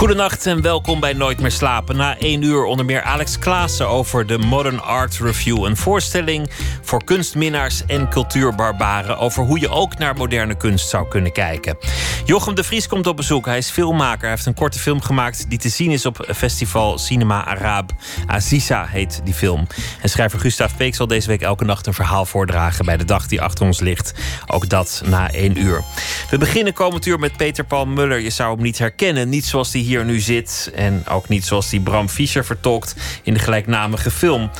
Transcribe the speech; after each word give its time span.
Goedenacht 0.00 0.46
en 0.46 0.62
welkom 0.62 1.00
bij 1.00 1.12
Nooit 1.12 1.40
meer 1.40 1.50
slapen. 1.50 1.96
Na 1.96 2.18
één 2.18 2.42
uur 2.42 2.64
onder 2.64 2.84
meer 2.84 3.02
Alex 3.02 3.38
Klaassen 3.38 3.88
over 3.88 4.26
de 4.26 4.38
Modern 4.38 4.80
Art 4.80 5.18
Review. 5.18 5.64
Een 5.64 5.76
voorstelling 5.76 6.50
voor 6.82 7.04
kunstminnaars 7.04 7.86
en 7.86 8.08
cultuurbarbaren... 8.08 9.18
over 9.18 9.44
hoe 9.44 9.60
je 9.60 9.68
ook 9.68 9.98
naar 9.98 10.16
moderne 10.16 10.56
kunst 10.56 10.88
zou 10.88 11.08
kunnen 11.08 11.32
kijken. 11.32 11.76
Jochem 12.24 12.54
de 12.54 12.64
Vries 12.64 12.86
komt 12.86 13.06
op 13.06 13.16
bezoek. 13.16 13.46
Hij 13.46 13.58
is 13.58 13.70
filmmaker. 13.70 14.20
Hij 14.20 14.30
heeft 14.30 14.46
een 14.46 14.54
korte 14.54 14.78
film 14.78 15.00
gemaakt 15.02 15.50
die 15.50 15.58
te 15.58 15.68
zien 15.68 15.90
is 15.90 16.06
op 16.06 16.26
festival 16.34 16.98
Cinema 16.98 17.44
Arab. 17.44 17.92
Aziza 18.26 18.86
heet 18.86 19.20
die 19.24 19.34
film. 19.34 19.66
En 20.02 20.08
schrijver 20.08 20.40
Gustav 20.40 20.72
Peek 20.76 20.94
zal 20.94 21.06
deze 21.06 21.28
week 21.28 21.42
elke 21.42 21.64
nacht 21.64 21.86
een 21.86 21.94
verhaal 21.94 22.24
voordragen... 22.26 22.84
bij 22.84 22.96
de 22.96 23.04
dag 23.04 23.26
die 23.26 23.40
achter 23.40 23.66
ons 23.66 23.80
ligt. 23.80 24.14
Ook 24.46 24.68
dat 24.68 25.02
na 25.04 25.30
één 25.32 25.58
uur. 25.58 25.84
We 26.30 26.38
beginnen 26.38 26.72
komend 26.72 27.06
uur 27.06 27.18
met 27.18 27.36
Peter 27.36 27.64
Paul 27.64 27.86
Muller. 27.86 28.18
Je 28.18 28.30
zou 28.30 28.54
hem 28.54 28.62
niet 28.62 28.78
herkennen. 28.78 29.28
Niet 29.28 29.44
zoals 29.44 29.72
hij 29.72 29.88
hier 29.90 30.04
nu 30.04 30.20
zit. 30.20 30.70
En 30.74 31.06
ook 31.08 31.28
niet 31.28 31.44
zoals 31.44 31.70
die 31.70 31.80
Bram 31.80 32.08
Fischer 32.08 32.44
vertolkt 32.44 32.94
in 33.22 33.34
de 33.34 33.40
gelijknamige 33.40 34.10
film. 34.10 34.50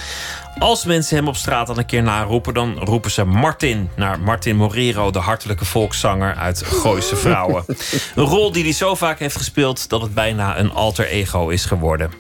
Als 0.59 0.84
mensen 0.84 1.16
hem 1.16 1.28
op 1.28 1.36
straat 1.36 1.66
dan 1.66 1.78
een 1.78 1.86
keer 1.86 2.02
naroepen, 2.02 2.54
dan 2.54 2.78
roepen 2.78 3.10
ze 3.10 3.24
Martin 3.24 3.90
naar 3.96 4.20
Martin 4.20 4.56
Morero, 4.56 5.10
de 5.10 5.18
hartelijke 5.18 5.64
volkszanger 5.64 6.34
uit 6.34 6.62
Gooise 6.62 7.16
Vrouwen. 7.16 7.64
Een 8.14 8.24
rol 8.24 8.52
die 8.52 8.62
hij 8.62 8.73
zo 8.73 8.95
vaak 8.95 9.18
heeft 9.18 9.36
gespeeld 9.36 9.88
dat 9.88 10.02
het 10.02 10.15
bijna 10.15 10.59
een 10.59 10.73
alter 10.73 11.06
ego 11.06 11.48
is 11.48 11.65
geworden. 11.65 12.10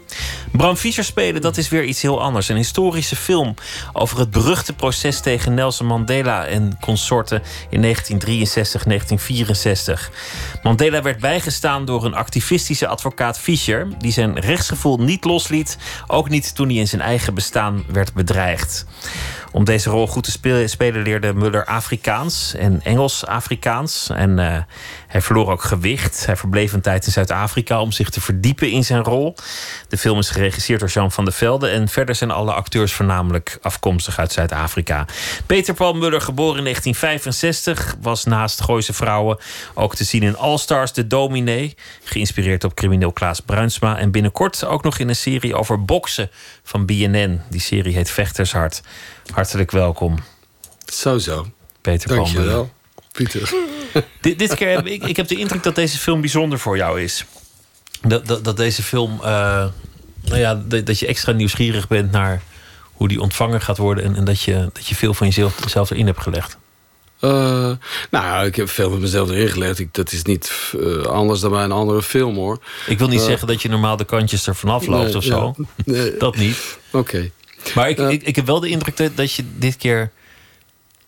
Bram 0.52 0.76
Fischer 0.76 1.04
spelen, 1.04 1.40
dat 1.40 1.56
is 1.56 1.68
weer 1.68 1.84
iets 1.84 2.02
heel 2.02 2.22
anders. 2.22 2.48
Een 2.48 2.56
historische 2.56 3.16
film 3.16 3.54
over 3.92 4.18
het 4.18 4.30
beruchte 4.30 4.72
proces 4.72 5.20
tegen 5.20 5.54
Nelson 5.54 5.86
Mandela 5.86 6.46
en 6.46 6.76
consorten 6.80 7.42
in 7.70 7.80
1963, 7.80 8.84
1964. 8.84 10.10
Mandela 10.62 11.02
werd 11.02 11.20
bijgestaan 11.20 11.84
door 11.84 12.04
een 12.04 12.14
activistische 12.14 12.86
advocaat 12.86 13.38
Fischer, 13.38 13.88
die 13.98 14.12
zijn 14.12 14.38
rechtsgevoel 14.38 14.98
niet 14.98 15.24
losliet, 15.24 15.78
ook 16.06 16.28
niet 16.28 16.54
toen 16.54 16.68
hij 16.68 16.76
in 16.76 16.88
zijn 16.88 17.02
eigen 17.02 17.34
bestaan 17.34 17.84
werd 17.92 18.12
bedreigd. 18.24 18.84
Om 19.52 19.64
deze 19.64 19.90
rol 19.90 20.06
goed 20.06 20.24
te 20.24 20.66
spelen 20.68 21.02
leerde 21.02 21.34
Muller 21.34 21.64
Afrikaans 21.64 22.54
en 22.54 22.80
Engels-Afrikaans. 22.82 24.10
En 24.14 24.38
uh, 24.38 24.56
hij 25.06 25.20
verloor 25.20 25.50
ook 25.50 25.62
gewicht. 25.62 26.26
Hij 26.26 26.36
verbleef 26.36 26.72
een 26.72 26.80
tijd 26.80 27.06
in 27.06 27.12
Zuid-Afrika 27.12 27.80
om 27.80 27.92
zich 27.92 28.10
te 28.10 28.20
verdiepen 28.20 28.70
in 28.70 28.84
zijn 28.84 29.02
rol. 29.02 29.34
De 29.88 29.98
film 29.98 30.18
is 30.18 30.30
geregisseerd 30.30 30.80
door 30.80 30.88
Jean 30.88 31.12
van 31.12 31.24
der 31.24 31.34
Velde. 31.34 31.68
En 31.68 31.88
verder 31.88 32.14
zijn 32.14 32.30
alle 32.30 32.52
acteurs 32.52 32.92
voornamelijk 32.92 33.58
afkomstig 33.62 34.18
uit 34.18 34.32
Zuid-Afrika. 34.32 35.06
Peter 35.46 35.74
Paul 35.74 35.92
Muller, 35.92 36.20
geboren 36.20 36.58
in 36.58 36.64
1965, 36.64 37.96
was 38.00 38.24
naast 38.24 38.60
Gooise 38.60 38.92
Vrouwen 38.92 39.38
ook 39.74 39.94
te 39.94 40.04
zien 40.04 40.22
in 40.22 40.36
All 40.36 40.58
Stars, 40.58 40.92
de 40.92 41.06
dominee. 41.06 41.74
Geïnspireerd 42.04 42.64
op 42.64 42.74
crimineel 42.74 43.12
Klaas 43.12 43.40
Bruinsma. 43.40 43.98
En 43.98 44.10
binnenkort 44.10 44.64
ook 44.64 44.82
nog 44.82 44.98
in 44.98 45.08
een 45.08 45.16
serie 45.16 45.54
over 45.54 45.84
boksen 45.84 46.30
van 46.62 46.86
BNN. 46.86 47.40
Die 47.48 47.60
serie 47.60 47.94
heet 47.94 48.10
Vechtershart. 48.10 48.82
Hartelijk 49.30 49.70
welkom. 49.70 50.18
Zo 50.84 51.18
zo. 51.18 51.46
Peter 51.80 52.08
Dankjewel, 52.08 52.70
Pieter. 53.12 53.52
dit, 54.20 54.38
dit 54.38 54.54
keer 54.54 54.68
heb 54.68 54.86
ik, 54.86 55.04
ik 55.04 55.16
heb 55.16 55.28
de 55.28 55.36
indruk 55.36 55.62
dat 55.62 55.74
deze 55.74 55.98
film 55.98 56.20
bijzonder 56.20 56.58
voor 56.58 56.76
jou 56.76 57.02
is. 57.02 57.24
Dat, 58.00 58.26
dat, 58.26 58.44
dat 58.44 58.56
deze 58.56 58.82
film, 58.82 59.12
uh, 59.12 59.20
nou 60.24 60.38
ja, 60.38 60.62
dat, 60.66 60.86
dat, 60.86 60.98
je 60.98 61.06
extra 61.06 61.32
nieuwsgierig 61.32 61.88
bent 61.88 62.12
naar 62.12 62.42
hoe 62.92 63.08
die 63.08 63.20
ontvangen 63.20 63.60
gaat 63.60 63.76
worden. 63.76 64.04
En, 64.04 64.16
en 64.16 64.24
dat, 64.24 64.42
je, 64.42 64.70
dat 64.72 64.86
je 64.86 64.94
veel 64.94 65.14
van 65.14 65.26
jezelf, 65.26 65.62
jezelf 65.62 65.90
erin 65.90 66.06
hebt 66.06 66.22
gelegd. 66.22 66.58
Uh, 67.20 67.70
nou, 68.10 68.46
ik 68.46 68.56
heb 68.56 68.68
veel 68.68 68.90
van 68.90 69.00
mezelf 69.00 69.30
erin 69.30 69.48
gelegd. 69.48 69.78
Ik, 69.78 69.94
dat 69.94 70.12
is 70.12 70.22
niet 70.22 70.72
uh, 70.76 71.02
anders 71.02 71.40
dan 71.40 71.50
bij 71.50 71.64
een 71.64 71.72
andere 71.72 72.02
film, 72.02 72.34
hoor. 72.34 72.58
Ik 72.86 72.98
wil 72.98 73.08
niet 73.08 73.20
zeggen 73.20 73.46
dat 73.46 73.62
je 73.62 73.68
normaal 73.68 73.96
de 73.96 74.04
kantjes 74.04 74.46
er 74.46 74.54
vanaf 74.54 74.86
loopt 74.86 75.06
nee, 75.06 75.16
of 75.16 75.24
zo. 75.24 75.54
Nee. 75.84 76.16
Dat 76.16 76.36
niet. 76.36 76.78
Oké. 76.90 76.98
Okay. 76.98 77.32
Maar 77.74 77.88
ik, 77.88 77.98
ik, 77.98 78.22
ik 78.22 78.36
heb 78.36 78.46
wel 78.46 78.60
de 78.60 78.68
indruk 78.68 78.96
dat, 78.96 79.16
dat 79.16 79.32
je 79.32 79.44
dit 79.58 79.76
keer 79.76 80.10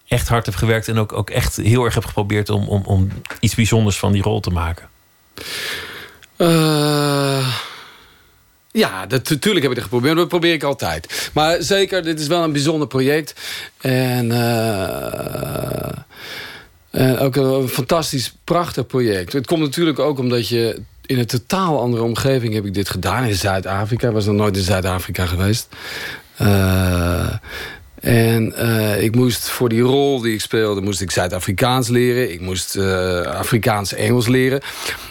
echt 0.09 0.29
hard 0.29 0.47
hebt 0.47 0.59
gewerkt 0.59 0.89
en 0.89 0.99
ook, 0.99 1.13
ook 1.13 1.31
echt 1.31 1.57
heel 1.57 1.85
erg 1.85 1.95
hebt 1.95 2.07
geprobeerd 2.07 2.51
om, 2.51 2.69
om, 2.69 2.83
om 2.85 3.09
iets 3.41 3.55
bijzonders 3.55 3.99
van 3.99 4.13
die 4.13 4.23
rol 4.23 4.41
te 4.41 4.51
maken. 4.51 4.89
Uh, 6.37 7.57
ja, 8.71 9.05
natuurlijk 9.09 9.63
heb 9.63 9.71
ik 9.71 9.77
het 9.77 9.83
geprobeerd. 9.83 10.17
Dat 10.17 10.29
probeer 10.29 10.53
ik 10.53 10.63
altijd. 10.63 11.31
Maar 11.33 11.63
zeker, 11.63 12.03
dit 12.03 12.21
is 12.21 12.27
wel 12.27 12.43
een 12.43 12.53
bijzonder 12.53 12.89
project. 12.89 13.41
En, 13.81 14.27
uh, 14.27 15.93
en 16.91 17.19
ook 17.19 17.37
een 17.37 17.69
fantastisch, 17.69 18.34
prachtig 18.45 18.87
project. 18.87 19.33
Het 19.33 19.47
komt 19.47 19.61
natuurlijk 19.61 19.99
ook 19.99 20.19
omdat 20.19 20.49
je 20.49 20.81
in 21.07 21.19
een 21.19 21.27
totaal 21.27 21.81
andere 21.81 22.03
omgeving 22.03 22.55
heb 22.55 22.65
ik 22.65 22.75
dit 22.75 22.91
gedaan. 22.91 23.25
In 23.25 23.34
Zuid-Afrika. 23.34 24.09
Ik 24.09 24.15
was 24.15 24.27
nog 24.27 24.34
nooit 24.34 24.57
in 24.57 24.63
Zuid-Afrika 24.63 25.27
geweest. 25.27 25.69
Uh, 26.42 27.26
en 28.00 28.54
uh, 28.58 29.03
ik 29.03 29.14
moest 29.14 29.48
voor 29.48 29.69
die 29.69 29.80
rol 29.80 30.20
die 30.20 30.34
ik 30.34 30.41
speelde, 30.41 30.80
moest 30.80 31.00
ik 31.00 31.10
Zuid-Afrikaans 31.10 31.88
leren. 31.88 32.32
Ik 32.32 32.41
moest 32.41 32.76
uh, 32.76 33.20
Afrikaans-Engels 33.20 34.28
leren. 34.28 34.60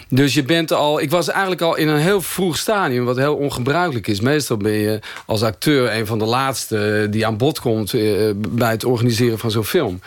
Dus 0.08 0.34
je 0.34 0.42
bent 0.42 0.72
al. 0.72 1.00
Ik 1.00 1.10
was 1.10 1.28
eigenlijk 1.28 1.60
al 1.60 1.76
in 1.76 1.88
een 1.88 2.00
heel 2.00 2.20
vroeg 2.22 2.56
stadium, 2.56 3.04
wat 3.04 3.16
heel 3.16 3.34
ongebruikelijk 3.34 4.06
is. 4.06 4.20
Meestal 4.20 4.56
ben 4.56 4.72
je 4.72 4.98
als 5.26 5.42
acteur 5.42 5.96
een 5.96 6.06
van 6.06 6.18
de 6.18 6.24
laatste 6.24 7.06
die 7.10 7.26
aan 7.26 7.36
bod 7.36 7.60
komt 7.60 7.94
bij 8.48 8.70
het 8.70 8.84
organiseren 8.84 9.38
van 9.38 9.50
zo'n 9.50 9.64
film 9.64 10.00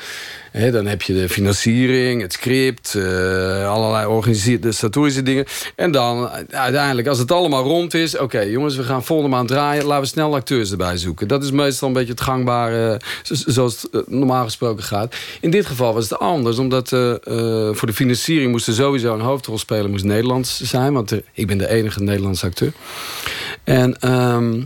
dan 0.56 0.86
heb 0.86 1.02
je 1.02 1.14
de 1.14 1.30
financiering, 1.30 2.22
het 2.22 2.34
script, 2.34 2.94
uh, 2.98 3.70
allerlei 3.70 4.06
organisatorische 4.06 5.24
dingen. 5.24 5.46
En 5.76 5.92
dan 5.92 6.30
uiteindelijk, 6.50 7.08
als 7.08 7.18
het 7.18 7.32
allemaal 7.32 7.64
rond 7.64 7.94
is... 7.94 8.18
oké, 8.18 8.40
jongens, 8.40 8.76
we 8.76 8.84
gaan 8.84 9.04
volgende 9.04 9.36
maand 9.36 9.48
draaien. 9.48 9.86
Laten 9.86 10.04
we 10.04 10.08
snel 10.08 10.36
acteurs 10.36 10.72
erbij 10.72 10.98
zoeken. 10.98 11.28
Dat 11.28 11.44
is 11.44 11.52
meestal 11.52 11.88
een 11.88 11.94
beetje 11.94 12.12
het 12.12 12.22
gangbare, 12.22 13.02
zoals 13.24 13.82
het 13.82 13.92
eh, 13.92 14.02
normaal 14.08 14.44
gesproken 14.44 14.84
gaat. 14.84 15.16
In 15.42 15.52
dit 15.52 15.66
geval 15.66 15.94
was 15.94 16.10
het 16.10 16.20
anders, 16.20 16.58
omdat 16.58 16.90
voor 16.90 17.88
de 17.88 17.94
financiering... 17.94 18.52
moest 18.52 18.68
er 18.68 18.74
sowieso 18.74 19.14
een 19.14 19.22
hoofdrolspeler 19.22 19.90
moest 19.90 20.04
Nederlands 20.04 20.62
zijn. 20.62 20.94
Want 20.94 21.12
ik 21.34 21.48
ben 21.48 21.58
de 21.58 21.70
enige 21.70 22.04
Nederlandse 22.04 22.46
acteur. 22.46 22.72
En... 23.64 24.12
Um, 24.12 24.66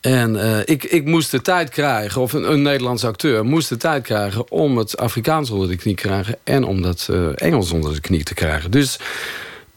en 0.00 0.34
uh, 0.34 0.58
ik, 0.64 0.84
ik 0.84 1.04
moest 1.04 1.30
de 1.30 1.40
tijd 1.40 1.70
krijgen, 1.70 2.20
of 2.20 2.32
een, 2.32 2.52
een 2.52 2.62
Nederlandse 2.62 3.06
acteur 3.06 3.44
moest 3.44 3.68
de 3.68 3.76
tijd 3.76 4.02
krijgen 4.02 4.50
om 4.50 4.78
het 4.78 4.96
Afrikaans 4.96 5.50
onder 5.50 5.68
de 5.68 5.76
knie 5.76 5.94
te 5.94 6.02
krijgen 6.02 6.38
en 6.44 6.64
om 6.64 6.82
dat 6.82 7.08
uh, 7.10 7.28
Engels 7.34 7.70
onder 7.70 7.94
de 7.94 8.00
knie 8.00 8.22
te 8.22 8.34
krijgen. 8.34 8.70
Dus 8.70 8.98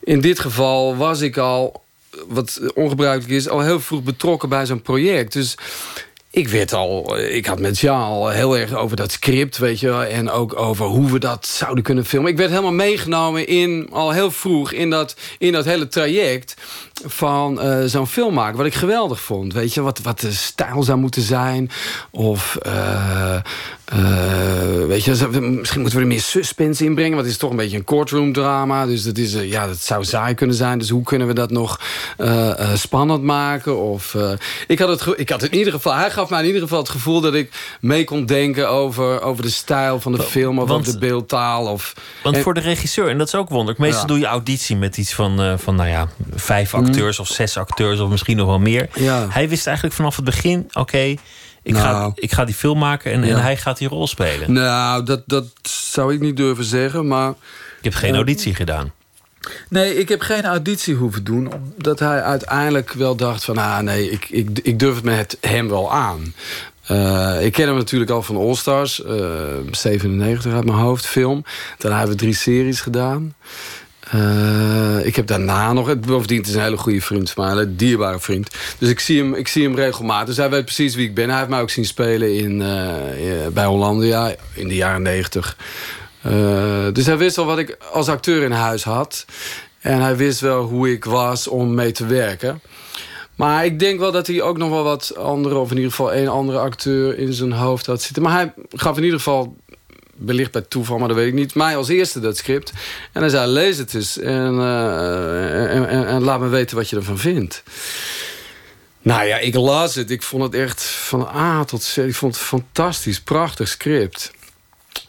in 0.04 0.22
dit 0.22 0.40
geval 0.40 0.98
was 0.98 1.22
ik 1.22 1.38
al, 1.38 1.84
wat 2.28 2.62
ongebruikelijk 2.74 3.34
is, 3.34 3.50
al 3.50 3.62
heel 3.62 3.80
vroeg 3.80 4.04
betrokken 4.04 4.50
bij 4.50 4.66
zo'n 4.66 4.82
project. 4.82 5.34
Dus 5.34 5.56
ik 6.36 6.48
werd 6.48 6.74
al, 6.74 7.18
ik 7.18 7.46
had 7.46 7.60
met 7.60 7.80
Jean 7.80 8.02
al 8.02 8.30
heel 8.30 8.58
erg 8.58 8.74
over 8.74 8.96
dat 8.96 9.12
script, 9.12 9.58
weet 9.58 9.80
je, 9.80 9.92
en 9.92 10.30
ook 10.30 10.60
over 10.60 10.86
hoe 10.86 11.12
we 11.12 11.20
dat 11.20 11.46
zouden 11.48 11.84
kunnen 11.84 12.06
filmen. 12.06 12.32
Ik 12.32 12.38
werd 12.38 12.50
helemaal 12.50 12.72
meegenomen 12.72 13.48
in, 13.48 13.88
al 13.92 14.12
heel 14.12 14.32
vroeg 14.32 14.72
in 14.72 14.90
dat, 14.90 15.16
in 15.38 15.52
dat 15.52 15.66
hele 15.66 15.88
traject 15.88 16.56
van 17.06 17.66
uh, 17.66 17.84
zo'n 17.86 18.08
film 18.08 18.34
maken. 18.34 18.58
Wat 18.58 18.66
ik 18.66 18.74
geweldig 18.74 19.22
vond. 19.22 19.54
Weet 19.54 19.74
je, 19.74 19.82
wat, 19.82 20.00
wat 20.00 20.20
de 20.20 20.32
stijl 20.32 20.84
zou 20.84 20.98
moeten 20.98 21.22
zijn. 21.22 21.72
Of 22.12 22.58
uh, 22.66 23.36
uh, 23.94 24.86
weet 24.88 25.04
je, 25.04 25.12
misschien 25.40 25.82
moeten 25.82 26.00
we 26.00 26.06
er 26.06 26.12
meer 26.12 26.22
suspense 26.22 26.86
in 26.86 26.96
brengen. 26.96 27.14
Want 27.14 27.24
het 27.24 27.32
is 27.32 27.38
toch 27.38 27.50
een 27.50 27.56
beetje 27.56 27.78
een 27.78 27.84
courtroom 27.84 28.34
drama. 28.34 28.86
Dus 28.86 29.04
dat, 29.04 29.18
is, 29.18 29.34
ja, 29.34 29.68
dat 29.68 29.82
zou 29.82 30.04
saai 30.04 30.34
kunnen 30.34 30.56
zijn. 30.56 30.80
Dus 30.80 30.90
hoe 30.90 31.04
kunnen 31.04 31.28
we 31.28 31.34
dat 31.34 31.52
nog 31.52 31.80
spannend 32.74 33.24
maken? 33.24 33.78
Of, 33.78 34.18
ik, 34.68 34.80
had 34.80 34.90
het, 34.90 35.20
ik 35.20 35.30
had 35.30 35.42
het 35.42 35.52
in 35.52 35.58
ieder 35.58 35.74
geval... 35.74 35.94
Hij 35.94 36.12
gaf 36.12 36.30
mij 36.30 36.40
in 36.40 36.46
ieder 36.46 36.62
geval 36.62 36.80
het 36.80 36.90
gevoel 36.90 37.22
dat 37.22 37.34
ik 37.34 37.78
mee 37.82 38.04
kon 38.04 38.26
denken... 38.26 38.70
over, 38.70 39.22
over 39.22 39.44
de 39.44 39.50
stijl 39.50 40.00
van 40.00 40.12
de 40.12 40.24
film 40.24 40.60
of 40.60 40.70
over 40.70 40.92
de 40.92 41.00
beeldtaal. 41.00 41.66
Of, 41.66 41.94
want 42.24 42.38
voor 42.38 42.54
de 42.54 42.60
regisseur, 42.60 43.10
en 43.10 43.18
dat 43.18 43.28
is 43.28 43.36
ook 43.36 43.50
wonderlijk... 43.50 43.80
meestal 43.80 44.02
ja. 44.02 44.08
doe 44.08 44.20
je 44.20 44.26
auditie 44.26 44.76
met 44.76 44.98
iets 44.98 45.14
van, 45.14 45.60
van 45.60 45.76
nou 45.76 45.90
ja, 45.90 46.08
vijf 46.36 46.74
acteurs 46.74 47.20
of 47.20 47.28
zes 47.28 47.58
acteurs 47.58 48.00
of 48.00 48.10
misschien 48.10 48.38
nog 48.38 48.48
wel 48.48 48.60
meer. 48.60 48.90
Ja. 48.94 49.28
Hij 49.30 49.50
wist 49.50 49.68
eigenlijk 49.68 49.96
vanaf 49.96 50.16
het 50.16 50.26
begin: 50.26 50.70
oké, 50.74 51.16
ik, 51.66 51.74
nou. 51.74 51.86
ga, 51.86 52.12
ik 52.16 52.32
ga 52.32 52.46
die 52.46 52.56
film 52.56 52.78
maken 52.78 53.12
en, 53.12 53.24
ja. 53.24 53.36
en, 53.36 53.42
hij 53.42 53.58
gaat 53.58 53.78
die 53.78 53.88
rol 53.88 54.08
spelen. 54.08 54.54
Nou, 54.54 55.04
dat, 55.04 55.24
dat 55.26 55.46
zou 55.62 56.14
ik 56.14 56.20
niet 56.20 56.38
durven 56.38 56.64
zeggen, 56.64 57.08
maar. 57.08 57.30
Ik 57.30 57.84
heb 57.84 57.94
geen 57.94 58.10
uh, 58.10 58.16
auditie 58.16 58.56
gedaan. 58.56 58.92
Nee, 59.70 59.96
ik 59.96 60.10
heb 60.10 60.22
geen 60.22 60.44
auditie 60.44 60.96
hoeven 60.96 61.24
doen. 61.24 61.54
Omdat 61.54 62.00
hij 62.00 62.22
uiteindelijk 62.22 62.92
wel 62.92 63.16
dacht 63.16 63.46
van... 63.46 63.58
ah 63.58 63.80
nee, 63.80 64.10
ik, 64.10 64.30
ik, 64.30 64.60
ik 64.64 64.80
durf 64.80 64.96
het 64.96 65.04
met 65.04 65.38
hem 65.42 65.70
wel 65.70 65.92
aan. 65.92 66.22
ik 67.42 67.52
ken 67.52 67.68
hem 67.68 67.76
natuurlijk 67.76 68.12
al 68.12 68.22
van 68.22 68.38
All 68.38 68.56
Stars. 68.56 69.02
97 69.72 70.54
uit 70.54 70.66
mijn 70.66 70.78
hoofd, 70.78 71.06
film. 71.06 71.44
Daarna 71.78 71.98
hebben 71.98 72.16
we 72.16 72.22
drie 72.22 72.36
series 72.36 72.82
gedaan. 72.82 73.36
Uh, 74.14 75.06
ik 75.06 75.16
heb 75.16 75.28
daarna 75.28 75.74
nog... 75.74 76.00
Bovendien 76.00 76.38
het 76.38 76.48
is 76.48 76.54
een 76.54 76.62
hele 76.62 76.78
goede 76.78 77.02
vriend 77.02 77.32
van 77.32 77.46
mij. 77.46 77.64
Een 77.64 77.76
dierbare 77.76 78.20
vriend. 78.20 78.50
Dus 78.78 78.90
ik 78.90 79.00
zie, 79.00 79.20
hem, 79.20 79.34
ik 79.34 79.48
zie 79.48 79.64
hem 79.64 79.76
regelmatig. 79.76 80.26
Dus 80.26 80.38
hij 80.38 80.50
weet 80.50 80.66
precies 80.66 80.96
wie 80.96 81.08
ik 81.08 81.16
ben. 81.16 81.30
Hij 81.30 81.38
heeft 81.38 81.50
mij 81.50 81.62
ook 81.62 81.70
zien 81.70 81.86
spelen 81.86 82.36
in, 82.36 82.62
uh, 82.62 83.48
bij 83.54 83.66
Hollandia 83.66 84.36
in 84.54 84.68
de 84.68 84.76
jaren 84.76 85.02
negentig. 85.02 85.58
Uh, 86.26 86.32
dus 86.94 87.06
hij 87.06 87.18
wist 87.18 87.38
al 87.38 87.46
wat 87.46 87.58
ik 87.58 87.78
als 87.92 88.08
acteur 88.08 88.44
in 88.44 88.52
huis 88.52 88.84
had. 88.84 89.26
En 89.80 90.02
hij 90.02 90.16
wist 90.16 90.40
wel 90.40 90.64
hoe 90.64 90.92
ik 90.92 91.06
was 91.06 91.48
om 91.48 91.74
mee 91.74 91.92
te 91.92 92.06
werken. 92.06 92.62
Maar 93.36 93.66
ik 93.66 93.80
denk 93.80 94.00
wel 94.00 94.12
dat 94.12 94.28
hij 94.28 94.42
ook 94.42 94.58
nog 94.58 94.70
wel 94.70 94.84
wat 94.84 95.16
andere... 95.18 95.56
of 95.56 95.70
in 95.70 95.76
ieder 95.76 95.92
geval 95.92 96.14
één 96.14 96.28
andere 96.28 96.58
acteur 96.58 97.18
in 97.18 97.34
zijn 97.34 97.52
hoofd 97.52 97.86
had 97.86 98.02
zitten. 98.02 98.24
Maar 98.24 98.34
hij 98.34 98.54
gaf 98.70 98.98
in 98.98 99.04
ieder 99.04 99.18
geval 99.18 99.56
wellicht 100.16 100.52
bij 100.52 100.62
toeval, 100.62 100.98
maar 100.98 101.08
dat 101.08 101.18
weet 101.18 101.28
ik 101.28 101.34
niet. 101.34 101.56
Mij 101.56 101.78
als 101.78 101.88
eerste 101.88 102.20
dat 102.20 102.38
script. 102.38 102.72
En 103.12 103.22
hij 103.22 103.30
zei, 103.30 103.52
lees 103.52 103.78
het 103.78 103.94
eens. 103.94 104.20
En, 104.20 104.54
uh, 104.54 105.76
en, 105.76 106.08
en, 106.08 106.24
laat 106.24 106.40
me 106.40 106.48
weten 106.48 106.78
wat 106.78 106.90
je 106.90 106.96
ervan 106.96 107.18
vindt. 107.18 107.64
Nou 109.02 109.26
ja, 109.26 109.38
ik 109.38 109.56
las 109.56 109.96
het. 109.96 110.12
Ik 110.12 110.24
vond 110.24 110.44
het 110.44 110.54
echt 110.54 110.84
van 110.84 111.28
A 111.36 111.64
tot 111.64 111.84
Z. 111.84 111.98
Ik 111.98 112.16
vond 112.16 112.36
het 112.36 112.44
fantastisch, 112.44 113.22
prachtig 113.22 113.68
script. 113.68 114.32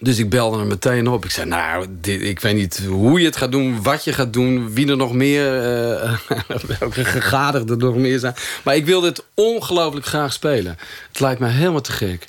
Dus 0.00 0.19
ik 0.19 0.31
belde 0.31 0.59
hem 0.59 0.67
meteen 0.67 1.09
op. 1.09 1.25
Ik 1.25 1.31
zei, 1.31 1.49
nou, 1.49 1.87
dit, 2.00 2.23
ik 2.23 2.41
weet 2.41 2.55
niet 2.55 2.83
hoe 2.88 3.21
je 3.21 3.27
het 3.27 3.37
gaat 3.37 3.53
doen, 3.53 3.83
wat 3.83 4.05
je 4.05 4.12
gaat 4.12 4.33
doen... 4.33 4.73
wie 4.73 4.88
er 4.88 4.97
nog 4.97 5.12
meer, 5.12 5.62
uh, 6.03 6.19
welke 6.79 7.05
gegadigden 7.05 7.79
er 7.79 7.85
nog 7.85 7.97
meer 7.97 8.19
zijn. 8.19 8.35
Maar 8.65 8.77
ik 8.77 8.87
wilde 8.87 9.06
het 9.06 9.25
ongelooflijk 9.35 10.06
graag 10.06 10.33
spelen. 10.33 10.79
Het 11.09 11.21
lijkt 11.21 11.41
me 11.41 11.49
helemaal 11.49 11.81
te 11.81 11.93
gek. 11.93 12.27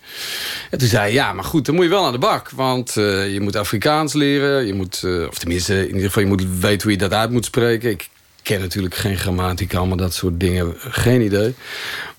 En 0.69 0.77
toen 0.77 0.88
zei 0.88 1.01
hij, 1.01 1.13
ja, 1.13 1.33
maar 1.33 1.44
goed, 1.44 1.65
dan 1.65 1.75
moet 1.75 1.83
je 1.83 1.89
wel 1.89 2.06
aan 2.06 2.12
de 2.12 2.18
bak. 2.18 2.50
Want 2.50 2.95
uh, 2.95 3.33
je 3.33 3.42
moet 3.42 3.56
Afrikaans 3.56 4.13
leren. 4.13 4.65
Je 4.65 4.74
moet, 4.74 5.01
uh, 5.06 5.27
of 5.27 5.38
tenminste, 5.38 5.80
in 5.80 5.88
ieder 5.88 6.01
geval, 6.01 6.24
je 6.24 6.30
moet 6.30 6.45
weten 6.59 6.81
hoe 6.81 6.92
je 6.92 6.98
dat 6.98 7.13
uit 7.13 7.31
moet 7.31 7.45
spreken. 7.45 7.89
Ik 7.89 8.09
ken 8.47 8.59
natuurlijk 8.59 8.95
geen 8.95 9.17
grammatica, 9.17 9.85
maar 9.85 9.97
dat 9.97 10.13
soort 10.13 10.39
dingen, 10.39 10.73
geen 10.77 11.21
idee. 11.21 11.55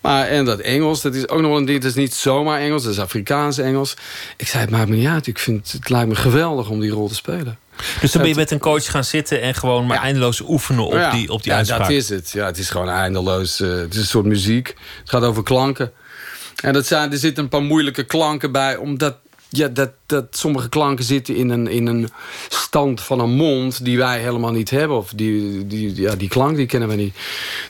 Maar, 0.00 0.26
en 0.26 0.44
dat 0.44 0.58
Engels, 0.58 1.02
dat 1.02 1.14
is 1.14 1.28
ook 1.28 1.40
nog 1.40 1.56
een 1.56 1.64
ding. 1.64 1.80
Dat 1.80 1.90
is 1.90 1.96
niet 1.96 2.14
zomaar 2.14 2.60
Engels, 2.60 2.82
dat 2.82 2.92
is 2.92 2.98
Afrikaans 2.98 3.58
Engels. 3.58 3.96
Ik 4.36 4.48
zei, 4.48 4.62
het 4.62 4.70
maakt 4.70 4.88
me 4.88 4.96
niet 4.96 5.06
uit. 5.06 5.26
Ik 5.26 5.38
vind, 5.38 5.72
het 5.72 5.88
lijkt 5.88 6.08
me 6.08 6.14
geweldig 6.14 6.68
om 6.68 6.80
die 6.80 6.90
rol 6.90 7.08
te 7.08 7.14
spelen. 7.14 7.58
Dus 8.00 8.12
dan 8.12 8.20
ben 8.20 8.30
je 8.30 8.36
met 8.36 8.50
een 8.50 8.58
coach 8.58 8.90
gaan 8.90 9.04
zitten 9.04 9.40
en 9.40 9.54
gewoon 9.54 9.86
maar 9.86 10.02
eindeloos 10.02 10.40
oefenen 10.40 10.84
op 10.84 11.10
die, 11.12 11.30
op 11.30 11.42
die 11.42 11.52
ja, 11.52 11.62
dat 11.62 11.90
is 11.90 12.08
het. 12.08 12.30
Ja, 12.30 12.46
het 12.46 12.58
is 12.58 12.70
gewoon 12.70 12.88
eindeloos. 12.88 13.60
Uh, 13.60 13.80
het 13.80 13.94
is 13.94 14.00
een 14.00 14.06
soort 14.06 14.26
muziek. 14.26 14.74
Het 15.00 15.10
gaat 15.10 15.22
over 15.22 15.42
klanken. 15.42 15.92
En 16.62 16.72
dat 16.72 16.86
zijn, 16.86 17.12
er 17.12 17.18
zitten 17.18 17.42
een 17.42 17.48
paar 17.48 17.62
moeilijke 17.62 18.04
klanken 18.04 18.52
bij, 18.52 18.76
omdat 18.76 19.16
ja, 19.48 19.68
dat, 19.68 19.90
dat 20.06 20.24
sommige 20.30 20.68
klanken 20.68 21.04
zitten 21.04 21.36
in 21.36 21.48
een, 21.48 21.66
in 21.66 21.86
een 21.86 22.08
stand 22.48 23.00
van 23.00 23.20
een 23.20 23.30
mond 23.30 23.84
die 23.84 23.98
wij 23.98 24.20
helemaal 24.20 24.52
niet 24.52 24.70
hebben. 24.70 24.96
Of 24.96 25.12
die, 25.14 25.66
die, 25.66 26.00
ja, 26.00 26.14
die 26.14 26.28
klank 26.28 26.56
die 26.56 26.66
kennen 26.66 26.88
we 26.88 26.94
niet. 26.94 27.14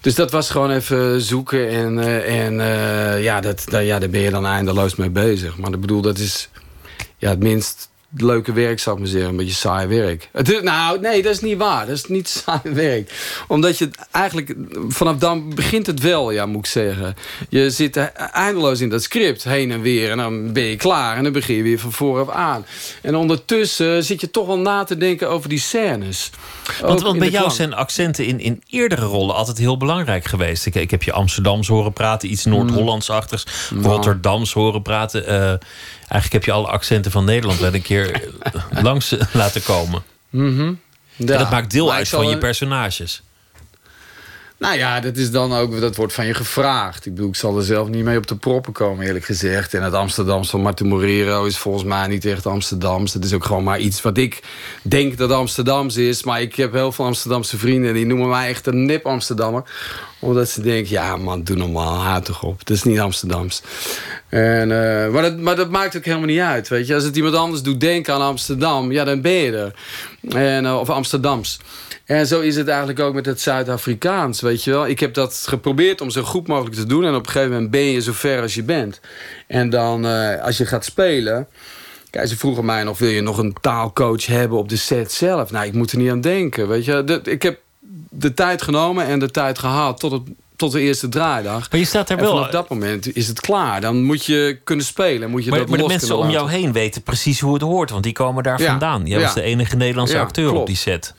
Dus 0.01 0.15
dat 0.15 0.31
was 0.31 0.51
gewoon 0.51 0.71
even 0.71 1.21
zoeken. 1.21 1.69
En, 1.69 1.97
uh, 1.97 2.47
en 2.47 2.53
uh, 2.55 3.23
ja, 3.23 3.41
dat, 3.41 3.65
dat, 3.65 3.85
ja, 3.85 3.99
daar 3.99 4.11
ben 4.11 4.21
je 4.21 4.31
dan 4.31 4.47
eindeloos 4.47 4.97
mee 4.97 5.11
bezig. 5.11 5.59
Maar 5.59 5.73
ik 5.73 5.81
bedoel, 5.81 6.01
dat 6.01 6.19
is 6.19 6.49
ja, 7.17 7.29
het 7.29 7.43
minst 7.43 7.88
leuke 8.17 8.53
werk, 8.53 8.81
zou 8.81 8.97
ik 8.97 9.03
maar 9.03 9.11
zeggen. 9.11 9.31
Een 9.31 9.37
beetje 9.37 9.55
saai 9.55 9.87
werk. 9.87 10.29
Het 10.33 10.63
nou, 10.63 11.01
nee, 11.01 11.23
dat 11.23 11.33
is 11.33 11.41
niet 11.41 11.59
waar. 11.59 11.87
Dat 11.87 11.97
is 11.97 12.07
niet 12.07 12.29
saai 12.45 12.75
werk. 12.75 13.13
Omdat 13.49 13.79
je 13.79 13.91
eigenlijk... 14.11 14.55
Vanaf 14.89 15.17
dan 15.17 15.55
begint 15.55 15.87
het 15.87 16.01
wel, 16.01 16.31
ja, 16.31 16.47
moet 16.47 16.65
ik 16.65 16.71
zeggen. 16.71 17.17
Je 17.49 17.71
zit 17.71 17.97
eindeloos 18.33 18.81
in 18.81 18.89
dat 18.89 19.03
script 19.03 19.45
heen 19.45 19.71
en 19.71 19.81
weer. 19.81 20.11
En 20.11 20.17
dan 20.17 20.53
ben 20.53 20.63
je 20.63 20.77
klaar. 20.77 21.17
En 21.17 21.23
dan 21.23 21.33
begin 21.33 21.57
je 21.57 21.63
weer 21.63 21.79
van 21.79 21.93
vooraf 21.93 22.29
aan. 22.29 22.67
En 23.03 23.15
ondertussen 23.15 24.05
zit 24.05 24.21
je 24.21 24.31
toch 24.31 24.47
wel 24.47 24.59
na 24.59 24.85
te 24.85 24.97
denken 24.97 25.31
over 25.31 25.49
die 25.49 25.59
scènes. 25.59 26.31
Want, 26.81 27.03
want 27.03 27.19
bij 27.19 27.31
jou 27.31 27.51
zijn 27.51 27.75
accenten 27.75 28.27
in, 28.27 28.41
in 28.41 28.63
eerdere 28.69 29.05
rollen 29.05 29.35
altijd 29.35 29.59
heel 29.59 29.77
belangrijk 29.77 30.25
geweest. 30.25 30.67
Ik, 30.67 30.75
ik 30.75 30.91
heb 30.91 31.03
je 31.03 31.13
Amsterdams 31.13 31.69
horen 31.69 31.93
praten. 31.93 32.31
Iets 32.31 32.45
Noord-Hollands-achtigs. 32.45 33.47
Mm. 33.75 33.85
Rotterdams 33.85 34.53
horen 34.53 34.83
praten. 34.83 35.33
Uh, 35.33 35.53
Eigenlijk 36.09 36.33
heb 36.33 36.45
je 36.45 36.53
alle 36.53 36.69
accenten 36.69 37.11
van 37.11 37.25
Nederland 37.25 37.59
wel 37.59 37.75
een 37.75 37.83
keer 37.83 38.31
langs 38.83 39.17
laten 39.33 39.63
komen. 39.63 40.03
Mm 40.31 40.79
ja, 41.27 41.39
dat 41.39 41.51
maakt 41.51 41.71
deel 41.71 41.93
uit 41.93 42.09
van 42.09 42.29
je 42.29 42.39
personages. 42.39 43.23
Nou 44.59 44.77
ja, 44.77 45.01
dat 45.01 45.17
is 45.17 45.31
dan 45.31 45.53
ook, 45.53 45.81
dat 45.81 45.97
wordt 45.97 46.13
van 46.13 46.27
je 46.27 46.35
gevraagd. 46.35 47.07
Ik 47.07 47.15
bedoel, 47.15 47.29
ik 47.29 47.37
zal 47.37 47.57
er 47.59 47.65
zelf 47.65 47.89
niet 47.89 48.05
mee 48.05 48.17
op 48.17 48.27
de 48.27 48.37
proppen 48.37 48.73
komen, 48.73 49.07
eerlijk 49.07 49.25
gezegd. 49.25 49.75
En 49.75 49.83
het 49.83 49.93
Amsterdamse 49.95 50.51
van 50.51 50.61
Martin 50.61 50.87
Morero 50.87 51.45
is 51.45 51.59
volgens 51.59 51.85
mij 51.85 52.07
niet 52.07 52.25
echt 52.25 52.47
Amsterdams. 52.47 53.13
Het 53.13 53.25
is 53.25 53.33
ook 53.33 53.45
gewoon 53.45 53.65
maar 53.65 53.79
iets 53.79 54.03
wat 54.03 54.17
ik 54.17 54.43
denk 54.83 55.17
dat 55.17 55.31
Amsterdams 55.31 55.97
is. 55.97 56.25
Maar 56.25 56.41
ik 56.41 56.55
heb 56.55 56.73
heel 56.73 56.93
veel 56.93 57.05
Amsterdamse 57.05 57.59
vrienden... 57.59 57.95
die 57.95 58.07
noemen 58.07 58.29
mij 58.29 58.49
echt 58.49 58.67
een 58.67 58.85
nip 58.85 59.07
Amsterdammer. 59.07 59.63
Omdat 60.19 60.49
ze 60.49 60.61
denken, 60.61 60.91
ja 60.91 61.17
man, 61.17 61.43
doe 61.43 61.57
normaal, 61.57 61.99
haat 61.99 62.25
toch 62.25 62.43
op. 62.43 62.67
Dat 62.67 62.77
is 62.77 62.83
niet 62.83 63.01
Amsterdams. 63.01 63.63
En, 64.29 64.71
uh, 64.71 65.09
maar, 65.09 65.23
dat, 65.23 65.39
maar 65.39 65.71
maakt 65.71 65.97
ook 65.97 66.05
helemaal 66.05 66.27
niet 66.27 66.41
uit, 66.41 66.69
weet 66.69 66.87
je. 66.87 66.95
Als 66.95 67.05
het 67.05 67.17
iemand 67.17 67.35
anders 67.35 67.63
doet 67.63 67.81
denken 67.81 68.15
aan 68.15 68.21
Amsterdam, 68.21 68.93
ja, 68.93 69.05
dan 69.05 69.21
ben 69.21 69.33
je 69.33 69.57
er. 69.57 69.75
En, 70.37 70.65
uh, 70.65 70.79
of 70.81 70.91
Amsterdams. 70.91 71.61
En 72.05 72.27
zo 72.27 72.41
is 72.41 72.57
het 72.57 72.69
eigenlijk 72.69 73.01
ook 73.01 73.15
met 73.15 73.27
het 73.27 73.41
Zuid-Afrikaans, 73.41 74.41
weet 74.41 74.65
je 74.65 74.71
wel. 74.71 74.87
Ik 74.87 75.01
heb 75.01 75.15
dat 75.15 75.45
geprobeerd 75.49 76.01
om 76.01 76.11
zo 76.11 76.23
goed 76.23 76.47
mogelijk 76.47 76.75
te 76.75 76.87
doen. 76.87 77.05
En 77.05 77.15
op 77.15 77.27
een 77.27 77.33
gegeven 77.33 77.53
moment 77.53 77.71
ben 77.71 77.85
je 77.85 78.01
zo 78.01 78.13
ver 78.13 78.43
als 78.43 78.55
je 78.55 78.63
bent. 78.63 79.01
En 79.47 79.71
dan, 79.71 80.07
uh, 80.07 80.43
als 80.43 80.57
je 80.57 80.67
gaat 80.67 80.85
spelen... 80.85 81.49
Kijk, 82.11 82.29
ze 82.29 82.37
vroegen 82.37 82.65
mij 82.65 82.85
nog, 82.85 82.99
wil 82.99 83.09
je 83.09 83.21
nog 83.21 83.39
een 83.39 83.57
taalcoach 83.61 84.27
hebben 84.27 84.59
op 84.59 84.69
de 84.69 84.77
set 84.77 85.13
zelf? 85.13 85.51
Nou, 85.51 85.67
ik 85.67 85.73
moet 85.73 85.93
er 85.93 85.99
niet 85.99 86.11
aan 86.11 86.21
denken, 86.21 86.69
weet 86.69 86.85
je. 86.85 87.21
ik 87.25 87.43
heb 87.43 87.61
de 88.11 88.35
tijd 88.35 88.63
genomen 88.63 89.07
en 89.07 89.19
de 89.19 89.31
tijd 89.31 89.59
gehad 89.59 90.01
tot 90.01 90.13
het 90.13 90.23
tot 90.59 90.73
de 90.73 90.81
eerste 90.81 91.09
draaidag. 91.09 91.71
Maar 91.71 91.81
je 91.81 91.87
staat 91.87 92.11
er 92.11 92.17
wel. 92.17 92.39
op 92.39 92.53
dat 92.53 92.69
moment 92.69 93.17
is 93.17 93.29
het 93.29 93.41
klaar. 93.41 93.81
Dan 93.81 94.03
moet 94.03 94.25
je 94.25 94.59
kunnen 94.65 94.85
spelen. 94.85 95.31
Moet 95.31 95.45
je 95.45 95.51
maar, 95.51 95.59
dat 95.59 95.69
maar 95.69 95.79
de 95.79 95.87
mensen 95.87 96.19
om 96.19 96.31
jou 96.31 96.51
heen 96.51 96.73
weten 96.73 97.03
precies 97.03 97.41
hoe 97.41 97.53
het 97.53 97.63
hoort. 97.63 97.91
Want 97.91 98.03
die 98.03 98.13
komen 98.13 98.43
daar 98.43 98.61
vandaan. 98.61 99.07
Jij 99.07 99.21
was 99.21 99.35
de 99.35 99.43
enige 99.43 99.77
Nederlandse 99.77 100.19
acteur 100.19 100.53
op 100.53 100.67
die 100.67 100.77
set. 100.77 101.15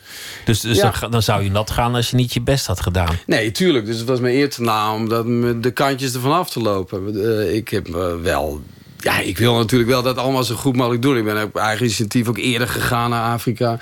Dus, 0.46 0.60
dus 0.60 0.80
dan, 0.80 0.94
dan, 1.10 1.22
zou 1.22 1.44
je 1.44 1.52
nat 1.52 1.72
gaan 1.72 1.96
als 1.96 2.10
je 2.10 2.16
niet 2.16 2.34
je 2.34 2.42
best 2.42 2.66
had 2.66 2.82
gedaan. 2.82 3.20
Nee, 3.26 3.52
tuurlijk. 3.52 3.86
Dus 3.86 3.98
het 3.98 4.08
was 4.08 4.20
mijn 4.20 4.36
eerste 4.36 4.62
naam 4.62 4.96
om 4.96 5.10
dat, 5.10 5.26
de 5.64 5.72
kantjes 5.72 6.14
ervan 6.14 6.32
af 6.32 6.50
te 6.50 6.60
lopen. 6.60 7.16
Uh, 7.16 7.56
ik 7.56 7.70
heb 7.70 7.88
uh, 7.88 7.96
wel 8.22 8.62
ja, 8.98 9.20
ik 9.20 9.38
wil 9.38 9.56
natuurlijk 9.56 9.90
wel 9.90 10.02
dat 10.02 10.18
allemaal 10.18 10.44
zo 10.44 10.56
goed 10.56 10.76
mogelijk 10.76 11.02
doen. 11.02 11.18
Ik 11.18 11.24
ben 11.24 11.44
op 11.44 11.56
eigen 11.56 11.86
initiatief 11.86 12.28
ook 12.28 12.38
eerder 12.38 12.68
gegaan 12.68 13.10
naar 13.10 13.34
Afrika. 13.34 13.80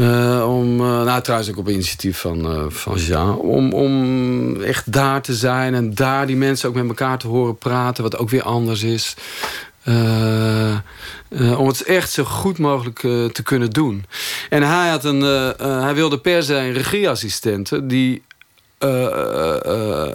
Uh, 0.00 0.48
om, 0.48 0.80
uh, 0.80 1.02
nou 1.02 1.22
trouwens 1.22 1.50
ook 1.50 1.56
op 1.56 1.68
initiatief 1.68 2.18
van, 2.18 2.56
uh, 2.56 2.64
van 2.68 2.96
Jean. 2.96 3.38
Om, 3.38 3.72
om 3.72 4.62
echt 4.62 4.92
daar 4.92 5.22
te 5.22 5.34
zijn 5.34 5.74
en 5.74 5.94
daar 5.94 6.26
die 6.26 6.36
mensen 6.36 6.68
ook 6.68 6.74
met 6.74 6.88
elkaar 6.88 7.18
te 7.18 7.26
horen 7.26 7.58
praten. 7.58 8.02
Wat 8.02 8.16
ook 8.16 8.30
weer 8.30 8.42
anders 8.42 8.82
is. 8.82 9.14
om 11.56 11.66
het 11.66 11.82
echt 11.82 12.10
zo 12.10 12.24
goed 12.24 12.58
mogelijk 12.58 12.98
te 13.32 13.42
kunnen 13.42 13.70
doen. 13.70 14.04
En 14.48 14.62
hij, 14.62 14.88
had 14.88 15.04
een, 15.04 15.20
hij 15.82 15.94
wilde 15.94 16.18
per 16.18 16.42
se 16.42 16.54
een 16.54 16.72
regieassistente 16.72 17.86
die 17.86 18.22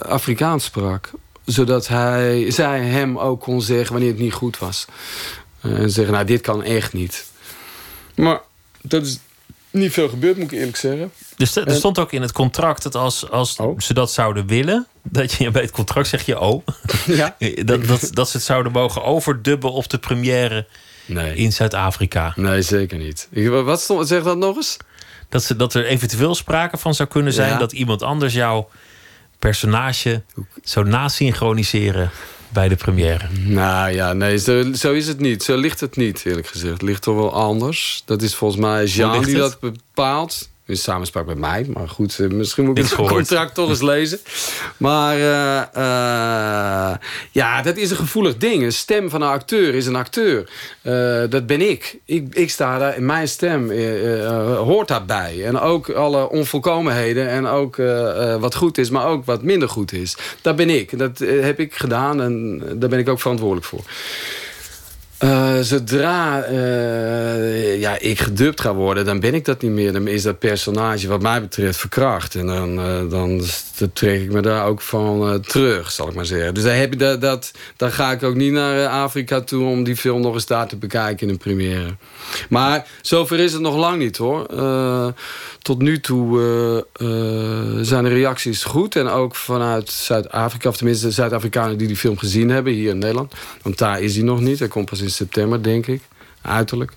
Afrikaans 0.08 0.64
sprak. 0.64 1.10
Zodat 1.44 1.88
hij, 1.88 2.50
zij 2.50 2.80
hem 2.80 3.18
ook 3.18 3.40
kon 3.40 3.62
zeggen 3.62 3.92
wanneer 3.92 4.10
het 4.10 4.20
niet 4.20 4.32
goed 4.32 4.58
was. 4.58 4.84
en 5.60 5.90
zeggen, 5.90 6.14
nou 6.14 6.26
dit 6.26 6.40
kan 6.40 6.62
echt 6.62 6.92
niet. 6.92 7.26
Maar 8.14 8.40
dat 8.82 9.06
is 9.06 9.18
niet 9.76 9.92
veel 9.92 10.08
gebeurd, 10.08 10.36
moet 10.36 10.52
ik 10.52 10.58
eerlijk 10.58 10.76
zeggen. 10.76 11.12
Dus 11.36 11.56
er 11.56 11.74
stond 11.74 11.98
ook 11.98 12.12
in 12.12 12.22
het 12.22 12.32
contract 12.32 12.82
dat 12.82 12.94
als, 12.94 13.30
als 13.30 13.56
oh. 13.56 13.80
ze 13.80 13.94
dat 13.94 14.12
zouden 14.12 14.46
willen, 14.46 14.86
dat 15.02 15.32
je 15.32 15.50
bij 15.50 15.62
het 15.62 15.70
contract 15.70 16.08
zeg 16.08 16.26
je 16.26 16.40
oh, 16.40 16.66
ja. 17.06 17.36
dat, 17.64 17.86
dat, 17.86 18.10
dat 18.12 18.28
ze 18.28 18.36
het 18.36 18.46
zouden 18.46 18.72
mogen 18.72 19.04
overdubben 19.04 19.72
op 19.72 19.88
de 19.88 19.98
première 19.98 20.66
nee. 21.06 21.34
in 21.34 21.52
Zuid-Afrika. 21.52 22.32
Nee, 22.36 22.62
zeker 22.62 22.98
niet. 22.98 23.28
Wat 23.64 23.80
stond, 23.80 24.08
zeg 24.08 24.22
dat 24.22 24.36
nog 24.36 24.56
eens? 24.56 24.76
Dat, 25.28 25.42
ze, 25.42 25.56
dat 25.56 25.74
er 25.74 25.84
eventueel 25.84 26.34
sprake 26.34 26.76
van 26.76 26.94
zou 26.94 27.08
kunnen 27.08 27.32
zijn 27.32 27.58
dat 27.58 27.72
iemand 27.72 28.02
anders 28.02 28.34
jouw 28.34 28.68
personage 29.38 30.22
zou 30.62 30.88
nasynchroniseren 30.88 32.10
bij 32.56 32.68
de 32.68 32.76
première? 32.76 33.24
Nou 33.44 33.90
ja, 33.90 34.12
nee, 34.12 34.38
zo, 34.38 34.72
zo, 34.72 34.92
is 34.92 35.06
het 35.06 35.20
niet. 35.20 35.42
Zo 35.42 35.56
ligt 35.56 35.80
het 35.80 35.96
niet, 35.96 36.22
eerlijk 36.24 36.46
gezegd. 36.46 36.72
Het 36.72 36.82
ligt 36.82 37.02
toch 37.02 37.16
wel 37.16 37.32
anders. 37.32 38.02
Dat 38.04 38.22
is 38.22 38.34
volgens 38.34 38.60
mij 38.60 38.84
Jean 38.84 39.22
die 39.22 39.36
dat 39.36 39.60
bepaalt. 39.60 40.48
In 40.66 40.76
samenspraak 40.76 41.26
met 41.26 41.38
mij. 41.38 41.66
Maar 41.72 41.88
goed, 41.88 42.18
eh, 42.18 42.28
misschien 42.28 42.64
moet 42.64 42.78
ik 42.78 42.84
het 42.84 42.94
contract 42.94 43.54
toch 43.54 43.68
eens 43.68 43.82
lezen. 43.82 44.18
Maar 44.76 45.16
eh, 45.16 45.58
eh, 45.72 46.96
ja, 47.30 47.62
dat 47.62 47.76
is 47.76 47.90
een 47.90 47.96
gevoelig 47.96 48.36
ding. 48.36 48.62
Een 48.62 48.72
stem 48.72 49.10
van 49.10 49.22
een 49.22 49.28
acteur 49.28 49.74
is 49.74 49.86
een 49.86 49.96
acteur. 49.96 50.50
Dat 51.30 51.46
ben 51.46 51.70
ik. 51.70 51.98
ik. 52.04 52.34
Ik 52.34 52.50
sta 52.50 52.78
daar, 52.78 52.96
in 52.96 53.06
mijn 53.06 53.28
stem 53.28 53.70
hoort 54.56 54.88
daarbij. 54.88 55.44
En 55.44 55.60
ook 55.60 55.90
alle 55.90 56.30
onvolkomenheden. 56.30 57.28
En 57.28 57.46
ook 57.46 57.76
wat 58.40 58.54
goed 58.54 58.78
is, 58.78 58.90
maar 58.90 59.06
ook 59.06 59.24
wat 59.24 59.42
minder 59.42 59.68
goed 59.68 59.92
is. 59.92 60.16
Dat 60.40 60.56
ben 60.56 60.70
ik. 60.70 60.98
Dat 60.98 61.18
heb 61.18 61.60
ik 61.60 61.74
gedaan 61.74 62.20
en 62.20 62.62
daar 62.74 62.88
ben 62.88 62.98
ik 62.98 63.08
ook 63.08 63.20
verantwoordelijk 63.20 63.66
voor. 63.66 63.84
Eh, 65.18 65.58
zodra 65.60 66.42
eh, 66.42 67.80
ja, 67.80 67.98
ik 67.98 68.20
gedubt 68.20 68.60
ga 68.60 68.74
worden, 68.74 69.04
dan 69.04 69.20
ben 69.20 69.34
ik 69.34 69.44
dat 69.44 69.62
niet 69.62 69.70
meer. 69.70 69.92
Dan 69.92 70.06
is 70.08 70.22
dat 70.22 70.38
personage 70.38 71.08
wat 71.08 71.22
mij 71.22 71.40
betreft 71.40 71.78
verkracht. 71.78 72.34
En 72.34 72.46
dan, 72.46 72.78
eh, 72.78 73.10
dan 73.10 73.42
dan 73.78 73.92
trek 73.92 74.20
ik 74.20 74.32
me 74.32 74.40
daar 74.40 74.66
ook 74.66 74.80
van 74.80 75.40
terug, 75.40 75.90
zal 75.92 76.08
ik 76.08 76.14
maar 76.14 76.24
zeggen. 76.24 76.54
Dus 76.54 76.62
daar, 76.62 76.76
heb 76.76 76.98
dat, 76.98 77.20
dat, 77.20 77.52
dan 77.76 77.92
ga 77.92 78.12
ik 78.12 78.22
ook 78.22 78.34
niet 78.34 78.52
naar 78.52 78.86
Afrika 78.86 79.40
toe... 79.40 79.64
om 79.64 79.84
die 79.84 79.96
film 79.96 80.20
nog 80.20 80.34
eens 80.34 80.46
daar 80.46 80.68
te 80.68 80.76
bekijken 80.76 81.26
in 81.26 81.32
een 81.32 81.38
première. 81.38 81.96
Maar 82.48 82.86
zover 83.02 83.38
is 83.40 83.52
het 83.52 83.62
nog 83.62 83.76
lang 83.76 83.98
niet, 83.98 84.16
hoor. 84.16 84.46
Tot 85.62 85.82
nu 85.82 86.00
toe 86.00 86.84
zijn 87.82 88.04
de 88.04 88.10
reacties 88.10 88.64
goed. 88.64 88.96
En 88.96 89.08
ook 89.08 89.34
vanuit 89.34 89.90
Zuid-Afrika, 89.90 90.68
of 90.68 90.76
tenminste 90.76 91.06
de 91.06 91.12
Zuid-Afrikanen 91.12 91.78
die 91.78 91.86
die 91.86 91.96
film 91.96 92.18
gezien 92.18 92.48
hebben... 92.48 92.72
hier 92.72 92.90
in 92.90 92.98
Nederland. 92.98 93.32
Want 93.62 93.78
daar 93.78 94.00
is 94.00 94.14
hij 94.14 94.24
nog 94.24 94.40
niet. 94.40 94.58
Hij 94.58 94.68
komt 94.68 94.90
pas 94.90 95.00
in 95.06 95.12
september, 95.12 95.62
denk 95.62 95.86
ik. 95.86 96.02
Uiterlijk. 96.42 96.92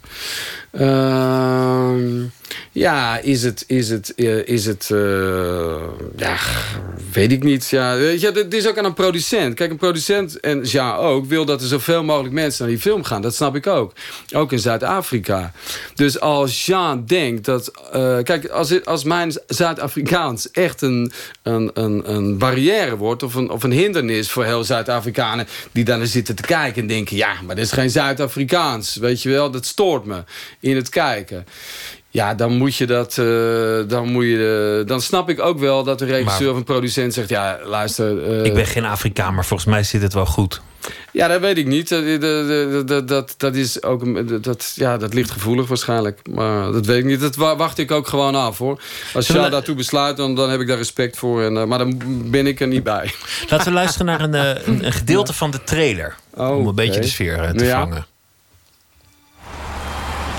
Ehm, 0.71 2.23
ja, 2.71 3.17
is 3.17 3.43
het... 3.43 3.63
Is 3.67 3.89
het, 3.89 4.13
eh, 4.15 4.47
is 4.47 4.65
het 4.65 4.89
eh, 4.91 5.81
ja, 6.17 6.37
weet 7.11 7.31
ik 7.31 7.43
niet. 7.43 7.69
Ja, 7.69 7.95
het 7.95 8.53
is 8.53 8.67
ook 8.67 8.77
aan 8.77 8.85
een 8.85 8.93
producent. 8.93 9.53
Kijk, 9.53 9.71
een 9.71 9.77
producent, 9.77 10.39
en 10.39 10.59
ja 10.63 10.95
ook... 10.95 11.25
wil 11.25 11.45
dat 11.45 11.61
er 11.61 11.67
zoveel 11.67 12.03
mogelijk 12.03 12.33
mensen 12.33 12.63
naar 12.63 12.73
die 12.73 12.81
film 12.81 13.03
gaan. 13.03 13.21
Dat 13.21 13.35
snap 13.35 13.55
ik 13.55 13.67
ook. 13.67 13.93
Ook 14.33 14.51
in 14.51 14.59
Zuid-Afrika. 14.59 15.51
Dus 15.95 16.19
als 16.19 16.65
Jean 16.65 17.05
denkt 17.05 17.45
dat... 17.45 17.71
eh, 17.91 18.17
kijk, 18.23 18.47
als, 18.47 18.85
als 18.85 19.03
mijn 19.03 19.33
Zuid-Afrikaans 19.47 20.51
echt 20.51 20.81
een, 20.81 21.11
een, 21.43 21.71
een, 21.73 22.13
een 22.13 22.37
barrière 22.37 22.97
wordt... 22.97 23.23
Of 23.23 23.33
een, 23.33 23.49
of 23.49 23.63
een 23.63 23.71
hindernis 23.71 24.31
voor 24.31 24.45
heel 24.45 24.63
Zuid-Afrikanen... 24.63 25.47
die 25.71 25.83
daar 25.83 25.97
naar 25.97 26.07
zitten 26.07 26.35
te 26.35 26.41
kijken 26.43 26.81
en 26.81 26.87
denken... 26.87 27.15
ja, 27.17 27.33
maar 27.45 27.55
dit 27.55 27.65
is 27.65 27.71
geen 27.71 27.89
Zuid-Afrikaans. 27.89 28.95
Weet 28.95 29.21
je 29.21 29.29
wel, 29.29 29.51
dat 29.51 29.65
stoort 29.65 30.05
me 30.05 30.23
in 30.59 30.75
het 30.75 30.89
kijken. 30.89 31.45
Ja, 32.11 32.35
dan 32.35 32.57
moet 32.57 32.75
je 32.75 32.85
dat. 32.85 33.17
eh, 33.17 33.25
dan, 33.87 34.07
moet 34.11 34.23
je, 34.25 34.83
dan 34.85 35.01
snap 35.01 35.29
ik 35.29 35.39
ook 35.41 35.59
wel 35.59 35.83
dat 35.83 35.99
de 35.99 36.05
regisseur 36.05 36.41
Maar- 36.41 36.51
of 36.51 36.57
een 36.57 36.63
producent 36.63 37.13
zegt: 37.13 37.29
Ja, 37.29 37.59
luister. 37.63 38.23
eh, 38.39 38.43
Ik 38.45 38.53
ben 38.53 38.65
geen 38.65 38.85
Afrikaan, 38.85 39.33
maar 39.35 39.45
volgens 39.45 39.69
mij 39.69 39.83
zit 39.83 40.01
het 40.01 40.13
wel 40.13 40.25
goed. 40.25 40.61
Ja, 41.11 41.27
dat 41.27 41.39
weet 41.41 41.57
ik 41.57 41.65
niet. 41.67 41.89
Dat, 41.89 42.87
dat, 42.87 43.07
dat, 43.07 43.33
dat, 43.37 43.55
is 43.55 43.83
ook. 43.83 44.27
Dat, 44.43 44.71
ja, 44.75 44.97
dat 44.97 45.13
ligt 45.13 45.31
gevoelig 45.31 45.67
waarschijnlijk. 45.67 46.19
Maar 46.31 46.71
dat 46.71 46.85
weet 46.85 46.97
ik 46.97 47.05
niet. 47.05 47.19
Dat 47.19 47.35
wa- 47.35 47.55
wacht 47.55 47.77
ik 47.77 47.91
ook 47.91 48.07
gewoon 48.07 48.35
af 48.35 48.57
hoor. 48.57 48.81
Als 49.13 49.27
we- 49.27 49.49
daartoe 49.49 49.75
besluit, 49.75 50.17
dan, 50.17 50.35
dan 50.35 50.49
heb 50.49 50.59
ik 50.59 50.67
daar 50.67 50.77
respect 50.77 51.17
voor. 51.17 51.43
En, 51.43 51.57
eh, 51.57 51.63
maar 51.65 51.77
dan 51.77 52.01
ben 52.31 52.47
ik 52.47 52.59
er 52.59 52.67
niet 52.67 52.83
bij. 52.83 53.11
Laten 53.49 53.67
we 53.67 53.73
luisteren 53.73 54.05
naar 54.05 54.21
een, 54.21 54.33
een, 54.33 54.85
een 54.85 54.91
gedeelte 54.93 55.33
van 55.33 55.51
de 55.51 55.63
trailer. 55.63 56.15
Oh, 56.33 56.57
om 56.57 56.67
een 56.67 56.75
beetje 56.75 56.99
de 56.99 57.07
sfeer 57.07 57.53
te 57.57 57.65
Ja. 57.65 57.79
vangen. 57.79 58.05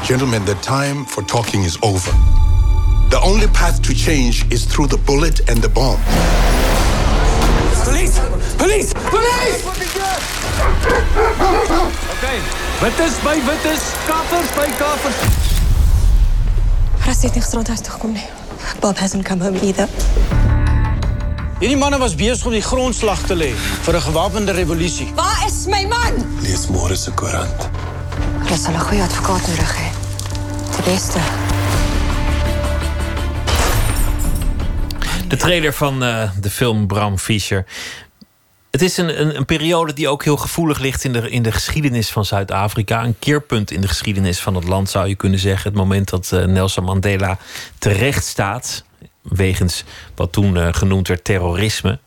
Gentlemen, 0.05 0.45
the 0.45 0.55
time 0.57 1.05
for 1.05 1.23
talking 1.23 1.63
is 1.63 1.79
over. 1.83 2.11
The 3.11 3.21
only 3.23 3.47
path 3.49 3.81
to 3.83 3.95
change 3.95 4.51
is 4.51 4.65
through 4.65 4.89
the 4.89 4.97
bullet 4.97 5.49
and 5.49 5.63
the 5.63 5.69
bomb. 5.69 6.01
Police! 7.85 8.19
Police! 8.57 8.93
Police! 8.95 9.67
Okay, 12.17 12.39
wit 12.83 12.99
is 13.01 13.19
by 13.23 13.37
wit 13.47 13.65
is, 13.67 13.83
kaffers 14.09 14.51
by 14.57 14.67
kaffers. 14.81 15.21
Ras 17.07 17.23
het 17.23 17.35
nie 17.35 17.43
gisterand 17.43 17.69
huis 17.69 17.81
toe 17.81 17.93
gekom 17.93 18.13
nie. 18.13 18.27
Bob 18.81 18.97
hasn't 18.99 19.25
come 19.25 19.45
home 19.45 19.61
either. 19.61 19.89
Hierdie 21.61 21.77
manne 21.77 21.99
was 21.99 22.15
besig 22.15 22.47
om 22.47 22.57
die 22.57 22.65
grondslag 22.65 23.21
te 23.29 23.37
lê 23.37 23.53
vir 23.85 23.95
'n 23.97 24.01
gewapende 24.01 24.53
revolusie. 24.53 25.13
Waar 25.15 25.45
is 25.47 25.67
my 25.67 25.85
man? 25.87 26.25
Lees 26.43 26.67
môre 26.67 26.97
se 26.97 27.11
koerant. 27.11 27.90
Hulle 28.51 28.63
sal 28.63 28.75
'n 28.75 28.81
goeie 28.81 29.03
advokaat 29.03 29.47
nodig. 29.47 29.77
Die 30.75 30.85
beste. 30.85 31.19
De 35.29 35.37
trailer 35.37 35.75
van 35.75 36.03
eh, 36.03 36.31
de 36.41 36.51
film 36.51 36.87
Bram 36.87 37.19
Fischer. 37.19 37.67
Het 38.71 38.83
is 38.83 38.97
een, 38.97 39.21
een, 39.21 39.37
een 39.37 39.45
periode 39.45 39.93
die 39.93 40.09
ook 40.09 40.25
heel 40.25 40.37
gevoelig 40.37 40.79
ligt 40.79 41.05
in 41.05 41.13
de, 41.13 41.31
in 41.31 41.43
de 41.43 41.53
geschiedenis 41.53 42.11
van 42.11 42.25
Zuid-Afrika. 42.25 43.05
Een 43.05 43.19
keerpunt 43.19 43.71
in 43.71 43.81
de 43.81 43.89
geschiedenis 43.89 44.41
van 44.41 44.55
het 44.55 44.65
land 44.65 44.91
zou 44.91 45.09
je 45.09 45.15
kunnen 45.15 45.39
zeggen. 45.39 45.71
Het 45.71 45.81
moment 45.81 46.09
dat 46.09 46.33
eh, 46.33 46.45
Nelson 46.45 46.85
Mandela 46.85 47.39
terecht 47.79 48.25
staat. 48.25 48.85
Wegens 49.23 49.85
wat 50.15 50.33
toen 50.33 50.57
eh, 50.57 50.69
genoemd 50.71 51.09
werd 51.09 51.25
terrorisme. 51.25 51.99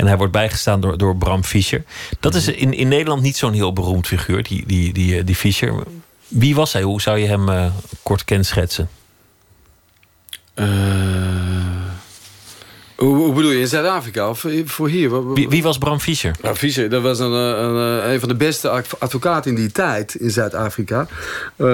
En 0.00 0.06
hij 0.06 0.16
wordt 0.16 0.32
bijgestaan 0.32 0.80
door, 0.80 0.98
door 0.98 1.16
Bram 1.16 1.44
Fischer. 1.44 1.84
Dat 2.20 2.34
is 2.34 2.48
in, 2.48 2.72
in 2.74 2.88
Nederland 2.88 3.22
niet 3.22 3.36
zo'n 3.36 3.52
heel 3.52 3.72
beroemd 3.72 4.06
figuur, 4.06 4.42
die, 4.42 4.66
die, 4.66 4.92
die, 4.92 5.18
eh, 5.18 5.26
die 5.26 5.34
Fischer. 5.34 5.82
Wie 6.28 6.54
was 6.54 6.72
hij? 6.72 6.82
Hoe 6.82 7.00
zou 7.00 7.18
je 7.18 7.26
hem 7.26 7.48
eh, 7.48 7.72
kort 8.02 8.24
kenschetsen? 8.24 8.88
Eh, 10.54 10.66
hoe, 13.06 13.32
bedoel 13.32 13.50
je, 13.50 13.60
in 13.60 13.68
Zuid-Afrika 13.68 14.28
of 14.28 14.44
voor 14.64 14.88
hier? 14.88 15.32
Wie, 15.34 15.48
wie 15.48 15.62
was 15.62 15.78
Bram 15.78 16.00
Fischer? 16.00 16.34
Nou, 16.42 16.56
Fischer, 16.56 16.90
dat 16.90 17.02
was 17.02 17.18
een, 17.18 17.32
eh, 17.32 17.62
een, 17.62 18.02
eh, 18.02 18.12
een 18.12 18.20
van 18.20 18.28
de 18.28 18.34
beste 18.34 18.68
adv- 18.68 18.92
advocaten 18.98 19.50
in 19.50 19.56
die 19.56 19.72
tijd 19.72 20.14
in 20.14 20.30
Zuid-Afrika. 20.30 21.06
Eh, 21.56 21.66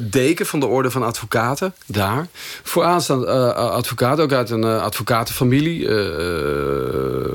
deken 0.00 0.46
van 0.46 0.60
de 0.60 0.66
orde 0.66 0.90
van 0.90 1.02
advocaten 1.02 1.74
daar. 1.86 2.26
Vooraanstaand 2.62 3.26
advocaat, 3.56 4.20
ook 4.20 4.32
uit 4.32 4.50
een 4.50 4.64
advocatenfamilie. 4.64 5.86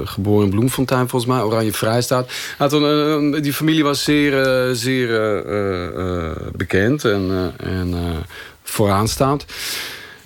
geboren 0.03 0.46
in 0.46 0.50
Bloemfontein 0.50 1.10
volgens 1.10 1.32
mij, 1.32 1.42
Oranje 1.42 1.74
Vrijstaat. 1.74 2.32
Had 2.58 2.74
een, 2.74 3.42
die 3.42 3.53
familie 3.53 3.84
was 3.84 4.03
zeer, 4.03 4.70
zeer 4.75 5.08
bekend 6.56 7.06
en, 7.06 7.53
en 7.58 7.96
vooraanstaand. 8.63 9.46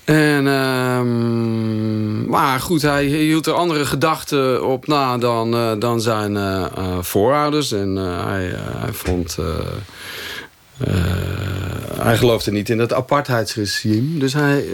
En, 0.08 0.48
ehm, 0.48 2.26
maar 2.30 2.60
goed, 2.60 2.82
hij 2.82 3.06
hield 3.06 3.46
er 3.46 3.54
andere 3.54 3.86
gedachten 3.86 4.66
op 4.66 4.88
na 4.88 5.18
dan, 5.18 5.54
eh, 5.54 5.72
dan 5.80 6.02
zijn 6.02 6.38
eh, 6.38 6.66
eh, 6.66 6.98
voorouders. 7.02 7.72
En 7.72 7.96
hij, 7.96 8.54
hij 8.56 8.94
vond... 8.94 9.38
hij 11.98 12.18
geloofde 12.18 12.52
niet 12.52 12.70
in 12.70 12.80
het 12.80 12.94
apartheidsregime. 12.94 14.20
Dus 14.20 14.34
hij 14.34 14.66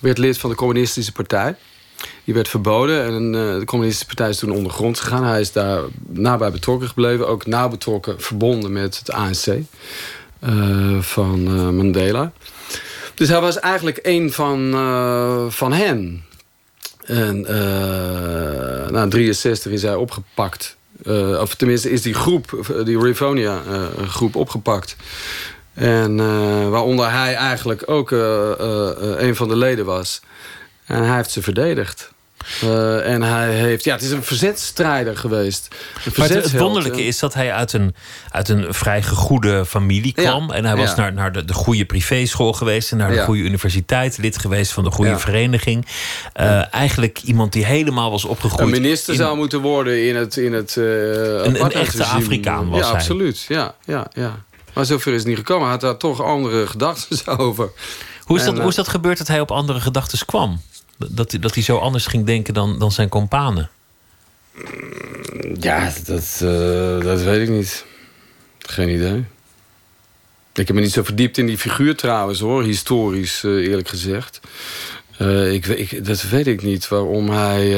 werd 0.00 0.18
lid 0.18 0.38
van 0.38 0.50
de 0.50 0.56
communistische 0.56 1.12
partij. 1.12 1.56
Die 2.24 2.34
werd 2.34 2.48
verboden 2.48 3.04
en 3.04 3.32
de 3.32 3.64
communistische 3.64 4.14
partij 4.14 4.28
is 4.28 4.38
toen 4.38 4.50
ondergronds 4.52 5.00
gegaan. 5.00 5.24
Hij 5.24 5.40
is 5.40 5.52
daar 5.52 5.80
nabij 6.08 6.50
betrokken 6.50 6.88
gebleven. 6.88 7.28
Ook 7.28 7.46
nauw 7.46 7.68
betrokken, 7.68 8.20
verbonden 8.20 8.72
met 8.72 8.98
het 8.98 9.12
ANC 9.12 9.58
van 11.00 11.74
Mandela. 11.76 12.32
Dus 13.14 13.28
hij 13.28 13.40
was 13.40 13.58
eigenlijk 13.60 13.98
een 14.02 14.32
van, 14.32 14.72
eh, 14.74 15.44
van 15.48 15.72
hen. 15.72 16.24
En 17.04 17.40
uh, 17.40 18.88
na 18.90 19.08
63 19.08 19.72
is 19.72 19.82
hij 19.82 19.94
opgepakt. 19.94 20.76
Uh, 21.04 21.40
of 21.40 21.54
tenminste 21.54 21.90
is 21.90 22.02
die 22.02 22.14
groep, 22.14 22.72
die 22.84 23.00
Rivonia 23.00 23.60
groep 24.06 24.36
opgepakt. 24.36 24.96
En 25.74 26.16
waaronder 26.70 27.10
hij 27.10 27.34
eigenlijk 27.34 27.82
ook 27.90 28.10
een 28.10 29.36
van 29.36 29.48
de 29.48 29.56
leden 29.56 29.84
was. 29.84 30.20
En 30.86 31.02
hij 31.02 31.16
heeft 31.16 31.30
ze 31.30 31.42
verdedigd. 31.42 32.11
Uh, 32.64 33.08
en 33.12 33.22
hij 33.22 33.54
heeft, 33.54 33.84
ja, 33.84 33.94
het 33.94 34.02
is 34.02 34.10
een 34.10 34.22
verzetstrijder 34.22 35.16
geweest. 35.16 35.68
Een 36.04 36.12
maar 36.16 36.28
het, 36.28 36.44
het 36.44 36.58
wonderlijke 36.58 37.04
is 37.04 37.18
dat 37.18 37.34
hij 37.34 37.52
uit 37.52 37.72
een, 37.72 37.94
uit 38.30 38.48
een 38.48 38.74
vrij 38.74 39.02
gegoede 39.02 39.66
familie 39.66 40.12
kwam. 40.12 40.48
Ja, 40.48 40.54
en 40.54 40.64
hij 40.64 40.76
was 40.76 40.90
ja. 40.90 40.96
naar, 40.96 41.12
naar 41.12 41.32
de, 41.32 41.44
de 41.44 41.52
goede 41.52 41.84
privéschool 41.84 42.52
geweest. 42.52 42.90
En 42.92 42.96
naar 42.96 43.10
de 43.10 43.14
ja. 43.14 43.24
goede 43.24 43.42
universiteit. 43.42 44.18
Lid 44.18 44.38
geweest 44.38 44.72
van 44.72 44.84
de 44.84 44.90
goede 44.90 45.18
vereniging. 45.18 45.86
Uh, 46.40 46.74
eigenlijk 46.74 47.22
iemand 47.22 47.52
die 47.52 47.64
helemaal 47.64 48.10
was 48.10 48.24
opgegroeid. 48.24 48.74
Een 48.74 48.82
minister 48.82 49.12
in, 49.12 49.18
zou 49.18 49.36
moeten 49.36 49.60
worden 49.60 50.06
in 50.08 50.16
het. 50.16 50.36
In 50.36 50.52
het 50.52 50.76
uh, 50.76 50.84
een, 50.84 51.64
een 51.64 51.72
echte 51.72 52.04
Afrikaan 52.04 52.68
was 52.68 52.80
ja, 52.80 52.86
hij. 52.86 52.94
Absoluut, 52.94 53.44
ja, 53.48 53.74
ja, 53.84 54.06
ja. 54.12 54.44
Maar 54.72 54.84
zover 54.84 55.12
is 55.12 55.18
het 55.18 55.28
niet 55.28 55.36
gekomen. 55.36 55.62
Hij 55.62 55.70
had 55.70 55.80
daar 55.80 55.96
toch 55.96 56.22
andere 56.22 56.66
gedachten 56.66 57.38
over. 57.38 57.70
Hoe 58.24 58.36
is, 58.36 58.44
dat, 58.44 58.58
hoe 58.58 58.68
is 58.68 58.74
dat 58.74 58.88
gebeurd 58.88 59.18
dat 59.18 59.28
hij 59.28 59.40
op 59.40 59.50
andere 59.50 59.80
gedachten 59.80 60.26
kwam? 60.26 60.60
Dat, 61.10 61.36
dat 61.40 61.54
hij 61.54 61.62
zo 61.62 61.76
anders 61.76 62.06
ging 62.06 62.26
denken 62.26 62.54
dan, 62.54 62.78
dan 62.78 62.92
zijn 62.92 63.08
kompanen? 63.08 63.70
Ja, 65.60 65.92
dat, 66.04 66.40
uh, 66.42 67.00
dat 67.00 67.22
weet 67.22 67.48
ik 67.48 67.54
niet. 67.54 67.84
Geen 68.58 68.88
idee. 68.88 69.24
Ik 70.54 70.66
heb 70.66 70.76
me 70.76 70.82
niet 70.82 70.92
zo 70.92 71.02
verdiept 71.02 71.38
in 71.38 71.46
die 71.46 71.58
figuur 71.58 71.96
trouwens 71.96 72.40
hoor, 72.40 72.62
historisch 72.62 73.42
uh, 73.42 73.66
eerlijk 73.68 73.88
gezegd. 73.88 74.40
Uh, 75.18 75.52
ik, 75.52 75.66
ik, 75.66 76.04
dat 76.04 76.22
weet 76.22 76.46
ik 76.46 76.62
niet 76.62 76.88
waarom 76.88 77.30
hij. 77.30 77.70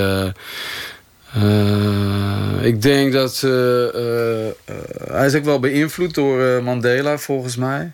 Ik 2.63 2.83
denk 2.83 3.13
dat. 3.13 3.41
hij 5.11 5.27
is 5.27 5.35
ook 5.35 5.45
wel 5.45 5.61
beïnvloed 5.61 6.15
door 6.15 6.63
Mandela 6.63 7.19
volgens 7.19 7.57
mij. 7.57 7.93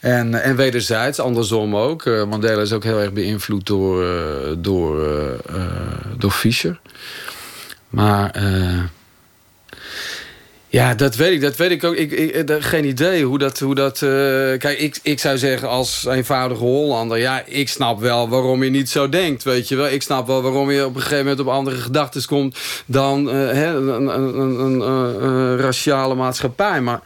En, 0.00 0.42
en 0.42 0.56
wederzijds, 0.56 1.20
andersom 1.20 1.76
ook. 1.76 2.04
Mandela 2.04 2.62
is 2.62 2.72
ook 2.72 2.84
heel 2.84 3.00
erg 3.00 3.12
beïnvloed 3.12 3.66
door, 3.66 4.04
door, 4.58 5.02
door 6.18 6.30
Fischer. 6.30 6.80
Maar 7.88 8.32
ja, 10.70 10.94
dat 10.94 11.16
weet 11.16 11.32
ik. 11.32 11.40
Dat 11.40 11.56
weet 11.56 11.70
ik 11.70 11.84
ook. 11.84 11.94
Ik, 11.94 12.10
ik, 12.10 12.30
eh, 12.30 12.56
geen 12.60 12.84
idee 12.84 13.24
hoe 13.24 13.38
dat... 13.38 13.58
Hoe 13.58 13.74
dat 13.74 13.98
kijk, 14.58 14.78
ik, 14.78 14.98
ik 15.02 15.20
zou 15.20 15.38
zeggen 15.38 15.68
als 15.68 16.04
eenvoudige 16.04 16.62
Hollander... 16.62 17.18
ja, 17.18 17.42
ik 17.46 17.68
snap 17.68 18.00
wel 18.00 18.28
waarom 18.28 18.62
je 18.62 18.70
niet 18.70 18.90
zo 18.90 19.08
denkt, 19.08 19.42
weet 19.42 19.68
je 19.68 19.76
wel. 19.76 19.88
Ik 19.88 20.02
snap 20.02 20.26
wel 20.26 20.42
waarom 20.42 20.70
je 20.70 20.84
op 20.84 20.94
een 20.94 21.00
gegeven 21.00 21.24
moment 21.24 21.40
op 21.40 21.48
andere 21.48 21.76
gedachten 21.76 22.26
komt... 22.26 22.58
dan 22.86 23.26
een, 23.26 23.88
een, 23.88 24.60
een, 24.60 24.80
een 24.80 25.56
raciale 25.56 26.14
maatschappij. 26.14 26.80
Maar 26.80 27.00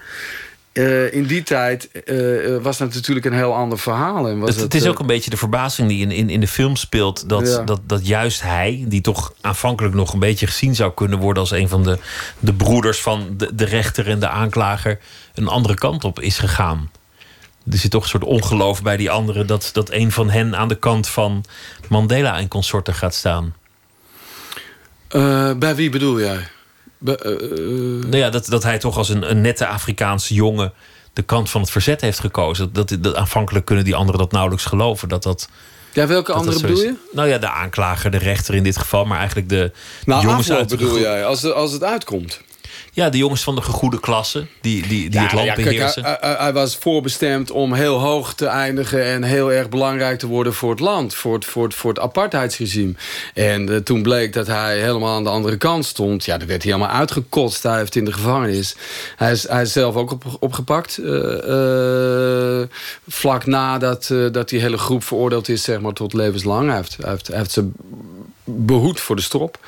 uh, 0.72 1.12
in 1.12 1.26
die 1.26 1.42
tijd 1.42 1.88
uh, 2.04 2.62
was 2.62 2.78
dat 2.78 2.94
natuurlijk 2.94 3.26
een 3.26 3.32
heel 3.32 3.54
ander 3.54 3.78
verhaal. 3.78 4.28
En 4.28 4.38
was 4.38 4.50
het, 4.50 4.60
het, 4.60 4.74
is 4.74 4.86
ook 4.86 4.98
een 4.98 5.06
beetje 5.06 5.30
de 5.30 5.36
verbazing 5.36 5.88
die 5.88 6.00
in, 6.00 6.10
in, 6.10 6.30
in 6.30 6.40
de 6.40 6.48
film 6.48 6.76
speelt. 6.76 7.28
Dat, 7.28 7.48
ja. 7.48 7.62
dat, 7.62 7.80
dat 7.86 8.06
juist 8.06 8.42
hij, 8.42 8.84
die 8.88 9.00
toch 9.00 9.32
aanvankelijk 9.40 9.94
nog 9.94 10.12
een 10.12 10.18
beetje 10.18 10.46
gezien 10.46 10.74
zou 10.74 10.92
kunnen 10.92 11.18
worden 11.18 11.42
als 11.42 11.50
een 11.50 11.68
van 11.68 11.82
de, 11.82 11.98
de 12.38 12.52
broeders 12.52 13.00
van 13.00 13.34
de, 13.36 13.54
de 13.54 13.64
rechter 13.64 14.08
en 14.08 14.20
de 14.20 14.28
aanklager, 14.28 14.98
een 15.34 15.48
andere 15.48 15.74
kant 15.74 16.04
op 16.04 16.20
is 16.20 16.38
gegaan. 16.38 16.90
Er 17.70 17.78
zit 17.78 17.90
toch 17.90 18.02
een 18.02 18.08
soort 18.08 18.24
ongeloof 18.24 18.82
bij 18.82 18.96
die 18.96 19.10
anderen 19.10 19.46
dat, 19.46 19.70
dat 19.72 19.90
een 19.90 20.12
van 20.12 20.30
hen 20.30 20.56
aan 20.56 20.68
de 20.68 20.78
kant 20.78 21.08
van 21.08 21.44
Mandela 21.88 22.38
en 22.38 22.48
consorten 22.48 22.94
gaat 22.94 23.14
staan. 23.14 23.54
Uh, 25.10 25.52
bij 25.54 25.74
wie 25.74 25.90
bedoel 25.90 26.20
jij? 26.20 26.48
Uh, 27.04 27.14
nou 28.02 28.16
ja, 28.16 28.30
dat, 28.30 28.46
dat 28.46 28.62
hij 28.62 28.78
toch 28.78 28.96
als 28.96 29.08
een, 29.08 29.30
een 29.30 29.40
nette 29.40 29.66
Afrikaanse 29.66 30.34
jongen 30.34 30.72
de 31.12 31.22
kant 31.22 31.50
van 31.50 31.60
het 31.60 31.70
verzet 31.70 32.00
heeft 32.00 32.20
gekozen. 32.20 32.72
Dat, 32.72 32.96
dat, 33.00 33.14
aanvankelijk 33.14 33.64
kunnen 33.64 33.84
die 33.84 33.94
anderen 33.94 34.20
dat 34.20 34.32
nauwelijks 34.32 34.64
geloven. 34.64 35.08
Dat 35.08 35.22
dat, 35.22 35.48
ja, 35.92 36.06
welke 36.06 36.32
andere 36.32 36.60
bedoel 36.60 36.82
je? 36.82 36.94
Nou 37.12 37.28
ja, 37.28 37.38
de 37.38 37.50
aanklager, 37.50 38.10
de 38.10 38.18
rechter 38.18 38.54
in 38.54 38.62
dit 38.62 38.78
geval, 38.78 39.04
maar 39.04 39.18
eigenlijk 39.18 39.48
de 39.48 39.72
nou, 40.04 40.22
jongens 40.22 40.50
uit 40.50 40.68
bedoel 40.68 40.98
jij, 40.98 41.24
als, 41.24 41.52
als 41.52 41.72
het 41.72 41.84
uitkomt. 41.84 42.40
Ja, 42.94 43.10
de 43.10 43.18
jongens 43.18 43.42
van 43.42 43.54
de 43.54 43.62
gegoede 43.62 44.00
klasse 44.00 44.46
die, 44.60 44.86
die, 44.86 45.10
die 45.10 45.20
het 45.20 45.32
land 45.32 45.46
ja, 45.46 45.54
beheersen. 45.54 46.04
hij, 46.04 46.16
hij, 46.20 46.52
was 46.52 46.76
voorbestemd 46.76 47.50
om 47.50 47.72
heel 47.72 47.98
hoog 47.98 48.34
te 48.34 48.46
eindigen... 48.46 49.04
en 49.04 49.22
heel 49.22 49.52
erg 49.52 49.68
belangrijk 49.68 50.18
te 50.18 50.26
worden 50.26 50.54
voor 50.54 50.70
het 50.70 50.80
land. 50.80 51.14
Voor 51.14 51.34
het, 51.34 51.44
voor 51.44 51.64
het, 51.64 51.74
voor 51.74 51.90
het 51.90 51.98
apartheidsregime. 51.98 52.94
En 53.34 53.70
uh, 53.70 53.76
toen 53.76 54.02
bleek 54.02 54.32
dat 54.32 54.46
hij 54.46 54.80
helemaal 54.80 55.14
aan 55.14 55.24
de 55.24 55.30
andere 55.30 55.56
kant 55.56 55.84
stond. 55.84 56.24
Ja, 56.24 56.38
dan 56.38 56.48
werd 56.48 56.62
hij 56.62 56.72
helemaal 56.72 56.94
uitgekotst. 56.96 57.62
Hij 57.62 57.78
heeft 57.78 57.96
in 57.96 58.04
de 58.04 58.12
gevangenis. 58.12 58.76
Hij 59.16 59.32
is, 59.32 59.48
hij 59.48 59.62
is 59.62 59.72
zelf 59.72 59.94
ook 59.94 60.10
op, 60.10 60.24
opgepakt. 60.38 60.98
Uh, 60.98 61.06
uh, 61.48 62.62
vlak 63.08 63.46
nadat 63.46 64.14
dat 64.32 64.48
die 64.48 64.60
hele 64.60 64.78
groep 64.78 65.04
veroordeeld 65.04 65.48
is 65.48 65.62
zeg 65.62 65.80
maar, 65.80 65.92
tot 65.92 66.12
levenslang. 66.12 66.66
Hij 66.66 66.76
heeft, 66.76 66.96
hij 66.96 67.10
heeft, 67.10 67.26
hij 67.26 67.36
heeft 67.36 67.50
ze 67.50 67.70
behoed 68.44 69.00
voor 69.00 69.16
de 69.16 69.22
strop. 69.22 69.58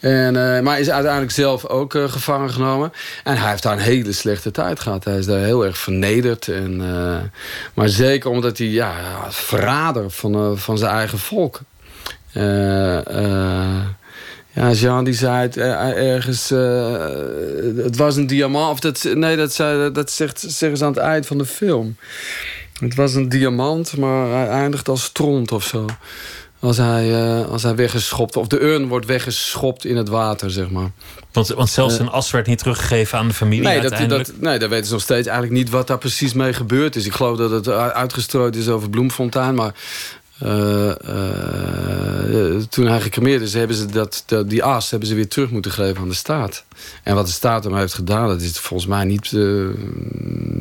En, 0.00 0.34
uh, 0.34 0.60
maar 0.60 0.80
is 0.80 0.90
uiteindelijk 0.90 1.32
zelf 1.32 1.66
ook 1.66 1.94
uh, 1.94 2.08
gevangen 2.08 2.50
genomen. 2.50 2.92
En 3.24 3.36
hij 3.36 3.50
heeft 3.50 3.62
daar 3.62 3.72
een 3.72 3.78
hele 3.78 4.12
slechte 4.12 4.50
tijd 4.50 4.80
gehad. 4.80 5.04
Hij 5.04 5.18
is 5.18 5.26
daar 5.26 5.40
heel 5.40 5.64
erg 5.64 5.78
vernederd. 5.78 6.48
En, 6.48 6.80
uh, 6.80 7.16
maar 7.74 7.88
zeker 7.88 8.30
omdat 8.30 8.58
hij 8.58 8.66
ja, 8.66 8.94
verrader 9.28 10.10
van, 10.10 10.58
van 10.58 10.78
zijn 10.78 10.90
eigen 10.90 11.18
volk. 11.18 11.60
ja, 14.52 14.72
Jean 14.72 15.04
die 15.04 15.14
zei 15.14 15.42
het 15.42 15.56
ergens... 15.56 16.48
het 17.84 17.96
was 17.96 18.16
een 18.16 18.26
diamant. 18.26 18.72
Of 18.72 18.80
dat, 18.80 19.14
nee, 19.14 19.36
dat, 19.36 19.52
zei, 19.52 19.92
dat 19.92 20.10
zegt, 20.10 20.44
zeggen 20.48 20.78
ze 20.78 20.84
aan 20.84 20.92
het 20.92 21.00
eind 21.00 21.26
van 21.26 21.38
de 21.38 21.46
film. 21.46 21.96
Het 22.80 22.94
was 22.94 23.14
een 23.14 23.28
diamant, 23.28 23.96
maar 23.96 24.30
hij 24.30 24.48
eindigt 24.48 24.88
als 24.88 25.04
stront 25.04 25.52
of 25.52 25.64
zo. 25.64 25.86
Als 26.66 26.76
hij, 26.76 27.10
uh, 27.10 27.48
als 27.48 27.62
hij 27.62 27.74
weggeschopt, 27.74 28.36
of 28.36 28.46
de 28.46 28.60
urn 28.60 28.88
wordt 28.88 29.06
weggeschopt 29.06 29.84
in 29.84 29.96
het 29.96 30.08
water, 30.08 30.50
zeg 30.50 30.70
maar. 30.70 30.90
Want, 31.32 31.48
want 31.48 31.70
zelfs 31.70 31.96
zijn 31.96 32.08
as 32.08 32.30
werd 32.30 32.46
niet 32.46 32.58
teruggegeven 32.58 33.18
aan 33.18 33.28
de 33.28 33.34
familie 33.34 33.66
nee, 33.66 33.80
uiteindelijk? 33.80 34.26
Dat, 34.26 34.40
nee, 34.40 34.58
daar 34.58 34.68
weten 34.68 34.86
ze 34.86 34.92
nog 34.92 35.02
steeds 35.02 35.26
eigenlijk 35.26 35.58
niet 35.58 35.70
wat 35.70 35.86
daar 35.86 35.98
precies 35.98 36.32
mee 36.32 36.52
gebeurd 36.52 36.96
is. 36.96 37.06
Ik 37.06 37.12
geloof 37.12 37.38
dat 37.38 37.50
het 37.50 37.68
uitgestrooid 37.68 38.56
is 38.56 38.68
over 38.68 38.90
Bloemfontein, 38.90 39.54
maar... 39.54 39.74
Uh, 40.42 40.92
toen 42.68 42.86
hij 42.86 43.00
gecremeerd 43.00 43.42
is, 43.42 43.54
hebben 43.54 43.76
ze 43.76 43.86
dat, 43.86 44.22
dat, 44.26 44.50
die 44.50 44.62
as 44.62 44.90
hebben 44.90 45.08
ze 45.08 45.14
weer 45.14 45.28
terug 45.28 45.50
moeten 45.50 45.70
geven 45.70 46.02
aan 46.02 46.08
de 46.08 46.14
staat. 46.14 46.64
En 47.02 47.14
wat 47.14 47.26
de 47.26 47.32
staat 47.32 47.64
hem 47.64 47.76
heeft 47.76 47.94
gedaan, 47.94 48.28
dat 48.28 48.40
is 48.40 48.58
volgens 48.58 48.88
mij 48.88 49.04
niet, 49.04 49.32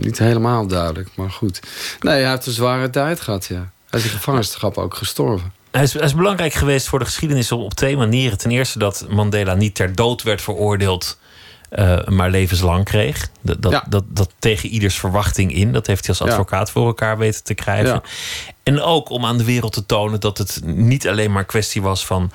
niet 0.05 0.19
helemaal 0.19 0.67
duidelijk. 0.67 1.09
Maar 1.15 1.31
goed. 1.31 1.59
Nee, 1.99 2.21
hij 2.21 2.31
heeft 2.31 2.45
een 2.45 2.53
zware 2.53 2.89
tijd 2.89 3.21
gehad, 3.21 3.45
ja. 3.45 3.71
Hij 3.89 3.99
is 3.99 4.05
in 4.05 4.11
gevangenschap 4.11 4.77
ook 4.77 4.95
gestorven. 4.95 5.53
Hij 5.75 5.83
is, 5.83 5.93
hij 5.93 6.01
is, 6.01 6.15
belangrijk 6.15 6.53
geweest 6.53 6.87
voor 6.87 6.99
de 6.99 7.05
geschiedenis 7.05 7.51
op, 7.51 7.73
twee 7.73 7.97
manieren. 7.97 8.37
Ten 8.37 8.51
eerste 8.51 8.79
dat 8.79 9.05
Mandela 9.09 9.53
niet 9.53 9.75
ter 9.75 9.95
dood 9.95 10.23
werd 10.23 10.41
veroordeeld, 10.41 11.19
uh, 11.71 12.07
maar 12.07 12.29
levenslang 12.29 12.83
kreeg. 12.83 13.29
Dat, 13.41 13.61
dat, 13.61 13.83
dat, 13.87 14.03
dat, 14.07 14.29
tegen 14.39 14.69
ieders 14.69 14.99
verwachting 14.99 15.53
in. 15.53 15.71
Dat 15.71 15.87
heeft 15.87 16.07
hij 16.07 16.15
als 16.19 16.29
advocaat 16.29 16.71
voor 16.71 16.85
elkaar 16.85 17.17
weten 17.17 17.43
te 17.43 17.53
krijgen. 17.53 17.93
Ja. 17.93 18.01
En 18.63 18.81
ook 18.81 19.09
om 19.09 19.25
aan 19.25 19.37
de 19.37 19.43
wereld 19.43 19.73
te 19.73 19.85
tonen 19.85 20.19
dat 20.19 20.37
het 20.37 20.61
niet 20.63 21.07
alleen 21.07 21.31
maar 21.31 21.45
kwestie 21.45 21.81
was 21.81 22.05
van 22.05 22.31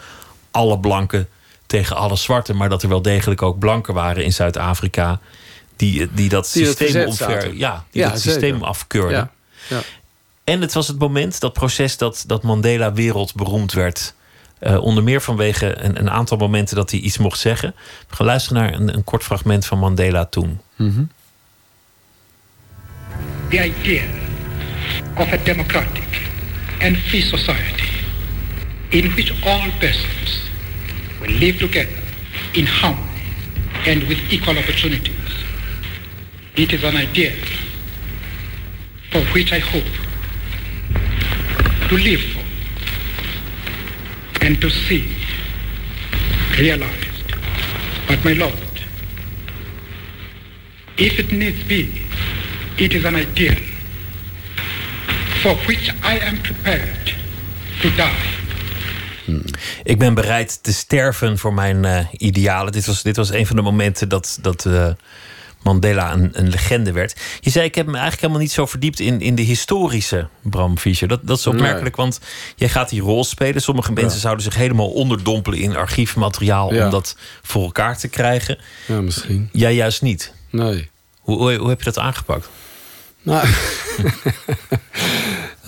alle 0.50 0.79
blanken 0.79 1.29
tegen 1.66 1.96
alle 1.96 2.16
zwarten, 2.16 2.57
maar 2.57 2.68
dat 2.68 2.83
er 2.83 2.88
wel 2.88 3.03
degelijk 3.03 3.42
ook 3.42 3.59
blanken 3.59 3.94
waren 3.94 4.24
in 4.24 4.33
Zuid-Afrika 4.33 5.20
die, 5.76 6.09
die 6.12 6.29
dat 6.29 6.50
die 6.53 6.66
systeem 6.66 7.07
omver, 7.07 7.55
ja, 7.55 7.85
die 7.90 8.03
dat 8.03 8.20
systeem 8.20 8.62
afkeurden. 8.62 9.31
Ja. 9.68 9.81
En 10.51 10.61
het 10.61 10.73
was 10.73 10.89
het 10.89 10.99
moment, 10.99 11.41
dat 11.41 11.53
proces, 11.53 11.97
dat, 11.97 12.25
dat 12.27 12.43
Mandela 12.43 12.93
wereldberoemd 12.93 13.73
werd. 13.73 14.15
Uh, 14.61 14.83
onder 14.83 15.05
meer 15.05 15.21
vanwege 15.21 15.79
een, 15.79 15.99
een, 15.99 16.11
aantal 16.11 16.37
momenten 16.37 16.77
dat 16.77 16.91
hij 16.91 17.01
iets 17.01 17.19
mocht 17.19 17.39
zeggen. 17.39 17.75
We 18.09 18.17
gaan 18.17 18.27
luisteren 18.27 18.63
naar 18.63 18.75
een, 18.75 18.95
een 18.95 19.05
kort 19.05 19.23
fragment 19.23 19.67
van 19.67 19.79
Mandela 19.79 20.25
toen. 20.25 20.61
Mm 20.77 20.95
-hmm. 20.95 21.11
The 23.49 23.65
idea 23.65 24.03
of 25.17 25.33
a 25.33 25.37
democratic 25.45 26.31
and 26.83 26.97
free 26.97 27.23
society 27.23 27.89
in 28.89 29.11
which 29.11 29.45
all 29.45 29.71
persons 29.79 30.43
will 31.21 31.39
live 31.39 31.59
together 31.59 32.03
in 32.53 32.67
harmony 32.67 33.23
and 33.87 34.07
with 34.07 34.19
equal 34.29 34.57
opportunities. 34.57 35.45
It 36.55 36.73
is 36.73 36.85
an 36.85 36.97
idea 36.97 37.33
for 39.11 39.21
which 39.33 39.53
I 39.53 39.61
hope 39.61 40.10
to 41.90 41.96
live 41.96 42.20
for 42.20 42.44
and 44.46 44.61
to 44.61 44.70
see 44.70 45.05
realized. 46.57 47.35
But 48.07 48.24
my 48.24 48.35
Lord, 48.35 48.81
if 50.96 51.18
it 51.18 51.33
needs 51.33 51.66
be, 51.66 51.90
it 52.79 52.94
is 52.94 53.05
an 53.05 53.16
ideal 53.16 53.59
for 55.42 55.55
which 55.66 55.90
I 56.05 56.18
am 56.18 56.40
prepared 56.42 57.14
to 57.81 57.90
die. 57.96 58.38
Ik 59.83 59.98
ben 59.98 60.14
bereid 60.14 60.62
te 60.62 60.72
sterven 60.72 61.38
voor 61.38 61.55
mijn 61.55 61.85
uh, 61.85 61.98
idealen. 62.12 62.72
Dit 62.72 62.87
was, 62.87 63.03
dit 63.03 63.16
was 63.16 63.33
een 63.33 63.46
van 63.46 63.57
de 63.57 63.62
momenten 63.62 64.09
dat, 64.09 64.38
dat 64.42 64.64
uh, 64.64 64.88
Mandela 65.62 66.12
een, 66.12 66.31
een, 66.33 66.49
legende 66.49 66.92
werd. 66.92 67.16
Je 67.40 67.51
zei, 67.51 67.64
ik 67.64 67.75
heb 67.75 67.87
me 67.87 67.92
eigenlijk 67.92 68.20
helemaal 68.20 68.42
niet 68.42 68.53
zo 68.53 68.66
verdiept 68.66 69.01
in, 69.01 69.20
in 69.20 69.35
de 69.35 69.42
historische 69.42 70.29
Bram 70.42 70.79
Fischer. 70.79 71.09
Dat, 71.09 71.20
dat 71.23 71.38
is 71.38 71.46
opmerkelijk, 71.46 71.96
nee. 71.96 72.07
want 72.07 72.20
jij 72.57 72.68
gaat 72.68 72.88
die 72.88 73.01
rol 73.01 73.25
spelen. 73.25 73.62
Sommige 73.62 73.92
mensen 73.92 74.14
ja. 74.14 74.20
zouden 74.20 74.44
zich 74.44 74.55
helemaal 74.55 74.90
onderdompelen 74.90 75.59
in 75.59 75.77
archiefmateriaal 75.77 76.75
ja. 76.75 76.85
om 76.85 76.90
dat 76.90 77.16
voor 77.42 77.62
elkaar 77.62 77.99
te 77.99 78.09
krijgen. 78.09 78.59
Ja, 78.87 79.01
misschien. 79.01 79.49
Jij 79.53 79.75
juist 79.75 80.03
niet. 80.03 80.33
Nee. 80.51 80.90
Hoe, 81.20 81.37
hoe, 81.37 81.55
hoe 81.55 81.68
heb 81.68 81.79
je 81.79 81.85
dat 81.85 81.99
aangepakt? 81.99 82.49
Nou, 83.23 83.47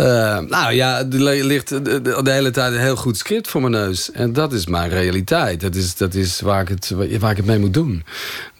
uh, 0.01 0.39
nou 0.57 0.73
ja, 0.73 0.99
er 0.99 1.45
ligt 1.45 1.69
de, 1.69 2.21
hele 2.25 2.51
tijd 2.51 2.73
een 2.73 2.81
heel 2.81 2.97
goed 2.97 3.17
script 3.17 3.49
voor 3.49 3.61
mijn 3.61 3.73
neus. 3.73 4.11
En 4.11 4.33
dat 4.33 4.53
is 4.53 4.67
mijn 4.67 4.89
realiteit. 4.89 5.61
Dat 5.61 5.75
is, 5.75 5.97
dat 5.97 6.15
is 6.15 6.41
waar, 6.41 6.63
ik 6.63 6.69
het, 6.69 6.91
waar 7.19 7.31
ik 7.31 7.37
het 7.37 7.47
mee 7.47 7.59
moet 7.59 7.75
doen. 7.75 8.05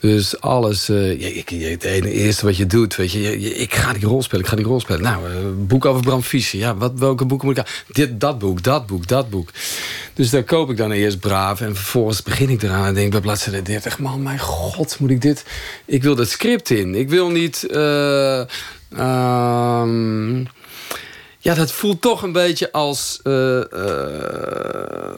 Dus 0.01 0.41
alles, 0.41 0.87
je, 0.87 1.43
het 1.79 1.85
eerste 2.05 2.45
wat 2.45 2.57
je 2.57 2.67
doet, 2.67 2.97
weet 2.97 3.13
je, 3.13 3.39
ik 3.39 3.75
ga 3.75 3.93
die 3.93 4.05
rol 4.05 4.23
spelen, 4.23 4.45
ik 4.45 4.51
ga 4.51 4.57
die 4.57 4.65
rol 4.65 4.81
spelen. 4.81 5.03
Nou, 5.03 5.31
uh, 5.31 5.37
boek 5.57 5.85
over 5.85 6.03
Bram 6.03 6.23
Fischer, 6.23 6.59
ja, 6.59 6.77
wat, 6.77 6.93
welke 6.99 7.25
boeken 7.25 7.49
moet 7.49 7.59
ik? 7.59 7.85
Dit, 7.93 8.21
dat 8.21 8.39
boek, 8.39 8.63
dat 8.63 8.87
boek, 8.87 9.07
dat 9.07 9.31
boek. 9.31 9.51
Dus 10.15 10.31
daar 10.31 10.45
koop 10.45 10.71
ik 10.71 10.77
dan 10.77 10.91
eerst 10.91 11.21
braaf 11.21 11.61
en 11.61 11.77
vervolgens 11.77 12.23
begin 12.23 12.49
ik 12.49 12.63
eraan 12.63 12.87
en 12.87 12.95
denk 12.95 13.11
bij 13.11 13.21
bladzijde 13.21 13.63
30, 13.63 13.99
man, 13.99 14.23
mijn 14.23 14.39
god, 14.39 14.99
moet 14.99 15.11
ik 15.11 15.21
dit... 15.21 15.45
Ik 15.85 16.03
wil 16.03 16.15
dat 16.15 16.29
script 16.29 16.71
in. 16.71 16.95
Ik 16.95 17.09
wil 17.09 17.31
niet... 17.31 17.67
Uh, 17.71 18.43
Ehm, 18.97 20.39
ja, 21.39 21.55
dat 21.55 21.73
voelt 21.73 22.01
toch 22.01 22.23
een 22.23 22.33
beetje 22.33 22.73
als... 22.73 23.21
eh, 23.23 23.61
eh, 23.61 25.15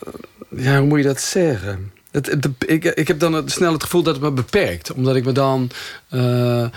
ja, 0.48 0.78
hoe 0.78 0.86
moet 0.86 0.98
je 0.98 1.04
dat 1.04 1.20
zeggen? 1.20 1.92
Het, 2.10 2.48
ik, 2.66 2.84
ik 2.84 3.08
heb 3.08 3.18
dan 3.18 3.48
snel 3.48 3.72
het 3.72 3.82
gevoel 3.82 4.02
dat 4.02 4.14
het 4.14 4.22
me 4.22 4.30
beperkt. 4.30 4.92
Omdat 4.92 5.16
ik 5.16 5.24
me 5.24 5.32
dan... 5.32 5.70
eh, 6.08 6.62
eh, 6.62 6.70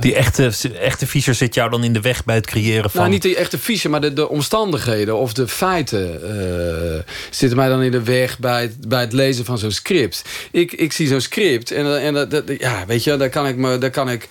Die 0.00 0.14
echte, 0.14 0.52
echte 0.80 1.06
Fischer 1.06 1.34
zit 1.34 1.54
jou 1.54 1.70
dan 1.70 1.84
in 1.84 1.92
de 1.92 2.00
weg 2.00 2.24
bij 2.24 2.34
het 2.34 2.46
creëren 2.46 2.90
van... 2.90 3.00
nou, 3.00 3.12
niet 3.12 3.22
de 3.22 3.36
echte 3.36 3.58
fiche, 3.58 3.88
maar 3.88 4.00
de, 4.00 4.12
de 4.12 4.28
omstandigheden 4.28 5.16
of 5.16 5.32
de 5.32 5.48
feiten 5.48 6.20
eh, 6.22 7.12
zitten 7.30 7.58
mij 7.58 7.68
dan 7.68 7.82
in 7.82 7.90
de 7.90 8.02
weg 8.02 8.38
bij 8.38 8.62
het, 8.62 8.88
bij 8.88 9.00
het 9.00 9.12
lezen 9.12 9.44
van 9.44 9.58
zo'n 9.58 9.70
script. 9.70 10.22
Ik, 10.50 10.72
ik 10.72 10.92
zie 10.92 11.06
zo'n 11.06 11.20
script 11.20 11.70
en, 11.70 12.00
en 12.00 12.14
dat, 12.14 12.30
dat- 12.30 12.44
ja, 12.58 12.86
weet 12.86 13.04
je, 13.04 13.16
daar 13.16 13.28
kan 13.30 13.46
ik, 13.46 13.56
me, 13.56 13.78
daar 13.78 13.90
kan 13.90 14.10
ik 14.10 14.28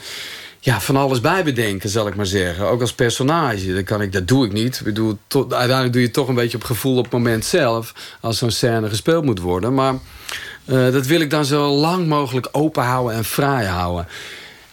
ja, 0.60 0.82
van 0.82 0.96
alles 0.96 1.22
bij 1.22 1.44
bedenken, 1.44 1.90
zal 1.90 2.08
ik 2.08 2.16
maar 2.16 2.26
zeggen. 2.26 2.66
Ook 2.66 2.82
als 2.82 2.94
personage. 2.94 3.74
Dat, 3.74 3.84
kan 3.84 4.02
ik, 4.02 4.12
dat 4.12 4.28
doe 4.28 4.46
ik 4.46 4.52
niet. 4.52 4.78
Ik 4.78 4.84
bedoel, 4.84 5.18
tot, 5.28 5.52
uiteindelijk 5.54 5.92
doe 5.92 6.02
je 6.02 6.08
het 6.08 6.16
toch 6.16 6.28
een 6.28 6.36
beetje 6.36 6.58
op 6.58 6.64
gevoel 6.64 6.98
op 6.98 7.04
het 7.04 7.14
moment 7.14 7.46
zelf. 7.46 7.94
Als 8.20 8.38
zo'n 8.38 8.52
scène 8.52 8.90
gespeeld 8.90 9.24
moet 9.26 9.40
worden. 9.40 9.74
Maar 9.74 9.96
eh, 10.72 10.92
dat 10.92 11.06
wil 11.06 11.22
ik 11.22 11.30
dan 11.30 11.46
zo 11.46 11.70
lang 11.70 12.08
mogelijk 12.08 12.48
open 12.52 12.84
houden 12.84 13.16
en 13.16 13.26
vrij 13.26 13.66
houden. 13.66 14.08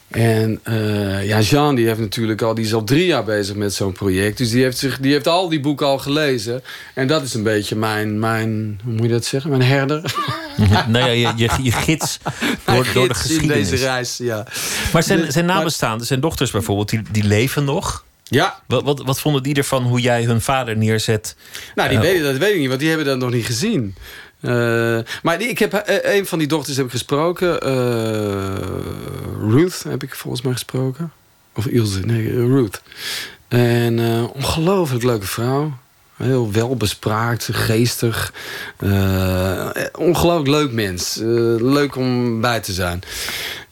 En 0.09 0.61
eh, 0.63 1.27
ja, 1.27 1.41
Jean 1.41 1.75
die 1.75 1.87
heeft 1.87 1.99
natuurlijk 1.99 2.43
al, 2.43 2.55
die 2.55 2.65
is 2.65 2.75
al 2.75 2.85
drie 2.85 3.07
jaar 3.07 3.25
bezig 3.25 3.57
met 3.57 3.75
zo'n 3.75 3.93
project. 3.93 4.39
Dus 4.39 4.51
die 4.51 4.63
heeft, 4.63 4.79
zich, 4.79 4.99
die 4.99 5.13
heeft 5.13 5.27
al 5.27 5.49
die 5.49 5.61
boeken 5.61 5.87
al 5.87 5.99
gelezen. 5.99 6.63
En 6.95 7.07
dat 7.07 7.23
is 7.23 7.35
een 7.35 7.43
beetje 7.43 7.77
mijn, 7.77 8.19
mijn 8.19 8.81
hoe 8.85 8.93
moet 8.93 9.03
je 9.03 9.09
dat 9.09 9.25
zeggen? 9.25 9.51
Mijn 9.51 9.63
herder. 9.63 10.15
nou 10.89 10.99
ja, 10.99 11.07
je, 11.07 11.33
je, 11.37 11.51
je 11.63 11.73
gids 11.73 12.19
door, 12.65 12.87
door 12.95 13.09
de 13.09 13.15
gids 13.15 13.31
in 13.31 13.35
geschiedenis. 13.35 13.69
deze 13.69 13.85
reis, 13.85 14.17
ja. 14.17 14.47
Maar 14.93 15.03
zijn, 15.03 15.33
zijn 15.33 15.47
nabestaanden, 15.47 16.07
zijn 16.07 16.21
dochters 16.21 16.51
bijvoorbeeld, 16.51 16.89
die, 16.89 17.03
die 17.11 17.25
leven 17.25 17.65
nog? 17.65 18.05
Ja. 18.25 18.61
Wat, 18.67 18.83
wat, 18.83 19.03
wat 19.03 19.21
vonden 19.21 19.43
die 19.43 19.55
ervan 19.55 19.83
hoe 19.83 20.01
jij 20.01 20.25
hun 20.25 20.41
vader 20.41 20.77
neerzet? 20.77 21.37
Nou, 21.75 21.89
die 21.89 21.99
weten, 21.99 22.23
dat 22.23 22.37
weet 22.37 22.53
ik 22.53 22.59
niet, 22.59 22.69
want 22.69 22.81
die 22.81 22.89
hebben 22.89 23.07
dat 23.07 23.19
nog 23.19 23.31
niet 23.31 23.47
gezien. 23.47 23.95
Eh, 24.41 24.99
maar 25.23 25.41
ik 25.41 25.59
heb 25.59 25.73
eh, 25.73 26.17
een 26.17 26.27
van 26.27 26.39
die 26.39 26.49
dochters 26.49 26.77
heb 26.77 26.87
ik 26.87 26.91
gesproken. 26.93 27.61
eh, 27.61 28.57
Ruth 29.51 29.83
heb 29.89 30.03
ik 30.03 30.15
volgens 30.15 30.43
mij 30.43 30.53
gesproken. 30.53 31.13
Of 31.55 31.67
Ilse, 31.67 32.01
nee, 32.01 32.31
Ruth. 32.47 32.83
En 33.49 33.99
eh 33.99 34.25
ongelooflijk 34.35 35.05
leuke 35.05 35.27
vrouw. 35.27 35.73
Heel 36.17 36.53
welbespraakt, 36.53 37.49
geestig. 37.53 38.33
eh, 38.79 39.69
ongelooflijk 39.99 40.49
leuk 40.49 40.73
mens. 40.73 41.19
Eh, 41.21 41.27
leuk 41.61 41.97
om 41.97 42.41
bij 42.41 42.61
te 42.61 42.73
zijn. 42.73 43.01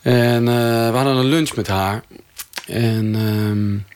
En 0.03 0.49
eh, 0.49 0.91
we 0.91 0.97
hadden 0.97 1.17
een 1.17 1.25
lunch 1.29 1.55
met 1.55 1.67
haar. 1.67 2.03
En... 2.67 3.15
ehm, 3.15 3.95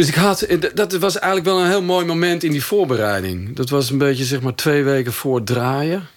dus 0.00 0.08
ik 0.08 0.14
had, 0.14 0.46
dat 0.74 0.92
was 0.92 1.18
eigenlijk 1.18 1.54
wel 1.54 1.60
een 1.60 1.70
heel 1.70 1.82
mooi 1.82 2.06
moment 2.06 2.44
in 2.44 2.50
die 2.50 2.64
voorbereiding. 2.64 3.56
Dat 3.56 3.70
was 3.70 3.90
een 3.90 3.98
beetje 3.98 4.24
zeg 4.24 4.40
maar 4.40 4.54
twee 4.54 4.84
weken 4.84 5.12
voor 5.12 5.36
het 5.36 5.46
draaien. 5.46 6.08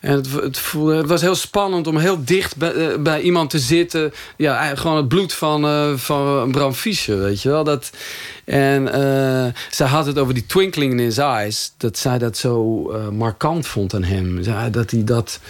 En 0.00 0.12
het, 0.12 0.32
het, 0.32 0.58
voelde, 0.58 0.96
het 0.96 1.06
was 1.06 1.20
heel 1.20 1.34
spannend 1.34 1.86
om 1.86 1.96
heel 1.96 2.24
dicht 2.24 2.56
bij, 2.56 2.72
eh, 3.04 3.24
iemand 3.24 3.50
te 3.50 3.58
zitten. 3.58 4.12
Ja, 4.36 4.76
gewoon 4.76 4.96
het 4.96 5.08
bloed 5.08 5.32
van, 5.32 5.64
eh, 5.64 5.92
van 5.96 6.50
Bram 6.50 6.72
Fischer, 6.72 7.18
weet 7.18 7.42
je 7.42 7.48
wel. 7.48 7.64
Dat, 7.64 7.90
en 8.44 8.92
eh, 8.92 9.52
zij 9.70 9.86
had 9.86 10.06
het 10.06 10.18
over 10.18 10.34
die 10.34 10.46
twinkling 10.46 10.92
in 10.92 10.98
his 10.98 11.18
eyes. 11.18 11.72
Dat 11.76 11.98
zij 11.98 12.18
dat 12.18 12.36
zo 12.36 12.90
eh, 12.90 13.08
markant 13.08 13.66
vond 13.66 13.94
aan 13.94 14.04
hem. 14.04 14.42
Ja, 14.42 14.70
dat 14.70 14.90
hij 14.90 15.04
dat... 15.04 15.40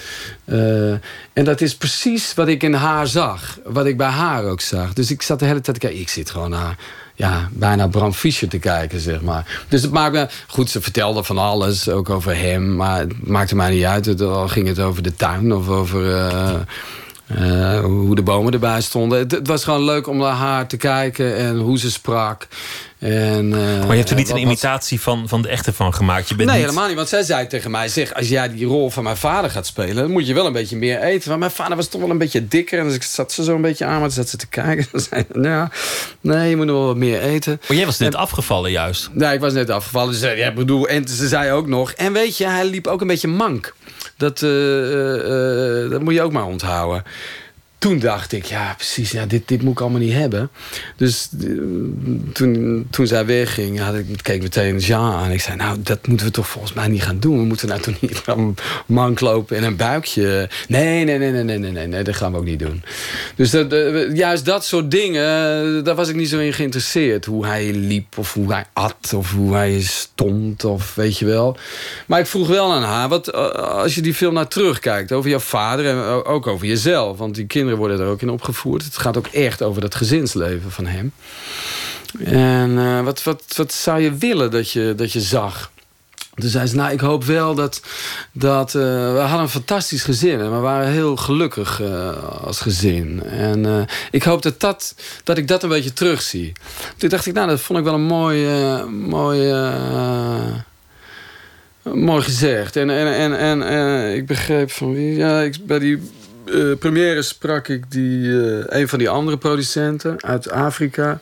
eh, 0.44 0.90
en 1.32 1.44
dat 1.44 1.60
is 1.60 1.76
precies 1.76 2.34
wat 2.34 2.48
ik 2.48 2.62
in 2.62 2.74
haar 2.74 3.06
zag. 3.06 3.58
Wat 3.64 3.86
ik 3.86 3.96
bij 3.96 4.08
haar 4.08 4.44
ook 4.44 4.60
zag. 4.60 4.92
Dus 4.92 5.10
ik 5.10 5.22
zat 5.22 5.38
de 5.38 5.44
hele 5.44 5.60
tijd 5.60 5.80
te 5.80 5.86
kijken. 5.86 6.00
Ik 6.00 6.08
zit 6.08 6.30
gewoon 6.30 6.50
naar 6.50 6.76
ja, 7.22 7.48
bijna 7.52 7.86
Bram 7.86 8.12
Fischer 8.12 8.48
te 8.48 8.58
kijken, 8.58 9.00
zeg 9.00 9.20
maar. 9.20 9.64
Dus 9.68 9.82
het 9.82 9.90
maakt 9.90 10.12
me... 10.12 10.28
Goed, 10.46 10.70
ze 10.70 10.80
vertelde 10.80 11.24
van 11.24 11.38
alles, 11.38 11.88
ook 11.88 12.10
over 12.10 12.36
hem. 12.36 12.76
Maar 12.76 12.98
het 12.98 13.28
maakte 13.28 13.56
mij 13.56 13.70
niet 13.70 13.84
uit. 13.84 14.06
Het, 14.06 14.20
al 14.20 14.48
ging 14.48 14.68
het 14.68 14.78
over 14.80 15.02
de 15.02 15.14
tuin 15.14 15.52
of 15.54 15.68
over... 15.68 16.16
eh, 16.16 16.54
eh, 17.36 17.80
hoe 17.80 18.14
de 18.14 18.22
bomen 18.22 18.52
erbij 18.52 18.80
stonden. 18.80 19.18
Het, 19.18 19.30
het 19.32 19.46
was 19.46 19.64
gewoon 19.64 19.84
leuk 19.84 20.06
om 20.06 20.16
naar 20.16 20.32
haar 20.32 20.66
te 20.66 20.76
kijken 20.76 21.36
en 21.36 21.58
hoe 21.58 21.78
ze 21.78 21.90
sprak. 21.90 22.46
En, 22.98 23.52
eh, 23.52 23.78
Maar 23.78 23.90
je 23.90 23.96
hebt 23.96 24.10
er 24.10 24.16
niet 24.16 24.28
wat- 24.28 24.36
een 24.36 24.42
imitatie 24.42 25.00
van, 25.00 25.28
van 25.28 25.42
de 25.42 25.48
echte 25.48 25.72
van 25.72 25.94
gemaakt. 25.94 26.28
Je 26.28 26.34
bent 26.34 26.48
nee, 26.48 26.58
niet... 26.58 26.66
helemaal 26.66 26.88
niet. 26.88 26.96
Want 26.96 27.08
zij 27.08 27.22
zei 27.22 27.46
tegen 27.46 27.70
mij: 27.70 27.88
zeg, 27.88 28.14
als 28.14 28.28
jij 28.28 28.48
die 28.52 28.66
rol 28.66 28.90
van 28.90 29.02
mijn 29.02 29.16
vader 29.16 29.50
gaat 29.50 29.66
spelen, 29.66 29.94
dan 29.94 30.10
moet 30.10 30.26
je 30.26 30.34
wel 30.34 30.46
een 30.46 30.52
beetje 30.52 30.76
meer 30.76 31.00
eten. 31.00 31.28
Want 31.28 31.40
mijn 31.40 31.52
vader 31.52 31.76
was 31.76 31.88
toch 31.88 32.00
wel 32.00 32.10
een 32.10 32.18
beetje 32.18 32.48
dikker. 32.48 32.78
En 32.78 32.84
dus 32.84 32.94
ik 32.94 33.02
zat 33.02 33.32
ze 33.32 33.44
zo 33.44 33.54
een 33.54 33.60
beetje 33.60 33.84
aan, 33.84 33.92
maar 33.92 34.00
toen 34.08 34.10
zat 34.10 34.28
ze 34.28 34.36
te 34.36 34.46
kijken. 34.46 34.86
Ze 35.00 35.06
zei: 35.10 35.24
Nou, 35.32 35.68
nee, 36.20 36.48
je 36.50 36.56
moet 36.56 36.66
nog 36.66 36.76
wel 36.76 36.86
wat 36.86 36.96
meer 36.96 37.20
eten. 37.20 37.60
Maar 37.68 37.76
jij 37.76 37.86
was 37.86 37.98
net 37.98 38.14
afgevallen 38.14 38.70
juist. 38.70 39.10
Nee, 39.12 39.34
ik 39.34 39.40
was 39.40 39.52
net 39.52 39.70
afgevallen. 39.70 40.12
Dus, 40.20 40.32
ja, 40.36 40.52
bedoel, 40.52 40.88
en 40.88 41.08
ze 41.08 41.28
zei 41.28 41.50
ook 41.52 41.66
nog. 41.66 41.90
En 41.92 42.12
weet 42.12 42.36
je, 42.36 42.46
hij 42.46 42.64
liep 42.64 42.86
ook 42.86 43.00
een 43.00 43.06
beetje 43.06 43.28
mank. 43.28 43.74
Dat, 44.16 44.42
eh, 44.42 44.92
eh, 44.92 45.84
eh, 45.84 45.90
dat 45.90 46.02
moet 46.02 46.14
je 46.14 46.22
ook 46.22 46.32
maar 46.32 46.46
onthouden. 46.46 47.02
Toen 47.82 47.98
dacht 47.98 48.32
ik, 48.32 48.44
ja, 48.44 48.74
precies, 48.76 49.10
ja, 49.10 49.26
dit, 49.26 49.48
dit 49.48 49.62
moet 49.62 49.72
ik 49.72 49.80
allemaal 49.80 50.00
niet 50.00 50.12
hebben. 50.12 50.50
Dus 50.96 51.28
eh, 51.40 51.48
toen, 52.32 52.86
toen 52.90 53.06
zij 53.06 53.26
wegging, 53.26 53.80
had 53.80 53.94
ik, 53.94 54.06
keek 54.22 54.42
meteen 54.42 54.78
Jean 54.78 55.12
aan. 55.14 55.30
Ik 55.30 55.40
zei, 55.40 55.56
nou, 55.56 55.82
dat 55.82 56.06
moeten 56.06 56.26
we 56.26 56.32
toch 56.32 56.48
volgens 56.48 56.72
mij 56.72 56.88
niet 56.88 57.02
gaan 57.02 57.18
doen. 57.18 57.38
We 57.38 57.44
moeten 57.44 57.68
nou 57.68 57.80
toch 57.80 58.00
niet 58.00 58.16
gaan 58.24 58.54
mank 58.86 59.20
lopen 59.20 59.56
en 59.56 59.62
een 59.62 59.76
buikje. 59.76 60.48
Nee, 60.68 61.04
nee, 61.04 61.18
nee, 61.18 61.30
nee, 61.30 61.42
nee, 61.42 61.58
nee, 61.58 61.70
nee, 61.70 61.86
nee 61.86 62.02
dat 62.02 62.16
gaan 62.16 62.32
we 62.32 62.38
ook 62.38 62.44
niet 62.44 62.58
doen. 62.58 62.82
Dus 63.34 63.50
dat, 63.50 63.72
eh, 63.72 64.14
juist 64.14 64.44
dat 64.44 64.64
soort 64.64 64.90
dingen, 64.90 65.24
eh, 65.78 65.84
daar 65.84 65.94
was 65.94 66.08
ik 66.08 66.16
niet 66.16 66.28
zo 66.28 66.38
in 66.38 66.52
geïnteresseerd. 66.52 67.24
Hoe 67.24 67.46
hij 67.46 67.72
liep, 67.72 68.18
of 68.18 68.32
hoe 68.32 68.52
hij 68.52 68.64
at, 68.72 69.12
of 69.16 69.32
hoe 69.32 69.54
hij 69.54 69.80
stond, 69.80 70.64
of 70.64 70.94
weet 70.94 71.18
je 71.18 71.26
wel. 71.26 71.56
Maar 72.06 72.20
ik 72.20 72.26
vroeg 72.26 72.48
wel 72.48 72.72
aan 72.72 72.82
haar, 72.82 73.08
wat, 73.08 73.32
als 73.32 73.94
je 73.94 74.02
die 74.02 74.14
film 74.14 74.34
naar 74.34 74.48
terugkijkt... 74.48 75.12
over 75.12 75.30
jouw 75.30 75.38
vader 75.38 75.86
en 75.86 76.24
ook 76.24 76.46
over 76.46 76.66
jezelf... 76.66 77.18
want 77.18 77.34
die 77.34 77.46
kinderen 77.46 77.70
worden 77.76 78.00
er 78.00 78.06
ook 78.06 78.22
in 78.22 78.30
opgevoerd. 78.30 78.84
Het 78.84 78.98
gaat 78.98 79.16
ook 79.16 79.26
echt 79.26 79.62
over 79.62 79.80
dat 79.80 79.94
gezinsleven 79.94 80.70
van 80.70 80.86
hem. 80.86 81.12
En 82.18 82.78
eh, 82.78 83.04
wat, 83.04 83.22
wat, 83.22 83.44
wat 83.56 83.72
zou 83.72 84.00
je 84.00 84.14
willen 84.14 84.50
dat 84.50 84.70
je, 84.70 84.92
dat 84.96 85.12
je 85.12 85.20
zag? 85.20 85.70
Toen 86.34 86.50
zei 86.50 86.66
ze, 86.66 86.76
nou, 86.76 86.92
ik 86.92 87.00
hoop 87.00 87.24
wel 87.24 87.54
dat... 87.54 87.82
dat 88.32 88.74
eh, 88.74 88.82
we 89.12 89.18
hadden 89.18 89.40
een 89.40 89.48
fantastisch 89.48 90.02
gezin. 90.02 90.40
En 90.40 90.50
we 90.54 90.58
waren 90.58 90.88
heel 90.88 91.16
gelukkig 91.16 91.80
eh, 91.80 92.42
als 92.44 92.60
gezin. 92.60 93.22
En 93.22 93.86
ik 94.10 94.22
hoop 94.22 94.42
dat, 94.42 94.60
dat, 94.60 94.94
dat 95.24 95.38
ik 95.38 95.48
dat 95.48 95.62
een 95.62 95.68
beetje 95.68 95.92
terugzie. 95.92 96.52
Toen 96.96 97.08
dacht 97.08 97.26
ik, 97.26 97.34
nou, 97.34 97.48
dat 97.48 97.60
vond 97.60 97.78
ik 97.78 97.84
wel 97.84 97.94
een 97.94 98.06
mooi... 98.06 98.46
mooi 98.90 99.52
mooi 101.82 102.22
gezegd. 102.22 102.76
En, 102.76 102.90
en, 102.90 103.36
en, 103.38 103.62
en 103.62 104.14
ik 104.14 104.26
begreep 104.26 104.70
van 104.70 104.92
wie... 104.92 105.16
Ja, 105.16 105.40
ik, 105.40 105.66
bij 105.66 105.78
die 105.78 106.10
première 106.78 107.22
sprak 107.22 107.68
ik 107.68 107.90
die, 107.90 108.40
eh, 108.40 108.80
een 108.80 108.88
van 108.88 108.98
die 108.98 109.08
andere 109.08 109.38
producenten 109.38 110.22
uit 110.22 110.50
Afrika... 110.50 111.20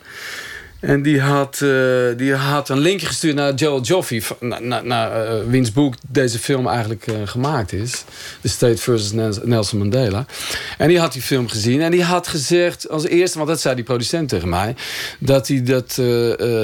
En 0.81 1.01
die 1.01 1.21
had, 1.21 1.59
eh, 1.61 1.69
die 2.17 2.33
had 2.33 2.69
een 2.69 2.79
linkje 2.79 3.05
gestuurd 3.05 3.35
naar 3.35 3.53
Joel 3.53 3.81
Joffe... 3.81 4.21
van- 4.21 4.37
na- 4.39 4.59
na- 4.59 4.81
naar 4.81 5.25
eh, 5.25 5.43
wiens 5.47 5.71
boek 5.71 5.93
deze 6.07 6.39
film 6.39 6.67
eigenlijk 6.67 7.07
eh, 7.07 7.15
gemaakt 7.25 7.73
is. 7.73 8.03
The 8.41 8.47
State 8.47 8.77
versus 8.77 9.11
Nels- 9.11 9.39
Nelson 9.43 9.79
Mandela. 9.79 10.25
En 10.77 10.87
die 10.87 10.99
had 10.99 11.13
die 11.13 11.21
film 11.21 11.47
gezien. 11.47 11.81
En 11.81 11.91
die 11.91 12.03
had 12.03 12.27
gezegd 12.27 12.89
als 12.89 13.05
eerste... 13.05 13.37
want 13.37 13.49
dat 13.49 13.61
zei 13.61 13.75
die 13.75 13.83
producent 13.83 14.29
tegen 14.29 14.49
mij... 14.49 14.75
dat 15.19 15.47
hij 15.47 15.63
dat, 15.63 15.93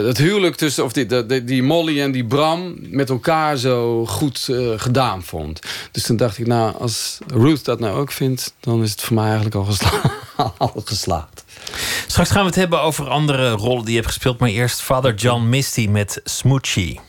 dat 0.04 0.18
huwelijk 0.18 0.56
tussen... 0.56 0.84
of 0.84 0.94
die, 0.94 1.44
die, 1.44 1.64
Molly 1.64 2.02
en 2.02 2.12
die 2.12 2.26
Bram... 2.26 2.76
met 2.82 3.10
elkaar 3.10 3.58
zo 3.58 4.06
goed 4.06 4.50
gedaan 4.78 5.24
vond. 5.24 5.60
Dus 5.92 6.04
toen 6.04 6.18
dacht 6.18 6.38
ik, 6.38 6.48
nou, 6.48 6.76
als 6.78 7.18
Ruth 7.28 7.66
dat 7.66 7.80
nou 7.80 8.00
ook 8.00 8.12
vindt... 8.12 8.54
dan 8.60 8.84
is 8.84 8.92
het 8.92 9.02
voor 9.02 9.16
mij 9.16 9.26
eigenlijk 9.26 9.56
al, 9.56 9.68
al 10.58 10.82
geslaagd. 10.86 11.46
Straks 12.08 12.32
gaan 12.32 12.42
we 12.42 12.48
het 12.48 12.56
hebben 12.56 12.82
over 12.82 13.10
andere 13.10 13.50
rollen 13.50 13.82
die 13.82 13.94
je 13.94 14.00
hebt 14.00 14.14
gespeeld. 14.14 14.40
Maar 14.40 14.50
eerst 14.50 14.82
Father 14.82 15.14
John 15.14 15.50
Misty 15.50 15.88
met 15.88 16.22
Smoochie. 16.24 17.07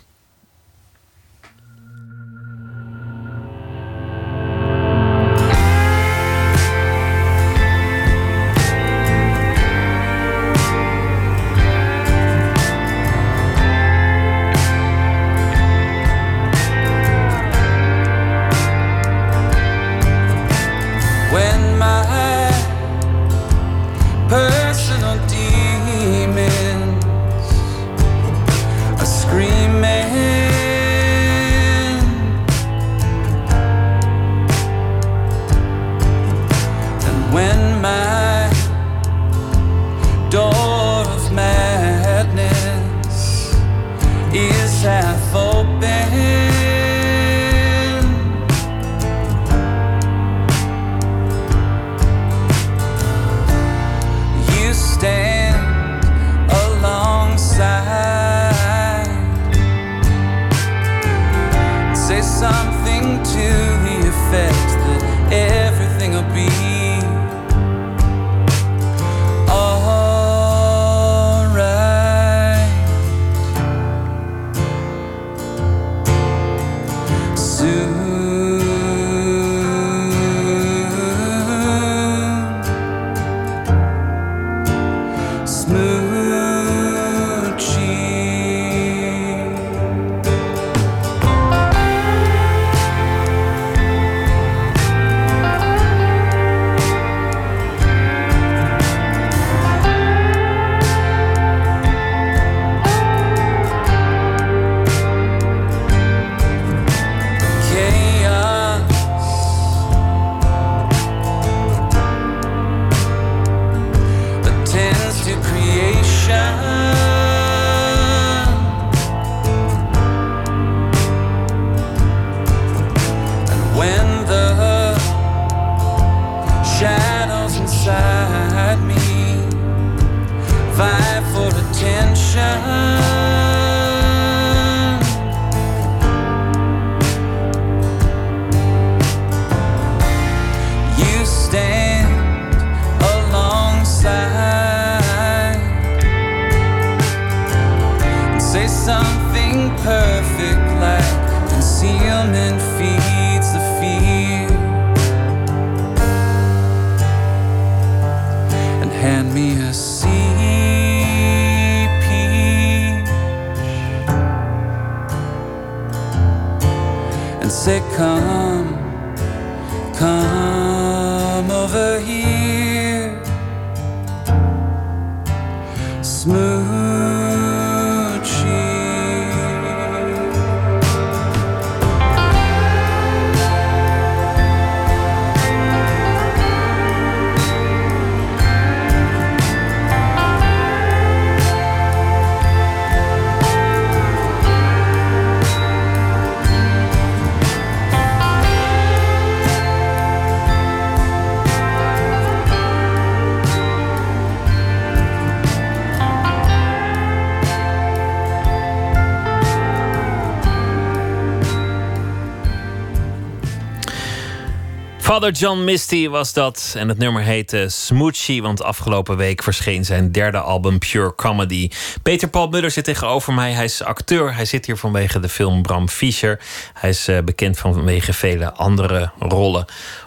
Father 215.18 215.36
John 215.36 215.64
Misty 215.64 216.08
was 216.08 216.32
dat. 216.32 216.74
En 216.76 216.88
het 216.88 216.98
nummer 216.98 217.22
heette 217.22 217.68
Smoochie, 217.68 218.42
want 218.42 218.62
afgelopen 218.62 219.16
week 219.16 219.42
verscheen 219.42 219.84
zijn 219.84 220.12
derde 220.12 220.38
album 220.38 220.78
Pure 220.78 221.14
Comedy. 221.14 221.70
Peter 222.02 222.28
Paul 222.28 222.48
Muller 222.48 222.70
zit 222.70 222.84
tegenover 222.84 223.32
mij. 223.32 223.52
Hij 223.52 223.64
is 223.64 223.82
acteur. 223.82 224.34
Hij 224.34 224.44
zit 224.44 224.66
hier 224.66 224.76
vanwege 224.76 225.20
de 225.20 225.28
film 225.28 225.62
Bram 225.62 225.88
Fischer. 225.88 226.40
Hij 226.72 226.90
is 226.90 227.08
eh, 227.08 227.18
bekend 227.24 227.58
vanwege 227.58 228.12
vele 228.12 228.52
andere 228.52 229.10
rollen. 229.18 229.64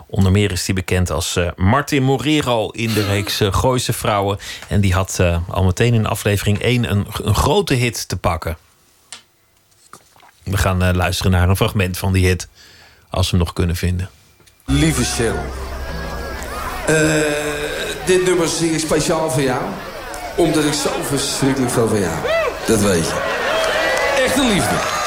Onder 0.08 0.32
meer 0.32 0.52
is 0.52 0.65
hij 0.65 0.76
bekend 0.76 1.10
als 1.10 1.36
eh, 1.36 1.50
Martin 1.56 2.04
Morero 2.04 2.69
in 2.69 2.93
de 2.93 3.06
reeks 3.06 3.39
eh, 3.39 3.54
Gooise 3.54 3.93
Vrouwen. 3.93 4.38
En 4.67 4.82
die 4.82 4.93
had 4.93 5.19
al 5.47 5.63
meteen 5.63 5.93
in 5.93 6.06
aflevering 6.06 6.60
1 6.60 6.91
een, 6.91 7.06
een 7.24 7.36
grote 7.36 7.74
hit 7.74 8.08
te 8.08 8.17
pakken. 8.17 8.58
We 10.43 10.58
gaan 10.58 10.95
luisteren 10.95 11.32
naar 11.32 11.50
een 11.50 11.58
fragment 11.58 11.97
van 11.97 12.13
die 12.13 12.26
hit. 12.26 12.47
Als 13.10 13.32
we 13.32 13.38
hem 13.38 13.45
nog 13.45 13.54
kunnen 13.54 13.76
vinden. 13.76 14.10
Lieve 14.71 15.05
Stil. 15.05 15.36
Eh, 16.86 16.95
dit 18.05 18.25
nummer 18.25 18.47
zing 18.47 18.71
ik 18.71 18.79
speciaal 18.79 19.31
voor 19.31 19.41
jou. 19.41 19.62
Omdat 20.36 20.63
ik 20.63 20.73
zo 20.73 20.89
verschrikkelijk 21.01 21.71
veel 21.71 21.88
van 21.88 21.99
jou. 21.99 22.15
Dat 22.65 22.81
weet 22.81 23.05
je. 23.05 23.13
Echte 24.23 24.43
liefde. 24.43 25.01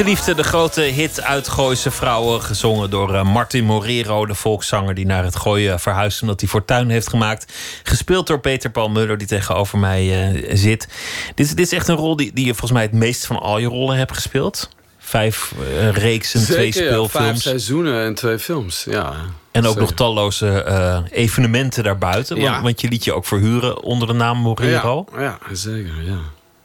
Echte 0.00 0.12
Liefde, 0.12 0.34
de 0.34 0.42
grote 0.42 0.80
hit 0.80 1.22
uit 1.22 1.48
Gooise 1.48 1.90
Vrouwen. 1.90 2.42
Gezongen 2.42 2.90
door 2.90 3.14
eh, 3.14 3.22
Martin 3.22 3.64
Morero, 3.64 4.26
de 4.26 4.34
volkszanger 4.34 4.94
die 4.94 5.06
naar 5.06 5.24
het 5.24 5.36
Gooien 5.36 5.80
verhuisde. 5.80 6.20
Omdat 6.22 6.40
hij 6.40 6.48
fortuin 6.48 6.90
heeft 6.90 7.08
gemaakt. 7.08 7.52
Gespeeld 7.82 8.26
door 8.26 8.40
Peter 8.40 8.70
Paul 8.70 8.88
Muller, 8.88 9.18
die 9.18 9.26
tegenover 9.26 9.78
mij 9.78 10.32
eh, 10.32 10.56
zit. 10.56 10.88
Dit, 11.34 11.46
is- 11.46 11.54
dit 11.54 11.66
is 11.66 11.72
echt 11.72 11.88
een 11.88 11.96
rol 11.96 12.16
die, 12.16 12.32
die 12.34 12.44
je 12.44 12.50
volgens 12.50 12.72
mij 12.72 12.82
het 12.82 12.92
meest 12.92 13.26
van 13.26 13.38
al 13.40 13.58
je 13.58 13.66
rollen 13.66 13.96
hebt 13.96 14.14
gespeeld. 14.14 14.68
Vijf 14.98 15.52
eh, 15.78 15.90
reeksen, 15.90 16.44
twee 16.44 16.66
ja. 16.66 16.72
Vijf 16.72 16.86
speelfilms. 16.86 17.42
seizoenen 17.42 18.04
en 18.04 18.14
twee 18.14 18.38
films, 18.38 18.84
ja. 18.90 19.12
en 19.52 19.60
ook 19.60 19.66
Zeker. 19.66 19.80
nog 19.80 19.92
talloze 19.92 21.04
evenementen 21.10 21.84
daarbuiten. 21.84 22.36
Want, 22.36 22.48
Ja. 22.48 22.62
want 22.62 22.80
je 22.80 22.88
liet 22.88 23.04
je 23.04 23.12
ook 23.12 23.26
verhuren 23.26 23.82
onder 23.82 24.08
de 24.08 24.14
naam 24.14 24.38
Morero. 24.38 25.04
Ja, 25.12 25.20
ja, 25.20 25.38
zeker, 25.52 26.02
ja. 26.02 26.18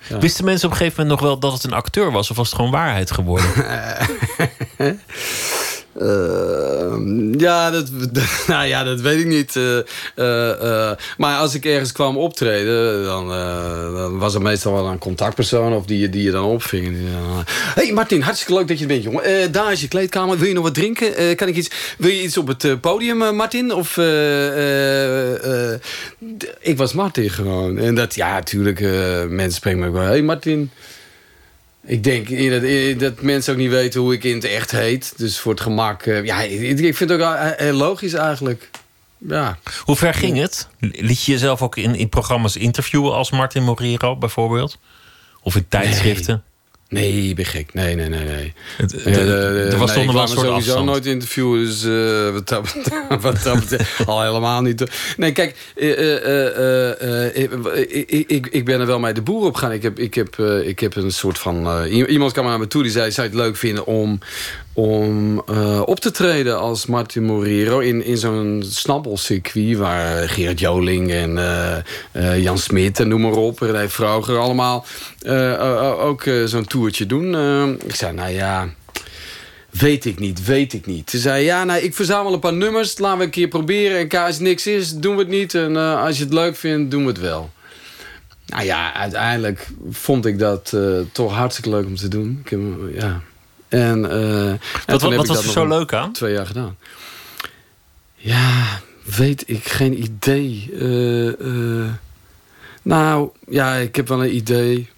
Ja. 0.09 0.17
Wisten 0.17 0.45
mensen 0.45 0.65
op 0.65 0.71
een 0.71 0.77
gegeven 0.77 1.01
moment 1.01 1.19
nog 1.21 1.29
wel 1.29 1.39
dat 1.39 1.53
het 1.53 1.63
een 1.63 1.73
acteur 1.73 2.11
was? 2.11 2.29
Of 2.29 2.37
was 2.37 2.47
het 2.47 2.55
gewoon 2.55 2.71
waarheid 2.71 3.11
geworden? 3.11 3.51
Ehm, 5.99 7.39
ja, 7.39 7.71
dat, 7.71 7.89
nou 8.47 8.67
ja, 8.67 8.83
dat 8.83 9.01
weet 9.01 9.19
ik 9.19 9.25
niet. 9.25 9.55
Eh, 10.15 10.91
maar 11.17 11.37
als 11.37 11.53
ik 11.53 11.65
ergens 11.65 11.91
kwam 11.91 12.17
optreden, 12.17 13.03
dan, 13.03 13.27
dan 13.95 14.17
was 14.17 14.33
er 14.33 14.41
meestal 14.41 14.73
wel 14.73 14.87
een 14.87 14.97
contactpersoon 14.97 15.73
of 15.73 15.85
die, 15.85 16.09
die 16.09 16.23
je 16.23 16.31
dan 16.31 16.45
opving. 16.45 16.87
Eh, 16.87 17.39
hey 17.75 17.91
Martin, 17.91 18.21
hartstikke 18.21 18.53
leuk 18.53 18.67
dat 18.67 18.77
je 18.77 18.83
er 18.83 18.89
bent, 18.89 19.03
jongen. 19.03 19.51
Daar 19.51 19.71
is 19.71 19.81
je 19.81 19.87
kleedkamer. 19.87 20.37
Wil 20.37 20.47
je 20.47 20.53
nog 20.53 20.63
wat 20.63 20.73
drinken? 20.73 21.35
Kan 21.35 21.47
ik 21.47 21.55
iets, 21.55 21.69
wil 21.97 22.11
je 22.11 22.23
iets 22.23 22.37
op 22.37 22.47
het 22.47 22.81
podium, 22.81 23.35
Martin? 23.35 23.73
Of, 23.73 23.97
ik 26.59 26.77
was 26.77 26.93
Martin 26.93 27.29
gewoon. 27.29 27.77
En 27.77 27.95
dat, 27.95 28.15
ja, 28.15 28.33
natuurlijk, 28.33 28.79
mensen 29.29 29.51
spreken 29.53 29.79
me 29.79 29.91
wel. 29.91 30.03
Hey 30.03 30.21
Martin. 30.21 30.71
Ik 31.85 32.03
denk 32.03 32.29
eh, 32.29 32.51
dat, 32.51 32.63
eh, 32.63 32.99
dat 32.99 33.21
mensen 33.21 33.53
ook 33.53 33.59
niet 33.59 33.69
weten 33.69 34.01
hoe 34.01 34.13
ik 34.13 34.23
in 34.23 34.35
het 34.35 34.43
echt 34.43 34.71
heet. 34.71 35.13
Dus 35.17 35.39
voor 35.39 35.51
het 35.51 35.61
gemak... 35.61 36.05
eh, 36.05 36.23
ja, 36.23 36.41
ik, 36.41 36.95
vind 36.95 37.09
het 37.09 37.11
ook 37.11 37.37
heel 37.57 37.73
logisch 37.73 38.13
eigenlijk. 38.13 38.69
Ja. 39.17 39.57
Hoe 39.83 39.95
ver 39.95 40.13
ging 40.13 40.37
het? 40.37 40.67
Liet 40.79 41.23
je 41.23 41.31
jezelf 41.31 41.61
ook 41.61 41.77
in, 41.77 41.95
in 41.95 42.09
programma's 42.09 42.55
interviewen 42.55 43.13
als 43.13 43.31
Martin 43.31 43.63
Morero 43.63 44.15
bijvoorbeeld? 44.17 44.77
Of 45.41 45.55
in 45.55 45.65
tijdschriften? 45.67 46.33
Nee, 46.33 46.54
ik 47.03 47.35
ben 47.35 47.45
gek. 47.45 47.73
Nee, 47.73 47.95
nee, 47.95 48.09
nee. 48.09 48.25
nee. 48.25 48.53
Het- 48.77 48.89
de- 48.89 49.67
er 49.71 49.77
was 49.77 49.95
nee, 49.95 50.05
toch 50.05 50.05
nog 50.05 50.13
wel 50.13 50.21
een 50.21 50.27
soort 50.27 50.39
sowieso 50.39 50.55
afstand. 50.55 50.85
nooit 50.85 51.05
interviewen, 51.05 51.65
dus 51.65 51.83
eh, 51.83 52.31
wat, 52.33 52.47
dat, 52.47 52.61
betreft- 52.61 53.21
wat 53.31 53.43
dat 53.43 53.59
betreft 53.59 54.05
al 54.05 54.21
helemaal 54.23 54.61
niet. 54.61 54.83
Nee, 55.17 55.31
kijk, 55.31 55.55
eh, 55.75 55.91
eh, 55.91 56.15
eh, 56.25 57.01
eh, 57.01 57.35
eh, 57.35 57.81
ik, 58.07 58.29
ik, 58.29 58.47
ik 58.47 58.65
ben 58.65 58.79
er 58.79 58.85
wel 58.87 58.99
mee 58.99 59.13
de 59.13 59.21
boer 59.21 59.45
op 59.45 59.55
gaan. 59.55 59.71
Ik 59.71 59.83
heb, 59.83 59.99
ik 59.99 60.13
heb, 60.13 60.39
eh, 60.39 60.67
ik 60.67 60.79
heb 60.79 60.95
een 60.95 61.11
soort 61.11 61.37
van... 61.37 61.67
eh, 61.67 62.09
iemand 62.09 62.31
kwam 62.31 62.45
naar 62.45 62.59
me 62.59 62.67
toe 62.67 62.83
die 62.83 62.91
zei, 62.91 63.11
zou 63.11 63.27
je 63.29 63.33
het 63.33 63.41
leuk 63.43 63.55
vinden 63.57 63.85
om, 63.85 64.19
om 64.75 65.41
eh, 65.47 65.81
op 65.85 65.99
te 65.99 66.11
treden 66.11 66.59
als 66.59 66.85
Martin 66.85 67.23
Morero 67.23 67.79
in, 67.79 68.03
in 68.03 68.17
zo'n 68.17 68.63
snabbelcircuit 68.69 69.77
waar 69.77 70.29
Gerard 70.29 70.59
Joling 70.59 71.11
en 71.11 71.37
eh, 71.37 71.77
eh, 72.11 72.43
Jan 72.43 72.57
Smit 72.57 72.99
en 72.99 73.07
noem 73.07 73.21
maar 73.21 73.31
op, 73.31 73.59
René 73.59 73.89
Vroger 73.89 74.37
allemaal 74.37 74.85
ook 75.99 76.23
zo'n 76.45 76.65
toertje 76.65 77.05
doen. 77.05 77.35
Ik 77.85 77.95
zei, 77.95 78.13
nou 78.13 78.31
ja, 78.31 78.69
weet 79.69 80.05
ik 80.05 80.19
niet, 80.19 80.45
weet 80.45 80.73
ik 80.73 80.85
niet. 80.85 81.09
Ze 81.09 81.17
zei, 81.19 81.43
ja, 81.43 81.63
nou, 81.63 81.81
ik 81.81 81.95
verzamel 81.95 82.33
een 82.33 82.39
paar 82.39 82.53
nummers, 82.53 82.97
laten 82.97 83.17
we 83.17 83.23
een 83.23 83.29
keer 83.29 83.47
proberen. 83.47 84.09
En 84.09 84.25
als 84.25 84.39
niks 84.39 84.67
is, 84.67 84.93
doen 84.93 85.15
we 85.15 85.21
het 85.21 85.31
niet. 85.31 85.53
En 85.53 85.75
als 85.75 86.17
je 86.17 86.23
het 86.23 86.33
leuk 86.33 86.55
vindt, 86.55 86.91
doen 86.91 87.01
we 87.01 87.07
het 87.07 87.19
wel. 87.19 87.49
Nou 88.45 88.63
ja, 88.63 88.93
uiteindelijk 88.93 89.67
vond 89.89 90.25
ik 90.25 90.39
dat 90.39 90.73
toch 91.11 91.33
hartstikke 91.33 91.69
leuk 91.69 91.85
om 91.85 91.95
te 91.95 92.07
doen. 92.07 92.41
Ik 92.45 92.57
ja. 92.99 93.21
En, 93.67 94.11
eh, 94.11 94.49
en 94.49 94.59
Wat, 94.85 95.27
was 95.27 95.45
er 95.45 95.51
zo 95.51 95.67
leuk 95.67 95.93
aan? 95.93 96.11
Twee 96.11 96.33
jaar 96.33 96.45
gedaan. 96.45 96.77
Ja, 98.15 98.81
weet 99.15 99.43
ik 99.49 99.67
geen 99.67 100.03
idee. 100.03 100.69
Eh, 100.79 101.27
eh, 101.27 101.91
nou, 102.81 103.29
ja, 103.49 103.75
ik 103.75 103.95
heb 103.95 104.07
wel 104.07 104.23
een 104.23 104.35
idee. 104.35 104.89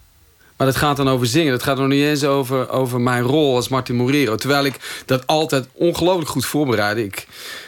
Maar 0.57 0.67
dat 0.67 0.75
gaat 0.75 0.97
dan 0.97 1.09
over 1.09 1.27
zingen. 1.27 1.51
Dat 1.51 1.63
gaat 1.63 1.77
nog 1.77 1.87
niet 1.87 2.03
eens 2.03 2.23
over, 2.23 2.69
over 2.69 3.01
mijn 3.01 3.23
rol 3.23 3.55
als 3.55 3.67
Martin 3.67 3.95
Morero. 3.95 4.35
Terwijl 4.35 4.65
ik 4.65 5.03
dat 5.05 5.27
altijd 5.27 5.67
ongelooflijk 5.73 6.29
goed 6.29 6.45
voorbereid. 6.45 6.97
Ik 6.97 7.27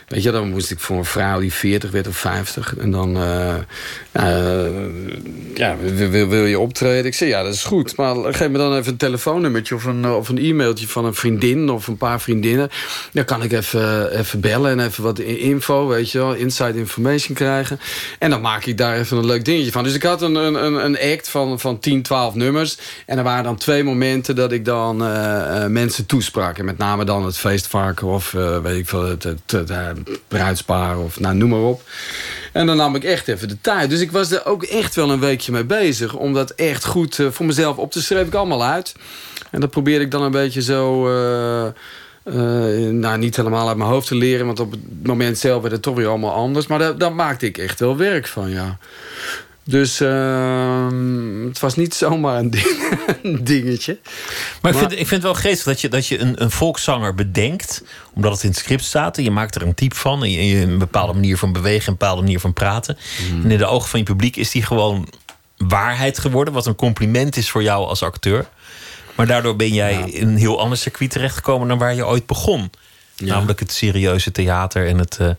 Weet 0.10 0.24
je, 0.24 0.32
dan 0.32 0.50
moest 0.50 0.72
ik 0.72 0.80
voor 0.80 0.98
een 0.98 1.06
vrouw 1.06 1.40
die 1.40 1.54
40 1.54 1.92
werd 1.92 2.08
of 2.08 2.18
50. 2.18 2.78
En 2.78 2.92
dan, 2.92 3.18
eh, 3.18 3.56
eh, 4.12 4.72
ja, 5.56 5.76
wil, 6.08 6.46
je 6.46 6.60
optreden? 6.60 7.06
Ik 7.06 7.14
zei, 7.14 7.30
ja, 7.30 7.44
dat 7.44 7.54
is 7.54 7.64
goed. 7.64 7.96
Maar 7.96 8.16
geef 8.16 8.50
me 8.50 8.58
dan 8.58 8.76
even 8.76 8.92
een 8.92 8.98
telefoonnummertje 8.98 9.76
of 9.76 9.84
een, 9.84 10.10
of 10.10 10.30
een 10.30 10.38
e-mailtje 10.38 10.88
van 10.88 11.06
een 11.06 11.14
vriendin 11.14 11.70
of 11.70 11.88
een 11.88 11.98
paar 11.98 12.22
vriendinnen. 12.22 12.70
Dan 13.12 13.26
kan 13.26 13.44
ik 13.44 13.52
even, 13.52 14.18
even 14.18 14.40
bellen 14.40 14.72
en 14.72 14.86
even 14.86 15.04
wat 15.04 15.20
info, 15.20 15.88
weet 15.88 16.12
je 16.12 16.18
wel, 16.18 16.34
inside 16.34 16.78
information 16.78 17.36
krijgen. 17.36 17.80
En 18.20 18.30
dan 18.30 18.42
maak 18.42 18.66
ik 18.66 18.78
daar 18.78 18.98
even 18.98 19.18
een 19.18 19.26
leuk 19.26 19.46
dingetje 19.46 19.72
van. 19.72 19.84
Dus 19.84 19.94
ik 19.94 20.04
had 20.04 20.22
een, 20.22 20.36
een, 20.36 20.86
een 20.86 21.00
act 21.14 21.30
van, 21.30 21.60
van 21.60 21.80
10, 21.80 22.02
12 22.02 22.36
nummers. 22.36 22.78
En 23.06 23.18
er 23.18 23.24
waren 23.24 23.44
dan 23.44 23.58
twee 23.58 23.84
momenten 23.84 24.36
dat 24.36 24.52
ik 24.52 24.66
dan 24.66 25.04
uh, 25.04 25.66
mensen 25.66 26.06
toesprak. 26.06 26.58
En 26.58 26.66
met 26.66 26.78
name 26.78 27.04
dan 27.04 27.26
het 27.26 27.38
feestvarken 27.38 28.08
of 28.08 28.32
weet 28.62 28.78
ik 28.78 28.88
veel, 28.88 29.04
het, 29.04 29.24
het, 29.24 29.70
bruidspaar 30.28 31.00
of 31.00 31.20
nou, 31.20 31.36
noem 31.36 31.50
maar 31.50 31.60
op. 31.60 31.82
En 32.54 32.66
dan 32.66 32.78
nam 32.78 32.96
ik 32.96 33.04
echt 33.04 33.28
even 33.28 33.48
de 33.48 33.62
tijd. 33.62 33.90
Dus 33.90 34.00
ik 34.00 34.12
was 34.12 34.32
er 34.32 34.46
ook 34.46 34.64
echt 34.64 34.96
wel 34.96 35.12
een 35.12 35.20
weekje 35.20 35.52
mee 35.52 35.64
bezig. 35.64 36.14
Om 36.14 36.34
dat 36.34 36.52
echt 36.52 36.86
goed 36.86 37.20
voor 37.30 37.46
mezelf 37.46 37.78
op 37.78 37.92
te 37.92 38.02
schrijven. 38.02 38.28
ik 38.28 38.34
allemaal 38.34 38.64
uit. 38.64 38.96
En 39.52 39.60
dat 39.60 39.70
probeerde 39.70 40.06
ik 40.06 40.12
dan 40.12 40.22
een 40.22 40.32
beetje 40.32 40.62
zo... 40.62 41.04
nou, 42.92 43.18
niet 43.18 43.36
helemaal 43.36 43.68
uit 43.68 43.78
mijn 43.78 43.90
hoofd 43.90 44.08
te 44.08 44.16
leren. 44.16 44.46
Want 44.46 44.60
op 44.60 44.72
het 44.72 44.82
moment 45.04 45.38
zelf 45.38 45.62
werd 45.62 45.74
het 45.74 45.82
toch 45.82 45.96
weer 45.96 46.08
allemaal 46.08 46.34
anders. 46.34 46.68
Maar 46.68 46.80
daar, 46.80 46.98
daar 46.98 47.14
maakte 47.14 47.46
ik 47.46 47.58
echt 47.58 47.80
wel 47.80 47.98
werk 47.98 48.28
van, 48.28 48.50
ja. 48.50 48.78
Dus 49.70 50.02
uh, 50.02 50.88
het 51.48 51.60
was 51.60 51.76
niet 51.76 51.94
zomaar 51.94 52.40
een, 52.40 52.50
ding, 52.50 52.98
een 53.24 53.44
dingetje. 53.44 54.00
Maar, 54.62 54.72
ik, 54.72 54.78
vind, 54.78 54.92
ik 54.92 54.98
vind 54.98 55.10
het 55.10 55.22
wel 55.22 55.34
geestig 55.34 55.66
dat 55.66 55.82
je, 55.82 55.90
dat 55.90 56.08
je 56.08 56.20
een, 56.20 56.42
een 56.42 56.52
volkszanger 56.52 57.16
bedenkt. 57.16 57.84
Omdat 58.14 58.32
het 58.32 58.44
in 58.44 58.50
het 58.50 58.58
script 58.58 58.84
staat. 58.84 59.18
En 59.18 59.24
je 59.24 59.32
maakt 59.32 59.56
er 59.56 59.62
een 59.62 59.74
type 59.74 59.96
van. 59.96 60.24
En 60.24 60.32
je, 60.32 60.62
een 60.62 60.78
bepaalde 60.78 61.14
manier 61.14 61.38
van 61.38 61.54
bewegen. 61.54 61.88
Een 61.88 61.98
bepaalde 61.98 62.22
manier 62.22 62.40
van 62.40 62.54
praten. 62.54 62.98
Mm. 63.32 63.44
En 63.44 63.52
in 63.52 63.58
de 63.58 63.66
ogen 63.66 63.90
van 63.90 64.00
je 64.00 64.06
publiek 64.06 64.36
is 64.36 64.52
die 64.52 64.64
gewoon 64.64 65.08
waarheid 65.58 66.20
geworden. 66.20 66.54
Wat 66.54 66.66
een 66.66 66.76
compliment 66.76 67.38
is 67.38 67.50
voor 67.50 67.64
jou 67.64 67.88
als 67.88 68.04
acteur. 68.04 68.48
Maar 69.16 69.28
daardoor 69.28 69.56
ben 69.56 69.74
jij 69.74 69.94
ja. 69.94 70.06
in 70.06 70.28
een 70.28 70.38
heel 70.38 70.60
ander 70.60 70.78
circuit 70.78 71.12
terechtgekomen 71.12 71.68
dan 71.68 71.78
waar 71.78 71.96
je 71.96 72.06
ooit 72.06 72.26
begon. 72.26 72.72
Ja. 73.16 73.26
Namelijk 73.26 73.60
het 73.60 73.72
serieuze 73.72 74.32
theater 74.32 74.88
en 74.88 74.98
het, 74.98 75.18
uh, 75.22 75.30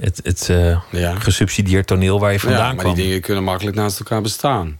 het, 0.00 0.20
het 0.22 0.48
uh, 0.50 0.80
ja. 0.90 1.14
gesubsidieerd 1.14 1.86
toneel 1.86 2.20
waar 2.20 2.32
je 2.32 2.40
vandaan 2.40 2.68
ja, 2.68 2.72
maar 2.72 2.84
kwam. 2.84 2.94
die 2.94 3.04
dingen 3.04 3.20
kunnen 3.20 3.44
makkelijk 3.44 3.76
naast 3.76 3.98
elkaar 3.98 4.22
bestaan. 4.22 4.78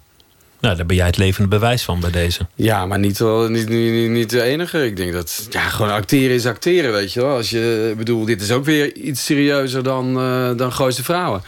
Nou, 0.60 0.76
daar 0.76 0.86
ben 0.86 0.96
jij 0.96 1.06
het 1.06 1.16
levende 1.16 1.48
bewijs 1.48 1.82
van 1.82 2.00
bij 2.00 2.10
deze. 2.10 2.46
Ja, 2.54 2.86
maar 2.86 2.98
niet, 2.98 3.18
wel, 3.18 3.48
niet, 3.48 3.68
niet, 3.68 4.10
niet 4.10 4.30
de 4.30 4.42
enige. 4.42 4.84
Ik 4.84 4.96
denk 4.96 5.12
dat 5.12 5.46
ja, 5.50 5.60
gewoon 5.60 5.92
acteren 5.92 6.36
is 6.36 6.46
acteren, 6.46 6.92
weet 6.92 7.12
je 7.12 7.20
wel. 7.20 7.36
Als 7.36 7.50
je, 7.50 7.94
bedoel, 7.96 8.24
dit 8.24 8.42
is 8.42 8.50
ook 8.50 8.64
weer 8.64 8.96
iets 8.96 9.24
serieuzer 9.24 9.82
dan, 9.82 10.18
uh, 10.18 10.56
dan 10.56 10.72
Gooise 10.72 11.04
Vrouwen. 11.04 11.42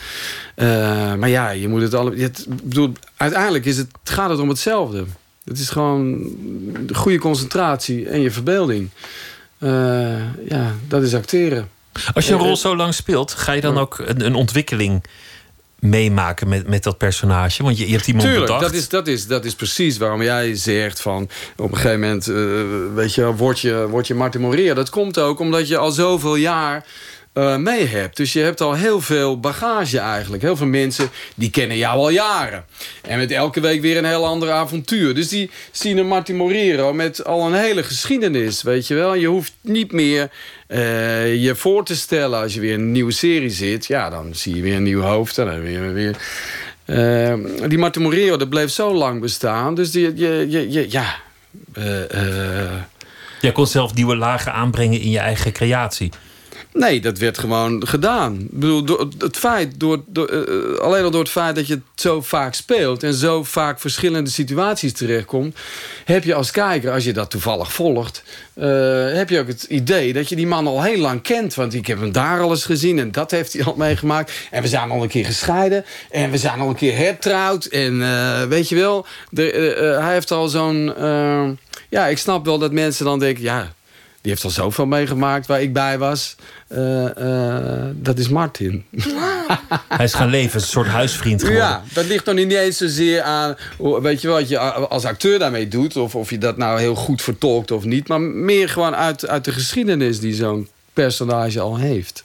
Uh, 0.57 1.15
maar 1.15 1.29
ja, 1.29 1.51
je 1.51 1.69
moet 1.69 1.83
het 1.83 1.95
alle. 1.95 2.17
Het, 2.17 2.47
bedoel, 2.63 2.93
uiteindelijk 3.17 3.65
is 3.65 3.77
het, 3.77 3.89
gaat 4.05 4.31
het 4.31 4.39
om 4.39 4.49
hetzelfde. 4.49 5.05
Het 5.45 5.59
is 5.59 5.71
gewoon 5.71 6.19
de 6.87 6.95
goede 6.95 7.19
concentratie 7.19 8.09
en 8.09 8.21
je 8.21 8.31
verbeelding. 8.31 8.91
Uh, 9.59 9.69
ja, 10.49 10.75
dat 10.89 11.03
is 11.03 11.15
acteren. 11.15 11.69
Als 12.15 12.27
je 12.27 12.33
een 12.33 12.39
rol 12.39 12.57
zo 12.57 12.77
lang 12.77 12.95
speelt, 12.95 13.33
ga 13.33 13.53
je 13.53 13.61
dan 13.61 13.79
ook 13.79 13.99
een, 13.99 14.25
een 14.25 14.35
ontwikkeling 14.35 15.05
meemaken 15.79 16.49
met, 16.49 16.69
met 16.69 16.83
dat 16.83 16.99
personage? 16.99 17.63
Want 17.63 17.79
je, 17.79 17.87
je 17.87 17.93
hebt 17.93 18.07
iemand 18.07 18.27
Tuurlijk, 18.27 18.47
bedacht. 18.47 18.65
Dat 18.65 18.75
is, 18.75 18.89
dat, 18.89 19.07
is, 19.07 19.27
dat 19.27 19.45
is 19.45 19.55
precies 19.55 19.97
waarom 19.97 20.23
jij 20.23 20.55
zegt 20.55 21.01
van... 21.01 21.29
op 21.57 21.71
een 21.71 21.77
gegeven 21.77 22.01
moment, 22.01 22.29
uh, 22.29 22.95
weet 22.95 23.15
je, 23.15 23.35
word 23.35 23.61
je, 23.61 23.87
word 23.89 24.07
je 24.07 24.15
Martin 24.15 24.41
Moria. 24.41 24.75
Dat 24.75 24.91
komt 24.91 25.19
ook 25.19 25.39
omdat 25.39 25.69
je 25.69 25.77
al 25.77 25.91
zoveel 25.91 26.37
jaar... 26.37 26.85
Uh, 27.35 27.57
mee 27.57 27.87
hebt. 27.87 28.17
Dus 28.17 28.33
je 28.33 28.41
hebt 28.41 28.61
al 28.61 28.75
heel 28.75 29.01
veel 29.01 29.41
bagage 29.41 29.99
eigenlijk. 29.99 30.43
Heel 30.43 30.57
veel 30.57 30.67
mensen 30.67 31.11
die 31.35 31.51
kennen 31.51 31.77
jou 31.77 31.99
al 31.99 32.11
jaren. 32.11 32.65
En 33.03 33.19
met 33.19 33.31
elke 33.31 33.61
week 33.61 33.81
weer 33.81 33.97
een 33.97 34.05
heel 34.05 34.27
ander 34.27 34.51
avontuur. 34.51 35.15
Dus 35.15 35.29
die 35.29 35.51
zien 35.71 35.99
een 35.99 36.07
Martin 36.07 36.37
Morero 36.37 36.93
met 36.93 37.25
al 37.25 37.47
een 37.47 37.55
hele 37.55 37.83
geschiedenis. 37.83 38.63
Weet 38.63 38.87
je 38.87 38.95
wel. 38.95 39.15
Je 39.15 39.27
hoeft 39.27 39.53
niet 39.61 39.93
meer 39.93 40.31
uh, 40.69 41.43
je 41.43 41.55
voor 41.55 41.85
te 41.85 41.97
stellen 41.97 42.41
als 42.41 42.55
je 42.55 42.61
weer 42.61 42.75
een 42.75 42.93
nieuwe 42.93 43.13
serie 43.13 43.51
zit. 43.51 43.87
Ja, 43.87 44.11
dan 44.11 44.35
zie 44.35 44.55
je 44.55 44.63
weer 44.63 44.77
een 44.77 44.83
nieuw 44.83 45.01
hoofd. 45.01 45.39
En 45.39 45.47
dan 45.47 45.61
weer... 45.61 45.93
weer 45.93 46.17
uh, 46.87 47.69
die 47.69 47.79
Martin 47.79 48.03
Morero, 48.03 48.37
dat 48.37 48.49
bleef 48.49 48.71
zo 48.71 48.95
lang 48.95 49.21
bestaan. 49.21 49.75
Dus 49.75 49.91
die, 49.91 50.17
je, 50.17 50.47
je, 50.49 50.71
je 50.71 50.87
ja... 50.91 51.15
Jij 53.41 53.53
kon 53.53 53.67
zelf 53.67 53.95
nieuwe 53.95 54.17
lagen 54.17 54.53
aanbrengen 54.53 55.01
in 55.01 55.11
je 55.11 55.19
eigen 55.19 55.53
creatie. 55.53 56.11
Nee, 56.73 57.01
dat 57.01 57.19
werd 57.19 57.39
gewoon 57.39 57.87
gedaan. 57.87 58.35
Ik 58.41 58.59
bedoel, 58.59 59.09
het 59.19 59.37
feit, 59.37 59.81
door, 59.81 60.03
door 60.07 60.31
uh, 60.31 60.79
alleen 60.79 61.05
al 61.05 61.11
door 61.11 61.21
het 61.21 61.31
feit 61.31 61.55
dat 61.55 61.67
je 61.67 61.75
het 61.75 61.83
zo 61.95 62.21
vaak 62.21 62.55
speelt... 62.55 63.03
en 63.03 63.15
zo 63.15 63.45
vaak 63.45 63.81
verschillende 63.81 64.31
situaties 64.31 64.93
terechtkomt... 64.93 65.57
heb 66.05 66.25
je 66.25 66.35
als 66.35 66.51
kijker, 66.51 66.93
als 66.93 67.05
je 67.05 67.13
dat 67.13 67.31
toevallig 67.31 67.73
volgt... 67.73 68.23
Uh, 68.55 68.65
heb 69.15 69.29
je 69.29 69.41
ook 69.41 69.47
het 69.47 69.63
idee 69.63 70.13
dat 70.13 70.29
je 70.29 70.37
die 70.37 70.47
man 70.47 70.67
al 70.67 70.83
heel 70.83 70.99
lang 70.99 71.23
kent. 71.23 71.55
Want 71.55 71.75
ik 71.75 71.87
heb 71.87 72.01
hem 72.01 72.13
daar 72.13 72.41
al 72.41 72.51
eens 72.51 72.65
gezien 72.65 72.99
en 72.99 73.13
dat 73.13 73.31
heeft 73.31 73.53
hij 73.53 73.65
al 73.65 73.75
meegemaakt. 73.77 74.33
En 74.51 74.63
we 74.63 74.69
zijn 74.69 74.91
al 74.91 75.03
een 75.03 75.09
keer 75.09 75.25
gescheiden. 75.25 75.85
En 76.11 76.31
we 76.31 76.39
zijn 76.39 76.61
al 76.61 76.69
een 76.69 76.75
keer 76.75 76.97
hertrouwd. 76.97 77.65
En 77.65 77.99
weet 78.49 78.69
je 78.69 78.75
wel, 78.75 79.07
de, 79.31 79.97
hij 80.01 80.13
heeft 80.13 80.31
al 80.31 80.49
zo'n... 80.49 80.95
ja, 81.89 82.07
ik 82.07 82.19
snap 82.19 82.45
wel 82.45 82.59
dat 82.59 82.73
mensen 82.73 83.05
dan 83.05 83.19
denken... 83.19 83.43
ja 83.43 83.73
die 84.23 84.31
heeft 84.31 84.45
al 84.45 84.51
zoveel 84.51 84.87
meegemaakt 84.87 85.47
waar 85.47 85.63
ik 85.63 85.73
bij 85.73 85.99
was. 85.99 86.35
Uh, 86.69 87.05
uh, 87.19 87.85
dat 87.95 88.19
is 88.19 88.29
Martin. 88.29 88.85
Hij 89.89 90.05
is 90.05 90.15
gaan 90.15 90.29
leven, 90.29 90.61
een 90.61 90.67
soort 90.67 90.87
huisvriend 90.87 91.41
geworden. 91.41 91.67
Ja, 91.67 91.83
dat 91.93 92.05
ligt 92.05 92.25
dan 92.25 92.35
niet 92.35 92.53
eens 92.53 92.77
zozeer 92.77 93.23
aan... 93.23 93.57
weet 93.79 94.21
je 94.21 94.29
wat 94.29 94.49
je 94.49 94.59
als 94.59 95.05
acteur 95.05 95.39
daarmee 95.39 95.69
doet... 95.69 95.97
of, 95.97 96.15
of 96.15 96.31
je 96.31 96.39
dat 96.39 96.57
nou 96.57 96.81
heel 96.81 96.95
goed 96.95 97.23
vertolkt 97.23 97.71
of 97.71 97.85
niet... 97.85 98.09
maar 98.09 98.21
meer 98.21 98.69
gewoon 98.69 98.95
uit, 98.95 99.27
uit 99.27 99.45
de 99.45 99.53
geschiedenis 99.53 100.21
die 100.21 100.35
zo'n 100.35 100.69
personage 100.93 101.61
al 101.61 101.77
heeft. 101.77 102.25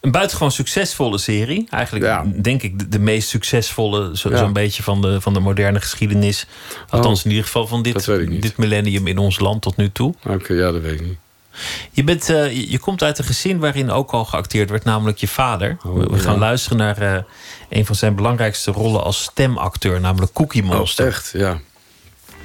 Een 0.00 0.10
buitengewoon 0.10 0.52
succesvolle 0.52 1.18
serie. 1.18 1.66
Eigenlijk 1.70 2.04
ja. 2.04 2.24
denk 2.42 2.62
ik 2.62 2.78
de, 2.78 2.88
de 2.88 2.98
meest 2.98 3.28
succesvolle 3.28 4.10
zo'n 4.12 4.32
Ja. 4.32 4.38
zo 4.38 4.52
beetje 4.52 4.82
van 4.82 5.00
de, 5.00 5.20
van 5.20 5.34
de 5.34 5.40
moderne 5.40 5.80
geschiedenis. 5.80 6.46
Althans 6.88 7.24
in 7.24 7.30
ieder 7.30 7.44
geval 7.44 7.66
van 7.66 7.82
dit, 7.82 8.04
dit 8.40 8.56
millennium 8.56 9.06
in 9.06 9.18
ons 9.18 9.38
land 9.38 9.62
tot 9.62 9.76
nu 9.76 9.92
toe. 9.92 10.14
Oké, 10.26 10.52
ja, 10.52 10.72
dat 10.72 10.82
weet 10.82 11.00
ik 11.00 11.06
niet. 11.06 11.18
Je, 11.90 12.04
bent, 12.04 12.30
eh, 12.30 12.70
je, 12.70 12.78
komt 12.78 13.02
uit 13.02 13.18
een 13.18 13.24
gezin 13.24 13.58
waarin 13.58 13.90
ook 13.90 14.10
al 14.10 14.24
geacteerd 14.24 14.70
werd, 14.70 14.84
namelijk 14.84 15.18
je 15.18 15.28
vader. 15.28 15.76
We, 15.82 16.06
we 16.10 16.18
gaan 16.18 16.32
ja. 16.32 16.38
luisteren 16.38 16.78
naar 16.78 16.98
eh, 16.98 17.22
een 17.68 17.86
van 17.86 17.94
zijn 17.94 18.14
belangrijkste 18.14 18.70
rollen 18.70 19.04
als 19.04 19.22
stemacteur, 19.22 20.00
namelijk 20.00 20.32
Cookie 20.32 20.62
Monster. 20.62 21.04
Oh, 21.04 21.10
echt, 21.10 21.30
ja. 21.34 21.60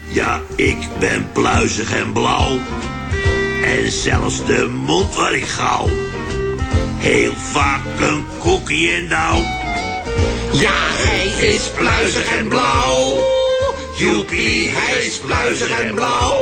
Ja, 0.08 0.42
ik 0.56 0.88
ben 1.00 1.32
pluizig 1.32 1.96
en 1.96 2.14
blauw. 2.14 2.60
En 3.64 3.92
zelfs 3.92 4.46
de 4.46 4.68
mond 4.86 5.16
waar 5.16 5.34
ik 5.34 5.46
gauw. 5.46 5.88
Heel 6.98 7.34
vaak 7.34 7.82
een 8.00 8.26
koekie 8.40 8.92
en 8.92 9.10
dauw. 9.10 9.42
Ja, 10.52 10.78
hij 10.78 11.48
is 11.48 11.70
pluizig 11.70 12.38
en 12.38 12.48
blauw. 12.48 13.18
Joepie, 13.98 14.70
hij 14.70 15.06
is 15.06 15.18
pluizig 15.20 15.80
en 15.80 15.96
blauw. 15.96 16.42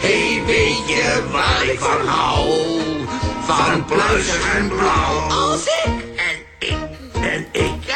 Hey, 0.00 0.42
weet 0.46 0.88
je 0.88 1.28
waar 1.32 1.66
ik 1.66 1.78
van 1.78 2.06
hou? 2.06 2.50
Van 3.46 3.84
pluizig 3.84 4.54
en 4.56 4.68
blauw. 4.68 5.30
Als 5.30 5.64
ik 5.64 5.92
en 6.16 6.68
ik 6.68 6.76
en 7.22 7.46
ik. 7.52 7.86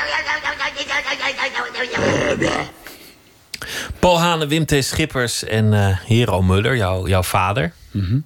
Paul 3.99 4.21
Hane, 4.21 4.47
Wim 4.47 4.65
T. 4.65 4.85
Schippers 4.85 5.45
en 5.45 5.73
eh, 5.75 5.99
Hero 6.05 6.43
Muller, 6.43 6.77
jouw, 6.77 7.09
jouw 7.09 7.23
vader. 7.23 7.73
Mhm. 7.91 8.19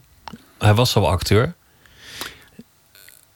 Hij 0.59 0.75
was 0.75 0.97
al 0.97 1.09
acteur. 1.09 1.55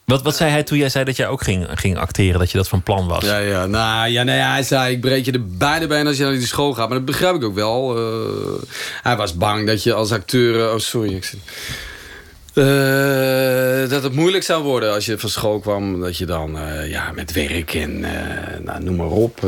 Wat, 0.08 0.22
wat 0.22 0.36
zei 0.36 0.50
hij 0.50 0.62
toen 0.62 0.78
jij 0.78 0.88
zei 0.88 1.04
dat 1.04 1.16
jij 1.16 1.28
ook 1.28 1.42
ging, 1.42 1.66
ging 1.74 1.98
acteren, 1.98 2.38
dat 2.38 2.50
je 2.50 2.58
dat 2.58 2.68
van 2.68 2.82
plan 2.82 3.08
was? 3.08 3.24
Ja, 3.24 3.38
ja. 3.38 3.66
Nou, 3.66 4.08
ja, 4.08 4.22
nee, 4.22 4.38
hij 4.38 4.62
zei, 4.62 4.94
ik 4.94 5.00
breek 5.00 5.24
je 5.24 5.32
de 5.32 5.38
beide 5.38 5.86
benen 5.86 6.06
als 6.06 6.16
je 6.16 6.22
naar 6.22 6.32
die 6.32 6.46
school 6.46 6.74
gaat. 6.74 6.88
Maar 6.88 6.96
dat 6.96 7.06
begrijp 7.06 7.34
ik 7.34 7.44
ook 7.44 7.54
wel. 7.54 7.98
Uh, 7.98 8.62
hij 9.02 9.16
was 9.16 9.34
bang 9.34 9.66
dat 9.66 9.82
je 9.82 9.92
als 9.92 10.12
acteur... 10.12 10.72
Oh, 10.72 10.78
sorry. 10.78 11.14
Ik 11.14 11.24
zit, 11.24 11.40
uh, 12.58 13.90
dat 13.90 14.02
het 14.02 14.14
moeilijk 14.14 14.44
zou 14.44 14.62
worden 14.62 14.92
als 14.92 15.06
je 15.06 15.18
van 15.18 15.28
school 15.28 15.58
kwam. 15.58 16.00
Dat 16.00 16.16
je 16.16 16.26
dan 16.26 16.56
uh, 16.56 16.90
ja, 16.90 17.12
met 17.12 17.32
werk 17.32 17.74
en 17.74 18.00
nou, 18.64 18.82
noem 18.82 18.96
maar 18.96 19.06
op. 19.06 19.42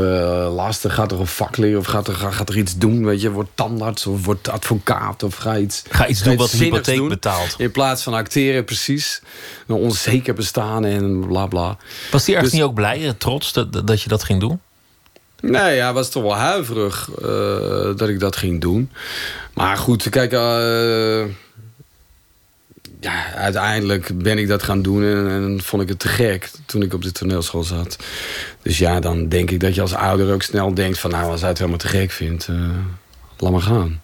lastig, 0.55 0.95
gaat 0.95 1.13
er 1.13 1.21
een 1.21 1.27
vak 1.27 1.57
leren 1.57 1.79
of 1.79 1.87
gaat 1.87 2.09
er, 2.09 2.15
gaat 2.15 2.49
er 2.49 2.57
iets 2.57 2.77
doen. 2.77 3.05
Weet 3.05 3.21
je, 3.21 3.31
wordt 3.31 3.51
tandarts 3.55 4.07
of 4.07 4.25
wordt 4.25 4.49
advocaat 4.49 5.23
of 5.23 5.37
ga 5.37 5.57
iets... 5.57 5.83
Ga 5.91 6.07
iets 6.07 6.23
doen 6.23 6.37
wat 6.37 6.51
de 6.51 6.57
hypotheek 6.57 6.97
doen, 6.97 7.09
betaalt. 7.09 7.55
In 7.59 7.71
plaats 7.71 8.03
van 8.03 8.15
acteren, 8.15 8.65
precies. 8.65 9.23
Een 9.67 9.77
onzeker 9.77 10.35
bestaan 10.35 10.85
en 10.85 11.27
bla 11.27 11.47
bla. 11.47 11.77
Was 12.11 12.27
hij 12.27 12.35
ergens 12.35 12.53
dus, 12.53 12.61
niet 12.61 12.69
ook 12.69 12.75
blij, 12.75 13.15
trots 13.19 13.53
dat, 13.53 13.87
dat 13.87 14.03
je 14.03 14.09
dat 14.09 14.25
ging 14.25 14.41
doen? 14.41 14.61
Nee, 15.41 15.75
ja, 15.75 15.93
was 15.93 16.11
toch 16.11 16.23
wel 16.23 16.37
huiverig 16.37 17.11
dat 17.97 18.09
ik 18.09 18.21
dat 18.21 18.37
ging 18.37 18.61
doen. 18.61 18.91
Maar 19.55 19.77
goed, 19.77 20.09
kijk, 20.09 20.33
ja, 23.01 23.33
uiteindelijk 23.35 24.23
ben 24.23 24.39
ik 24.39 24.49
dat 24.49 24.63
gaan 24.63 24.83
doen 24.83 25.05
en, 25.05 25.29
en 25.29 25.61
vond 25.63 25.83
ik 25.83 25.89
het 25.89 25.99
te 25.99 26.09
gek 26.09 26.51
toen 26.67 26.83
ik 26.83 26.95
op 26.95 27.03
de 27.03 27.13
toneelschool 27.13 27.65
zat. 27.65 27.97
Dus 28.63 28.79
ja, 28.79 29.01
dan 29.01 29.29
denk 29.29 29.51
ik 29.51 29.61
dat 29.61 29.75
je 29.75 29.81
als 29.81 29.95
ouder 29.95 30.33
ook 30.33 30.43
snel 30.43 30.75
denkt 30.75 30.99
van 30.99 31.11
nou, 31.11 31.31
als 31.31 31.41
hij 31.41 31.49
het 31.49 31.59
helemaal 31.59 31.79
te 31.81 31.89
gek 31.89 32.11
vindt, 32.11 32.49
uh, 32.51 32.69
laat 33.39 33.53
maar 33.53 33.61
gaan. 33.63 34.01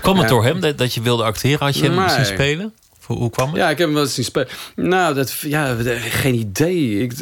Kwam 0.00 0.14
het 0.14 0.22
Ja. 0.22 0.28
door 0.28 0.44
hem 0.44 0.60
dat, 0.60 0.78
dat 0.78 0.94
je 0.94 1.02
wilde 1.02 1.22
acteren? 1.22 1.66
Had 1.66 1.76
je 1.76 1.84
hem 1.84 1.94
Nee. 1.94 2.08
zien 2.08 2.24
spelen? 2.26 2.72
Hoe, 3.04 3.30
kwam 3.30 3.48
het? 3.48 3.56
Ja, 3.56 3.70
ik 3.70 3.78
heb 3.78 3.86
hem 3.86 3.94
wel 3.94 4.02
eens 4.04 4.14
zien 4.14 4.24
spelen. 4.24 4.48
Nou, 4.76 5.14
dat, 5.14 5.30
ja, 5.40 5.76
geen 5.98 6.34
idee. 6.34 6.98
Ik, 7.02 7.12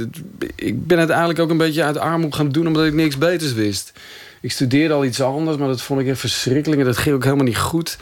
ik 0.54 0.86
ben 0.86 0.98
het 0.98 1.08
eigenlijk 1.08 1.38
ook 1.40 1.50
een 1.50 1.56
beetje 1.56 1.82
uit 1.82 1.98
armoede 1.98 2.36
gaan 2.36 2.48
doen... 2.48 2.66
omdat 2.66 2.84
ik 2.84 2.92
niks 2.92 3.18
beters 3.18 3.52
wist. 3.52 3.92
Ik 4.40 4.52
studeerde 4.52 4.94
al 4.94 5.04
iets 5.04 5.20
anders, 5.20 5.56
maar 5.56 5.68
dat 5.68 5.82
vond 5.82 6.00
ik 6.00 6.06
echt 6.06 6.18
verschrikkelijk. 6.20 6.80
En 6.80 6.86
dat 6.86 6.96
ging 6.96 7.14
ook 7.14 7.24
helemaal 7.24 7.44
niet 7.44 7.58
goed. 7.58 7.96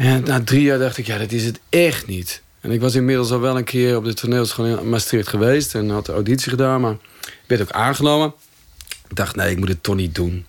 En 0.00 0.24
na 0.24 0.42
drie 0.44 0.62
jaar 0.62 0.78
dacht 0.78 0.98
ik, 0.98 1.06
ja, 1.06 1.18
dat 1.18 1.32
is 1.32 1.44
het 1.44 1.60
echt 1.68 2.06
niet. 2.06 2.42
En 2.60 2.70
ik 2.70 2.80
was 2.80 2.94
inmiddels 2.94 3.30
al 3.30 3.40
wel 3.40 3.56
een 3.56 3.64
keer 3.64 3.96
op 3.96 4.04
de 4.04 4.14
toneelschool 4.14 4.66
in 4.66 4.88
Maastricht 4.88 5.28
geweest... 5.28 5.74
en 5.74 5.90
had 5.90 6.06
de 6.06 6.12
auditie 6.12 6.50
gedaan, 6.50 6.80
maar 6.80 6.96
werd 7.46 7.60
ook 7.60 7.70
aangenomen. 7.70 8.34
Ik 9.08 9.16
dacht, 9.16 9.36
nee, 9.36 9.50
ik 9.50 9.58
moet 9.58 9.68
het 9.68 9.82
toch 9.82 9.94
niet 9.94 10.14
doen. 10.14 10.46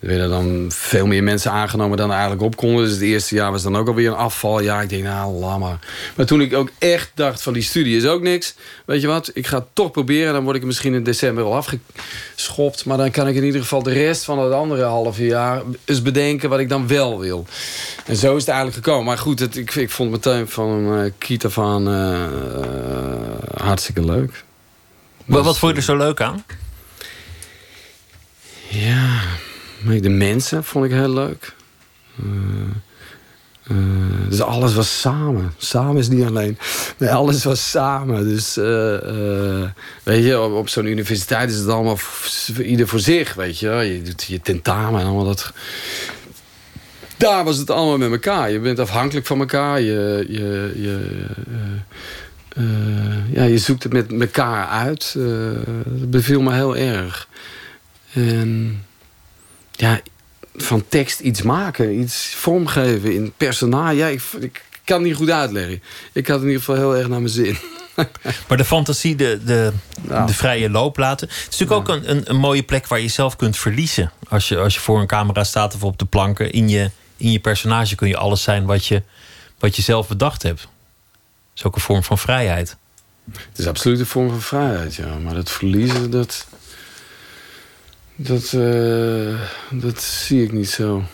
Er 0.00 0.08
werden 0.08 0.30
dan 0.30 0.66
veel 0.72 1.06
meer 1.06 1.22
mensen 1.22 1.50
aangenomen 1.50 1.96
dan 1.96 2.08
er 2.08 2.12
eigenlijk 2.12 2.42
op 2.42 2.56
konden. 2.56 2.84
Dus 2.84 2.92
het 2.92 3.00
eerste 3.00 3.34
jaar 3.34 3.50
was 3.50 3.62
dan 3.62 3.76
ook 3.76 3.88
alweer 3.88 4.08
een 4.08 4.16
afval. 4.16 4.60
Ja, 4.60 4.80
ik 4.80 4.88
denk, 4.88 5.02
nou, 5.02 5.32
laat 5.32 5.58
maar. 5.58 5.78
Maar 6.14 6.26
toen 6.26 6.40
ik 6.40 6.54
ook 6.54 6.70
echt 6.78 7.10
dacht 7.14 7.42
van 7.42 7.52
die 7.52 7.62
studie 7.62 7.96
is 7.96 8.06
ook 8.06 8.22
niks. 8.22 8.54
Weet 8.84 9.00
je 9.00 9.06
wat, 9.06 9.30
ik 9.34 9.46
ga 9.46 9.58
het 9.58 9.66
toch 9.72 9.90
proberen. 9.90 10.32
Dan 10.32 10.44
word 10.44 10.56
ik 10.56 10.64
misschien 10.64 10.94
in 10.94 11.02
december 11.02 11.44
wel 11.44 11.54
afgeschopt. 11.54 12.84
Maar 12.84 12.96
dan 12.96 13.10
kan 13.10 13.28
ik 13.28 13.34
in 13.34 13.44
ieder 13.44 13.60
geval 13.60 13.82
de 13.82 13.92
rest 13.92 14.24
van 14.24 14.38
het 14.38 14.52
andere 14.52 14.82
halve 14.82 15.26
jaar... 15.26 15.62
eens 15.84 16.02
bedenken 16.02 16.48
wat 16.48 16.58
ik 16.58 16.68
dan 16.68 16.86
wel 16.86 17.18
wil. 17.18 17.46
En 18.06 18.16
zo 18.16 18.34
is 18.34 18.40
het 18.40 18.50
eigenlijk 18.50 18.84
gekomen. 18.84 19.04
Maar 19.04 19.18
goed, 19.18 19.38
het, 19.38 19.56
ik, 19.56 19.74
ik 19.74 19.90
vond 19.90 20.10
meteen 20.10 20.48
van 20.48 20.98
uh, 20.98 21.10
Kita 21.18 21.48
van 21.48 21.88
uh, 21.88 22.26
hartstikke 23.54 24.04
leuk. 24.04 24.44
Wat 25.24 25.58
vond 25.58 25.72
je 25.72 25.78
er 25.78 25.84
zo 25.84 25.96
leuk 25.96 26.20
aan? 26.20 26.44
Ja, 28.68 29.20
de 29.84 30.08
mensen 30.08 30.64
vond 30.64 30.84
ik 30.84 30.90
heel 30.90 31.12
leuk. 31.12 31.54
Uh, 32.24 32.30
uh, 33.70 34.28
dus 34.28 34.40
alles 34.40 34.74
was 34.74 35.00
samen. 35.00 35.52
Samen 35.56 35.96
is 35.96 36.08
niet 36.08 36.24
alleen. 36.24 36.58
Nee, 36.96 37.10
alles 37.10 37.44
was 37.44 37.70
samen. 37.70 38.28
Dus 38.28 38.58
uh, 38.58 39.64
weet 40.02 40.24
je, 40.24 40.40
op, 40.40 40.68
zo'n 40.68 40.86
universiteit 40.86 41.50
is 41.50 41.58
het 41.58 41.68
allemaal 41.68 41.98
ieder 42.62 42.88
voor 42.88 43.00
zich. 43.00 43.34
Weet 43.34 43.58
je, 43.58 43.68
je 43.68 44.02
doet 44.02 44.22
je 44.22 44.40
tentamen 44.40 45.00
en 45.00 45.06
allemaal 45.06 45.24
dat. 45.24 45.52
Daar 47.16 47.44
was 47.44 47.56
het 47.58 47.70
allemaal 47.70 47.98
met 47.98 48.10
elkaar. 48.10 48.50
Je 48.50 48.60
bent 48.60 48.78
afhankelijk 48.78 49.26
van 49.26 49.38
elkaar. 49.38 49.80
Je, 49.80 50.26
je, 50.28 50.72
je, 50.76 51.24
ja, 53.32 53.44
je 53.44 53.58
zoekt 53.58 53.82
het 53.82 53.92
met 53.92 54.20
elkaar 54.20 54.66
uit. 54.66 55.14
dat 55.84 56.10
beviel 56.10 56.40
me 56.40 56.52
heel 56.52 56.76
erg. 56.76 57.28
En 58.12 58.82
ja, 59.78 60.00
van 60.54 60.84
tekst 60.88 61.20
iets 61.20 61.42
maken, 61.42 62.00
iets 62.00 62.34
vormgeven 62.34 63.14
in 63.14 63.32
personage. 63.36 63.96
Ja, 63.96 64.06
ik, 64.06 64.22
ik 64.40 64.64
kan 64.84 64.98
het 64.98 65.06
niet 65.06 65.16
goed 65.16 65.30
uitleggen. 65.30 65.82
Ik 66.12 66.26
had 66.26 66.40
in 66.40 66.46
ieder 66.46 66.62
geval 66.62 66.74
heel 66.74 66.96
erg 66.96 67.08
naar 67.08 67.20
mijn 67.20 67.32
zin. 67.32 67.56
Maar 68.48 68.56
de 68.56 68.64
fantasie, 68.64 69.16
de, 69.16 69.40
de, 69.44 69.72
de 70.26 70.34
vrije 70.34 70.70
loop 70.70 70.96
laten. 70.96 71.28
Het 71.28 71.36
is 71.50 71.58
natuurlijk 71.58 71.88
ja. 71.88 71.94
ook 71.94 72.02
een, 72.02 72.10
een, 72.10 72.30
een, 72.30 72.36
mooie 72.36 72.62
plek 72.62 72.86
waar 72.86 72.98
je 72.98 73.04
jezelf 73.04 73.36
kunt 73.36 73.56
verliezen. 73.56 74.12
Als 74.28 74.48
je, 74.48 74.58
als 74.58 74.74
je 74.74 74.80
voor 74.80 75.00
een 75.00 75.06
camera 75.06 75.44
staat 75.44 75.74
of 75.74 75.84
op 75.84 75.98
de 75.98 76.04
planken. 76.04 76.52
In 76.52 76.68
je, 76.68 76.90
in 77.16 77.32
je 77.32 77.38
personage 77.38 77.94
kun 77.94 78.08
je 78.08 78.16
alles 78.16 78.42
zijn 78.42 78.64
wat 78.64 78.86
je, 78.86 79.02
wat 79.58 79.76
je 79.76 79.82
zelf 79.82 80.08
bedacht 80.08 80.42
hebt. 80.42 80.60
Dat 80.60 80.70
is 81.54 81.64
ook 81.64 81.74
een 81.74 81.80
vorm 81.80 82.02
van 82.02 82.18
vrijheid. 82.18 82.76
Het 83.32 83.58
is 83.58 83.66
absoluut 83.66 83.98
een 83.98 84.06
vorm 84.06 84.28
van 84.28 84.40
vrijheid, 84.40 84.94
ja. 84.94 85.18
Maar 85.18 85.34
dat 85.34 85.50
verliezen, 85.50 86.10
dat... 86.10 86.46
Dat, 88.20 88.52
uh, 88.52 89.40
dat 89.70 90.02
zie 90.02 90.42
ik 90.42 90.52
niet 90.52 90.70
zo. 90.70 91.04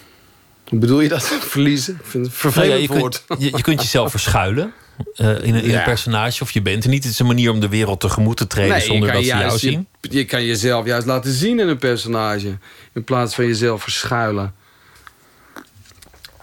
Bedoel 0.71 1.01
je 1.01 1.09
dat? 1.09 1.25
Verliezen? 1.55 1.95
Ik 1.95 2.07
vind 2.07 2.27
het 2.27 2.35
vervelend 2.35 2.71
nou 2.71 2.83
ja, 2.83 2.95
je 2.95 3.01
woord. 3.01 3.25
Kunt, 3.27 3.43
je, 3.43 3.51
je, 3.57 3.63
kunt 3.63 3.83
jezelf 3.83 4.11
verschuilen 4.11 4.73
uh, 5.17 5.29
in, 5.29 5.55
een, 5.55 5.63
in 5.63 5.71
ja. 5.71 5.79
een 5.79 5.85
personage. 5.85 6.43
Of 6.43 6.51
je 6.51 6.63
bent 6.63 6.85
er 6.85 6.91
niet. 6.91 7.05
Het 7.05 7.13
is 7.13 7.19
een 7.19 7.27
manier 7.27 7.51
om 7.51 7.61
de 7.61 7.69
wereld 7.69 8.01
tegemoet 8.01 8.37
te 8.37 8.47
treden 8.47 8.73
nee, 8.73 8.81
zonder 8.81 9.13
dat 9.13 9.23
ze 9.23 9.29
jou 9.29 9.59
zien. 9.59 9.87
Je, 10.01 10.17
je, 10.17 10.25
kan 10.25 10.45
jezelf 10.45 10.87
juist 10.87 11.07
laten 11.07 11.33
zien 11.33 11.61
in 11.61 11.69
een 11.69 11.79
personage. 11.79 12.59
In 12.93 13.05
plaats 13.05 13.35
van 13.35 13.47
jezelf 13.47 13.83
verschuilen. 13.83 14.55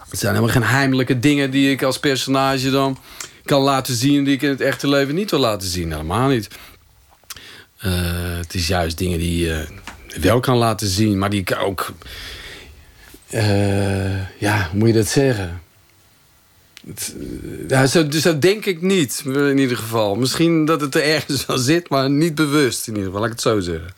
Het 0.08 0.20
zijn 0.20 0.34
helemaal 0.34 0.54
geen 0.54 0.70
heimelijke 0.70 1.18
dingen 1.18 1.50
die 1.50 1.70
ik 1.70 1.82
als 1.82 1.98
personage 1.98 2.70
dan 2.70 2.98
kan 3.44 3.60
laten 3.60 3.94
zien... 3.94 4.24
die 4.24 4.34
ik 4.34 4.42
in 4.42 4.48
het 4.48 4.60
echte 4.60 4.88
leven 4.88 5.14
niet 5.14 5.30
wil 5.30 5.40
laten 5.40 5.68
zien. 5.68 5.90
Helemaal 5.90 6.28
niet. 6.28 6.48
Uh, 7.84 7.92
het 8.36 8.54
is 8.54 8.66
juist 8.66 8.98
dingen 8.98 9.18
die 9.18 9.50
wel 10.20 10.40
kan 10.40 10.56
laten 10.56 10.86
zien, 10.86 11.18
maar 11.18 11.30
die 11.30 11.56
ook... 11.58 11.92
Uh, 13.30 14.38
ja, 14.38 14.68
hoe 14.70 14.78
moet 14.78 14.88
je 14.88 14.94
dat 14.94 15.06
zeggen? 15.06 15.62
Het, 16.86 17.14
ja, 17.68 17.86
zo, 17.86 18.08
dus 18.08 18.22
dat 18.22 18.42
denk 18.42 18.66
ik 18.66 18.82
niet, 18.82 19.22
in 19.24 19.58
ieder 19.58 19.76
geval. 19.76 20.14
Misschien 20.14 20.64
dat 20.64 20.80
het 20.80 20.94
er 20.94 21.02
ergens 21.02 21.46
wel 21.46 21.58
zit, 21.58 21.88
maar 21.88 22.10
niet 22.10 22.34
bewust 22.34 22.86
in 22.86 22.92
ieder 22.92 23.06
geval. 23.06 23.20
Laat 23.20 23.30
ik 23.30 23.36
het 23.36 23.44
zo 23.44 23.60
zeggen. 23.60 23.94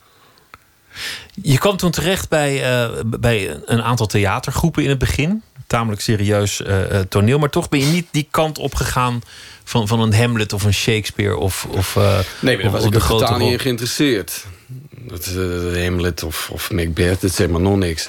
Je 1.42 1.58
kwam 1.58 1.76
toen 1.76 1.90
terecht 1.90 2.28
bij, 2.28 2.82
uh, 2.84 3.00
bij 3.04 3.60
een 3.64 3.82
aantal 3.82 4.06
theatergroepen 4.06 4.82
in 4.82 4.88
het 4.88 4.98
begin. 4.98 5.42
Tamelijk 5.66 6.02
serieus 6.02 6.62
toneel. 7.08 7.38
Maar 7.38 7.50
toch 7.50 7.68
ben 7.68 7.80
je 7.80 7.86
niet 7.86 8.06
die 8.10 8.28
kant 8.30 8.58
opgegaan 8.58 9.22
van, 9.64 9.88
van 9.88 10.00
een 10.00 10.14
Hamlet 10.14 10.52
of 10.52 10.64
een 10.64 10.74
Shakespeare. 10.74 11.36
Of, 11.36 11.66
of, 11.70 11.96
uh, 11.96 12.18
nee, 12.40 12.54
maar 12.54 12.64
daar 12.64 12.72
was 12.72 12.84
ik 12.84 12.92
totaal 12.92 13.38
niet 13.38 13.52
in 13.52 13.58
geïnteresseerd. 13.58 14.44
Dat, 14.90 15.30
uh, 15.36 15.82
Hamlet 15.84 16.22
of, 16.22 16.50
of 16.52 16.70
Macbeth, 16.70 17.20
dat 17.20 17.32
zeg 17.32 17.48
maar 17.48 17.60
nog 17.60 17.76
niks. 17.76 18.08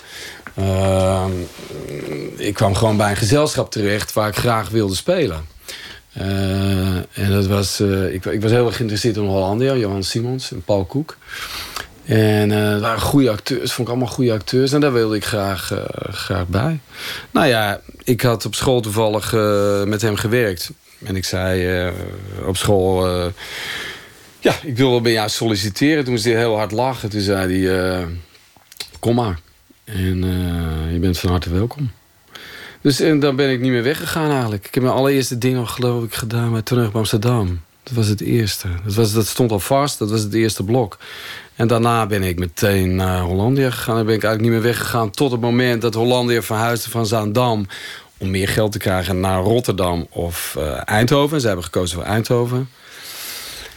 Uh, 0.60 1.26
ik 2.38 2.53
kwam 2.53 2.76
gewoon 2.76 2.97
bij 2.97 3.10
een 3.10 3.18
gezelschap 3.18 3.72
terecht 3.72 4.14
waar 4.14 4.28
ik 4.28 4.36
graag 4.36 4.70
wilde 4.70 4.95
spelen. 4.95 5.45
Uh, 6.18 6.95
en 6.95 7.32
dat 7.32 7.45
was, 7.45 7.80
ik, 8.12 8.26
ik, 8.26 8.41
was 8.41 8.51
heel 8.51 8.66
erg 8.66 8.76
geïnteresseerd 8.76 9.18
in 9.18 9.26
Hollandia, 9.26 9.76
Johan 9.76 10.03
Simons 10.03 10.51
en 10.51 10.62
Paul 10.62 10.86
Koek. 10.86 11.18
En 12.06 12.49
uh, 12.49 12.72
dat 12.72 12.82
waren 12.82 13.01
goede 13.01 13.30
acteurs, 13.30 13.72
vond 13.72 13.88
ik 13.88 13.93
allemaal 13.93 14.14
goede 14.14 14.34
acteurs. 14.34 14.72
En 14.72 14.80
daar 14.80 14.93
wilde 14.93 15.16
ik 15.16 15.26
graag, 15.26 15.72
uh, 15.72 15.80
graag 16.12 16.47
bij. 16.47 16.80
Nou 17.32 17.47
ja, 17.47 17.82
ik 18.03 18.22
had 18.22 18.45
op 18.45 18.56
school 18.56 18.82
toevallig 18.82 19.34
uh, 19.34 19.84
met 19.84 20.01
hem 20.01 20.16
gewerkt. 20.16 20.72
En 21.06 21.16
ik 21.16 21.26
zei 21.26 21.91
op 22.45 22.58
school... 22.58 23.08
ja, 24.39 24.56
ik 24.64 24.78
wil 24.78 24.89
wel 24.89 25.01
bij 25.01 25.12
jou 25.12 25.30
solliciteren. 25.30 26.03
Toen 26.03 26.14
moest 26.14 26.26
hij 26.26 26.36
heel 26.36 26.58
hard 26.58 26.72
lachen. 26.72 27.10
Toen 27.10 27.22
zei 27.22 27.68
hij, 27.68 28.08
kom 28.99 29.16
maar. 29.16 29.39
En 29.84 30.18
je 30.93 30.99
bent 30.99 31.20
van 31.20 31.30
harte 31.30 31.49
welkom. 31.49 31.91
Dus 32.82 32.99
en 32.99 33.20
dan 33.20 33.36
ben 33.36 33.51
ik 33.51 33.60
niet 33.60 33.72
meer 33.72 33.84
weggegaan 33.84 34.32
eigenlijk. 34.32 34.68
Ik 34.68 34.74
heb 34.74 34.84
mijn 34.84 34.95
allereerste 34.95 35.38
ding 35.38 35.58
al 35.58 35.66
geloof 35.66 36.03
ik 36.03 36.14
gedaan 36.14 36.51
bij 36.51 36.62
Toneel 36.62 36.89
Amsterdam. 36.93 37.62
Dat 37.84 37.93
was 37.93 38.08
het 38.08 38.22
eerste. 38.22 38.68
Dat, 38.84 38.93
was, 38.93 39.14
dat 39.14 39.28
stond 39.28 39.51
al 39.51 39.60
vast, 39.60 39.99
dat 39.99 40.10
was 40.10 40.22
het 40.22 40.34
eerste 40.34 40.64
blok. 40.64 40.97
En 41.56 41.68
daarna 41.68 42.06
ben 42.06 42.24
ik 42.24 42.39
meteen 42.39 42.95
naar 42.95 43.22
Hollandia 43.22 43.70
gegaan. 43.70 43.95
Dan 43.95 44.06
ben 44.06 44.16
ik 44.16 44.24
eigenlijk 44.24 44.53
niet 44.53 44.62
meer 44.62 44.72
weggegaan 44.72 45.12
tot 45.12 45.32
het 45.32 45.41
moment 45.41 45.82
dat 45.82 45.93
Hollandia 45.93 46.41
verhuisde 46.41 46.89
van 46.89 47.06
Zaandam... 47.06 47.68
om 48.26 48.32
meer 48.32 48.47
geld 48.47 48.71
te 48.71 48.78
krijgen 48.78 49.19
naar 49.19 49.41
Rotterdam 49.41 50.07
of 50.09 50.55
uh, 50.57 50.82
Eindhoven. 50.86 51.41
Ze 51.41 51.47
hebben 51.47 51.65
gekozen 51.65 51.95
voor 51.95 52.05
Eindhoven. 52.05 52.69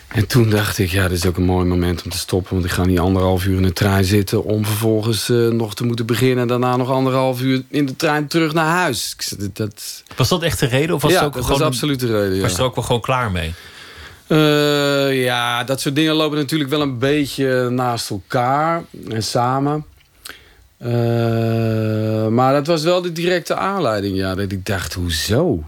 En 0.09 0.27
toen 0.27 0.51
dacht 0.51 0.79
ik, 0.79 0.91
ja, 0.91 1.09
dit 1.09 1.19
is 1.19 1.27
ook 1.27 1.37
een 1.37 1.45
mooi 1.45 1.67
moment 1.67 2.03
om 2.03 2.11
te 2.11 2.19
stoppen... 2.19 2.53
want 2.55 2.65
ik 2.65 2.71
ga 2.71 2.85
niet 2.85 2.99
anderhalf 2.99 3.45
uur 3.45 3.57
in 3.57 3.63
de 3.63 3.73
trein 3.73 4.05
zitten... 4.05 4.45
om 4.45 4.65
vervolgens 4.65 5.29
uh, 5.29 5.49
nog 5.49 5.75
te 5.75 5.85
moeten 5.85 6.07
beginnen... 6.07 6.39
en 6.39 6.47
daarna 6.47 6.77
nog 6.77 6.91
anderhalf 6.91 7.41
uur 7.41 7.63
in 7.69 7.87
de 7.87 7.97
trein 7.97 8.27
terug 8.27 8.53
naar 8.53 8.67
huis. 8.67 9.17
Dat... 9.53 10.03
Was 10.17 10.29
dat 10.29 10.43
echt 10.43 10.61
de 10.61 10.67
reden? 10.67 10.95
Of 10.95 11.03
was 11.03 11.13
ja, 11.13 11.19
het 11.19 11.27
ook 11.27 11.35
dat 11.35 11.45
gewoon... 11.45 11.59
was 11.59 11.69
absoluut 11.69 12.01
de 12.01 12.07
reden, 12.07 12.35
ja. 12.35 12.43
Was 12.43 12.53
je 12.53 12.59
er 12.59 12.65
ook 12.65 12.75
wel 12.75 12.85
gewoon 12.85 13.01
klaar 13.01 13.31
mee? 13.31 13.55
Uh, 14.29 15.25
ja, 15.25 15.65
dat 15.65 15.81
soort 15.81 15.95
dingen 15.95 16.15
lopen 16.15 16.39
natuurlijk 16.39 16.71
wel 16.71 16.81
een 16.81 16.99
beetje 16.99 17.69
naast 17.69 18.11
elkaar 18.11 18.85
en 19.09 19.23
samen. 19.23 19.85
Uh, 20.83 22.27
maar 22.27 22.53
dat 22.53 22.67
was 22.67 22.83
wel 22.83 23.03
de 23.03 23.13
directe 23.13 23.55
aanleiding, 23.55 24.17
ja. 24.17 24.35
Dat 24.35 24.53
ik 24.53 24.67
dacht, 24.67 24.95
hoezo? 24.95 25.65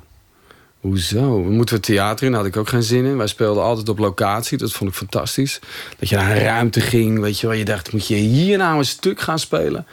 Hoezo? 0.81 1.39
Moeten 1.39 1.75
we 1.75 1.81
theater 1.81 2.27
in, 2.27 2.33
daar 2.33 2.41
had 2.41 2.51
ik 2.51 2.57
ook 2.57 2.69
geen 2.69 2.83
zin 2.83 3.05
in. 3.05 3.17
Wij 3.17 3.27
speelden 3.27 3.63
altijd 3.63 3.89
op 3.89 3.99
locatie, 3.99 4.59
dat 4.59 4.73
vond 4.73 4.91
ik 4.91 4.97
fantastisch. 4.97 5.61
Dat 5.99 6.09
je 6.09 6.17
naar 6.17 6.31
een 6.37 6.43
ruimte 6.43 6.81
ging, 6.81 7.21
weet 7.21 7.41
je 7.41 7.47
wel. 7.47 7.57
Je 7.57 7.65
dacht, 7.65 7.93
moet 7.93 8.07
je 8.07 8.15
hier 8.15 8.59
nou 8.59 8.79
een 8.79 8.85
stuk 8.85 9.21
gaan 9.21 9.39
spelen? 9.39 9.87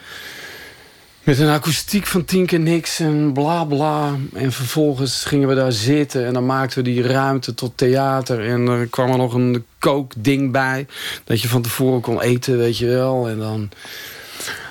Met 1.24 1.40
een 1.40 1.50
akoestiek 1.50 2.06
van 2.06 2.26
tien 2.26 2.46
keer 2.46 2.60
niks 2.60 3.00
en 3.00 3.34
bla 3.34 3.64
bla. 3.64 4.16
En 4.34 4.52
vervolgens 4.52 5.26
gingen 5.26 5.48
we 5.48 5.56
daar 5.56 5.72
zitten 5.72 6.26
en 6.26 6.34
dan 6.34 6.46
maakten 6.46 6.78
we 6.78 6.84
die 6.84 7.02
ruimte 7.02 7.54
tot 7.54 7.78
theater. 7.78 8.50
En 8.50 8.68
er 8.68 8.88
kwam 8.88 9.12
er 9.12 9.18
nog 9.18 9.34
een 9.34 9.66
kookding 9.80 10.52
bij. 10.52 10.88
Dat 11.24 11.42
je 11.42 11.48
van 11.48 11.62
tevoren 11.62 12.02
kon 12.02 12.22
eten, 12.22 12.58
weet 12.58 12.78
je 12.78 12.88
wel. 12.88 13.28
En 13.28 13.38
dan... 13.38 13.70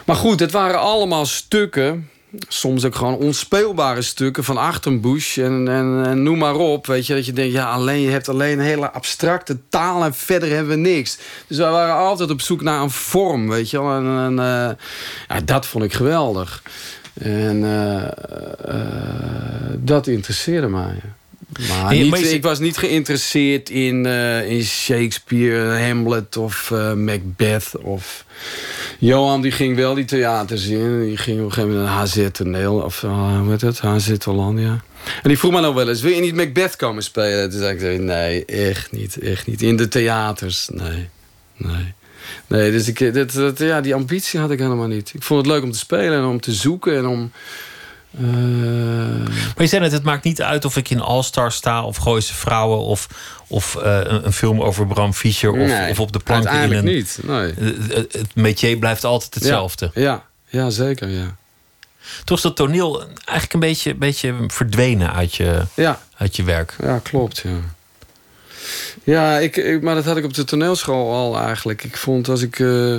Maar 0.05 0.17
goed, 0.17 0.41
het 0.41 0.53
waren 0.53 0.81
allemaal 0.81 1.27
stukken 1.27 2.11
soms 2.49 2.85
ook 2.85 2.95
gewoon 2.95 3.17
onspeelbare 3.17 4.03
stukken 4.03 4.45
van 4.45 4.57
Achterbusch 4.57 5.39
en, 5.39 5.69
en, 5.69 6.03
en 6.07 6.23
noem 6.23 6.39
maar 6.39 6.55
op. 6.55 6.87
Weet 6.87 7.07
je, 7.07 7.15
dat 7.15 7.27
je 7.27 7.33
denkt, 7.33 7.53
ja, 7.53 7.71
alleen, 7.71 8.01
je 8.01 8.11
hebt 8.11 8.29
alleen 8.29 8.59
een 8.59 8.65
hele 8.65 8.91
abstracte 8.91 9.59
taal 9.69 10.05
en 10.05 10.15
verder 10.15 10.49
hebben 10.49 10.69
we 10.83 10.89
niks. 10.89 11.19
Dus 11.47 11.59
wij 11.59 11.71
waren 11.71 11.95
altijd 11.95 12.31
op 12.31 12.41
zoek 12.41 12.63
naar 12.63 12.83
een 12.83 12.91
vorm, 12.91 13.49
weet 13.49 13.71
je 13.71 13.83
wel. 13.83 13.97
En, 13.97 14.19
en 14.19 14.39
eh, 14.39 14.77
ja, 15.29 15.41
dat 15.45 15.67
vond 15.67 15.85
ik 15.85 15.93
geweldig. 15.93 16.63
En 17.15 17.65
eh, 17.65 18.03
eh, 18.05 19.71
dat 19.79 20.07
interesseerde 20.07 20.69
mij. 20.69 21.01
Maar, 21.69 21.93
niet- 21.95 22.11
maar 22.11 22.21
ik 22.21 22.43
was 22.43 22.59
niet 22.59 22.77
geïnteresseerd 22.77 23.71
in, 23.71 24.07
eh, 24.07 24.51
in 24.51 24.65
Shakespeare, 24.65 25.79
Hamlet 25.87 26.37
of 26.37 26.71
eh, 26.71 26.93
Macbeth. 26.93 27.73
Of... 27.83 28.25
Johan 28.99 29.41
die 29.43 29.53
ging 29.53 29.77
wel 29.77 29.95
die 29.95 30.05
theaters 30.05 30.67
in. 30.67 31.01
Die 31.05 31.17
ging 31.17 31.39
op 31.39 31.45
een 31.45 31.53
gegeven 31.53 31.75
moment 31.77 31.89
een 31.89 31.95
HZ-toneel. 31.95 32.75
Of 32.75 33.03
uh, 33.03 33.39
hoe 33.41 33.51
heet 33.51 33.61
het? 33.61 33.79
HZ 33.79 34.11
Hollandia. 34.25 34.71
En 35.23 35.29
die 35.29 35.39
vroeg 35.39 35.53
me 35.53 35.61
nou 35.61 35.75
wel 35.75 35.89
eens, 35.89 36.01
wil 36.01 36.13
je 36.13 36.21
niet 36.21 36.35
Macbeth 36.35 36.77
komen 36.77 37.03
spelen? 37.03 37.51
Toen 37.51 37.61
zei 37.61 37.95
ik, 37.95 38.01
nee, 38.01 38.45
echt 38.45 38.93
niet, 38.93 39.19
echt 39.19 39.47
niet. 39.47 39.63
In 39.63 39.77
de 39.77 39.89
theaters, 39.89 40.69
nee, 40.73 41.09
nee. 41.57 41.95
Nee, 42.47 42.71
dus 42.71 42.89
ik, 42.89 43.15
dat, 43.15 43.33
dat, 43.33 43.59
ja, 43.59 43.81
die 43.81 43.95
ambitie 43.95 44.41
had 44.41 44.51
ik 44.51 44.59
helemaal 44.59 44.87
niet. 44.87 45.11
Ik 45.15 45.23
vond 45.23 45.45
het 45.47 45.55
leuk 45.55 45.63
om 45.63 45.73
te 45.73 45.79
spelen 45.79 46.19
en 46.19 46.25
om 46.25 46.41
te 46.41 46.53
zoeken 46.53 46.97
en 46.97 47.07
om... 47.07 47.33
eh, 48.19 48.25
Maar 49.27 49.55
je 49.63 49.67
zei 49.67 49.83
net, 49.83 49.93
het 49.93 50.03
maakt 50.03 50.25
niet 50.25 50.43
uit 50.43 50.65
of 50.65 50.77
ik 50.77 50.91
in 50.91 51.01
All 51.01 51.23
Star 51.23 51.53
sta 51.53 51.85
of 51.85 51.97
Gooise 51.97 52.35
Vrouwen 52.35 52.79
of, 52.79 53.09
of 53.47 53.77
eh, 53.77 54.01
een, 54.05 54.33
film 54.33 54.63
over 54.63 54.87
Bram 54.87 55.13
Fischer 55.13 55.51
of, 55.51 55.57
Nee, 55.69 55.91
of 55.91 56.01
op 56.01 56.13
de 56.13 56.19
plank 56.19 56.49
in 56.49 56.73
een. 56.73 56.85
niet, 56.85 57.19
nee. 57.23 57.53
Het- 57.59 58.13
Het, 58.13 58.35
métier 58.35 58.77
blijft 58.77 59.05
altijd 59.05 59.35
hetzelfde. 59.35 59.91
Ja, 59.95 60.03
ja, 60.03 60.25
ja, 60.63 60.71
zeker, 60.71 61.09
ja. 61.09 61.37
Toch 62.25 62.37
is 62.37 62.43
dat 62.43 62.57
toneel 62.57 63.01
eigenlijk 63.01 63.53
een 63.53 63.61
beetje, 63.61 63.95
beetje 63.95 64.35
verdwenen 64.47 65.13
uit 65.15 65.35
je, 65.35 65.63
Ja. 65.75 66.01
uit 66.17 66.37
je 66.37 66.43
werk. 66.45 66.75
Ja, 66.83 66.99
klopt, 66.99 67.39
ja. 67.39 67.51
Ja, 69.05 69.39
ik, 69.39 69.57
ik, 69.57 69.83
maar 69.83 69.95
dat 69.95 70.05
had 70.05 70.17
ik 70.17 70.25
op 70.25 70.35
de 70.35 70.45
toneelschool 70.45 71.13
al 71.15 71.39
eigenlijk. 71.41 71.85
Ik 71.85 71.97
vond 71.97 72.29
als 72.29 72.43
ik 72.43 72.59
eh, 72.59 72.97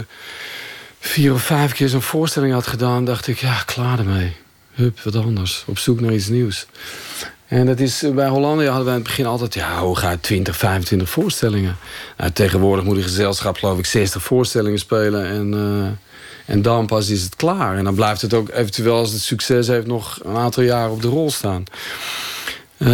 vier 1.00 1.34
of 1.34 1.42
vijf 1.42 1.74
keer 1.74 1.90
zo'n 1.90 2.02
voorstelling 2.02 2.54
had 2.54 2.68
gedaan... 2.68 3.06
dacht 3.06 3.28
ik, 3.28 3.38
ja, 3.38 3.62
klaar 3.66 4.00
ermee. 4.00 4.36
Hup, 4.78 5.00
wat 5.00 5.16
anders. 5.16 5.64
Op 5.68 5.78
zoek 5.78 6.00
naar 6.00 6.14
iets 6.14 6.28
nieuws. 6.28 6.68
En 7.48 7.66
dat 7.66 7.80
is, 7.80 8.04
eh, 8.04 8.12
bij 8.12 8.28
Hollandia 8.28 8.68
hadden 8.68 8.86
wij 8.86 8.94
in 8.94 9.00
het 9.00 9.10
begin 9.10 9.26
altijd... 9.26 9.54
ja, 9.54 9.78
hooguit 9.78 10.24
20, 10.24 10.58
25 10.58 11.10
voorstellingen. 11.10 11.78
Nou, 12.18 12.32
tegenwoordig 12.32 12.86
moet 12.86 12.98
een 12.98 13.04
gezelschap 13.04 13.58
geloof 13.58 13.78
ik 13.78 13.86
60 13.86 14.24
voorstellingen 14.24 14.80
spelen... 14.80 15.26
en, 15.26 15.54
eh, 15.54 16.54
en 16.56 16.62
dan 16.62 16.86
pas 16.86 17.10
is 17.10 17.24
het 17.24 17.36
klaar. 17.36 17.78
En 17.78 17.84
dan 17.84 17.96
blijft 17.96 18.22
het 18.22 18.34
ook 18.34 18.50
eventueel 18.50 18.96
als 18.96 19.12
het 19.12 19.22
succes 19.22 19.68
heeft... 19.68 19.88
nog 19.88 20.20
een 20.24 20.38
aantal 20.38 20.64
jaren 20.64 20.92
op 20.92 21.02
de 21.02 21.08
rol 21.08 21.32
staan. 21.32 21.64
Eh, 22.78 22.88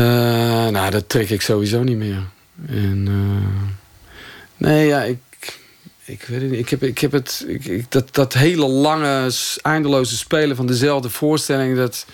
nou, 0.68 0.90
dat 0.90 1.10
trek 1.10 1.30
ik 1.30 1.42
sowieso 1.42 1.84
niet 1.84 1.98
meer. 1.98 2.22
En, 2.68 3.10
nee, 4.58 4.88
ja, 4.88 5.04
ik, 5.04 5.18
ik 6.06 6.22
weet 6.24 6.42
het 6.42 6.50
niet. 6.50 6.60
Ik 6.60 6.70
heb, 6.70 6.84
ik 6.84 6.98
heb 7.00 7.12
het, 7.12 7.46
ik, 7.48 7.66
ik- 7.66 7.92
dat, 7.92 8.16
dat 8.16 8.34
hele 8.34 8.66
lange, 8.68 9.32
eindeloze 9.62 10.18
spelen 10.18 10.56
van 10.56 10.66
dezelfde 10.68 11.10
voorstelling, 11.10 11.78
dat, 11.78 12.06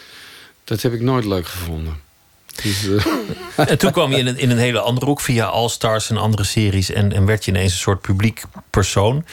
dat 0.63 0.81
heb 0.81 0.93
ik 0.93 1.01
nooit 1.01 1.25
leuk 1.25 1.47
gevonden. 1.47 2.07
Dus, 2.63 2.87
eh, 2.87 3.69
En 3.69 3.77
toen 3.77 3.91
kwam 3.91 4.11
je 4.11 4.17
in 4.17 4.27
een, 4.27 4.37
in 4.37 4.49
een 4.49 4.57
hele 4.57 4.79
andere 4.79 5.05
hoek 5.05 5.19
via 5.21 5.45
All 5.45 5.69
Stars 5.69 6.09
en 6.09 6.17
andere 6.17 6.43
series. 6.43 6.89
En, 6.91 7.13
en 7.13 7.25
werd 7.25 7.45
je 7.45 7.51
ineens 7.51 7.71
een 7.71 7.77
soort 7.79 8.01
publiek 8.01 8.41
persoon. 8.69 9.25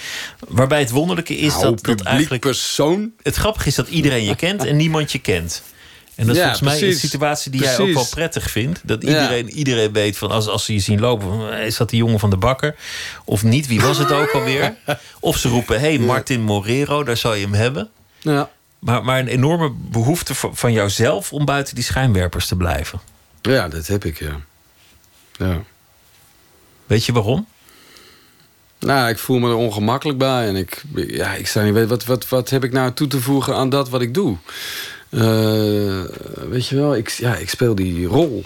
Waarbij 0.48 0.78
het 0.78 0.90
wonderlijke 0.90 1.36
is 1.36 1.52
Nou, 1.52 1.62
dat, 1.64 1.84
dat 1.84 2.00
eigenlijk. 2.00 2.42
persoon. 2.42 3.10
Het 3.22 3.36
grappige 3.36 3.68
is 3.68 3.74
dat 3.74 3.88
iedereen 3.88 4.24
je 4.24 4.36
kent 4.36 4.64
en 4.64 4.76
niemand 4.76 5.12
je 5.12 5.18
kent. 5.18 5.62
En 6.16 6.26
dat 6.26 6.36
is 6.36 6.42
Ja, 6.42 6.48
volgens 6.56 6.80
mij 6.80 6.88
een 6.88 6.94
situatie 6.94 7.50
die 7.50 7.62
jij 7.62 7.78
ook 7.78 7.92
wel 7.92 8.06
prettig 8.10 8.50
vindt. 8.50 8.80
Dat 8.84 9.02
Ja. 9.02 9.08
iedereen, 9.08 9.50
iedereen 9.50 9.92
weet 9.92 10.16
van 10.18 10.30
als, 10.30 10.46
als 10.46 10.64
ze 10.64 10.72
je 10.72 10.78
zien 10.80 11.00
lopen, 11.00 11.26
van, 11.28 11.52
is 11.52 11.76
dat 11.76 11.90
die 11.90 11.98
jongen 11.98 12.18
van 12.18 12.30
de 12.30 12.36
bakker? 12.36 12.74
Of 13.24 13.42
niet? 13.42 13.66
Wie 13.66 13.80
was 13.80 13.98
het 13.98 14.12
ook 14.12 14.30
alweer? 14.30 14.74
Of 15.20 15.36
ze 15.38 15.48
roepen: 15.48 15.80
hey, 15.80 15.98
Martin 15.98 16.42
Morero, 16.42 17.04
daar 17.04 17.16
zou 17.16 17.36
je 17.36 17.42
hem 17.42 17.54
hebben. 17.54 17.88
ja. 18.20 18.50
Maar, 18.78 19.04
maar 19.04 19.18
een 19.18 19.28
enorme 19.28 19.72
behoefte 19.90 20.34
van 20.34 20.72
jouzelf 20.72 21.32
om 21.32 21.44
buiten 21.44 21.74
die 21.74 21.84
schijnwerpers 21.84 22.46
te 22.46 22.56
blijven. 22.56 23.00
ja, 23.42 23.68
dat 23.68 23.86
heb 23.86 24.04
ik, 24.04 24.18
ja. 24.18 24.40
ja. 25.38 25.62
Weet 26.86 27.04
je 27.04 27.12
waarom? 27.12 27.46
Nou, 28.78 29.08
ik 29.08 29.18
voel 29.18 29.38
me 29.38 29.48
er 29.48 29.54
ongemakkelijk 29.54 30.18
bij. 30.18 30.48
En 30.48 30.56
ik, 30.56 30.82
ja, 30.94 31.34
ik 31.34 31.46
sta 31.46 31.62
niet 31.62 31.72
weet, 31.72 31.88
wat, 31.88 32.04
wat, 32.04 32.28
wat 32.28 32.50
heb 32.50 32.64
ik 32.64 32.72
nou 32.72 32.92
toe 32.92 33.06
te 33.06 33.20
voegen 33.20 33.54
aan 33.54 33.68
dat 33.68 33.88
wat 33.88 34.00
ik 34.00 34.14
doe? 34.14 34.36
Eh, 35.08 36.04
weet 36.48 36.66
je 36.66 36.76
wel, 36.76 36.96
ik, 36.96 37.08
ja, 37.08 37.36
ik 37.36 37.48
speel 37.48 37.74
die 37.74 38.06
rol. 38.06 38.44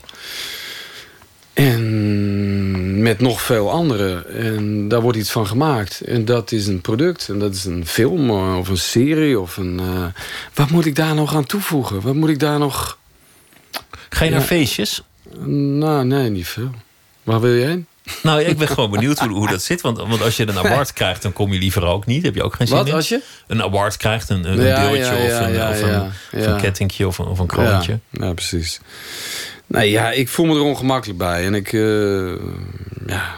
En 1.52 3.02
met 3.02 3.20
nog 3.20 3.42
veel 3.42 3.70
anderen. 3.70 4.28
En 4.34 4.88
daar 4.88 5.00
wordt 5.00 5.18
iets 5.18 5.30
van 5.30 5.46
gemaakt. 5.46 6.00
En 6.00 6.24
dat 6.24 6.52
is 6.52 6.66
een 6.66 6.80
product. 6.80 7.28
En 7.28 7.38
dat 7.38 7.54
is 7.54 7.64
een 7.64 7.86
film 7.86 8.30
eh, 8.30 8.56
of 8.58 8.68
een 8.68 8.76
serie. 8.78 9.40
Of 9.40 9.56
een, 9.56 9.80
eh, 9.80 10.04
wat 10.54 10.70
moet 10.70 10.86
ik 10.86 10.94
daar 10.94 11.14
nog 11.14 11.34
aan 11.34 11.46
toevoegen? 11.46 12.00
Wat 12.00 12.14
moet 12.14 12.28
ik 12.28 12.38
daar 12.38 12.58
nog... 12.58 12.98
Ga 14.10 14.24
je 14.24 14.30
naar 14.30 14.40
Ja. 14.40 14.46
feestjes? 14.46 15.02
Nou, 15.44 16.04
nee, 16.04 16.30
niet 16.30 16.46
veel. 16.48 16.70
Waar 17.22 17.40
wil 17.40 17.52
je 17.52 17.64
heen? 17.66 17.86
Nou, 18.22 18.42
ik 18.42 18.58
ben 18.58 18.68
gewoon 18.68 18.90
benieuwd 18.90 19.18
hoe, 19.18 19.28
hoe 19.28 19.48
dat 19.48 19.62
zit. 19.62 19.80
Want, 19.80 19.98
want 19.98 20.22
als 20.22 20.36
je 20.36 20.48
een 20.48 20.58
award 20.58 20.92
krijgt, 21.00 21.22
dan 21.22 21.32
kom 21.32 21.52
je 21.52 21.58
liever 21.58 21.84
ook 21.86 22.06
niet. 22.06 22.22
Heb 22.22 22.34
je 22.34 22.42
ook 22.42 22.54
geen 22.54 22.66
zin 22.66 22.76
Wat, 22.76 22.86
in? 22.88 22.94
als 22.94 23.08
je? 23.08 23.20
Een 23.46 23.62
award 23.62 23.96
krijgt, 23.96 24.28
een, 24.28 24.52
een 24.52 24.60
Ja, 24.60 24.82
ja, 24.82 24.90
of, 24.90 25.82
een, 25.82 26.00
of, 26.02 26.10
een, 26.32 26.54
of 26.54 26.60
kettingje 26.60 27.06
of 27.06 27.18
een, 27.18 27.26
of 27.26 27.38
een 27.38 27.46
kroontje. 27.46 27.98
Ja, 28.10 28.32
precies. 28.32 28.80
Nee, 29.66 29.90
ja, 29.90 30.10
ik 30.10 30.28
voel 30.28 30.46
me 30.46 30.54
er 30.54 30.60
ongemakkelijk 30.60 31.18
bij. 31.18 31.44
En 31.46 31.54
ik, 31.54 31.72
eh, 31.72 32.34
ja, 33.06 33.34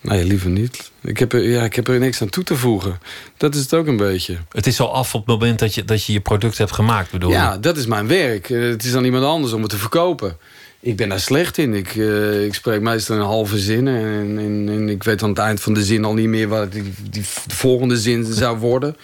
nee, 0.00 0.24
liever 0.24 0.50
niet. 0.50 0.90
Ik 1.02 1.18
heb, 1.18 1.32
er, 1.32 1.42
ja, 1.48 1.62
ik 1.62 1.74
heb 1.74 1.88
er 1.88 1.98
niks 1.98 2.22
aan 2.22 2.28
toe 2.28 2.44
te 2.44 2.56
voegen. 2.56 2.98
Dat 3.36 3.54
is 3.54 3.60
het 3.60 3.74
ook 3.74 3.86
een 3.86 3.96
beetje. 3.96 4.36
Het 4.52 4.66
is 4.66 4.80
al 4.80 4.94
af 4.94 5.14
op 5.14 5.26
het 5.26 5.40
moment 5.40 5.58
dat 5.58 5.74
je, 5.74 5.84
dat 5.84 6.04
je 6.04 6.12
je 6.12 6.20
product 6.20 6.58
hebt 6.58 6.72
gemaakt, 6.72 7.10
bedoel 7.10 7.30
je? 7.30 7.36
Ja, 7.36 7.58
dat 7.58 7.76
is 7.76 7.86
mijn 7.86 8.06
werk. 8.06 8.50
Eh, 8.50 8.60
Het 8.60 8.84
is 8.84 8.94
aan 8.94 9.04
iemand 9.04 9.24
anders 9.24 9.52
om 9.52 9.60
het 9.60 9.70
te 9.70 9.76
verkopen. 9.78 10.36
Ik 10.84 10.96
ben 10.96 11.08
daar 11.08 11.20
slecht 11.20 11.58
in. 11.58 11.74
Ik, 11.74 11.96
eh, 11.96 12.44
ik 12.44 12.54
spreek 12.54 12.80
meestal 12.80 13.16
in 13.16 13.22
halve 13.22 13.58
zinnen. 13.58 14.02
En, 14.02 14.38
en, 14.38 14.68
en 14.68 14.88
ik 14.88 15.02
weet 15.02 15.22
aan 15.22 15.28
het 15.28 15.38
eind 15.38 15.60
van 15.60 15.74
de 15.74 15.84
zin 15.84 16.04
al 16.04 16.14
niet 16.14 16.28
meer... 16.28 16.48
wat 16.48 16.72
die, 16.72 16.82
die, 17.10 17.22
de 17.46 17.54
volgende 17.54 17.96
zin 17.96 18.24
zou 18.24 18.58
worden. 18.58 18.96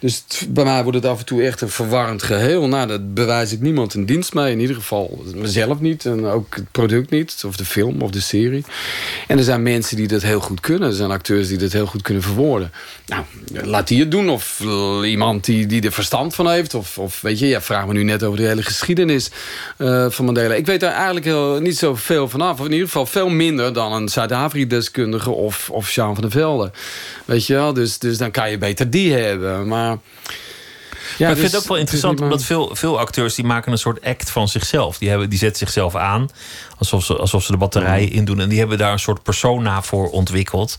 Dus 0.00 0.24
bij 0.48 0.64
mij 0.64 0.82
wordt 0.82 0.98
het 0.98 1.06
af 1.06 1.18
en 1.18 1.24
toe 1.24 1.42
echt 1.42 1.60
een 1.60 1.68
verwarrend 1.68 2.22
geheel. 2.22 2.68
Nou, 2.68 2.86
dat 2.86 3.14
bewijs 3.14 3.52
ik 3.52 3.60
niemand 3.60 3.94
een 3.94 4.06
dienst 4.06 4.34
mee. 4.34 4.52
In 4.52 4.60
ieder 4.60 4.76
geval 4.76 5.24
mezelf 5.34 5.80
niet. 5.80 6.06
En 6.06 6.26
ook 6.26 6.54
het 6.54 6.70
product 6.70 7.10
niet. 7.10 7.42
Of 7.46 7.56
de 7.56 7.64
film 7.64 8.02
of 8.02 8.10
de 8.10 8.20
serie. 8.20 8.64
En 9.26 9.38
er 9.38 9.44
zijn 9.44 9.62
mensen 9.62 9.96
die 9.96 10.08
dat 10.08 10.22
heel 10.22 10.40
goed 10.40 10.60
kunnen. 10.60 10.88
Er 10.88 10.94
zijn 10.94 11.10
acteurs 11.10 11.48
die 11.48 11.58
dat 11.58 11.72
heel 11.72 11.86
goed 11.86 12.02
kunnen 12.02 12.22
verwoorden. 12.22 12.72
Nou, 13.06 13.24
laat 13.64 13.88
die 13.88 14.00
het 14.00 14.10
doen. 14.10 14.28
Of 14.28 14.60
eh, 14.60 15.10
iemand 15.10 15.44
die, 15.44 15.66
die 15.66 15.82
er 15.82 15.92
verstand 15.92 16.34
van 16.34 16.50
heeft. 16.50 16.74
Of, 16.74 16.98
of 16.98 17.20
weet 17.20 17.38
je, 17.38 17.46
ja, 17.46 17.60
vraag 17.60 17.86
me 17.86 17.92
nu 17.92 18.02
net 18.02 18.22
over 18.22 18.38
de 18.38 18.46
hele 18.46 18.62
geschiedenis 18.62 19.30
eh, 19.76 20.10
van 20.10 20.24
Mandela. 20.24 20.54
Ik 20.54 20.66
weet 20.66 20.80
daar 20.80 20.94
eigenlijk 20.94 21.26
heel, 21.26 21.60
niet 21.60 21.78
zoveel 21.78 22.28
vanaf. 22.28 22.60
Of 22.60 22.66
in 22.66 22.72
ieder 22.72 22.86
geval 22.86 23.06
veel 23.06 23.28
minder 23.28 23.72
dan 23.72 23.92
een 23.92 24.08
Zuid-Afrika-deskundige 24.08 25.30
of, 25.30 25.70
of 25.70 25.90
Jean 25.90 26.14
van 26.14 26.22
der 26.22 26.32
Velde. 26.32 26.70
Weet 27.24 27.46
je 27.46 27.54
wel? 27.54 27.72
Dus, 27.72 27.98
dus 27.98 28.18
dan 28.18 28.30
kan 28.30 28.50
je 28.50 28.58
beter 28.58 28.90
die 28.90 29.12
hebben. 29.12 29.68
Maar... 29.68 29.89
Ja, 31.18 31.26
maar 31.26 31.30
ik 31.30 31.40
vind 31.40 31.52
het 31.52 31.60
ook 31.62 31.68
wel 31.68 31.76
is 31.76 31.82
interessant, 31.82 32.20
omdat 32.20 32.44
veel, 32.44 32.70
veel 32.76 32.98
acteurs 32.98 33.34
die 33.34 33.44
maken 33.44 33.72
een 33.72 33.78
soort 33.78 34.04
act 34.04 34.30
van 34.30 34.48
zichzelf. 34.48 34.98
Die, 34.98 35.08
hebben, 35.08 35.30
die 35.30 35.38
zetten 35.38 35.58
zichzelf 35.58 35.96
aan, 35.96 36.28
alsof 36.78 37.04
ze, 37.04 37.16
alsof 37.16 37.44
ze 37.44 37.52
de 37.52 37.58
batterijen 37.58 38.08
Mhm. 38.08 38.16
indoen. 38.16 38.40
En 38.40 38.48
die 38.48 38.58
hebben 38.58 38.78
daar 38.78 38.92
een 38.92 38.98
soort 38.98 39.22
persona 39.22 39.82
voor 39.82 40.10
ontwikkeld. 40.10 40.78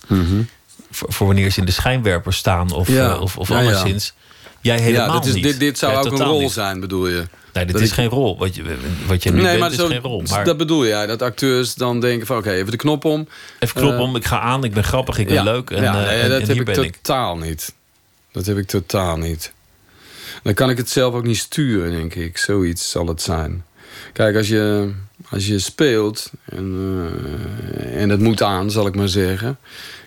Voor, 0.91 1.13
voor 1.13 1.27
wanneer 1.27 1.49
ze 1.51 1.59
in 1.59 1.65
de 1.65 1.71
schijnwerpers 1.71 2.37
staan 2.37 2.71
of, 2.71 2.87
Ja. 2.87 3.13
eh, 3.13 3.21
of, 3.21 3.37
of 3.37 3.49
Ja, 3.49 3.57
anderszins. 3.57 4.13
Jij 4.61 4.79
helemaal 4.79 5.23
is, 5.25 5.33
niet. 5.33 5.43
dit, 5.43 5.59
dit 5.59 5.77
zou 5.77 5.91
Jij 5.91 6.01
ook 6.01 6.19
een 6.19 6.25
rol 6.25 6.39
niet. 6.39 6.51
zijn, 6.51 6.79
bedoel 6.79 7.07
je? 7.07 7.27
Nee, 7.53 7.65
dit 7.65 7.73
Dat 7.73 7.81
is 7.81 7.87
ik- 7.87 7.93
geen 7.93 8.07
rol. 8.09 8.37
Wat 8.37 8.55
je, 8.55 8.63
wat 9.07 9.23
je 9.23 9.29
nu 9.31 9.35
nee, 9.35 9.45
bent, 9.45 9.59
maar 9.59 9.71
is 9.71 9.77
zo, 9.77 9.87
geen 9.87 10.01
rol. 10.01 10.23
Maar 10.29 10.45
dat 10.45 10.57
bedoel 10.57 10.83
je, 10.85 11.05
dat 11.07 11.21
acteurs 11.21 11.75
dan 11.75 11.99
denken 11.99 12.27
van... 12.27 12.37
oké, 12.37 12.51
even 12.51 12.71
de 12.71 12.77
knop 12.77 13.05
om. 13.05 13.27
even 13.59 13.75
knop 13.81 13.93
Eh, 13.93 13.99
om, 13.99 14.15
ik 14.15 14.25
ga 14.25 14.39
aan, 14.39 14.63
ik 14.63 14.73
ben 14.73 14.83
grappig, 14.83 15.17
ik 15.17 15.27
ben 15.27 15.43
leuk. 15.43 15.69
En, 15.69 15.83
eh, 15.83 15.93
nee, 15.93 16.05
en- 16.05 16.29
dat 16.29 16.41
en 16.41 16.57
heb 16.57 16.69
ik. 16.69 16.95
totaal 16.95 17.37
niet. 17.37 17.73
Dat 18.31 18.45
heb 18.45 18.57
ik 18.57 18.67
totaal 18.67 19.17
niet. 19.17 19.53
Dan 20.43 20.53
kan 20.53 20.69
ik 20.69 20.77
het 20.77 20.89
zelf 20.89 21.13
ook 21.13 21.23
niet 21.23 21.37
sturen, 21.37 21.91
denk 21.91 22.15
ik. 22.15 22.37
Zoiets 22.37 22.89
zal 22.89 23.07
het 23.07 23.21
zijn. 23.21 23.63
Kijk, 24.13 24.35
als 24.35 24.47
je, 24.47 24.91
als 25.29 25.47
je 25.47 25.59
speelt 25.59 26.31
en, 26.45 26.75
eh, 27.77 28.01
en 28.01 28.09
het 28.09 28.19
moet 28.19 28.41
aan, 28.41 28.71
zal 28.71 28.87
ik 28.87 28.95
maar 28.95 29.07
zeggen... 29.07 29.57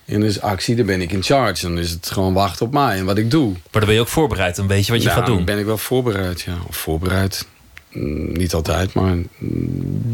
en 0.05 0.20
er 0.20 0.27
is 0.27 0.41
actie, 0.41 0.77
dan 0.77 0.87
ben 0.87 1.01
ik 1.01 1.12
in 1.12 1.22
charge. 1.22 1.62
Dan 1.66 1.79
is 1.79 1.91
het 1.91 2.11
gewoon 2.11 2.33
wachten 2.33 2.66
op 2.66 2.72
mij 2.72 2.99
en 2.99 3.05
wat 3.05 3.18
ik 3.18 3.31
doe. 3.31 3.51
Maar 3.53 3.61
dan 3.70 3.85
ben 3.85 3.95
je 3.95 4.01
ook 4.01 4.09
voorbereid, 4.09 4.57
dan 4.57 4.66
weet 4.66 4.87
je 4.87 4.93
wat 4.93 5.03
je 5.03 5.09
Ja, 5.09 5.14
gaat 5.14 5.27
doen. 5.27 5.37
dan 5.37 5.45
ben 5.45 5.59
ik 5.59 5.64
wel 5.64 5.79
voorbereid, 5.79 6.41
ja. 6.41 6.57
Of 6.68 6.77
voorbereid. 6.77 7.47
Mm, 7.93 8.33
Niet 8.33 8.55
altijd, 8.55 8.93
maar 8.95 9.16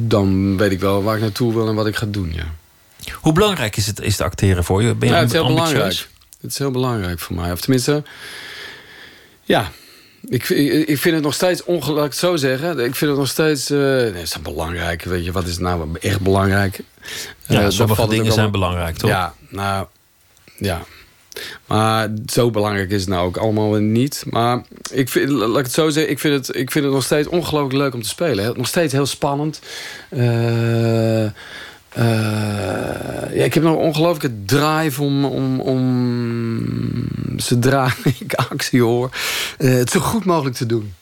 dan 0.06 0.56
weet 0.56 0.70
ik 0.72 0.80
wel 0.80 1.02
waar 1.02 1.14
ik 1.16 1.20
naartoe 1.22 1.52
wil 1.54 1.68
en 1.68 1.74
wat 1.74 1.86
ik 1.86 1.96
ga 1.96 2.06
doen, 2.06 2.32
ja. 2.34 2.54
Hoe 3.14 3.32
belangrijk 3.32 3.76
is 3.76 3.86
het, 3.86 4.00
is 4.00 4.12
het 4.12 4.20
acteren 4.20 4.64
voor 4.64 4.82
je? 4.82 4.94
Ben 4.94 5.08
je 5.08 5.14
Ja, 5.14 5.20
het 5.20 5.28
is 5.28 5.34
heel 5.34 5.44
ambitieus? 5.44 5.72
belangrijk. 5.72 6.08
Het 6.40 6.50
is 6.50 6.58
heel 6.58 6.70
belangrijk 6.70 7.18
voor 7.18 7.36
mij. 7.36 7.52
Of 7.52 7.60
tenminste, 7.60 8.02
ja, 9.42 9.70
Ik, 10.28 10.48
ik, 10.48 10.88
ik 10.88 10.98
vind 10.98 11.14
het 11.14 11.24
nog 11.24 11.34
steeds 11.34 11.64
ongelukkig, 11.64 12.14
zo 12.14 12.36
zeggen. 12.36 12.70
Ik 12.78 12.94
vind 12.94 13.10
het 13.10 13.18
nog 13.20 13.28
steeds. 13.28 13.68
nee, 13.68 14.12
is 14.22 14.32
dat 14.32 14.42
belangrijk? 14.42 15.02
Weet 15.04 15.24
je, 15.24 15.32
wat 15.32 15.46
is 15.46 15.58
nou 15.58 15.88
echt 16.00 16.20
belangrijk? 16.20 16.80
Ja, 17.46 17.60
Eh, 17.62 17.68
sommige 17.68 18.08
dingen 18.08 18.32
zijn 18.32 18.50
belangrijk, 18.50 18.96
toch? 18.96 19.10
Ja, 19.10 19.34
nou, 19.48 19.86
ja. 20.58 20.82
Maar 21.66 22.08
zo 22.26 22.50
belangrijk 22.50 22.90
is 22.90 23.00
het 23.00 23.08
nou 23.10 23.26
ook 23.26 23.36
allemaal 23.36 23.72
niet. 23.74 24.24
Maar 24.26 24.62
ik 24.90 25.08
vind, 25.08 25.28
laat 25.30 25.58
ik 25.58 25.64
het 25.64 25.72
zo 25.72 25.88
zeggen, 25.88 26.12
ik 26.12 26.18
vind 26.18 26.46
het, 26.46 26.56
ik 26.56 26.70
vind 26.70 26.84
het 26.84 26.94
nog 26.94 27.04
steeds 27.04 27.28
ongelooflijk 27.28 27.74
leuk 27.74 27.94
om 27.94 28.02
te 28.02 28.08
spelen. 28.08 28.56
Nog 28.56 28.66
steeds 28.66 28.92
heel 28.92 29.06
spannend. 29.06 29.60
Eh, 30.08 31.26
eh, 31.92 32.04
ja, 33.34 33.44
ik 33.44 33.54
heb 33.54 33.62
nog 33.62 33.72
een 33.72 33.78
ongelooflijke 33.84 34.44
drive 34.44 35.02
om, 35.02 35.24
om, 35.24 35.60
om 35.60 37.08
zodra 37.36 37.92
ik 38.18 38.34
actie 38.34 38.82
hoor, 38.82 39.10
eh, 39.58 39.72
het 39.74 39.90
zo 39.90 40.00
goed 40.00 40.24
mogelijk 40.24 40.56
te 40.56 40.66
doen. 40.66 40.94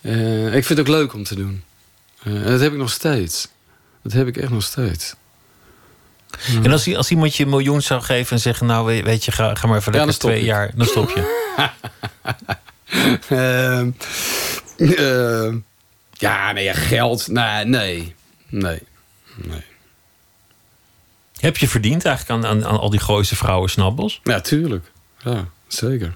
Eh, 0.00 0.46
ik 0.46 0.64
vind 0.64 0.68
het 0.68 0.80
ook 0.80 0.88
leuk 0.94 1.12
om 1.14 1.24
te 1.24 1.34
doen. 1.34 1.62
En 2.22 2.42
dat 2.44 2.60
heb 2.60 2.72
ik 2.72 2.78
nog 2.78 2.90
steeds. 2.90 3.48
Dat 4.02 4.12
heb 4.12 4.26
ik 4.26 4.36
echt 4.36 4.50
nog 4.50 4.62
steeds. 4.62 5.14
En 6.62 6.72
als, 6.72 6.96
als 6.96 7.10
iemand 7.10 7.36
je 7.36 7.42
een 7.44 7.48
miljoen 7.50 7.82
zou 7.82 8.02
geven 8.02 8.32
en 8.32 8.42
zeggen... 8.42 8.66
nou, 8.66 9.02
weet- 9.02 9.24
je, 9.24 9.32
ga, 9.32 9.54
ga 9.54 9.66
maar 9.66 9.78
even 9.78 9.92
Ja, 9.92 9.98
lekker 9.98 10.00
dan 10.06 10.12
stop 10.12 10.30
twee 10.30 10.40
ik. 10.40 10.46
jaar... 10.46 10.70
dan 10.74 10.86
stop 10.86 11.10
je. 11.10 11.48
Ehm, 13.28 13.90
ehm, 14.76 15.58
ja, 16.12 16.52
nee, 16.52 16.64
ja, 16.64 16.72
geld. 16.72 17.28
Nee, 17.28 17.64
nee. 17.64 18.14
Nee. 18.48 18.82
Heb 21.40 21.56
je 21.56 21.68
verdiend 21.68 22.04
eigenlijk 22.04 22.44
aan, 22.44 22.50
aan, 22.50 22.64
aan 22.66 22.78
al 22.78 22.90
die 22.90 23.00
Gooise 23.00 23.36
vrouwen 23.36 23.70
snabbels? 23.70 24.20
Ja, 24.24 24.40
tuurlijk. 24.40 24.84
Ja, 25.24 25.48
zeker. 25.66 26.14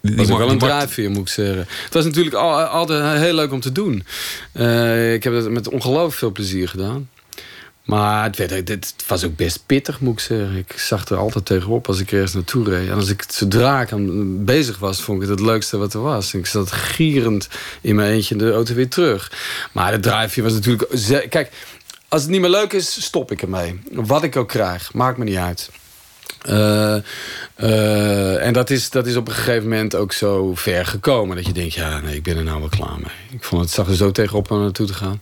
Die, 0.00 0.16
Dat 0.16 0.26
was 0.26 0.34
ook 0.34 0.42
wel 0.42 0.50
een 0.50 0.58
drijfveer, 0.58 1.10
moet 1.10 1.20
ik 1.20 1.28
zeggen. 1.28 1.66
Het 1.84 1.94
was 1.94 2.04
natuurlijk 2.04 2.36
al, 2.36 2.60
altijd 2.60 3.18
heel 3.18 3.34
leuk 3.34 3.52
om 3.52 3.60
te 3.60 3.72
doen. 3.72 4.04
Eh, 4.52 5.12
ik 5.12 5.24
heb 5.24 5.32
het 5.32 5.50
met 5.50 5.68
ongelooflijk 5.68 6.14
veel 6.14 6.32
plezier 6.32 6.68
gedaan. 6.68 7.08
Maar 7.86 8.24
het, 8.24 8.36
werd, 8.36 8.68
het 8.68 8.94
was 9.06 9.24
ook 9.24 9.36
best 9.36 9.62
pittig, 9.66 10.00
moet 10.00 10.12
ik 10.12 10.20
zeggen. 10.20 10.56
Ik 10.56 10.78
zag 10.78 11.08
er 11.08 11.16
altijd 11.16 11.44
tegenop 11.44 11.88
als 11.88 12.00
ik 12.00 12.12
ergens 12.12 12.34
naartoe 12.34 12.68
reed. 12.68 12.88
En 12.88 12.94
als 12.94 13.08
ik 13.08 13.24
zodra 13.28 13.80
ik 13.80 13.92
aan 13.92 14.44
bezig 14.44 14.78
was, 14.78 15.02
vond 15.02 15.22
ik 15.22 15.28
het 15.28 15.38
het 15.38 15.48
leukste 15.48 15.76
wat 15.76 15.94
er 15.94 16.02
was. 16.02 16.32
En 16.32 16.38
ik 16.38 16.46
zat 16.46 16.72
gierend 16.72 17.48
in 17.80 17.94
mijn 17.94 18.12
eentje 18.12 18.34
in 18.34 18.40
de 18.40 18.52
auto 18.52 18.74
weer 18.74 18.88
terug. 18.88 19.32
Maar 19.72 19.92
de 19.92 20.00
drijfveer 20.00 20.42
was 20.42 20.52
natuurlijk... 20.52 21.30
Kijk, 21.30 21.50
als 22.16 22.24
het 22.24 22.34
niet 22.34 22.40
meer 22.40 22.50
leuk 22.50 22.72
is, 22.72 23.02
stop 23.04 23.30
ik 23.30 23.42
ermee. 23.42 23.80
Wat 23.92 24.22
ik 24.22 24.36
ook 24.36 24.48
krijg, 24.48 24.92
maakt 24.92 25.18
me 25.18 25.24
niet 25.24 25.36
uit. 25.36 25.70
Eh, 26.42 26.96
eh, 27.54 28.46
en 28.46 28.52
dat 28.52 28.70
is, 28.70 28.90
dat 28.90 29.06
is 29.06 29.16
op 29.16 29.28
een 29.28 29.34
gegeven 29.34 29.62
moment 29.62 29.94
ook 29.94 30.12
zo 30.12 30.54
ver 30.54 30.86
gekomen. 30.86 31.36
Dat 31.36 31.46
je 31.46 31.52
denkt, 31.52 31.74
ja, 31.74 32.00
nee, 32.00 32.14
ik 32.14 32.22
ben 32.22 32.36
er 32.36 32.44
nou 32.44 32.60
wel 32.60 32.68
klaar 32.68 32.96
mee. 32.96 33.38
Ik 33.38 33.44
vond 33.44 33.62
het, 33.62 33.70
zag 33.70 33.88
er 33.88 33.96
zo 33.96 34.10
tegenop 34.10 34.50
om 34.50 34.60
naartoe 34.60 34.86
te 34.86 34.94
gaan. 34.94 35.18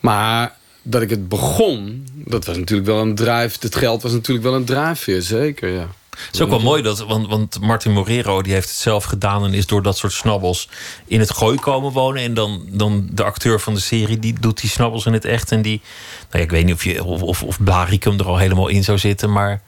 Maar 0.00 0.56
dat 0.82 1.02
ik 1.02 1.10
het 1.10 1.28
begon, 1.28 2.06
dat 2.14 2.44
was 2.44 2.56
natuurlijk 2.56 2.88
wel 2.88 3.00
een 3.00 3.14
drijf. 3.14 3.60
Het 3.60 3.76
geld 3.76 4.02
was 4.02 4.12
natuurlijk 4.12 4.46
wel 4.46 4.54
een 4.54 4.64
drijfveer, 4.64 5.22
zeker, 5.22 5.68
ja. 5.68 5.88
Het 6.16 6.34
is 6.34 6.40
ook 6.40 6.48
wel 6.48 6.60
mooi, 6.60 6.82
dat, 6.82 6.98
want, 6.98 7.28
want 7.28 7.60
Martin 7.60 7.92
Morero 7.92 8.42
die 8.42 8.52
heeft 8.52 8.68
het 8.68 8.78
zelf 8.78 9.04
gedaan... 9.04 9.44
en 9.44 9.54
is 9.54 9.66
door 9.66 9.82
dat 9.82 9.96
soort 9.96 10.12
snabbels 10.12 10.68
in 11.06 11.20
het 11.20 11.30
gooi 11.30 11.58
komen 11.58 11.92
wonen. 11.92 12.22
En 12.22 12.34
dan, 12.34 12.62
dan 12.68 13.08
de 13.12 13.24
acteur 13.24 13.60
van 13.60 13.74
de 13.74 13.80
serie, 13.80 14.18
die 14.18 14.34
doet 14.40 14.60
die 14.60 14.70
snabbels 14.70 15.06
in 15.06 15.12
het 15.12 15.24
echt. 15.24 15.52
En 15.52 15.62
die, 15.62 15.80
nou 16.18 16.28
ja, 16.30 16.38
ik 16.38 16.50
weet 16.50 16.64
niet 16.64 16.74
of, 16.74 16.84
je, 16.84 17.04
of, 17.04 17.22
of, 17.22 17.42
of 17.42 17.62
Blaricum 17.62 18.18
er 18.18 18.26
al 18.26 18.38
helemaal 18.38 18.68
in 18.68 18.84
zou 18.84 18.98
zitten, 18.98 19.32
maar... 19.32 19.62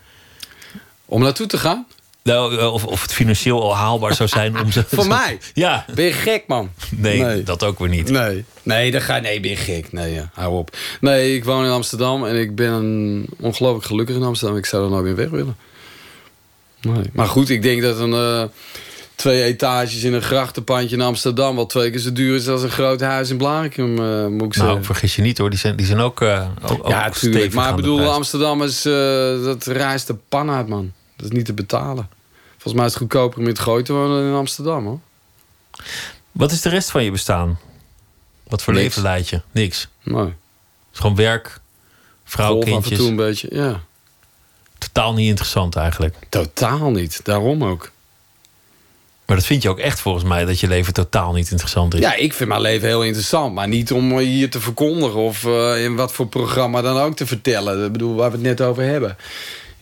Om 1.04 1.22
naartoe 1.22 1.46
te 1.46 1.58
gaan? 1.58 1.86
Nou, 2.22 2.58
eh, 2.58 2.72
of, 2.72 2.84
of 2.84 3.02
het 3.02 3.12
financieel 3.12 3.62
al 3.62 3.76
haalbaar 3.76 4.14
zou 4.14 4.28
zijn 4.28 4.60
om 4.60 4.72
ze... 4.72 4.84
Voor 4.90 5.06
mij? 5.06 5.38
Ja. 5.54 5.84
Ben 5.94 6.04
je 6.04 6.12
gek, 6.12 6.44
man? 6.46 6.70
Nee, 6.90 7.42
dat 7.42 7.64
ook 7.64 7.78
weer 7.78 7.88
niet. 7.88 8.10
Nee, 8.10 8.44
nee, 8.62 8.90
dat 8.90 9.02
ga, 9.02 9.18
nee 9.18 9.40
ben 9.40 9.50
je 9.50 9.56
gek. 9.56 9.92
Nee, 9.92 10.12
ja, 10.12 10.30
hou 10.34 10.54
op. 10.58 10.76
Nee, 11.00 11.34
ik 11.34 11.44
woon 11.44 11.64
in 11.64 11.70
Amsterdam 11.70 12.26
en 12.26 12.40
ik 12.40 12.54
ben 12.54 13.26
ongelooflijk 13.40 13.86
gelukkig 13.86 14.16
in 14.16 14.22
Amsterdam. 14.22 14.56
Ik 14.56 14.66
zou 14.66 14.84
er 14.84 14.90
nooit 14.90 15.04
meer 15.04 15.16
weg 15.16 15.28
willen. 15.28 15.56
Nee. 16.84 17.10
Maar 17.12 17.26
goed, 17.26 17.48
ik 17.48 17.62
denk 17.62 17.82
dat 17.82 17.98
een 17.98 18.12
eh, 18.12 18.44
twee 19.14 19.42
etages 19.42 20.02
in 20.02 20.12
een 20.12 20.22
grachtenpandje 20.22 20.96
in 20.96 21.02
Amsterdam... 21.02 21.56
wel 21.56 21.66
twee 21.66 21.90
keer 21.90 22.00
zo 22.00 22.12
duur 22.12 22.36
is 22.36 22.48
als 22.48 22.62
een 22.62 22.70
groot 22.70 23.00
huis 23.00 23.30
in 23.30 23.36
Blarikum, 23.36 23.98
eh, 23.98 24.26
moet 24.26 24.42
ik 24.42 24.54
zeggen. 24.54 24.72
Nou, 24.72 24.84
vergis 24.84 25.16
je 25.16 25.22
niet 25.22 25.38
hoor, 25.38 25.50
die 25.50 25.58
zijn, 25.58 25.76
die 25.76 25.86
zijn 25.86 25.98
ook, 25.98 26.22
ook, 26.22 26.38
ook 26.62 26.88
ja, 26.88 27.00
stevig 27.00 27.18
tuurlijk. 27.18 27.54
Maar 27.54 27.70
ik 27.70 27.76
bedoel. 27.76 28.12
Amsterdam 28.12 28.62
is, 28.62 28.84
eh, 28.84 28.92
dat 29.44 29.66
reist 29.66 30.06
de 30.06 30.14
pan 30.28 30.50
uit, 30.50 30.68
man. 30.68 30.92
Dat 31.16 31.26
is 31.26 31.32
niet 31.32 31.46
te 31.46 31.52
betalen. 31.52 32.08
Volgens 32.50 32.74
mij 32.74 32.84
is 32.84 32.90
het 32.90 33.00
goedkoper 33.00 33.38
om 33.38 33.44
in 33.44 33.50
het 33.50 33.58
gooi 33.58 33.82
te 33.82 33.92
wonen 33.92 34.28
in 34.28 34.34
Amsterdam, 34.34 34.86
hoor. 34.86 35.00
Wat 36.32 36.52
is 36.52 36.60
de 36.60 36.68
rest 36.68 36.90
van 36.90 37.04
je 37.04 37.10
bestaan? 37.10 37.58
Wat 38.48 38.62
voor 38.62 38.72
Niks. 38.72 38.84
leven 38.84 39.02
leid 39.02 39.28
je? 39.28 39.40
Niks. 39.50 39.88
Nee. 40.02 40.24
Het 40.24 40.32
is 40.92 40.98
gewoon 40.98 41.16
werk, 41.16 41.60
vrouw, 42.24 42.52
Golf 42.52 42.62
af 42.62 42.68
en 42.68 42.72
kindjes. 42.72 42.98
toe 42.98 43.08
een 43.08 43.16
beetje, 43.16 43.48
ja. 43.50 43.82
Totaal 44.92 45.14
niet 45.14 45.28
interessant 45.28 45.76
eigenlijk. 45.76 46.14
Totaal 46.28 46.90
niet. 46.90 47.20
Daarom 47.24 47.64
ook. 47.64 47.92
Maar 49.26 49.36
dat 49.36 49.46
vind 49.46 49.62
je 49.62 49.68
ook 49.68 49.78
echt 49.78 50.00
volgens 50.00 50.24
mij, 50.24 50.44
dat 50.44 50.60
je 50.60 50.68
leven 50.68 50.92
totaal 50.92 51.32
niet 51.32 51.50
interessant 51.50 51.94
is. 51.94 52.00
Ja, 52.00 52.14
ik 52.14 52.32
vind 52.32 52.48
mijn 52.48 52.60
leven 52.60 52.88
heel 52.88 53.04
interessant. 53.04 53.54
Maar 53.54 53.68
niet 53.68 53.92
om 53.92 54.18
hier 54.18 54.50
te 54.50 54.60
verkondigen 54.60 55.20
of 55.20 55.44
eh, 55.44 55.84
in 55.84 55.96
wat 55.96 56.12
voor 56.12 56.26
programma 56.26 56.82
dan 56.82 56.96
ook 56.96 57.16
te 57.16 57.26
vertellen. 57.26 57.84
Ik 57.84 57.92
bedoel, 57.92 58.14
waar 58.14 58.30
we 58.30 58.36
het 58.36 58.46
net 58.46 58.60
over 58.60 58.82
hebben. 58.82 59.16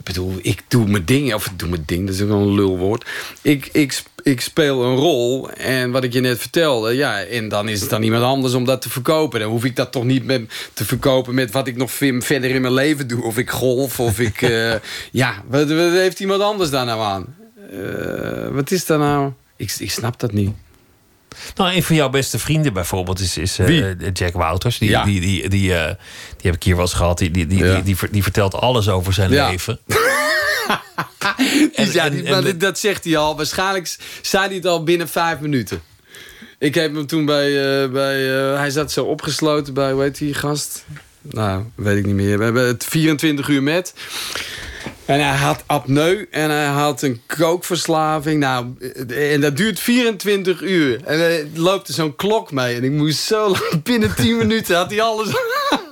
Ik 0.02 0.14
bedoel, 0.14 0.38
ik 0.42 0.62
doe 0.68 0.86
mijn 0.86 1.04
ding. 1.04 1.34
Of 1.34 1.46
ik 1.46 1.58
doe 1.58 1.68
mijn 1.68 1.82
ding, 1.86 2.06
dat 2.06 2.14
is 2.14 2.22
ook 2.22 2.30
een 2.30 2.54
lulwoord. 2.54 3.04
Ik, 3.42 3.68
ik, 3.72 4.02
ik 4.22 4.40
speel 4.40 4.84
een 4.84 4.96
rol. 4.96 5.50
En 5.50 5.90
wat 5.90 6.04
ik 6.04 6.12
je 6.12 6.20
net 6.20 6.38
vertelde. 6.38 6.94
Ja, 6.94 7.22
en 7.22 7.48
dan 7.48 7.68
is 7.68 7.80
het 7.80 7.90
dan 7.90 8.02
iemand 8.02 8.22
anders 8.22 8.54
om 8.54 8.64
dat 8.64 8.82
te 8.82 8.90
verkopen. 8.90 9.40
Dan 9.40 9.50
hoef 9.50 9.64
ik 9.64 9.76
dat 9.76 9.92
toch 9.92 10.04
niet 10.04 10.24
met, 10.24 10.70
te 10.72 10.84
verkopen 10.84 11.34
met 11.34 11.50
wat 11.50 11.66
ik 11.66 11.76
nog 11.76 11.90
verder 11.92 12.50
in 12.50 12.60
mijn 12.60 12.74
leven 12.74 13.08
doe. 13.08 13.22
Of 13.22 13.38
ik 13.38 13.50
golf, 13.50 14.00
of 14.00 14.20
ik... 14.20 14.42
eh, 14.52 14.74
ja, 15.12 15.42
wat, 15.48 15.68
wat 15.68 15.90
heeft 15.90 16.20
iemand 16.20 16.42
anders 16.42 16.70
daar 16.70 16.86
nou 16.86 17.00
aan? 17.00 17.34
Eh, 17.70 18.48
wat 18.48 18.70
is 18.70 18.86
dat 18.86 18.98
nou? 18.98 19.32
Ik, 19.56 19.74
ik 19.78 19.90
snap 19.90 20.20
dat 20.20 20.32
niet. 20.32 20.50
Nou, 21.54 21.74
een 21.74 21.82
van 21.82 21.96
jouw 21.96 22.08
beste 22.08 22.38
vrienden 22.38 22.72
bijvoorbeeld 22.72 23.20
is, 23.20 23.36
is 23.36 23.58
eh, 23.58 23.94
Jack 24.12 24.32
Wouters. 24.32 24.78
Die, 24.78 24.90
Ja. 24.90 25.04
die, 25.04 25.20
die, 25.20 25.48
die, 25.48 25.74
eh, 25.74 25.86
die 26.36 26.50
heb 26.50 26.54
ik 26.54 26.62
hier 26.62 26.74
wel 26.74 26.84
eens 26.84 26.94
gehad. 26.94 27.18
Die, 27.18 27.30
die, 27.30 27.46
die, 27.46 27.64
Ja. 27.64 27.74
die, 27.74 27.82
die, 27.82 27.96
ver- 27.96 28.10
die 28.12 28.22
vertelt 28.22 28.54
alles 28.54 28.88
over 28.88 29.12
zijn 29.12 29.30
Ja. 29.30 29.48
leven. 29.50 29.78
Dus 31.76 31.92
ja, 31.92 32.08
die- 32.10 32.22
en- 32.24 32.58
dat 32.58 32.78
zegt 32.78 33.04
hij 33.04 33.16
al. 33.16 33.36
Waarschijnlijk 33.36 33.96
zei 34.22 34.46
hij 34.46 34.54
het 34.54 34.66
al 34.66 34.82
binnen 34.84 35.08
vijf 35.08 35.38
minuten. 35.40 35.82
Ik 36.58 36.74
heb 36.74 36.94
hem 36.94 37.06
toen 37.06 37.24
bij... 37.24 37.82
eh, 37.82 37.90
bij 37.90 38.20
hij 38.58 38.70
zat 38.70 38.92
zo 38.92 39.04
opgesloten 39.04 39.74
bij, 39.74 39.92
hoe 39.92 40.02
heet 40.02 40.18
die 40.18 40.34
gast? 40.34 40.84
Nou, 41.20 41.64
weet 41.74 41.96
ik 41.98 42.06
niet 42.06 42.14
meer. 42.14 42.38
We 42.38 42.44
hebben 42.44 42.66
het 42.66 42.84
24 42.88 43.48
uur 43.48 43.62
met. 43.62 43.94
En 45.04 45.20
hij 45.28 45.36
had 45.36 45.62
apneu 45.66 46.26
en 46.30 46.50
hij 46.50 46.66
had 46.66 47.02
een 47.02 47.20
kookverslaving. 47.26 48.40
Nou, 48.40 48.66
en 49.08 49.40
dat 49.40 49.56
duurt 49.56 49.80
24 49.80 50.60
uur. 50.62 51.00
En 51.04 51.18
er 51.20 51.46
loopt 51.54 51.88
er 51.88 51.94
zo'n 51.94 52.16
klok 52.16 52.52
mee. 52.52 52.76
En 52.76 52.84
ik 52.84 52.90
moest 52.90 53.18
zo 53.18 53.48
lang, 53.48 53.82
binnen 53.82 54.14
10 54.14 54.36
minuten 54.36 54.76
had 54.76 54.90
hij 54.90 55.02
alles, 55.02 55.28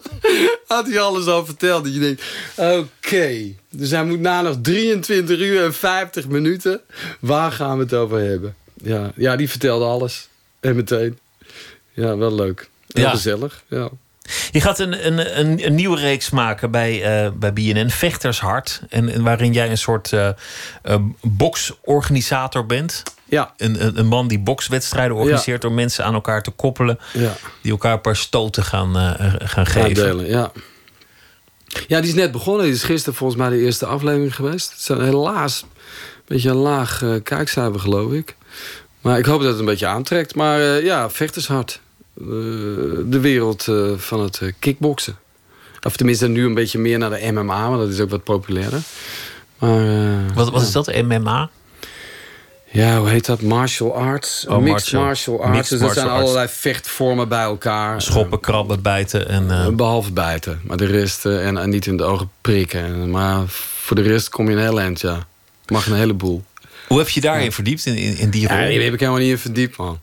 had 0.67 0.87
hij 0.87 1.01
alles 1.01 1.27
al 1.27 1.45
verteld. 1.45 1.85
Dat 1.85 1.95
je 1.95 2.01
denkt, 2.01 2.23
oké. 2.57 3.35
Dus 3.71 3.91
hij 3.91 4.05
moet 4.05 4.21
na 4.21 4.43
nog 4.43 4.57
23 4.63 5.39
uur 5.39 5.65
en 5.65 5.75
50 5.75 6.29
minuten. 6.29 6.81
Waar 7.21 7.53
gaan 7.53 7.77
we 7.77 7.83
het 7.83 7.95
over 7.95 8.19
hebben? 8.21 8.55
Ja, 8.83 9.13
ja 9.17 9.37
die 9.37 9.51
vertelde 9.51 9.85
alles. 9.85 10.29
En 10.61 10.77
meteen. 10.77 11.19
Ja, 11.93 12.17
wel 12.17 12.35
leuk. 12.35 12.69
Heel 12.87 13.03
Ja. 13.05 13.11
gezellig. 13.11 13.63
Ja. 13.69 13.89
Je 14.51 14.61
gaat 14.61 14.79
een, 14.79 15.07
een, 15.07 15.39
een, 15.39 15.67
een 15.67 15.75
nieuwe 15.75 15.97
reeks 15.97 16.31
maken 16.31 16.71
bij, 16.71 17.03
eh, 17.03 17.31
bij 17.33 17.53
BNN, 17.53 17.91
Vechtershart. 17.91 18.81
En, 18.89 19.09
en 19.09 19.23
waarin 19.23 19.53
jij 19.53 19.71
een 19.71 19.79
soort 19.79 20.13
eh, 20.13 20.31
boksorganisator 21.21 22.67
bent. 22.67 23.03
Ja. 23.25 23.55
Een, 23.57 23.85
een, 23.85 23.99
een 23.99 24.07
man 24.07 24.29
die 24.29 24.39
bokswedstrijden 24.39 25.17
organiseert 25.17 25.63
door 25.63 25.73
mensen 25.73 26.05
aan 26.05 26.15
elkaar 26.15 26.43
te 26.43 26.51
koppelen. 26.51 26.99
Ja. 27.13 27.33
Die 27.63 27.71
elkaar 27.71 27.93
een 27.93 28.01
paar 28.01 28.17
stoten 28.17 28.65
gaan, 28.65 29.17
gaan 29.39 29.67
geven. 29.67 30.27
Ja. 30.27 30.53
Ja, 31.87 32.01
die 32.01 32.09
is 32.09 32.15
net 32.15 32.33
begonnen. 32.33 32.65
Die 32.65 32.75
is 32.75 32.83
gisteren 32.83 33.15
volgens 33.15 33.41
mij 33.41 33.49
de 33.49 33.59
eerste 33.59 33.87
aflevering 33.87 34.35
geweest. 34.35 34.71
Het 34.71 34.79
is 34.79 34.89
helaas 34.89 35.63
een 35.63 35.69
beetje 36.27 36.51
een 36.51 36.57
laag 36.57 37.03
kijkcijfer, 37.23 37.81
geloof 37.81 38.13
ik. 38.13 38.37
Maar 39.01 39.19
ik 39.19 39.25
hoop 39.25 39.41
dat 39.41 39.51
het 39.51 39.59
een 39.59 39.65
beetje 39.65 39.87
aantrekt. 39.87 40.35
Maar 40.35 40.61
ja, 40.83 41.11
vechtershard. 41.11 41.81
Eh, 42.21 42.27
de 43.05 43.19
wereld 43.21 43.69
eh, 43.69 43.91
van 43.97 44.21
het 44.21 44.41
eh, 44.41 44.53
kickboksen. 44.59 45.17
Of 45.83 45.97
tenminste 45.97 46.29
nu 46.29 46.45
een 46.45 46.55
beetje 46.55 46.79
meer 46.79 46.99
naar 46.99 47.11
de 47.11 47.33
MMA, 47.33 47.69
maar 47.69 47.79
dat 47.79 47.89
is 47.89 48.01
ook 48.01 48.11
wat 48.11 48.25
populairder. 48.25 48.81
Maar, 49.59 49.87
eh, 49.87 50.35
Wat, 50.35 50.51
wat 50.51 50.61
ja. 50.61 50.67
is 50.67 50.73
dat, 50.73 51.03
MMA? 51.03 51.51
Ja, 52.73 52.99
hoe 52.99 53.09
heet 53.09 53.27
dat? 53.27 53.43
Martial 53.43 53.95
arts. 53.97 54.47
Oh, 54.47 54.57
Mixed 54.57 54.71
martial- 54.71 55.03
martial, 55.03 55.41
arts. 55.43 55.57
mixed 55.57 55.71
dus 55.71 55.81
dat 55.81 55.93
zijn 55.97 56.09
arts. 56.09 56.21
allerlei 56.23 56.49
vechtvormen 56.51 57.29
bij 57.29 57.43
elkaar. 57.43 58.03
Schoppen, 58.03 58.41
krabben, 58.41 58.83
bijten 58.83 59.29
en... 59.29 59.51
eh, 59.51 59.69
Behalve 59.69 60.13
bijten. 60.13 60.61
Maar 60.65 60.77
de 60.77 60.87
rest, 60.87 61.27
eh, 61.27 61.47
en, 61.47 61.57
en 61.59 61.71
niet 61.71 61.87
in 61.87 61.97
de 61.97 62.03
ogen 62.05 62.31
prikken. 62.41 62.85
En, 62.85 63.11
maar 63.11 63.43
voor 63.49 63.97
de 63.97 64.03
rest 64.03 64.29
kom 64.29 64.49
je 64.51 64.57
een 64.57 64.63
heel 64.63 64.81
eind, 64.81 65.01
ja. 65.01 65.27
Mag 65.67 65.87
een 65.87 65.95
heleboel. 65.97 66.45
Hoe 66.87 66.99
heb 66.99 67.09
je 67.09 67.21
daarin 67.21 67.53
verdiept, 67.53 67.87
in, 67.87 67.97
in, 67.97 68.17
in 68.17 68.31
die 68.31 68.49
rol? 68.49 68.57
Ja, 68.57 68.63
daar 68.63 68.73
heb 68.73 68.93
ik 68.93 69.01
helemaal 69.01 69.21
niet 69.21 69.31
in 69.31 69.39
verdiept, 69.39 69.77
man. 69.77 70.01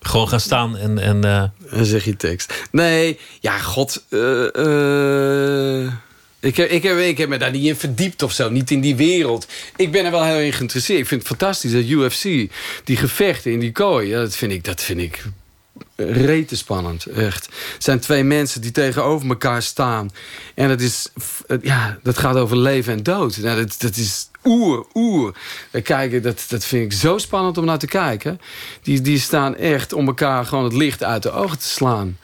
Gewoon 0.00 0.28
gaan 0.28 0.40
staan 0.40 0.76
en... 0.76 0.98
En, 0.98 1.24
en 1.70 1.86
zeg 1.86 2.04
je 2.04 2.16
tekst. 2.16 2.54
Nee, 2.70 3.18
ja, 3.40 3.58
god... 3.58 4.04
Uh, 4.10 5.86
ik 6.40 6.56
heb, 6.56 6.70
ik, 6.70 6.82
heb, 6.82 6.98
ik 6.98 7.18
heb 7.18 7.28
me 7.28 7.38
daar 7.38 7.50
niet 7.50 7.64
in 7.64 7.76
verdiept 7.76 8.22
of 8.22 8.32
zo. 8.32 8.50
Niet 8.50 8.70
in 8.70 8.80
die 8.80 8.96
wereld. 8.96 9.46
Ik 9.76 9.92
ben 9.92 10.04
er 10.04 10.10
wel 10.10 10.24
heel 10.24 10.36
erg 10.38 10.56
geïnteresseerd. 10.56 11.00
Ik 11.00 11.06
vind 11.06 11.20
het 11.20 11.28
fantastisch 11.28 11.72
dat 11.72 11.84
UFC, 11.84 12.22
die 12.84 12.96
gevechten 12.96 13.52
in 13.52 13.58
die 13.58 13.72
kooi... 13.72 14.12
Dat, 14.12 14.36
vind 14.36 14.52
ik, 14.52 14.64
dat 14.64 14.80
vind 14.80 15.00
ik 15.00 15.24
rete 15.96 16.56
spannend, 16.56 17.06
echt. 17.06 17.44
Het 17.72 17.84
zijn 17.84 18.00
twee 18.00 18.24
mensen 18.24 18.60
die 18.60 18.70
tegenover 18.70 19.28
elkaar 19.28 19.62
staan. 19.62 20.10
En 20.54 20.68
dat, 20.68 20.80
is, 20.80 21.08
ja, 21.62 21.98
dat 22.02 22.18
gaat 22.18 22.36
over 22.36 22.56
leven 22.56 22.92
en 22.92 23.02
dood. 23.02 23.36
Nou, 23.36 23.60
dat, 23.60 23.74
dat 23.78 23.96
is 23.96 24.28
oer, 24.44 24.86
oer. 24.94 25.34
Kijken, 25.82 26.22
dat, 26.22 26.44
dat 26.48 26.64
vind 26.64 26.92
ik 26.92 26.98
zo 26.98 27.18
spannend 27.18 27.58
om 27.58 27.64
naar 27.64 27.78
te 27.78 27.86
kijken. 27.86 28.40
Die, 28.82 29.00
die 29.00 29.18
staan 29.18 29.56
echt 29.56 29.92
om 29.92 30.06
elkaar 30.06 30.44
gewoon 30.44 30.64
het 30.64 30.72
licht 30.72 31.02
uit 31.02 31.22
de 31.22 31.30
ogen 31.30 31.58
te 31.58 31.66
slaan. 31.66 32.18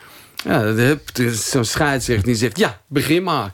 Ja, 0.44 0.96
zo'n 1.32 1.64
scheidsrechter 1.64 2.26
die 2.26 2.34
zegt, 2.34 2.58
ja, 2.58 2.80
begin 2.86 3.22
maar. 3.22 3.52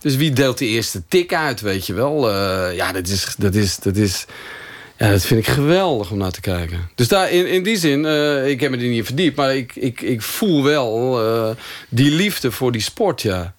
Dus 0.00 0.16
wie 0.16 0.32
deelt 0.32 0.58
de 0.58 0.66
eerste 0.66 1.02
tik 1.08 1.34
uit, 1.34 1.60
weet 1.60 1.86
je 1.86 1.94
wel? 1.94 2.30
Uh, 2.30 2.76
ja, 2.76 2.92
dat 2.92 3.08
is, 3.08 3.34
dat 3.38 3.54
is, 3.54 3.76
dat 3.76 3.96
is... 3.96 4.24
Ja, 4.98 5.10
dat 5.10 5.24
vind 5.24 5.46
ik 5.46 5.52
geweldig 5.52 6.10
om 6.10 6.18
naar 6.18 6.30
te 6.30 6.40
kijken. 6.40 6.90
Dus 6.94 7.08
daar, 7.08 7.30
in, 7.30 7.46
in 7.46 7.62
die 7.62 7.76
zin, 7.76 8.04
uh, 8.04 8.48
ik 8.48 8.60
heb 8.60 8.70
me 8.70 8.76
er 8.76 8.82
niet 8.82 9.04
verdiept... 9.04 9.36
maar 9.36 9.56
ik, 9.56 9.76
ik, 9.76 10.00
ik 10.00 10.22
voel 10.22 10.62
wel 10.62 11.56
die 11.88 12.10
liefde 12.10 12.50
voor 12.50 12.72
die 12.72 12.80
sport, 12.80 13.22
ja. 13.22 13.54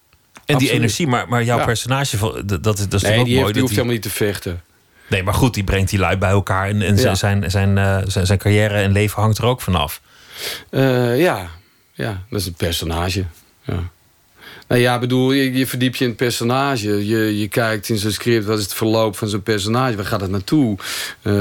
En 0.47 0.55
Absoluut. 0.55 0.59
die 0.59 0.81
energie, 0.81 1.07
maar, 1.07 1.27
maar 1.27 1.43
jouw 1.43 1.57
ja. 1.57 1.65
personage... 1.65 2.17
Dat, 2.45 2.63
dat, 2.63 2.63
dat 2.63 2.93
is 2.93 3.01
nee, 3.01 3.19
ook 3.19 3.25
die, 3.25 3.33
mooi, 3.33 3.39
heeft, 3.39 3.53
die 3.53 3.61
hoeft 3.61 3.73
helemaal 3.73 3.93
niet 3.93 4.01
te 4.01 4.09
vechten. 4.09 4.61
Nee, 5.07 5.23
maar 5.23 5.33
goed, 5.33 5.53
die 5.53 5.63
brengt 5.63 5.89
die 5.89 5.99
lui 5.99 6.17
bij 6.17 6.29
elkaar... 6.29 6.67
en, 6.67 6.81
en 6.81 6.97
ja. 6.97 7.15
zijn, 7.15 7.51
zijn, 7.51 7.77
uh, 7.77 7.97
zijn, 8.05 8.25
zijn 8.25 8.37
carrière 8.37 8.73
en 8.73 8.91
leven 8.91 9.21
hangt 9.21 9.37
er 9.37 9.45
ook 9.45 9.61
vanaf. 9.61 10.01
ja. 10.71 11.49
ja, 11.93 12.23
dat 12.29 12.39
is 12.39 12.45
een 12.45 12.53
personage, 12.53 13.25
ja. 13.63 13.89
Nou 14.67 14.81
ja, 14.81 14.99
bedoel, 14.99 15.31
je, 15.31 15.53
je 15.53 15.67
verdiep 15.67 15.95
je 15.95 16.03
in 16.03 16.09
het 16.09 16.19
personage. 16.19 17.07
Je, 17.07 17.39
je 17.39 17.47
kijkt 17.47 17.89
in 17.89 17.97
zo'n 17.97 18.11
script, 18.11 18.45
wat 18.45 18.57
is 18.57 18.63
het 18.63 18.73
verloop 18.73 19.17
van 19.17 19.27
zo'n 19.27 19.43
personage? 19.43 19.95
Waar 19.95 20.05
gaat 20.05 20.21
het 20.21 20.29
naartoe? 20.29 20.77
Uh, 21.21 21.33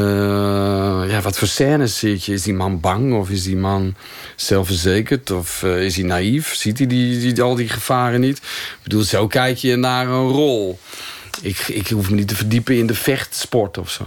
ja, 1.08 1.20
wat 1.20 1.38
voor 1.38 1.48
scènes 1.48 1.98
zit 1.98 2.24
je? 2.24 2.32
Is 2.32 2.42
die 2.42 2.54
man 2.54 2.80
bang 2.80 3.14
of 3.14 3.30
is 3.30 3.42
die 3.42 3.56
man 3.56 3.94
zelfverzekerd? 4.36 5.30
Of 5.30 5.62
uh, 5.62 5.84
is 5.84 5.96
hij 5.96 6.04
naïef? 6.04 6.54
Ziet 6.54 6.78
hij 6.78 6.86
die, 6.86 7.32
die, 7.32 7.42
al 7.42 7.54
die 7.54 7.68
gevaren 7.68 8.20
niet? 8.20 8.36
Ik 8.36 8.78
bedoel, 8.82 9.02
zo 9.02 9.26
kijk 9.26 9.56
je 9.56 9.76
naar 9.76 10.06
een 10.08 10.28
rol. 10.28 10.78
Ik, 11.42 11.58
ik 11.58 11.88
hoef 11.88 12.10
me 12.10 12.16
niet 12.16 12.28
te 12.28 12.36
verdiepen 12.36 12.76
in 12.76 12.86
de 12.86 12.94
vechtsport 12.94 13.78
of 13.78 13.90
zo. 13.90 14.04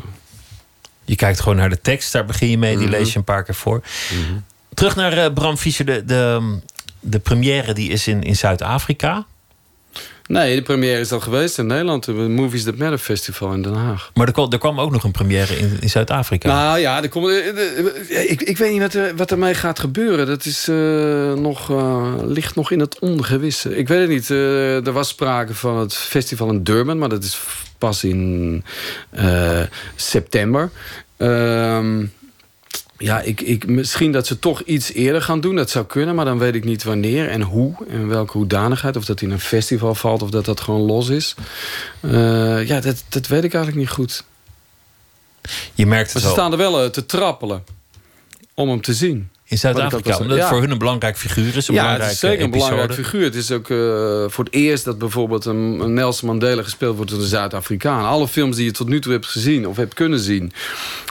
Je 1.05 1.15
kijkt 1.15 1.39
gewoon 1.39 1.57
naar 1.57 1.69
de 1.69 1.81
tekst, 1.81 2.11
daar 2.11 2.25
begin 2.25 2.49
je 2.49 2.57
mee. 2.57 2.77
Die 2.77 2.85
mm 2.85 2.91
-hmm. 2.91 2.99
lees 3.01 3.11
je 3.11 3.17
een 3.17 3.23
paar 3.23 3.43
keer 3.43 3.55
voor. 3.55 3.81
Mm 4.13 4.25
-hmm. 4.25 4.43
Terug 4.73 4.95
naar 4.95 5.17
uh, 5.17 5.33
Bram 5.33 5.57
Fischer, 5.57 5.85
de, 5.85 6.05
de, 6.05 6.57
de 6.99 7.19
première 7.19 7.73
die 7.73 7.89
is 7.89 8.07
in, 8.07 8.23
in 8.23 8.35
Zuid-Afrika. 8.35 9.25
Nee, 10.29 10.55
de 10.55 10.61
première 10.61 10.99
is 10.99 11.11
al 11.11 11.19
geweest 11.19 11.57
in 11.57 11.65
Nederland. 11.65 12.05
Het 12.05 12.15
Movies 12.15 12.63
That 12.63 12.77
Matter 12.77 12.97
Festival 12.97 13.53
in 13.53 13.61
Den 13.61 13.73
Haag. 13.73 14.11
Maar 14.13 14.27
er 14.27 14.33
kwam, 14.33 14.51
er 14.51 14.57
kwam 14.57 14.79
ook 14.79 14.91
nog 14.91 15.03
een 15.03 15.11
première 15.11 15.57
in, 15.57 15.77
in 15.79 15.89
Zuid-Afrika. 15.89 16.47
Nou 16.47 16.79
ja, 16.79 17.03
er 17.03 17.09
komt, 17.09 17.31
ik, 18.07 18.41
ik 18.41 18.57
weet 18.57 18.71
niet 18.71 18.81
wat 18.81 18.93
er, 18.93 19.15
wat 19.15 19.31
ermee 19.31 19.53
gaat 19.53 19.79
gebeuren. 19.79 20.27
Dat 20.27 20.45
is, 20.45 20.67
uh, 20.69 21.33
nog, 21.33 21.69
uh, 21.69 22.13
ligt 22.25 22.55
nog 22.55 22.71
in 22.71 22.79
het 22.79 22.99
ongewisse. 22.99 23.77
Ik 23.77 23.87
weet 23.87 23.99
het 23.99 24.09
niet. 24.09 24.29
Uh, 24.29 24.85
er 24.85 24.91
was 24.91 25.07
sprake 25.07 25.53
van 25.53 25.77
het 25.77 25.93
festival 25.93 26.49
in 26.49 26.63
Durban. 26.63 26.97
Maar 26.97 27.09
dat 27.09 27.23
is 27.23 27.39
pas 27.77 28.03
in 28.03 28.63
september. 29.95 30.71
Ehm 31.17 32.05
ja, 32.99 33.21
ik, 33.21 33.41
ik, 33.41 33.67
misschien 33.67 34.11
dat 34.11 34.27
ze 34.27 34.39
toch 34.39 34.61
iets 34.61 34.93
eerder 34.93 35.21
gaan 35.21 35.41
doen. 35.41 35.55
Dat 35.55 35.69
zou 35.69 35.85
kunnen, 35.85 36.15
maar 36.15 36.25
dan 36.25 36.37
weet 36.37 36.55
ik 36.55 36.63
niet 36.63 36.83
wanneer 36.83 37.29
en 37.29 37.41
hoe. 37.41 37.73
En 37.89 38.07
welke 38.07 38.37
hoedanigheid. 38.37 38.95
Of 38.95 39.05
dat 39.05 39.21
in 39.21 39.31
een 39.31 39.39
festival 39.39 39.95
valt 39.95 40.21
of 40.21 40.29
dat 40.29 40.45
dat 40.45 40.61
gewoon 40.61 40.81
los 40.81 41.09
is. 41.09 41.35
Uh, 42.01 42.67
ja, 42.67 42.79
dat, 42.79 43.03
dat 43.09 43.27
weet 43.27 43.43
ik 43.43 43.53
eigenlijk 43.53 43.85
niet 43.85 43.95
goed. 43.95 44.23
Je 45.73 45.85
merkt 45.85 46.13
het 46.13 46.23
maar 46.23 46.31
ze 46.31 46.37
staan 46.37 46.51
er 46.51 46.57
wel 46.57 46.83
uh, 46.83 46.89
te 46.89 47.05
trappelen. 47.05 47.63
Om 48.53 48.69
hem 48.69 48.81
te 48.81 48.93
zien. 48.93 49.29
In 49.49 49.57
Zuid-Afrika, 49.57 50.17
omdat 50.17 50.37
het 50.37 50.47
voor 50.47 50.61
hun 50.61 50.71
een 50.71 50.77
belangrijk 50.77 51.17
figuur 51.17 51.57
is. 51.57 51.67
Een 51.67 51.73
ja, 51.73 51.97
het 51.97 52.11
is 52.11 52.19
zeker 52.19 52.39
een 52.39 52.45
episode. 52.45 52.71
belangrijk 52.71 52.99
figuur. 52.99 53.23
Het 53.23 53.35
is 53.35 53.51
ook 53.51 53.69
uh, 53.69 53.77
voor 54.27 54.43
het 54.43 54.53
eerst 54.53 54.85
dat 54.85 54.97
bijvoorbeeld 54.97 55.45
een, 55.45 55.93
Nelson 55.93 56.27
Mandela 56.27 56.63
gespeeld 56.63 56.95
wordt 56.95 57.11
door 57.11 57.19
een 57.19 57.27
Zuid-Afrikaan. 57.27 58.05
Alle 58.05 58.27
films 58.27 58.55
die 58.55 58.65
je 58.65 58.71
tot 58.71 58.87
nu 58.87 58.99
toe 58.99 59.11
hebt 59.11 59.25
gezien 59.25 59.67
of 59.67 59.77
hebt 59.77 59.93
kunnen 59.93 60.19
zien 60.19 60.51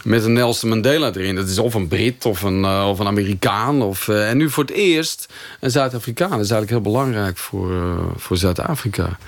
met 0.04 0.24
een 0.24 0.32
Nelson 0.32 0.68
Mandela 0.68 1.12
erin. 1.14 1.34
Dat 1.34 1.48
is 1.48 1.58
of 1.58 1.74
een 1.74 1.88
Brit 1.88 2.26
of 2.26 2.42
een, 2.42 2.60
uh, 2.60 2.88
of 2.88 2.98
een 2.98 3.06
Amerikaan. 3.06 3.82
Of, 3.82 4.08
uh, 4.08 4.30
en 4.30 4.36
nu 4.36 4.50
voor 4.50 4.64
het 4.64 4.72
eerst 4.72 5.32
een 5.60 5.70
Zuid-Afrikaan. 5.70 6.30
Dat 6.30 6.44
is 6.44 6.50
eigenlijk 6.50 6.82
heel 6.82 6.92
belangrijk 6.92 7.38
voor, 7.38 7.72
voor 8.16 8.36
Zuid-Afrika. 8.36 9.18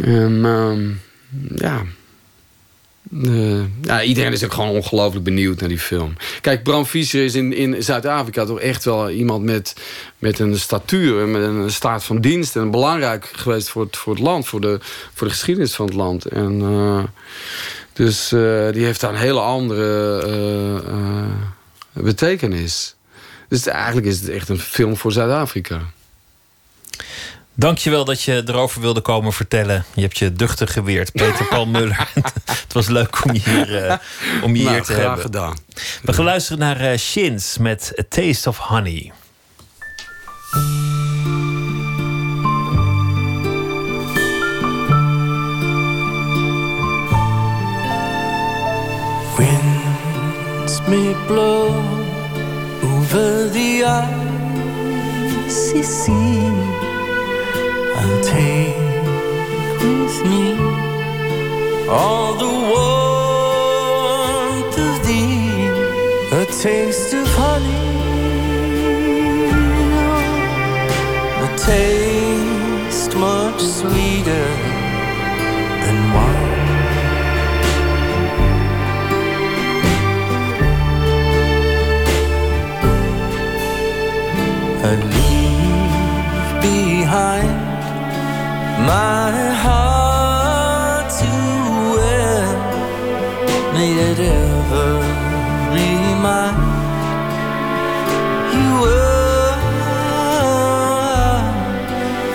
En 0.00 1.00
ja... 1.56 1.82
Uh, 3.12 3.62
ja, 3.82 4.02
iedereen 4.02 4.32
is 4.32 4.44
ook 4.44 4.52
gewoon 4.52 4.70
ongelooflijk 4.70 5.24
benieuwd 5.24 5.60
naar 5.60 5.68
die 5.68 5.78
film. 5.78 6.16
Kijk, 6.40 6.62
Bram 6.62 6.84
Fischer 6.84 7.24
is 7.24 7.34
in, 7.34 7.52
in 7.52 7.82
Zuid-Afrika 7.82 8.44
toch 8.44 8.60
echt 8.60 8.84
wel 8.84 9.10
iemand 9.10 9.44
met, 9.44 9.74
met 10.18 10.38
een 10.38 10.58
statuur, 10.58 11.28
met 11.28 11.42
een 11.42 11.70
staat 11.70 12.04
van 12.04 12.20
dienst. 12.20 12.56
En 12.56 12.70
belangrijk 12.70 13.30
geweest 13.32 13.68
voor 13.68 13.82
het, 13.82 13.96
voor 13.96 14.12
het 14.12 14.22
land, 14.22 14.46
voor 14.46 14.60
de, 14.60 14.78
voor 15.14 15.26
de 15.26 15.32
geschiedenis 15.32 15.74
van 15.74 15.86
het 15.86 15.94
land. 15.94 16.24
En, 16.24 16.60
uh, 16.60 17.02
dus 17.92 18.32
uh, 18.32 18.72
die 18.72 18.84
heeft 18.84 19.00
daar 19.00 19.10
een 19.10 19.16
hele 19.16 19.40
andere 19.40 20.82
betekenis. 21.92 22.94
Dus 23.48 23.66
eigenlijk 23.66 24.06
is 24.06 24.20
het 24.20 24.28
echt 24.28 24.48
een 24.48 24.58
film 24.58 24.96
voor 24.96 25.12
Zuid-Afrika. 25.12 25.80
Dankjewel 27.60 28.04
dat 28.04 28.22
je 28.22 28.42
erover 28.46 28.80
wilde 28.80 29.00
komen 29.00 29.32
vertellen. 29.32 29.84
Je 29.94 30.00
hebt 30.00 30.18
je 30.18 30.32
duchtig 30.32 30.72
geweerd, 30.72 31.12
Peter 31.12 31.46
Paul 31.46 31.66
Muller. 31.76 32.08
het 32.64 32.72
was 32.72 32.88
leuk 32.88 33.24
om 33.24 33.32
je 33.32 33.40
hier, 33.40 33.84
uh, 33.86 33.94
om 34.42 34.56
je 34.56 34.62
nou, 34.62 34.74
hier 34.74 34.84
te 34.84 34.92
graag 34.92 35.04
hebben. 35.04 35.24
gedaan. 35.24 35.56
We 36.02 36.12
gaan 36.12 36.24
luisteren 36.24 36.58
naar 36.58 36.92
uh, 36.92 36.98
Shins 36.98 37.58
met 37.58 37.92
A 37.98 38.02
Taste 38.08 38.48
of 38.48 38.58
Honey. 38.58 39.12
Winds 49.36 50.80
may 50.88 51.14
blow 51.26 51.74
over 52.82 53.50
the 53.50 54.02
icy 55.46 55.82
sea. 55.82 56.89
I'll 58.02 58.20
take 58.22 58.76
with 59.82 60.24
me 60.24 60.54
all 61.86 62.32
the 62.44 62.54
warmth 62.72 64.78
of 64.88 64.94
thee, 65.06 65.68
a 66.32 66.34
taste 66.46 67.12
of 67.12 67.26
honey, 67.26 67.88
a 71.44 71.46
taste 71.58 73.14
much 73.16 73.60
sweeter 73.60 74.48
than 75.82 75.98
wine. 76.14 76.48
I 84.82 84.84
my 88.86 89.32
heart 89.64 91.10
to 91.20 91.32
may 93.74 93.92
it 94.08 94.18
ever 94.18 94.90
you 98.54 98.68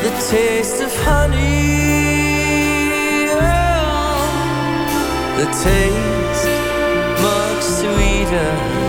the 0.03 0.11
taste 0.29 0.81
of 0.81 0.93
honey, 1.03 1.65
the 5.39 5.47
taste 5.63 6.47
much 7.21 7.63
sweeter 7.79 8.84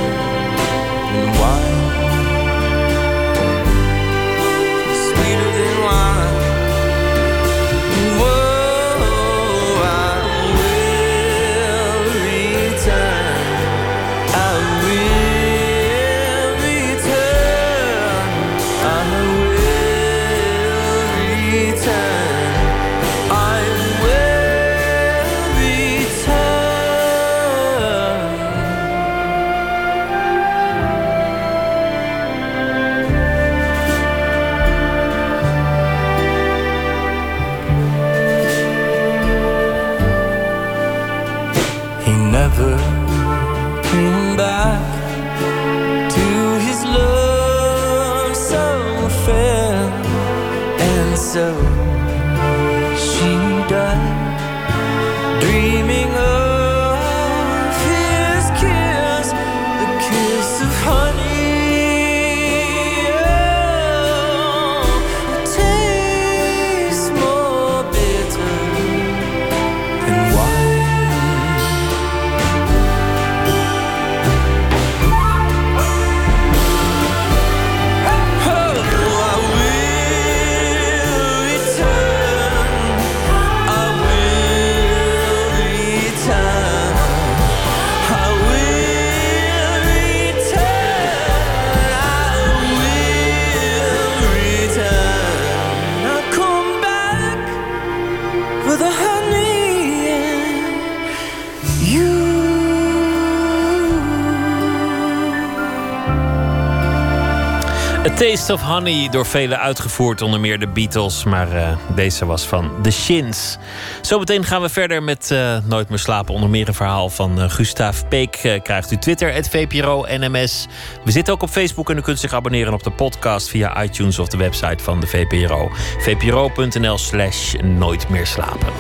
Taste 108.17 108.53
of 108.53 108.61
Honey, 108.61 109.09
door 109.09 109.27
velen 109.27 109.61
uitgevoerd, 109.61 110.23
onder 110.23 110.41
meer 110.41 110.59
de 110.59 110.69
Beatles. 110.69 111.25
Maar 111.25 111.53
eh, 111.53 111.77
deze 111.95 112.27
was 112.27 112.47
van 112.47 112.73
The 112.83 112.91
Shins. 112.91 113.59
Zometeen 114.03 114.45
gaan 114.45 114.62
we 114.62 114.69
verder 114.69 115.03
met 115.03 115.31
eh, 115.31 115.57
Nooit 115.64 115.89
meer 115.89 115.99
slapen. 115.99 116.35
Onder 116.35 116.51
meer 116.51 116.69
een 116.69 116.75
verhaal 116.75 117.09
van 117.09 117.43
uh, 117.43 117.51
Gustav 117.51 118.03
Peek. 118.09 118.61
Krijgt 118.62 118.91
u 118.91 118.97
Twitter, 118.97 119.33
het 119.33 119.49
VPRO 119.49 120.05
NMS. 120.09 120.67
We 121.05 121.11
zitten 121.11 121.35
ook 121.35 121.43
op 121.43 121.49
Facebook 121.49 121.91
en 121.91 121.97
u 121.97 122.01
kunt 122.01 122.21
zich 122.21 122.33
abonneren 122.33 122.73
op 122.73 122.83
de 122.83 122.91
podcast 122.91 123.49
via 123.49 123.83
iTunes 123.83 124.19
of 124.19 124.29
de 124.29 124.37
website 124.37 124.85
van 124.85 125.01
de 125.01 125.07
VPRO. 125.07 125.71
vpro.nl 125.99 126.99
slash 126.99 127.55
nooit 127.55 128.09
meer 128.09 128.27
slapen. 128.27 128.73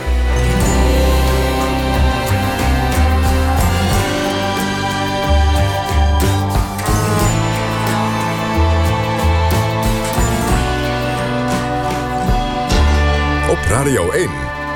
Radio 13.68 14.10
1. 14.10 14.28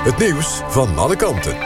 Het 0.04 0.18
nieuws 0.18 0.60
van 0.68 0.98
alle 0.98 1.16
kanten. 1.16 1.56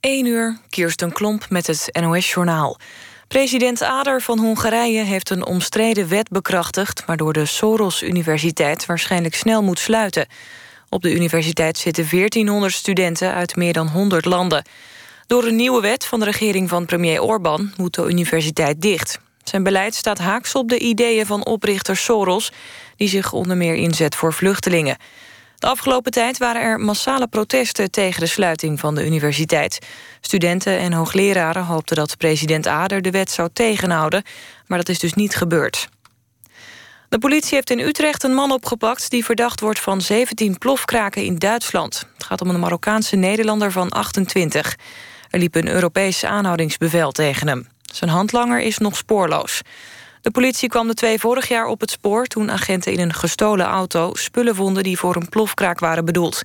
1 0.00 0.26
uur, 0.26 0.58
Kirsten 0.68 1.12
Klomp 1.12 1.50
met 1.50 1.66
het 1.66 1.98
NOS-journaal. 2.00 2.78
President 3.26 3.82
Ader 3.82 4.20
van 4.20 4.38
Hongarije 4.38 5.02
heeft 5.02 5.30
een 5.30 5.46
omstreden 5.46 6.08
wet 6.08 6.28
bekrachtigd... 6.28 7.04
waardoor 7.04 7.32
de 7.32 7.46
Soros-universiteit 7.46 8.86
waarschijnlijk 8.86 9.34
snel 9.34 9.62
moet 9.62 9.78
sluiten. 9.78 10.26
Op 10.88 11.02
de 11.02 11.14
universiteit 11.14 11.78
zitten 11.78 12.06
1400 12.10 12.74
studenten 12.74 13.34
uit 13.34 13.56
meer 13.56 13.72
dan 13.72 13.88
100 13.88 14.24
landen. 14.24 14.64
Door 15.26 15.44
een 15.44 15.56
nieuwe 15.56 15.80
wet 15.80 16.04
van 16.04 16.18
de 16.18 16.24
regering 16.24 16.68
van 16.68 16.86
premier 16.86 17.22
Orbán... 17.22 17.72
moet 17.76 17.94
de 17.94 18.08
universiteit 18.08 18.80
dicht. 18.80 19.18
Zijn 19.48 19.62
beleid 19.62 19.94
staat 19.94 20.18
haaks 20.18 20.54
op 20.54 20.68
de 20.68 20.78
ideeën 20.78 21.26
van 21.26 21.46
oprichter 21.46 21.96
Soros... 21.96 22.52
die 22.96 23.08
zich 23.08 23.32
onder 23.32 23.56
meer 23.56 23.74
inzet 23.74 24.14
voor 24.14 24.32
vluchtelingen. 24.32 24.96
De 25.56 25.66
afgelopen 25.66 26.12
tijd 26.12 26.38
waren 26.38 26.62
er 26.62 26.80
massale 26.80 27.26
protesten 27.26 27.90
tegen 27.90 28.20
de 28.20 28.26
sluiting 28.26 28.80
van 28.80 28.94
de 28.94 29.06
universiteit. 29.06 29.86
Studenten 30.20 30.78
en 30.78 30.92
hoogleraren 30.92 31.64
hoopten 31.64 31.96
dat 31.96 32.16
president 32.16 32.66
Ader 32.66 33.02
de 33.02 33.10
wet 33.10 33.30
zou 33.30 33.48
tegenhouden, 33.52 34.22
maar 34.66 34.78
dat 34.78 34.88
is 34.88 34.98
dus 34.98 35.14
niet 35.14 35.36
gebeurd. 35.36 35.88
De 37.08 37.18
politie 37.18 37.54
heeft 37.54 37.70
in 37.70 37.78
Utrecht 37.80 38.22
een 38.22 38.34
man 38.34 38.52
opgepakt 38.52 39.10
die 39.10 39.24
verdacht 39.24 39.60
wordt 39.60 39.80
van 39.80 40.00
17 40.00 40.58
plofkraken 40.58 41.24
in 41.24 41.36
Duitsland. 41.36 42.04
Het 42.14 42.24
gaat 42.24 42.40
om 42.40 42.48
een 42.48 42.60
Marokkaanse 42.60 43.16
Nederlander 43.16 43.72
van 43.72 43.88
28. 43.88 44.76
Er 45.30 45.38
liep 45.38 45.54
een 45.54 45.68
Europees 45.68 46.24
aanhoudingsbevel 46.24 47.12
tegen 47.12 47.48
hem. 47.48 47.68
Zijn 47.94 48.10
handlanger 48.10 48.60
is 48.60 48.78
nog 48.78 48.96
spoorloos. 48.96 49.62
De 50.20 50.30
politie 50.30 50.68
kwam 50.68 50.86
de 50.86 50.94
twee 50.94 51.18
vorig 51.18 51.48
jaar 51.48 51.66
op 51.66 51.80
het 51.80 51.90
spoor... 51.90 52.26
toen 52.26 52.50
agenten 52.50 52.92
in 52.92 53.00
een 53.00 53.14
gestolen 53.14 53.66
auto 53.66 54.14
spullen 54.14 54.54
vonden... 54.54 54.82
die 54.82 54.98
voor 54.98 55.16
een 55.16 55.28
plofkraak 55.28 55.78
waren 55.78 56.04
bedoeld. 56.04 56.42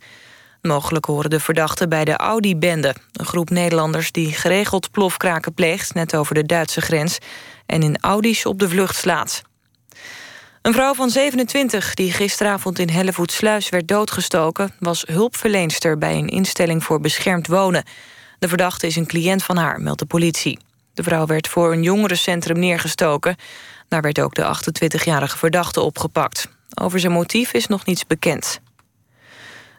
Mogelijk 0.61 1.05
horen 1.05 1.29
de 1.29 1.39
verdachten 1.39 1.89
bij 1.89 2.05
de 2.05 2.15
Audi-bende... 2.15 2.95
een 3.11 3.25
groep 3.25 3.49
Nederlanders 3.49 4.11
die 4.11 4.33
geregeld 4.33 4.91
plofkraken 4.91 5.53
pleegt... 5.53 5.93
net 5.93 6.15
over 6.15 6.35
de 6.35 6.45
Duitse 6.45 6.81
grens... 6.81 7.17
en 7.65 7.81
in 7.81 7.97
Audi's 7.99 8.45
op 8.45 8.59
de 8.59 8.69
vlucht 8.69 8.95
slaat. 8.95 9.41
Een 10.61 10.73
vrouw 10.73 10.93
van 10.93 11.09
27 11.09 11.93
die 11.93 12.11
gisteravond 12.11 12.79
in 12.79 12.89
Hellevoetsluis 12.89 13.69
werd 13.69 13.87
doodgestoken... 13.87 14.73
was 14.79 15.03
hulpverleenster 15.07 15.97
bij 15.97 16.15
een 16.15 16.27
instelling 16.27 16.83
voor 16.83 16.99
beschermd 16.99 17.47
wonen. 17.47 17.83
De 18.39 18.47
verdachte 18.47 18.87
is 18.87 18.95
een 18.95 19.07
cliënt 19.07 19.43
van 19.43 19.57
haar, 19.57 19.81
meldt 19.81 19.99
de 19.99 20.05
politie. 20.05 20.59
De 20.93 21.03
vrouw 21.03 21.25
werd 21.25 21.47
voor 21.47 21.71
een 21.71 21.83
jongerencentrum 21.83 22.59
neergestoken. 22.59 23.35
Daar 23.87 24.01
werd 24.01 24.19
ook 24.19 24.35
de 24.35 24.55
28-jarige 24.55 25.37
verdachte 25.37 25.81
opgepakt. 25.81 26.47
Over 26.81 26.99
zijn 26.99 27.11
motief 27.11 27.53
is 27.53 27.67
nog 27.67 27.85
niets 27.85 28.07
bekend. 28.07 28.61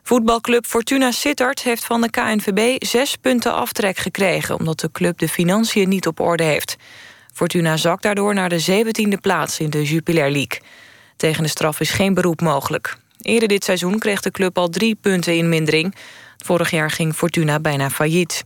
Voetbalclub 0.02 0.66
Fortuna 0.66 1.10
Sittard 1.10 1.62
heeft 1.62 1.84
van 1.84 2.00
de 2.00 2.10
KNVB 2.10 2.84
zes 2.84 3.16
punten 3.16 3.54
aftrek 3.54 3.96
gekregen... 3.96 4.58
omdat 4.58 4.80
de 4.80 4.90
club 4.92 5.18
de 5.18 5.28
financiën 5.28 5.88
niet 5.88 6.06
op 6.06 6.20
orde 6.20 6.42
heeft. 6.42 6.76
Fortuna 7.32 7.76
zakt 7.76 8.02
daardoor 8.02 8.34
naar 8.34 8.48
de 8.48 8.84
17e 8.84 9.20
plaats 9.20 9.60
in 9.60 9.70
de 9.70 9.82
Jupiler 9.82 10.30
League. 10.30 10.60
Tegen 11.16 11.42
de 11.42 11.48
straf 11.48 11.80
is 11.80 11.90
geen 11.90 12.14
beroep 12.14 12.40
mogelijk. 12.40 12.96
Eerder 13.20 13.48
dit 13.48 13.64
seizoen 13.64 13.98
kreeg 13.98 14.20
de 14.20 14.30
club 14.30 14.58
al 14.58 14.68
drie 14.68 14.94
punten 14.94 15.36
in 15.36 15.48
mindering. 15.48 15.94
Vorig 16.36 16.70
jaar 16.70 16.90
ging 16.90 17.14
Fortuna 17.14 17.60
bijna 17.60 17.90
failliet. 17.90 18.44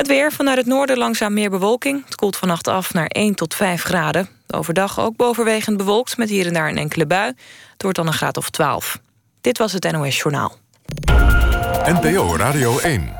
Het 0.00 0.08
weer 0.08 0.32
vanuit 0.32 0.56
het 0.56 0.66
noorden 0.66 0.98
langzaam 0.98 1.34
meer 1.34 1.50
bewolking. 1.50 2.04
Het 2.04 2.14
koelt 2.14 2.36
vannacht 2.36 2.68
af 2.68 2.92
naar 2.92 3.06
1 3.06 3.34
tot 3.34 3.54
5 3.54 3.82
graden. 3.82 4.28
Overdag 4.50 5.00
ook 5.00 5.16
bovenwegend 5.16 5.76
bewolkt 5.76 6.16
met 6.16 6.28
hier 6.28 6.46
en 6.46 6.52
daar 6.52 6.68
een 6.68 6.78
enkele 6.78 7.06
bui. 7.06 7.26
Het 7.72 7.82
wordt 7.82 7.96
dan 7.96 8.06
een 8.06 8.12
graad 8.12 8.36
of 8.36 8.50
12. 8.50 9.00
Dit 9.40 9.58
was 9.58 9.72
het 9.72 9.92
NOS 9.92 10.16
Journaal. 10.16 10.56
NPO 11.84 12.36
Radio 12.36 12.78
1. 12.78 13.12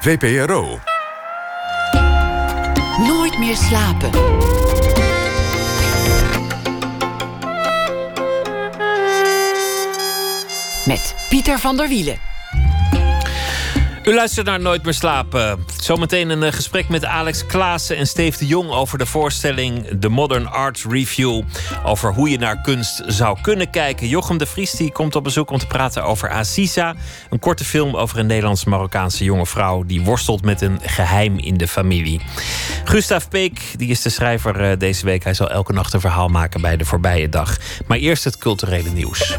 VPRO. 0.00 0.78
Nooit 2.98 3.38
meer 3.38 3.56
slapen. 3.56 4.10
Met 10.86 11.14
Pieter 11.28 11.58
van 11.58 11.76
der 11.76 11.88
Wielen. 11.88 12.33
U 14.04 14.14
luistert 14.14 14.46
naar 14.46 14.60
Nooit 14.60 14.84
meer 14.84 14.94
slapen. 14.94 15.64
Zometeen 15.80 16.30
een 16.30 16.42
eh, 16.42 16.52
gesprek 16.52 16.88
met 16.88 17.04
Alex 17.04 17.46
Klaassen 17.46 17.96
en 17.96 18.06
Steve 18.06 18.38
de 18.38 18.46
Jong 18.46 18.70
over 18.70 18.98
de 18.98 19.06
voorstelling 19.06 19.86
The 20.00 20.08
Modern 20.08 20.46
Art 20.46 20.84
Review. 20.88 21.42
Over 21.84 22.12
hoe 22.12 22.30
je 22.30 22.38
naar 22.38 22.60
kunst 22.60 23.02
zou 23.06 23.40
kunnen 23.40 23.70
kijken. 23.70 24.08
Jochem 24.08 24.38
de 24.38 24.46
Vries 24.46 24.70
die 24.70 24.92
komt 24.92 25.16
op 25.16 25.24
bezoek 25.24 25.50
om 25.50 25.58
te 25.58 25.66
praten 25.66 26.04
over 26.04 26.30
Aziza. 26.30 26.94
Een 27.30 27.38
korte 27.38 27.64
film 27.64 27.96
over 27.96 28.18
een 28.18 28.26
Nederlands-Marokkaanse 28.26 29.24
jonge 29.24 29.46
vrouw 29.46 29.82
die 29.82 30.02
worstelt 30.02 30.42
met 30.42 30.60
een 30.60 30.78
geheim 30.82 31.38
in 31.38 31.56
de 31.56 31.68
familie. 31.68 32.20
Gustav 32.84 33.24
Peek 33.28 33.60
die 33.76 33.88
is 33.88 34.02
de 34.02 34.10
schrijver 34.10 34.70
eh, 34.70 34.78
deze 34.78 35.04
week. 35.04 35.24
Hij 35.24 35.34
zal 35.34 35.50
elke 35.50 35.72
nacht 35.72 35.92
een 35.92 36.00
verhaal 36.00 36.28
maken 36.28 36.60
bij 36.60 36.76
de 36.76 36.84
voorbije 36.84 37.28
dag. 37.28 37.56
Maar 37.86 37.98
eerst 37.98 38.24
het 38.24 38.38
culturele 38.38 38.90
nieuws. 38.90 39.38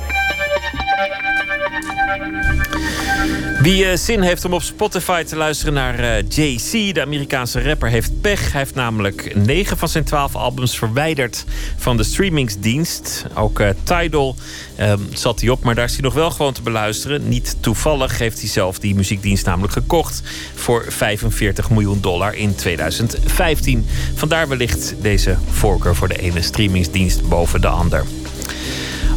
Wie 3.65 3.85
uh, 3.85 3.95
zin 3.95 4.21
heeft 4.21 4.45
om 4.45 4.53
op 4.53 4.61
Spotify 4.61 5.23
te 5.23 5.35
luisteren 5.35 5.73
naar 5.73 5.99
uh, 5.99 6.17
JC, 6.29 6.93
de 6.93 7.01
Amerikaanse 7.01 7.61
rapper, 7.61 7.89
heeft 7.89 8.21
pech. 8.21 8.51
Hij 8.51 8.61
heeft 8.61 8.75
namelijk 8.75 9.35
9 9.35 9.77
van 9.77 9.89
zijn 9.89 10.03
12 10.03 10.35
albums 10.35 10.77
verwijderd 10.77 11.45
van 11.77 11.97
de 11.97 12.03
streamingsdienst. 12.03 13.25
Ook 13.33 13.59
uh, 13.59 13.69
Tidal 13.83 14.35
zat 15.13 15.39
hij 15.39 15.49
op, 15.49 15.63
maar 15.63 15.75
daar 15.75 15.85
is 15.85 15.93
hij 15.93 16.01
nog 16.01 16.13
wel 16.13 16.31
gewoon 16.31 16.53
te 16.53 16.61
beluisteren. 16.61 17.27
Niet 17.27 17.57
toevallig 17.59 18.17
heeft 18.17 18.39
hij 18.39 18.49
zelf 18.49 18.79
die 18.79 18.95
muziekdienst 18.95 19.45
namelijk 19.45 19.73
gekocht 19.73 20.21
voor 20.55 20.85
45 20.89 21.69
miljoen 21.69 22.01
dollar 22.01 22.35
in 22.35 22.55
2015. 22.55 23.85
Vandaar 24.15 24.47
wellicht 24.47 24.95
deze 25.01 25.37
voorkeur 25.49 25.95
voor 25.95 26.07
de 26.07 26.19
ene 26.19 26.41
streamingsdienst 26.41 27.29
boven 27.29 27.61
de 27.61 27.67
ander. 27.67 28.05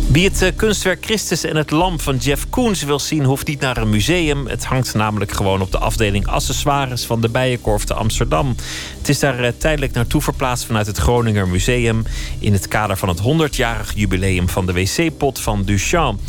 Wie 0.08 0.24
het 0.24 0.42
eh, 0.42 0.52
kunstwerk 0.56 1.04
Christus 1.04 1.44
en 1.44 1.56
het 1.56 1.70
Lam 1.70 2.00
van 2.00 2.16
Jeff 2.16 2.50
Koons 2.50 2.82
wil 2.82 2.98
zien, 2.98 3.24
hoeft 3.24 3.46
niet 3.46 3.60
naar 3.60 3.76
een 3.76 3.90
museum. 3.90 4.46
Het 4.46 4.64
hangt 4.64 4.94
namelijk 4.94 5.32
gewoon 5.32 5.60
op 5.60 5.70
de 5.70 5.78
afdeling 5.78 6.26
accessoires 6.26 7.04
van 7.04 7.20
de 7.20 7.28
Bijenkorf 7.28 7.84
te 7.84 7.94
Amsterdam. 7.94 8.54
Het 8.98 9.08
is 9.08 9.18
daar 9.18 9.38
eh, 9.38 9.52
tijdelijk 9.58 9.92
naartoe 9.92 10.20
verplaatst 10.22 10.64
vanuit 10.64 10.86
het 10.86 10.96
Groninger 10.96 11.48
Museum. 11.48 12.04
in 12.38 12.52
het 12.52 12.68
kader 12.68 12.96
van 12.96 13.08
het 13.08 13.20
100-jarig 13.20 13.92
jubileum 13.94 14.48
van 14.48 14.66
de 14.66 14.72
wc-pot 14.72 15.40
van 15.40 15.62
Duchamp. 15.62 16.20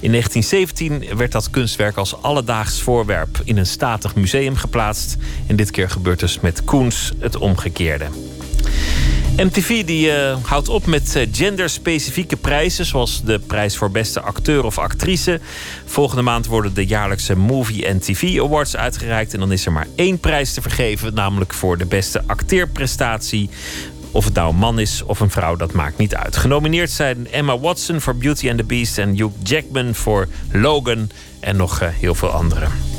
In 0.00 0.10
1917 0.10 1.16
werd 1.16 1.32
dat 1.32 1.50
kunstwerk 1.50 1.96
als 1.96 2.22
alledaags 2.22 2.80
voorwerp 2.80 3.40
in 3.44 3.56
een 3.56 3.66
statig 3.66 4.14
museum 4.14 4.56
geplaatst. 4.56 5.16
En 5.46 5.56
dit 5.56 5.70
keer 5.70 5.90
gebeurt 5.90 6.20
dus 6.20 6.40
met 6.40 6.64
Koens 6.64 7.12
het 7.18 7.36
omgekeerde. 7.36 8.06
MTV 9.38 9.84
die, 9.84 10.06
uh, 10.06 10.36
houdt 10.42 10.68
op 10.68 10.86
met 10.86 11.16
uh, 11.16 11.26
genderspecifieke 11.32 12.36
prijzen, 12.36 12.84
zoals 12.84 13.22
de 13.22 13.38
prijs 13.38 13.76
voor 13.76 13.90
beste 13.90 14.20
acteur 14.20 14.64
of 14.64 14.78
actrice. 14.78 15.40
Volgende 15.84 16.22
maand 16.22 16.46
worden 16.46 16.74
de 16.74 16.86
jaarlijkse 16.86 17.36
Movie 17.36 17.98
TV 17.98 18.40
Awards 18.40 18.76
uitgereikt. 18.76 19.34
En 19.34 19.40
dan 19.40 19.52
is 19.52 19.66
er 19.66 19.72
maar 19.72 19.86
één 19.94 20.18
prijs 20.18 20.54
te 20.54 20.62
vergeven, 20.62 21.14
namelijk 21.14 21.54
voor 21.54 21.78
de 21.78 21.86
beste 21.86 22.22
acteerprestatie. 22.26 23.50
Of 24.10 24.24
het 24.24 24.34
nou 24.34 24.50
een 24.50 24.56
man 24.56 24.78
is 24.78 25.02
of 25.06 25.20
een 25.20 25.30
vrouw, 25.30 25.56
dat 25.56 25.72
maakt 25.72 25.98
niet 25.98 26.14
uit. 26.14 26.36
Genomineerd 26.36 26.90
zijn 26.90 27.30
Emma 27.30 27.58
Watson 27.58 28.00
voor 28.00 28.16
Beauty 28.16 28.48
and 28.48 28.58
the 28.58 28.64
Beast 28.64 28.98
en 28.98 29.16
Hugh 29.16 29.34
Jackman 29.42 29.94
voor 29.94 30.28
Logan 30.52 31.10
en 31.40 31.56
nog 31.56 31.82
uh, 31.82 31.88
heel 31.88 32.14
veel 32.14 32.30
anderen. 32.30 32.97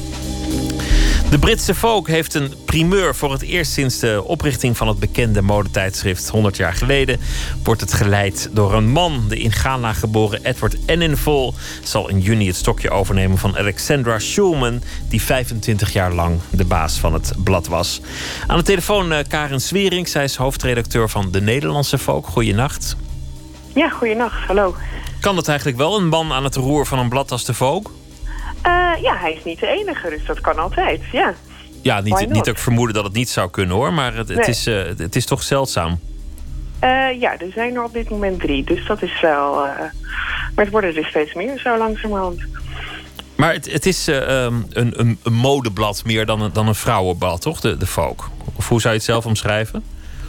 De 1.29 1.39
Britse 1.39 1.75
folk 1.75 2.07
heeft 2.07 2.33
een 2.33 2.53
primeur. 2.65 3.15
Voor 3.15 3.31
het 3.31 3.41
eerst 3.41 3.71
sinds 3.71 3.99
de 3.99 4.23
oprichting 4.25 4.77
van 4.77 4.87
het 4.87 4.99
bekende 4.99 5.41
modetijdschrift 5.41 6.29
100 6.29 6.57
jaar 6.57 6.73
geleden 6.73 7.19
wordt 7.63 7.81
het 7.81 7.93
geleid 7.93 8.49
door 8.51 8.73
een 8.73 8.89
man. 8.89 9.25
De 9.27 9.39
in 9.39 9.51
Ghana 9.51 9.93
geboren 9.93 10.45
Edward 10.45 10.85
Enninful 10.85 11.53
zal 11.83 12.09
in 12.09 12.19
juni 12.19 12.47
het 12.47 12.55
stokje 12.55 12.89
overnemen 12.89 13.37
van 13.37 13.57
Alexandra 13.57 14.19
Schulman, 14.19 14.81
die 15.09 15.21
25 15.21 15.93
jaar 15.93 16.13
lang 16.13 16.39
de 16.49 16.65
baas 16.65 16.99
van 16.99 17.13
het 17.13 17.33
blad 17.43 17.67
was. 17.67 18.01
Aan 18.47 18.57
de 18.57 18.63
telefoon 18.63 19.11
uh, 19.11 19.17
Karen 19.27 19.61
Swering, 19.61 20.07
zij 20.07 20.23
is 20.23 20.35
hoofdredacteur 20.35 21.09
van 21.09 21.31
de 21.31 21.41
Nederlandse 21.41 21.97
Folk. 21.97 22.27
Goeienacht. 22.27 22.95
Ja, 23.73 23.89
goeienacht. 23.89 24.47
Hallo. 24.47 24.75
Kan 25.19 25.37
het 25.37 25.47
eigenlijk 25.47 25.77
wel, 25.77 25.97
een 25.97 26.07
man 26.07 26.33
aan 26.33 26.43
het 26.43 26.55
roer 26.55 26.85
van 26.85 26.99
een 26.99 27.09
blad 27.09 27.31
als 27.31 27.45
de 27.45 27.53
Folk? 27.53 27.91
Uh, 28.65 29.01
ja, 29.01 29.17
hij 29.17 29.33
is 29.33 29.43
niet 29.43 29.59
de 29.59 29.67
enige, 29.67 30.09
dus 30.09 30.25
dat 30.25 30.41
kan 30.41 30.57
altijd, 30.57 31.01
ja. 31.11 31.33
Ja, 31.81 32.01
niet, 32.01 32.19
niet 32.19 32.45
dat 32.45 32.47
ik 32.47 32.57
vermoeden 32.57 32.95
dat 32.95 33.03
het 33.03 33.13
niet 33.13 33.29
zou 33.29 33.49
kunnen 33.49 33.75
hoor, 33.75 33.93
maar 33.93 34.15
het, 34.15 34.29
het 34.29 34.47
is, 34.47 34.67
uh, 34.67 34.83
het 34.97 35.15
is 35.15 35.25
toch 35.25 35.43
zeldzaam. 35.43 35.99
Uh, 36.83 37.19
ja, 37.19 37.39
er 37.39 37.51
zijn 37.53 37.75
er 37.75 37.83
op 37.83 37.93
dit 37.93 38.09
moment 38.09 38.39
drie, 38.39 38.63
dus 38.63 38.85
dat 38.85 39.01
is 39.01 39.21
wel... 39.21 39.53
maar 40.55 40.65
het 40.65 40.69
worden 40.69 40.95
er 40.95 41.05
steeds 41.05 41.33
meer, 41.33 41.59
zo 41.59 41.77
langzamerhand. 41.77 42.41
Maar 43.35 43.53
het, 43.53 43.71
het 43.71 43.85
is 43.85 44.07
um, 44.07 44.15
een, 44.69 44.99
een, 44.99 45.19
een, 45.23 45.33
modeblad 45.33 46.05
meer 46.05 46.25
dan 46.25 46.41
een, 46.41 46.53
dan 46.53 46.67
een 46.67 46.75
vrouwenblad, 46.75 47.41
toch? 47.41 47.59
De, 47.59 47.77
de 47.77 47.87
folk. 47.87 48.29
Of 48.55 48.67
hoe 48.67 48.81
zou 48.81 48.93
je 48.93 48.99
het 48.99 49.09
zelf 49.09 49.25
omschrijven? 49.25 49.83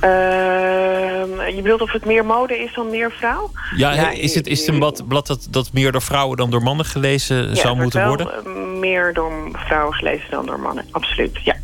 Uh, 0.05 1.57
je 1.57 1.61
bedoelt 1.63 1.81
of 1.81 1.93
het 1.93 2.05
meer 2.05 2.25
mode 2.25 2.59
is 2.59 2.75
dan 2.75 2.91
meer 2.91 3.13
vrouw? 3.13 3.51
Ja, 3.77 3.93
ja 3.93 4.11
is, 4.11 4.35
het, 4.35 4.47
is 4.47 4.59
het 4.59 4.69
een 4.69 4.79
blad, 4.79 5.09
blad 5.09 5.27
dat, 5.27 5.47
dat 5.51 5.73
meer 5.73 5.93
door 5.93 6.03
vrouwen 6.03 6.37
dan 6.37 6.51
door 6.51 6.63
mannen 6.63 6.87
gelezen 6.87 7.49
ja, 7.49 7.55
zou 7.55 7.77
moeten 7.77 8.07
worden? 8.07 8.79
meer 8.81 9.13
door 9.15 9.33
vrouwen 9.53 9.95
gelezen 9.95 10.31
dan 10.31 10.47
door 10.47 10.61
mannen, 10.61 10.85
absoluut, 10.91 11.39
ja. 11.45 11.57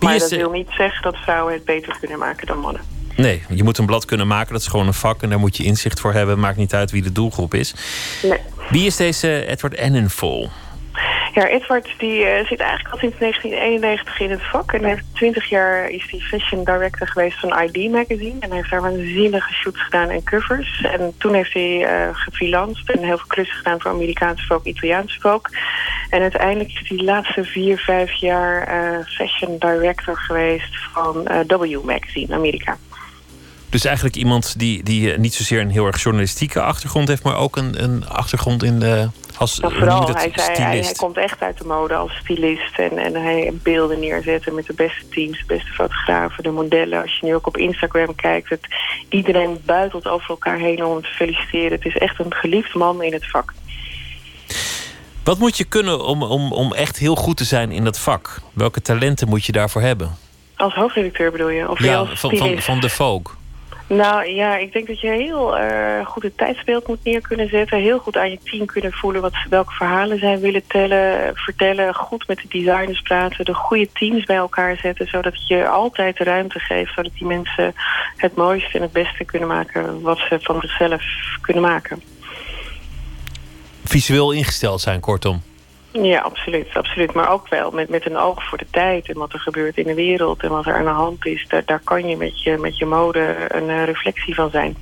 maar 0.00 0.18
dat 0.18 0.30
wil 0.30 0.50
niet 0.50 0.68
zeggen 0.70 1.02
dat 1.02 1.16
vrouwen 1.16 1.52
het 1.52 1.64
beter 1.64 1.96
kunnen 2.00 2.18
maken 2.18 2.46
dan 2.46 2.58
mannen. 2.58 2.80
Nee, 3.16 3.42
je 3.48 3.64
moet 3.64 3.78
een 3.78 3.86
blad 3.86 4.04
kunnen 4.04 4.26
maken, 4.26 4.52
dat 4.52 4.60
is 4.60 4.66
gewoon 4.66 4.86
een 4.86 4.94
vak... 4.94 5.22
en 5.22 5.28
daar 5.28 5.38
moet 5.38 5.56
je 5.56 5.64
inzicht 5.64 6.00
voor 6.00 6.12
hebben, 6.12 6.38
maakt 6.38 6.56
niet 6.56 6.74
uit 6.74 6.90
wie 6.90 7.02
de 7.02 7.12
doelgroep 7.12 7.54
is. 7.54 7.74
Nee. 8.22 8.38
Wie 8.70 8.86
is 8.86 8.96
deze 8.96 9.46
Edward 9.46 9.74
Ennenvol? 9.74 10.48
Ja, 11.36 11.48
Edward 11.48 11.94
die, 11.98 12.20
uh, 12.20 12.46
zit 12.46 12.60
eigenlijk 12.60 12.92
al 12.92 12.98
sinds 12.98 13.18
1991 13.18 14.20
in 14.20 14.30
het 14.30 14.42
vak. 14.42 14.72
En 14.72 14.84
heeft 14.84 15.04
20 15.12 15.48
jaar 15.48 15.88
is 15.90 16.06
hij 16.10 16.20
fashion 16.20 16.64
director 16.64 17.08
geweest 17.08 17.40
van 17.40 17.62
ID 17.62 17.90
Magazine. 17.90 18.40
En 18.40 18.52
heeft 18.52 18.70
daar 18.70 18.82
waanzinnige 18.82 19.52
shoots 19.52 19.82
gedaan 19.82 20.08
en 20.08 20.24
covers. 20.24 20.80
En 20.82 21.14
toen 21.18 21.34
heeft 21.34 21.52
hij 21.52 21.78
uh, 21.80 22.68
en 22.86 22.98
heel 22.98 23.16
veel 23.16 23.26
klussen 23.26 23.56
gedaan 23.56 23.80
voor 23.80 23.90
Amerikaanse 23.90 24.44
folk, 24.44 24.64
Italiaanse 24.64 25.20
folk. 25.20 25.48
En 26.10 26.20
uiteindelijk 26.20 26.68
is 26.68 26.88
hij 26.88 26.96
de 26.96 27.04
laatste 27.04 27.44
vier, 27.44 27.78
vijf 27.78 28.12
jaar 28.12 28.68
uh, 28.68 29.06
fashion 29.06 29.58
director 29.58 30.16
geweest 30.16 30.76
van 30.92 31.22
W 31.46 31.84
Magazine, 31.84 32.34
Amerika. 32.34 32.76
Dus 33.70 33.84
eigenlijk 33.84 34.16
iemand 34.16 34.58
die, 34.58 34.82
die 34.82 35.18
niet 35.18 35.34
zozeer 35.34 35.60
een 35.60 35.70
heel 35.70 35.86
erg 35.86 36.02
journalistieke 36.02 36.60
achtergrond 36.60 37.08
heeft... 37.08 37.22
maar 37.22 37.36
ook 37.36 37.56
een, 37.56 37.82
een 37.82 38.08
achtergrond 38.08 38.62
in 38.62 38.78
de 38.78 39.08
als 39.38 39.58
vooral, 39.62 40.10
hij, 40.14 40.32
zei, 40.34 40.56
hij, 40.56 40.78
hij, 40.78 40.92
komt 40.92 41.16
echt 41.16 41.40
uit 41.40 41.58
de 41.58 41.64
mode 41.64 41.94
als 41.94 42.16
stylist. 42.16 42.78
En, 42.78 42.98
en 42.98 43.14
hij 43.14 43.52
beelden 43.62 44.00
neerzetten 44.00 44.54
met 44.54 44.66
de 44.66 44.72
beste 44.72 45.08
teams, 45.08 45.38
de 45.38 45.44
beste 45.46 45.72
fotografen, 45.72 46.42
de 46.42 46.50
modellen. 46.50 47.02
Als 47.02 47.18
je 47.18 47.26
nu 47.26 47.34
ook 47.34 47.46
op 47.46 47.56
Instagram 47.56 48.14
kijkt, 48.14 48.48
het, 48.48 48.66
iedereen 49.08 49.60
buitelt 49.64 50.06
over 50.08 50.30
elkaar 50.30 50.58
heen 50.58 50.84
om 50.84 50.92
hem 50.92 51.02
te 51.02 51.08
feliciteren. 51.08 51.70
Het 51.70 51.84
is 51.84 51.96
echt 51.96 52.18
een 52.18 52.34
geliefd 52.34 52.74
man 52.74 53.02
in 53.02 53.12
het 53.12 53.30
vak. 53.30 53.52
Wat 55.24 55.38
moet 55.38 55.56
je 55.56 55.64
kunnen 55.64 56.04
om, 56.04 56.22
om, 56.22 56.52
om 56.52 56.74
echt 56.74 56.98
heel 56.98 57.14
goed 57.14 57.36
te 57.36 57.44
zijn 57.44 57.70
in 57.70 57.84
dat 57.84 57.98
vak? 57.98 58.40
Welke 58.52 58.82
talenten 58.82 59.28
moet 59.28 59.44
je 59.44 59.52
daarvoor 59.52 59.82
hebben? 59.82 60.16
Als 60.56 60.74
hoofdredacteur 60.74 61.30
bedoel 61.30 61.48
je? 61.48 61.70
Of 61.70 61.82
ja, 61.82 61.96
als 61.96 62.20
van, 62.20 62.36
van, 62.36 62.58
van 62.58 62.80
de 62.80 62.90
folk. 62.90 63.36
Nou 63.88 64.28
ja, 64.28 64.56
ik 64.56 64.72
denk 64.72 64.86
dat 64.86 65.00
je 65.00 65.08
heel 65.08 65.60
uh, 65.60 66.06
goed 66.06 66.22
het 66.22 66.36
tijdsbeeld 66.36 66.86
moet 66.86 67.04
neer 67.04 67.20
kunnen 67.20 67.48
zetten. 67.48 67.78
Heel 67.78 67.98
goed 67.98 68.16
aan 68.16 68.30
je 68.30 68.38
team 68.44 68.66
kunnen 68.66 68.92
voelen 68.92 69.20
wat, 69.20 69.34
welke 69.48 69.72
verhalen 69.72 70.18
zij 70.18 70.38
willen 70.38 70.66
tellen, 70.66 71.36
vertellen. 71.36 71.94
Goed 71.94 72.26
met 72.26 72.36
de 72.38 72.48
designers 72.48 73.02
praten. 73.02 73.44
De 73.44 73.54
goede 73.54 73.88
teams 73.92 74.24
bij 74.24 74.36
elkaar 74.36 74.76
zetten. 74.76 75.06
Zodat 75.06 75.46
je 75.48 75.68
altijd 75.68 76.16
de 76.16 76.24
ruimte 76.24 76.58
geeft. 76.58 76.94
Zodat 76.94 77.12
die 77.14 77.26
mensen 77.26 77.74
het 78.16 78.36
mooiste 78.36 78.76
en 78.76 78.82
het 78.82 78.92
beste 78.92 79.24
kunnen 79.24 79.48
maken 79.48 80.00
wat 80.00 80.18
ze 80.18 80.38
van 80.40 80.60
zichzelf 80.60 81.02
kunnen 81.40 81.62
maken. 81.62 82.02
Visueel 83.84 84.32
ingesteld 84.32 84.80
zijn, 84.80 85.00
kortom. 85.00 85.42
Ja, 86.02 86.20
absoluut, 86.20 86.68
absoluut. 86.72 87.12
Maar 87.12 87.30
ook 87.30 87.48
wel 87.48 87.70
met, 87.70 87.88
met 87.88 88.06
een 88.06 88.16
oog 88.16 88.48
voor 88.48 88.58
de 88.58 88.66
tijd 88.70 89.08
en 89.08 89.18
wat 89.18 89.32
er 89.32 89.40
gebeurt 89.40 89.76
in 89.76 89.86
de 89.86 89.94
wereld 89.94 90.42
en 90.42 90.50
wat 90.50 90.66
er 90.66 90.74
aan 90.74 90.84
de 90.84 90.90
hand 90.90 91.26
is. 91.26 91.46
Daar, 91.48 91.62
daar 91.64 91.80
kan 91.84 92.08
je 92.08 92.16
met, 92.16 92.42
je 92.42 92.56
met 92.58 92.78
je 92.78 92.86
mode 92.86 93.36
een 93.48 93.68
uh, 93.68 93.84
reflectie 93.84 94.34
van 94.34 94.50
zijn. 94.50 94.76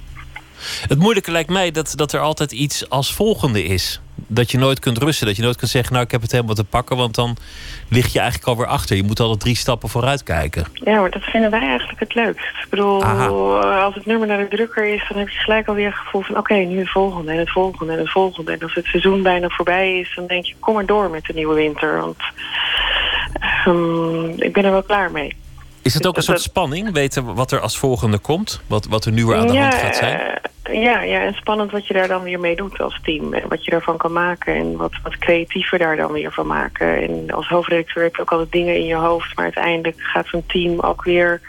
Het 0.88 0.98
moeilijke 0.98 1.30
lijkt 1.30 1.50
mij 1.50 1.70
dat, 1.70 1.92
dat 1.96 2.12
er 2.12 2.20
altijd 2.20 2.52
iets 2.52 2.88
als 2.88 3.14
volgende 3.14 3.64
is. 3.64 4.00
Dat 4.26 4.50
je 4.50 4.58
nooit 4.58 4.78
kunt 4.78 4.98
rusten. 4.98 5.26
Dat 5.26 5.36
je 5.36 5.42
nooit 5.42 5.56
kunt 5.56 5.70
zeggen, 5.70 5.92
nou 5.92 6.04
ik 6.04 6.10
heb 6.10 6.22
het 6.22 6.32
helemaal 6.32 6.54
te 6.54 6.64
pakken. 6.64 6.96
Want 6.96 7.14
dan 7.14 7.36
lig 7.88 8.12
je 8.12 8.18
eigenlijk 8.18 8.48
alweer 8.48 8.66
achter. 8.66 8.96
Je 8.96 9.02
moet 9.02 9.20
altijd 9.20 9.40
drie 9.40 9.56
stappen 9.56 9.88
vooruit 9.88 10.22
kijken. 10.22 10.64
Ja, 10.74 11.00
maar 11.00 11.10
dat 11.10 11.22
vinden 11.22 11.50
wij 11.50 11.60
eigenlijk 11.60 12.00
het 12.00 12.14
leukst. 12.14 12.46
Ik 12.64 12.70
bedoel, 12.70 13.04
als 13.04 13.94
het 13.94 14.06
nummer 14.06 14.28
naar 14.28 14.38
de 14.38 14.56
drukker 14.56 14.94
is... 14.94 15.04
dan 15.08 15.18
heb 15.18 15.28
je 15.28 15.38
gelijk 15.38 15.68
alweer 15.68 15.86
het 15.86 15.98
gevoel 15.98 16.22
van... 16.22 16.36
oké, 16.36 16.54
nu 16.54 16.78
het 16.78 16.90
volgende 16.90 17.32
en 17.32 17.38
het 17.38 17.50
volgende 17.50 17.92
en 17.92 17.98
het 17.98 18.10
volgende. 18.10 18.52
En 18.52 18.60
als 18.60 18.74
het 18.74 18.86
seizoen 18.86 19.22
bijna 19.22 19.48
voorbij 19.48 19.98
is... 19.98 20.12
dan 20.14 20.26
denk 20.26 20.44
je, 20.44 20.54
kom 20.60 20.74
maar 20.74 20.86
door 20.86 21.10
met 21.10 21.24
de 21.24 21.32
nieuwe 21.32 21.54
winter. 21.54 22.00
Want 22.00 22.16
um, 23.66 24.42
ik 24.42 24.52
ben 24.52 24.64
er 24.64 24.70
wel 24.70 24.82
klaar 24.82 25.10
mee. 25.10 25.36
Is 25.82 25.94
het 25.94 26.06
ook 26.06 26.16
een 26.16 26.22
soort 26.22 26.40
spanning? 26.40 26.92
Weten 26.92 27.34
wat 27.34 27.52
er 27.52 27.60
als 27.60 27.78
volgende 27.78 28.18
komt? 28.18 28.60
Wat, 28.66 28.86
wat 28.86 29.04
er 29.04 29.12
nu 29.12 29.26
weer 29.26 29.36
aan 29.36 29.46
de 29.46 29.58
hand 29.58 29.74
gaat 29.74 29.96
zijn? 29.96 30.40
Ja, 30.72 31.02
ja, 31.02 31.20
en 31.20 31.34
spannend 31.34 31.70
wat 31.70 31.86
je 31.86 31.94
daar 31.94 32.08
dan 32.08 32.22
weer 32.22 32.40
mee 32.40 32.56
doet 32.56 32.80
als 32.80 33.00
team. 33.02 33.34
En 33.34 33.48
wat 33.48 33.64
je 33.64 33.70
daarvan 33.70 33.96
kan 33.96 34.12
maken. 34.12 34.54
En 34.54 34.76
wat, 34.76 34.92
wat 35.02 35.18
creatiever 35.18 35.78
daar 35.78 35.96
dan 35.96 36.12
weer 36.12 36.32
van 36.32 36.46
maken. 36.46 37.02
En 37.02 37.30
als 37.30 37.48
hoofdredacteur 37.48 38.02
heb 38.02 38.16
je 38.16 38.22
ook 38.22 38.32
altijd 38.32 38.52
dingen 38.52 38.76
in 38.76 38.84
je 38.84 38.94
hoofd. 38.94 39.36
Maar 39.36 39.44
uiteindelijk 39.44 40.00
gaat 40.00 40.26
zo'n 40.26 40.46
team 40.46 40.80
ook 40.80 41.04
weer 41.04 41.40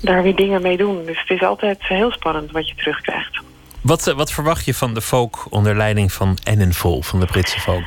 daar 0.00 0.22
weer 0.22 0.36
dingen 0.36 0.62
mee 0.62 0.76
doen. 0.76 1.04
Dus 1.04 1.20
het 1.20 1.30
is 1.30 1.42
altijd 1.42 1.78
heel 1.82 2.10
spannend 2.10 2.50
wat 2.50 2.68
je 2.68 2.74
terugkrijgt. 2.74 3.40
Wat, 3.80 4.06
eh, 4.06 4.14
wat 4.14 4.32
verwacht 4.32 4.64
je 4.64 4.74
van 4.74 4.94
de 4.94 5.00
folk 5.00 5.46
onder 5.50 5.76
leiding 5.76 6.12
van 6.12 6.38
Ennenvol, 6.44 7.02
van 7.02 7.20
de 7.20 7.26
Britse 7.26 7.60
folk? 7.60 7.84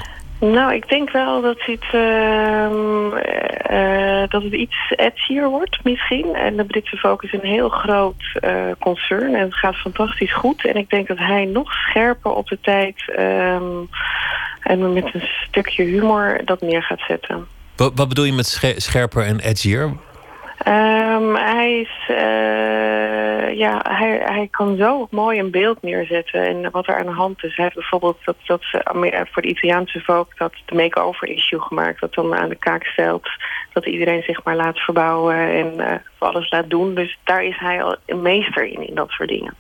Nou, 0.52 0.74
ik 0.74 0.90
denk 0.90 1.12
wel 1.12 1.42
dat 1.42 1.58
het, 1.60 1.84
uh, 1.94 2.70
uh, 3.72 4.24
dat 4.28 4.44
het 4.44 4.54
iets 4.54 4.94
edgier 4.96 5.50
wordt 5.50 5.84
misschien. 5.84 6.36
En 6.36 6.58
de 6.58 6.64
Britse 6.64 6.98
Folk 6.98 7.24
is 7.24 7.34
een 7.34 7.50
heel 7.50 7.70
groot 7.70 8.40
uh, 8.42 8.52
concern 8.80 9.36
en 9.36 9.42
het 9.42 9.56
gaat 9.56 9.76
fantastisch 9.76 10.34
goed. 10.34 10.66
En 10.66 10.76
ik 10.76 10.90
denk 10.90 11.08
dat 11.08 11.18
hij 11.18 11.46
nog 11.46 11.72
scherper 11.72 12.32
op 12.32 12.48
de 12.48 12.58
tijd 12.62 13.14
um, 13.20 13.90
en 14.62 14.94
met 14.94 15.14
een 15.14 15.30
stukje 15.48 15.84
humor 15.84 16.42
dat 16.46 16.62
neer 16.62 16.84
gaat 16.84 17.02
zetten. 17.08 17.48
Wat, 17.76 17.92
wat 17.96 18.08
bedoel 18.08 18.26
je 18.26 18.34
met 18.34 18.76
scherper 18.76 19.24
en 19.24 19.40
edgier? 19.40 19.84
Um, 20.68 21.36
hij, 21.36 21.80
is, 21.80 22.10
uh, 22.10 22.18
ja, 23.54 23.86
hij, 23.90 24.22
hij 24.26 24.48
kan 24.52 24.78
zo 24.78 25.08
mooi 25.10 25.40
een 25.40 25.52
beeld 25.52 25.82
neerzetten 25.82 26.48
en 26.48 26.72
wat 26.72 26.88
er 26.88 26.98
aan 26.98 27.06
de 27.06 27.12
hand 27.12 27.44
is. 27.44 27.56
Hij 27.56 27.64
heeft 27.64 27.76
bijvoorbeeld 27.76 28.18
dat, 28.26 28.36
dat 28.46 28.62
ze 28.62 29.26
voor 29.32 29.42
de 29.42 29.48
Italiaanse 29.48 30.00
volk 30.00 30.38
dat 30.38 30.54
de 30.66 30.76
make-over 30.76 31.28
issue 31.28 31.60
gemaakt. 31.60 32.00
Dat 32.00 32.14
dan 32.14 32.36
aan 32.36 32.50
de 32.50 32.56
kaak 32.56 32.84
stelt 32.84 33.30
dat 33.74 33.86
iedereen 33.86 34.22
zich 34.22 34.44
maar 34.44 34.56
laat 34.56 34.78
verbouwen 34.78 35.36
en 35.36 35.74
uh, 35.78 35.94
alles 36.18 36.50
laat 36.50 36.70
doen. 36.70 36.96
Dus 36.96 37.18
daar 37.24 37.44
is 37.44 37.58
hij 37.60 37.84
al 37.84 37.96
een 38.06 38.22
meester 38.22 38.66
in, 38.66 38.88
in 38.88 38.96
dat 38.96 39.10
soort 39.10 39.30
dingen. 39.30 39.54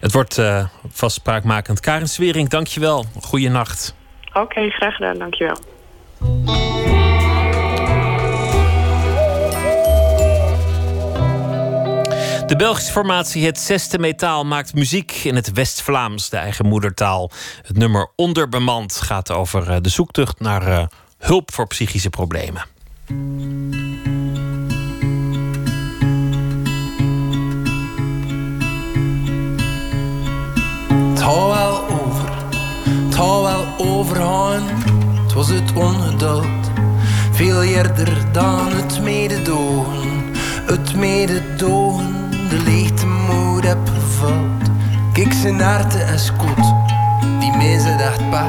Het 0.00 0.12
wordt 0.12 0.38
uh, 0.38 0.64
vast 0.88 1.14
spraakmakend. 1.14 1.80
Karin 1.80 2.08
Swering, 2.08 2.48
dankjewel. 2.48 3.04
Goeienacht. 3.20 3.96
Oké, 4.32 4.70
graag 4.70 4.94
gedaan. 4.94 5.18
Dankjewel. 5.18 5.56
De 12.46 12.56
Belgische 12.56 12.92
formatie 12.92 13.44
Het 13.44 13.58
Zesde 13.58 13.98
Metaal 13.98 14.44
maakt 14.44 14.74
muziek 14.74 15.12
in 15.12 15.34
het 15.34 15.52
West-Vlaams, 15.52 16.28
de 16.28 16.36
eigen 16.36 16.66
moedertaal. 16.66 17.30
Het 17.62 17.76
nummer 17.76 18.10
Onderbemand 18.16 18.96
gaat 18.96 19.30
over 19.30 19.70
eh, 19.70 19.76
de 19.80 19.88
zoektocht 19.88 20.40
naar 20.40 20.68
uh, 20.68 20.84
hulp 21.18 21.52
voor 21.52 21.66
psychische 21.66 22.10
problemen. 22.10 22.66
Het 31.10 31.20
hou 31.20 31.52
wel 31.52 31.88
over, 31.88 32.32
het 33.04 33.14
hou 33.14 33.42
wel 33.42 33.66
overgaan. 33.78 34.62
Het 35.22 35.32
was 35.32 35.48
het 35.48 35.72
ongeduld, 35.72 36.70
veel 37.32 37.62
eerder 37.62 38.32
dan 38.32 38.72
het 38.72 39.00
mededogen. 39.02 40.32
Het 40.66 40.94
mededogen 40.94 42.23
de 42.54 42.62
leegte 42.62 43.06
moed 43.06 43.66
heb 43.66 43.88
gevuld. 43.94 44.70
Kijk 45.12 45.32
zijn 45.32 45.60
harte 45.60 45.98
en 45.98 46.18
skoot, 46.18 46.74
die 47.40 47.56
mensen 47.56 47.98
dacht 47.98 48.30
pa, 48.30 48.46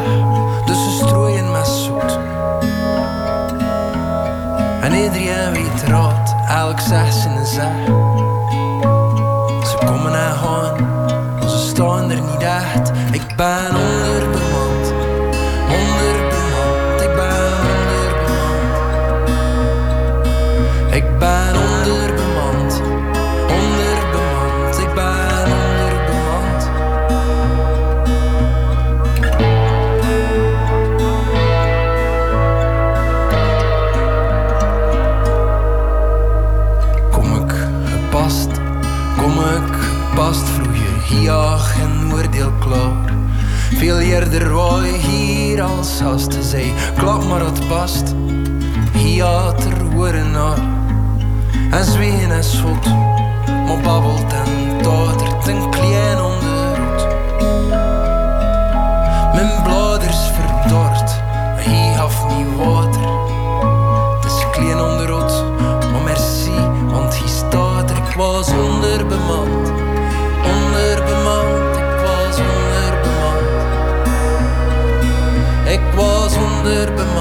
dus 0.66 0.84
ze 0.84 0.90
strooien 1.06 1.52
met 1.52 1.68
zoet. 1.68 2.20
En 4.82 4.94
iedereen 4.94 5.52
weet 5.54 5.84
raad, 5.88 6.36
elk 6.48 6.80
zegt 6.80 7.16
zijn 7.16 7.46
zaak. 7.46 7.86
Ze 9.66 9.78
komen 9.86 10.14
en 10.14 10.36
gaan, 10.36 10.76
maar 11.40 11.50
ze 11.50 11.58
staan 11.58 12.12
er 12.12 12.22
niet 12.22 12.44
echt. 12.44 12.92
Ik 13.12 13.36
ben 13.36 13.68
onderbemand, 13.68 14.94
onderbemand, 15.70 17.02
ik 17.02 17.16
ben 17.16 17.54
onderbemand. 17.72 18.54
Ik 20.94 21.20
ben 21.20 21.35
hier 41.26 41.58
geen 41.58 42.14
oordeel 42.14 42.52
klaar. 42.60 43.14
Veel 43.78 44.00
eerder 44.00 44.54
wou 44.54 44.88
hier 44.88 45.62
als 45.62 46.00
gasten 46.02 46.44
zei, 46.44 46.74
klap 46.98 47.28
maar 47.28 47.40
het 47.40 47.68
past. 47.68 48.16
Hier 48.94 49.26
er 49.26 49.94
horen 49.94 50.32
naar, 50.32 50.58
en 51.72 51.86
zwegen 51.86 52.32
en 52.32 52.44
schot, 52.44 52.86
maar 53.48 53.82
babbelt 53.84 54.34
en 54.34 54.82
totert 54.82 55.48
een 55.48 55.70
klein 55.70 56.22
onderhoed. 56.22 57.08
Mijn 59.34 59.64
bladers 59.64 60.30
verdord, 60.34 61.20
hij 61.56 61.94
gaf 61.96 62.38
niet 62.38 62.56
water. 62.58 63.35
Was 76.66 77.15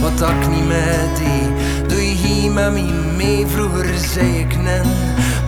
Wat 0.00 0.20
ik 0.30 0.48
niet 0.48 0.66
meer 0.66 1.08
deed, 1.18 1.88
doe 1.88 2.02
je 2.08 2.14
hier 2.14 2.50
met 2.50 2.72
me 2.72 2.82
mee. 3.16 3.46
Vroeger 3.46 3.98
zei 3.98 4.38
ik 4.38 4.56
nen, 4.62 4.86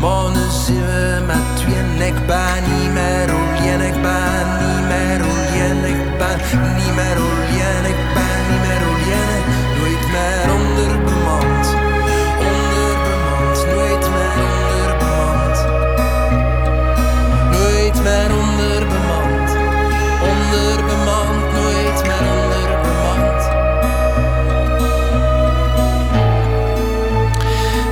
maar 0.01 0.31
nu 0.31 0.45
zijn 0.65 0.87
we 0.87 1.23
met 1.27 1.57
tweeën. 1.57 2.01
Ik 2.01 2.27
ben 2.27 2.63
niet 2.69 2.93
meer 2.93 3.31
alleen, 3.31 3.81
ik 3.81 4.03
ben 4.03 4.47
niet 4.61 4.87
meer 4.89 5.23
alleen. 5.23 5.85
Ik 5.85 6.19
ben 6.19 6.39
niet 6.77 6.95
meer 6.95 7.17
alleen, 7.17 8.10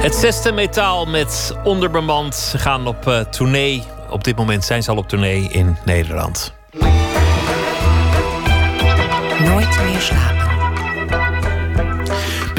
Het 0.08 0.16
zesde 0.16 0.52
metaal 0.52 1.06
met 1.06 1.56
onderbemand. 1.64 2.34
Ze 2.34 2.58
gaan 2.58 2.86
op 2.86 3.06
eh, 3.06 3.20
tournee. 3.20 3.82
Op 4.10 4.24
dit 4.24 4.36
moment 4.36 4.64
zijn 4.64 4.82
ze 4.82 4.90
al 4.90 4.96
op 4.96 5.08
tournee 5.08 5.48
in 5.48 5.76
Nederland. 5.84 6.52
Nooit 9.38 9.78
meer 9.84 10.00
slapen. 10.00 10.37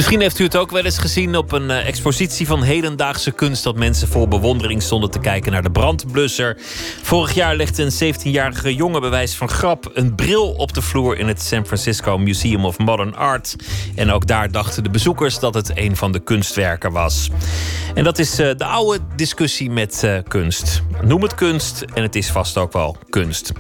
Misschien 0.10 0.30
heeft 0.30 0.40
u 0.40 0.44
het 0.44 0.64
ook 0.64 0.72
wel 0.72 0.86
eens 0.86 0.98
gezien 0.98 1.36
op 1.36 1.52
een 1.52 1.70
eh, 1.70 1.88
expositie 1.88 2.48
van 2.48 2.64
hedendaagse 2.64 3.32
kunst. 3.32 3.64
dat 3.64 3.76
mensen 3.76 4.08
vol 4.08 4.28
bewondering 4.28 4.82
stonden 4.82 5.12
te 5.12 5.20
kijken 5.20 5.52
naar 5.52 5.62
de 5.62 5.72
brandblusser. 5.72 6.58
Vorig 7.02 7.34
jaar 7.34 7.56
legde 7.56 7.84
een 7.84 8.16
17-jarige 8.16 8.76
jongen 8.76 9.02
bewijs 9.02 9.36
van 9.36 9.50
grap 9.50 9.92
een 9.94 10.16
bril 10.16 10.52
op 10.52 10.74
de 10.74 10.82
vloer 10.82 11.18
in 11.18 11.28
het 11.28 11.42
San 11.42 11.66
Francisco 11.66 12.18
Museum 12.18 12.66
of 12.66 12.78
Modern 12.78 13.16
Art. 13.16 13.56
En 13.96 14.12
ook 14.12 14.28
daar 14.28 14.52
dachten 14.52 14.84
de 14.84 14.90
bezoekers 14.90 15.40
dat 15.40 15.54
het 15.54 15.72
een 15.76 15.96
van 15.96 16.12
de 16.12 16.20
kunstwerken 16.20 16.92
was. 16.92 17.30
En 17.94 18.04
dat 18.04 18.20
is 18.20 18.40
eh, 18.40 18.50
de 18.58 18.66
oude 18.66 19.00
discussie 19.16 19.70
met 19.70 20.04
eh, 20.04 20.18
kunst. 20.28 20.84
Noem 21.02 21.22
het 21.22 21.36
kunst 21.36 21.86
en 21.94 22.04
het 22.04 22.16
is 22.16 22.30
vast 22.30 22.58
ook 22.58 22.74
wel 22.74 22.98
kunst. 23.10 23.52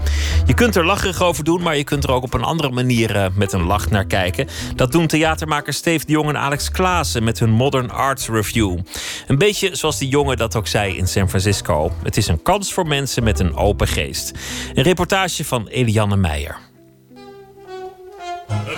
Je 0.46 0.54
kunt 0.54 0.76
er 0.76 0.86
lacherig 0.86 1.22
over 1.22 1.44
doen, 1.44 1.62
maar 1.62 1.78
je 1.78 1.84
kunt 1.84 2.04
er 2.04 2.12
ook 2.12 2.24
op 2.24 2.34
een 2.34 2.44
andere 2.44 2.70
manier 2.70 3.32
met 3.36 3.54
een 3.54 3.64
lach 3.64 3.90
naar 3.90 4.06
kijken. 4.06 4.48
Dat 4.76 4.92
doen 4.92 5.08
theatermakers 5.08 5.78
Steve 5.78 6.06
de 6.06 6.12
Jong 6.12 6.38
Alex 6.40 6.72
Klaassen 6.72 7.24
met 7.24 7.40
hun 7.40 7.49
Modern 7.49 7.91
Arts 7.91 8.28
Review. 8.28 8.78
Een 9.28 9.38
beetje 9.38 9.76
zoals 9.76 9.98
die 9.98 10.10
jongen 10.10 10.38
dat 10.38 10.56
ook 10.56 10.68
zei 10.68 10.98
in 10.98 11.07
San 11.07 11.30
Francisco. 11.30 11.91
Het 12.03 12.18
is 12.18 12.28
een 12.28 12.41
kans 12.41 12.74
voor 12.74 12.88
mensen 12.88 13.24
met 13.24 13.40
een 13.40 13.56
open 13.56 13.88
geest. 13.88 14.32
Een 14.74 14.84
reportage 14.84 15.45
van 15.45 15.68
Eliane 15.68 16.16
Meijer. 16.16 16.57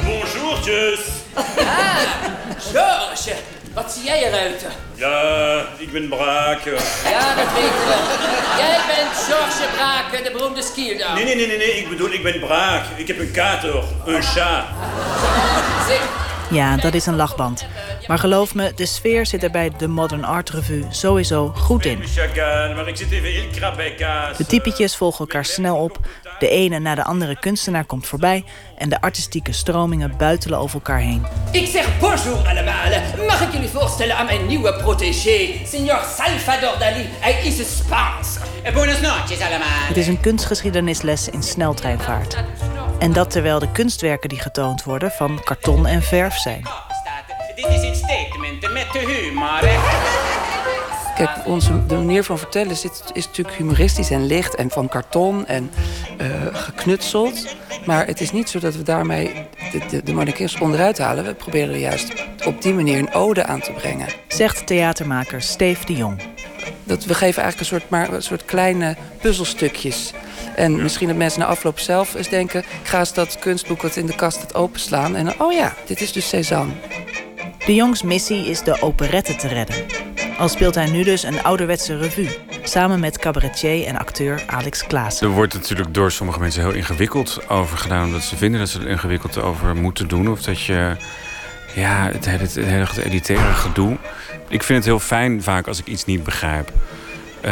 Bonjourtjes. 0.06 1.00
Ah, 1.34 1.98
George, 2.72 3.36
wat 3.74 3.92
zie 3.92 4.04
jij 4.04 4.28
eruit? 4.28 4.66
Ja, 4.96 5.66
ik 5.78 5.92
ben 5.92 6.10
braak. 6.10 6.64
Ja, 7.04 7.36
dat 7.36 7.54
weten 7.54 7.86
we. 7.88 7.98
Jij 8.58 8.80
bent 8.88 9.18
George 9.18 9.74
Braken, 9.76 10.24
de 10.24 10.32
beroemde 10.32 10.62
skier 10.62 10.96
Nee, 11.16 11.24
nee, 11.24 11.36
nee, 11.36 11.48
nee, 11.48 11.58
nee, 11.58 11.78
ik 11.78 11.90
bedoel, 11.90 12.12
ik 12.12 12.24
ben 12.24 12.40
braak. 12.40 12.86
Ik 12.96 13.08
heb 13.08 13.20
een 13.20 13.32
kater, 13.32 13.84
een 14.06 14.24
chat. 14.24 14.64
Ja, 16.52 16.78
dat 16.78 16.94
is 16.94 17.06
een 17.06 17.16
lachband. 17.16 17.66
Maar 18.08 18.20
geloof 18.20 18.56
me, 18.56 18.72
de 18.76 18.86
sfeer 18.86 19.26
zit 19.26 19.44
er 19.44 19.52
bij 19.52 19.72
de 19.78 19.88
Modern 19.88 20.24
Art 20.24 20.50
Revue 20.50 20.86
sowieso 20.90 21.54
goed 21.56 21.86
in. 21.86 22.00
De 24.38 24.46
typetjes 24.48 24.96
volgen 24.96 25.20
elkaar 25.20 25.46
snel 25.46 25.78
op. 25.78 26.00
De 26.42 26.50
ene 26.50 26.80
na 26.80 26.96
de 26.96 27.04
andere 27.04 27.40
kunstenaar 27.40 27.86
komt 27.86 28.08
voorbij. 28.08 28.44
En 28.78 28.90
de 28.90 29.02
artistieke 29.02 29.52
stromingen 29.52 30.14
buitelen 30.18 30.60
over 30.60 30.76
elkaar 30.76 31.00
heen. 31.00 31.26
Ik 31.52 31.68
zeg 31.68 32.00
bonjour 32.00 32.48
allemaal. 32.48 33.26
Mag 33.28 33.42
ik 33.42 33.54
jullie 33.54 33.70
voorstellen 33.70 34.18
aan 34.18 34.26
mijn 34.26 34.48
nieuwe 34.48 34.74
protégé, 34.74 35.50
signor 35.66 36.00
Salvador 36.18 36.80
Dali. 36.80 37.06
Hij 37.20 37.42
is 37.44 37.78
Spaans. 37.78 38.38
Buenas 38.74 39.02
noches 39.02 39.42
allemaal. 39.42 39.88
Het 39.88 39.98
is 39.98 40.08
een 40.08 40.20
kunstgeschiedenisles 40.20 41.30
in 41.30 41.44
sneltreinvaart. 41.44 42.38
En 43.00 43.14
dat 43.14 43.30
terwijl 43.30 43.60
de 43.60 43.72
kunstwerken 43.72 44.30
die 44.30 44.40
getoond 44.40 44.84
worden 44.84 45.12
van 45.12 45.44
karton 45.44 45.88
en 45.88 46.02
verf 46.02 46.38
zijn. 46.38 46.68
echte 48.94 49.00
humor, 49.00 49.60
hè? 49.60 50.31
Kijk, 51.16 51.30
onze, 51.46 51.86
de 51.86 51.96
manier 51.96 52.24
van 52.24 52.38
vertellen 52.38 52.72
is, 52.72 52.86
is 53.14 53.26
natuurlijk 53.26 53.58
humoristisch 53.58 54.10
en 54.10 54.26
licht 54.26 54.56
en 54.56 54.70
van 54.70 54.88
karton 54.88 55.46
en 55.48 55.72
uh, 56.22 56.28
geknutseld. 56.52 57.56
Maar 57.86 58.06
het 58.06 58.22
is 58.22 58.32
niet 58.32 58.50
zo 58.50 58.60
dat 58.60 58.76
we 58.76 58.84
daarmee 58.84 59.32
de, 59.72 59.82
de, 59.90 60.04
de 60.04 60.14
monarchist 60.14 60.62
onderuit 60.62 60.98
halen. 60.98 61.24
We 61.24 61.34
proberen 61.34 61.74
er 61.74 61.80
juist 61.80 62.14
op 62.46 62.62
die 62.62 62.74
manier 62.74 63.00
een 63.00 63.14
ode 63.14 63.46
aan 63.46 63.60
te 63.62 63.72
brengen. 63.72 64.08
Zegt 64.28 64.68
theatermaker 64.68 65.42
Steve 65.42 65.86
de 65.86 65.94
Jong. 65.94 66.22
Dat 66.84 67.06
we 67.06 67.14
geven 67.14 67.44
eigenlijk 67.44 67.60
een 67.60 67.80
soort, 67.80 67.90
maar, 67.90 68.14
een 68.14 68.24
soort 68.24 68.46
kleine 68.46 68.96
puzzelstukjes. 69.22 70.14
En 70.56 70.82
misschien 70.82 71.08
dat 71.08 71.18
mensen 71.18 71.40
na 71.40 71.46
afloop 71.46 71.80
zelf 71.80 72.14
eens 72.14 72.30
denken... 72.30 72.60
ik 72.60 72.88
ga 72.88 73.00
eens 73.00 73.14
dat 73.14 73.40
kunstboek 73.40 73.82
wat 73.82 73.96
in 73.96 74.06
de 74.06 74.16
kast 74.16 74.42
het 74.42 74.56
openslaan... 74.56 75.16
en 75.16 75.26
dan, 75.26 75.34
oh 75.38 75.54
ja, 75.54 75.74
dit 75.86 76.02
is 76.02 76.12
dus 76.12 76.30
Cézanne. 76.30 76.74
De 77.66 77.76
Jongs 77.76 78.04
missie 78.04 78.46
is 78.46 78.62
de 78.62 78.82
operette 78.82 79.36
te 79.36 79.48
redden. 79.48 79.76
Al 80.38 80.50
speelt 80.50 80.76
hij 80.76 80.92
nu 80.92 81.04
dus 81.04 81.24
een 81.24 81.44
ouderwetse 81.44 81.98
revue. 81.98 82.30
Samen 82.64 83.00
met 83.00 83.18
cabaretier 83.18 83.86
en 83.86 83.98
acteur 83.98 84.44
Alex 84.48 84.88
Klaas. 84.88 85.22
Er 85.22 85.30
wordt 85.30 85.54
natuurlijk 85.54 85.94
door 85.94 86.12
sommige 86.12 86.40
mensen 86.40 86.62
heel 86.62 86.72
ingewikkeld 86.72 87.50
over 87.50 87.78
gedaan. 87.78 88.06
Omdat 88.06 88.22
ze 88.22 88.38
vinden 88.38 88.60
dat 88.60 88.70
ze 88.70 88.80
er 88.80 88.88
ingewikkeld 88.88 89.38
over 89.38 89.76
moeten 89.76 90.08
doen. 90.08 90.30
Of 90.30 90.42
dat 90.42 90.62
je. 90.62 90.96
Ja, 91.76 92.10
het 92.12 92.26
hele, 92.26 92.44
het 92.44 92.56
hele 92.56 93.04
elitaire 93.04 93.54
gedoe. 93.54 93.98
Ik 94.48 94.64
vind 94.64 94.78
het 94.78 94.88
heel 94.88 95.00
fijn 95.00 95.44
vaak 95.44 95.68
als 95.68 95.80
ik 95.80 95.88
iets 95.88 96.06
niet 96.06 96.24
begrijp. 96.24 96.72
Uh, 97.46 97.52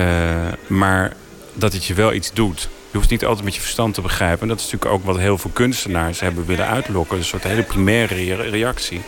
maar 0.67 1.13
dat 1.53 1.73
het 1.73 1.85
je 1.85 1.93
wel 1.93 2.13
iets 2.13 2.33
doet. 2.33 2.69
Je 2.91 2.97
hoeft 2.97 3.09
niet 3.09 3.25
altijd 3.25 3.45
met 3.45 3.55
je 3.55 3.61
verstand 3.61 3.93
te 3.93 4.01
begrijpen. 4.01 4.41
En 4.41 4.47
dat 4.47 4.59
is 4.59 4.63
natuurlijk 4.63 4.91
ook 4.91 5.05
wat 5.05 5.17
heel 5.17 5.37
veel 5.37 5.51
kunstenaars 5.53 6.19
hebben 6.19 6.45
willen 6.45 6.67
uitlokken. 6.67 7.17
Een 7.17 7.23
soort 7.23 7.43
hele 7.43 7.63
primaire 7.63 8.35
reactie. 8.49 9.01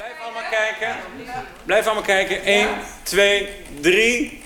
Kijken. 0.52 0.96
Blijf 1.66 1.86
allemaal 1.86 2.04
kijken. 2.04 2.44
1, 2.44 2.68
2, 3.04 3.50
3. 3.82 4.42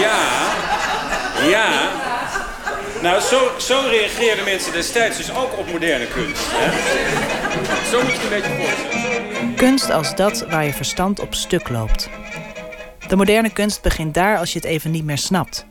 Ja. 0.00 0.28
Ja. 1.42 1.90
Nou, 3.02 3.20
zo, 3.20 3.50
zo 3.58 3.80
reageerden 3.88 4.44
mensen 4.44 4.72
destijds 4.72 5.16
dus 5.16 5.34
ook 5.34 5.58
op 5.58 5.72
moderne 5.72 6.06
kunst. 6.06 6.44
Hè? 6.46 6.70
Zo 7.90 8.02
moet 8.02 8.12
je 8.12 8.22
een 8.22 8.28
beetje 8.28 8.54
voorstellen. 8.56 9.54
Kunst 9.54 9.90
als 9.90 10.14
dat 10.14 10.46
waar 10.48 10.64
je 10.64 10.72
verstand 10.72 11.20
op 11.20 11.34
stuk 11.34 11.68
loopt. 11.68 12.08
De 13.08 13.16
moderne 13.16 13.50
kunst 13.50 13.82
begint 13.82 14.14
daar 14.14 14.38
als 14.38 14.52
je 14.52 14.58
het 14.58 14.68
even 14.68 14.90
niet 14.90 15.04
meer 15.04 15.18
snapt. 15.18 15.66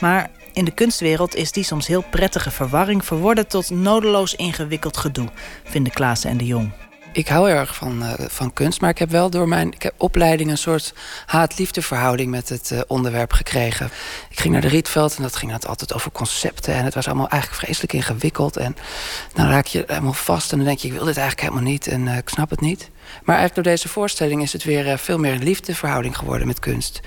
Maar 0.00 0.30
in 0.52 0.64
de 0.64 0.74
kunstwereld 0.74 1.34
is 1.34 1.52
die 1.52 1.64
soms 1.64 1.86
heel 1.86 2.04
prettige 2.10 2.50
verwarring 2.50 3.04
verworden 3.04 3.46
tot 3.46 3.70
nodeloos 3.70 4.34
ingewikkeld 4.34 4.96
gedoe, 4.96 5.28
vinden 5.64 5.92
Klaassen 5.92 6.30
en 6.30 6.36
de 6.36 6.46
Jong 6.46 6.72
ik 7.16 7.28
hou 7.28 7.50
erg 7.50 7.74
van, 7.74 8.02
uh, 8.02 8.12
van 8.18 8.52
kunst, 8.52 8.80
maar 8.80 8.90
ik 8.90 8.98
heb 8.98 9.10
wel 9.10 9.30
door 9.30 9.48
mijn 9.48 9.72
ik 9.72 9.82
heb 9.82 9.94
opleiding 9.96 10.50
een 10.50 10.58
soort 10.58 10.94
haat-liefde 11.26 11.82
verhouding 11.82 12.30
met 12.30 12.48
het 12.48 12.70
uh, 12.70 12.80
onderwerp 12.86 13.32
gekregen. 13.32 13.90
Ik 14.30 14.40
ging 14.40 14.52
naar 14.52 14.62
de 14.62 14.68
Rietveld 14.68 15.16
en 15.16 15.22
dat 15.22 15.36
ging 15.36 15.52
altijd 15.52 15.94
over 15.94 16.12
concepten 16.12 16.74
en 16.74 16.84
het 16.84 16.94
was 16.94 17.06
allemaal 17.06 17.28
eigenlijk 17.28 17.62
vreselijk 17.62 17.92
ingewikkeld. 17.92 18.56
En 18.56 18.76
dan 19.32 19.48
raak 19.48 19.66
je 19.66 19.84
helemaal 19.86 20.12
vast 20.12 20.52
en 20.52 20.58
dan 20.58 20.66
denk 20.66 20.78
je, 20.78 20.88
ik 20.88 20.94
wil 20.94 21.04
dit 21.04 21.16
eigenlijk 21.16 21.48
helemaal 21.48 21.72
niet 21.72 21.86
en 21.86 22.06
uh, 22.06 22.16
ik 22.16 22.28
snap 22.28 22.50
het 22.50 22.60
niet. 22.60 22.90
Maar 23.24 23.36
eigenlijk 23.36 23.54
door 23.54 23.74
deze 23.74 23.88
voorstelling 23.88 24.42
is 24.42 24.52
het 24.52 24.64
weer 24.64 24.98
veel 24.98 25.18
meer 25.18 25.32
een 25.32 25.42
liefdeverhouding 25.42 26.16
geworden 26.16 26.46
met 26.46 26.58
kunst. 26.58 27.00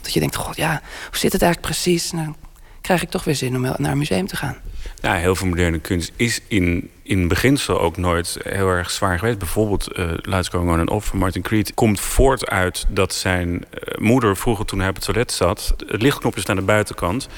Dat 0.00 0.12
je 0.12 0.20
denkt, 0.20 0.36
god 0.36 0.56
ja, 0.56 0.80
hoe 1.08 1.18
zit 1.18 1.32
het 1.32 1.42
eigenlijk 1.42 1.72
precies? 1.72 2.10
Dan 2.10 2.36
krijg 2.82 3.02
ik 3.02 3.10
toch 3.10 3.24
weer 3.24 3.34
zin 3.34 3.54
om 3.54 3.60
naar 3.60 3.92
een 3.92 3.98
museum 3.98 4.26
te 4.26 4.36
gaan. 4.36 4.56
Ja, 5.00 5.14
heel 5.14 5.36
veel 5.36 5.46
moderne 5.46 5.78
kunst 5.78 6.12
is 6.16 6.40
in, 6.48 6.90
in 7.02 7.28
beginsel 7.28 7.80
ook 7.80 7.96
nooit 7.96 8.38
heel 8.42 8.68
erg 8.68 8.90
zwaar 8.90 9.18
geweest. 9.18 9.38
Bijvoorbeeld 9.38 9.98
uh, 9.98 10.10
Lights 10.16 10.48
Going 10.48 10.70
On 10.70 10.78
and 10.78 10.90
Off 10.90 11.06
van 11.06 11.18
Martin 11.18 11.42
Creed 11.42 11.74
komt 11.74 12.00
voort 12.00 12.48
uit 12.48 12.86
dat 12.88 13.14
zijn 13.14 13.50
uh, 13.50 13.60
moeder 13.98 14.36
vroeger 14.36 14.64
toen 14.64 14.78
hij 14.78 14.88
op 14.88 14.94
het 14.94 15.04
toilet 15.04 15.32
zat... 15.32 15.74
het 15.86 16.02
lichtknopje 16.02 16.46
aan 16.46 16.56
de 16.56 16.62
buitenkant, 16.62 17.28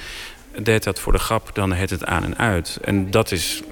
deed 0.59 0.85
dat 0.85 1.01
voor 1.01 1.13
de 1.13 1.19
grap, 1.19 1.51
dan 1.53 1.73
heet 1.73 1.91
het 1.91 2.05
aan 2.05 2.25
en 2.25 2.39
uit. 2.39 2.79
En 2.83 3.11
dat 3.11 3.31
is 3.31 3.63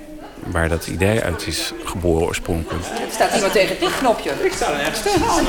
waar 0.46 0.68
dat 0.68 0.86
idee 0.86 1.20
uit 1.20 1.46
is 1.46 1.72
geboren 1.84 2.26
oorspronkelijk. 2.26 2.84
Er 2.84 3.12
staat 3.12 3.34
iemand 3.34 3.52
tegen 3.52 3.80
dit 3.80 3.98
knopje. 3.98 4.30
Ik 4.30 4.52
sta 4.52 4.72
er 4.72 4.80
ergens 4.80 5.02
tegen. 5.02 5.20
Nou 5.20 5.46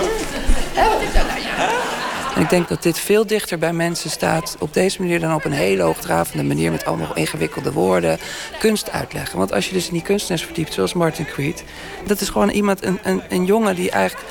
ja. 1.41 2.02
En 2.35 2.41
ik 2.41 2.49
denk 2.49 2.68
dat 2.68 2.84
dit 2.84 2.99
veel 2.99 3.27
dichter 3.27 3.57
bij 3.57 3.73
mensen 3.73 4.10
staat 4.10 4.55
op 4.60 4.73
deze 4.73 5.01
manier 5.01 5.19
dan 5.19 5.34
op 5.34 5.45
een 5.45 5.51
hele 5.51 5.84
hoogdravende 5.84 6.43
manier 6.43 6.72
met 6.72 6.85
allemaal 6.85 7.15
ingewikkelde 7.15 7.72
woorden 7.72 8.19
kunst 8.60 8.91
uitleggen. 8.91 9.38
Want 9.38 9.53
als 9.53 9.68
je 9.68 9.73
dus 9.73 9.88
in 9.88 9.93
die 9.93 10.01
kunstenaars 10.01 10.43
verdiept, 10.43 10.73
zoals 10.73 10.93
Martin 10.93 11.26
Creed, 11.26 11.64
dat 12.05 12.22
is 12.22 12.30
gewoon 12.30 12.49
iemand, 12.49 12.84
een, 12.84 12.99
een, 13.03 13.22
een 13.30 13.45
jongen 13.45 13.76
die 13.76 13.91
eigenlijk. 13.91 14.30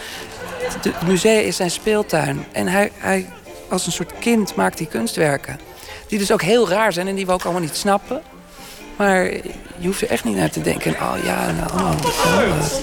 Het 0.83 1.07
museum 1.07 1.45
is 1.45 1.57
zijn 1.57 1.71
speeltuin. 1.71 2.45
En 2.53 2.67
hij, 2.69 2.91
hij, 2.97 3.29
als 3.69 3.87
een 3.87 3.93
soort 3.93 4.13
kind 4.19 4.55
maakt 4.55 4.79
hij 4.79 4.89
kunstwerken. 4.89 5.59
Die 6.07 6.19
dus 6.19 6.33
ook 6.33 6.43
heel 6.43 6.69
raar 6.69 6.93
zijn 6.93 7.09
en 7.09 7.15
die 7.15 7.27
we 7.27 7.33
ook 7.33 7.43
allemaal 7.43 7.63
niet 7.63 7.77
snappen. 7.77 8.23
Maar 8.97 9.25
je 9.79 9.87
hoeft 9.87 10.03
er 10.03 10.09
echt 10.09 10.25
niet 10.25 10.37
naar 10.37 10.51
te 10.51 10.61
denken. 10.61 10.93
Oh 10.93 11.15
ja, 11.25 11.51
nou, 11.51 11.71
oh, 11.73 11.81
oh, 11.81 11.93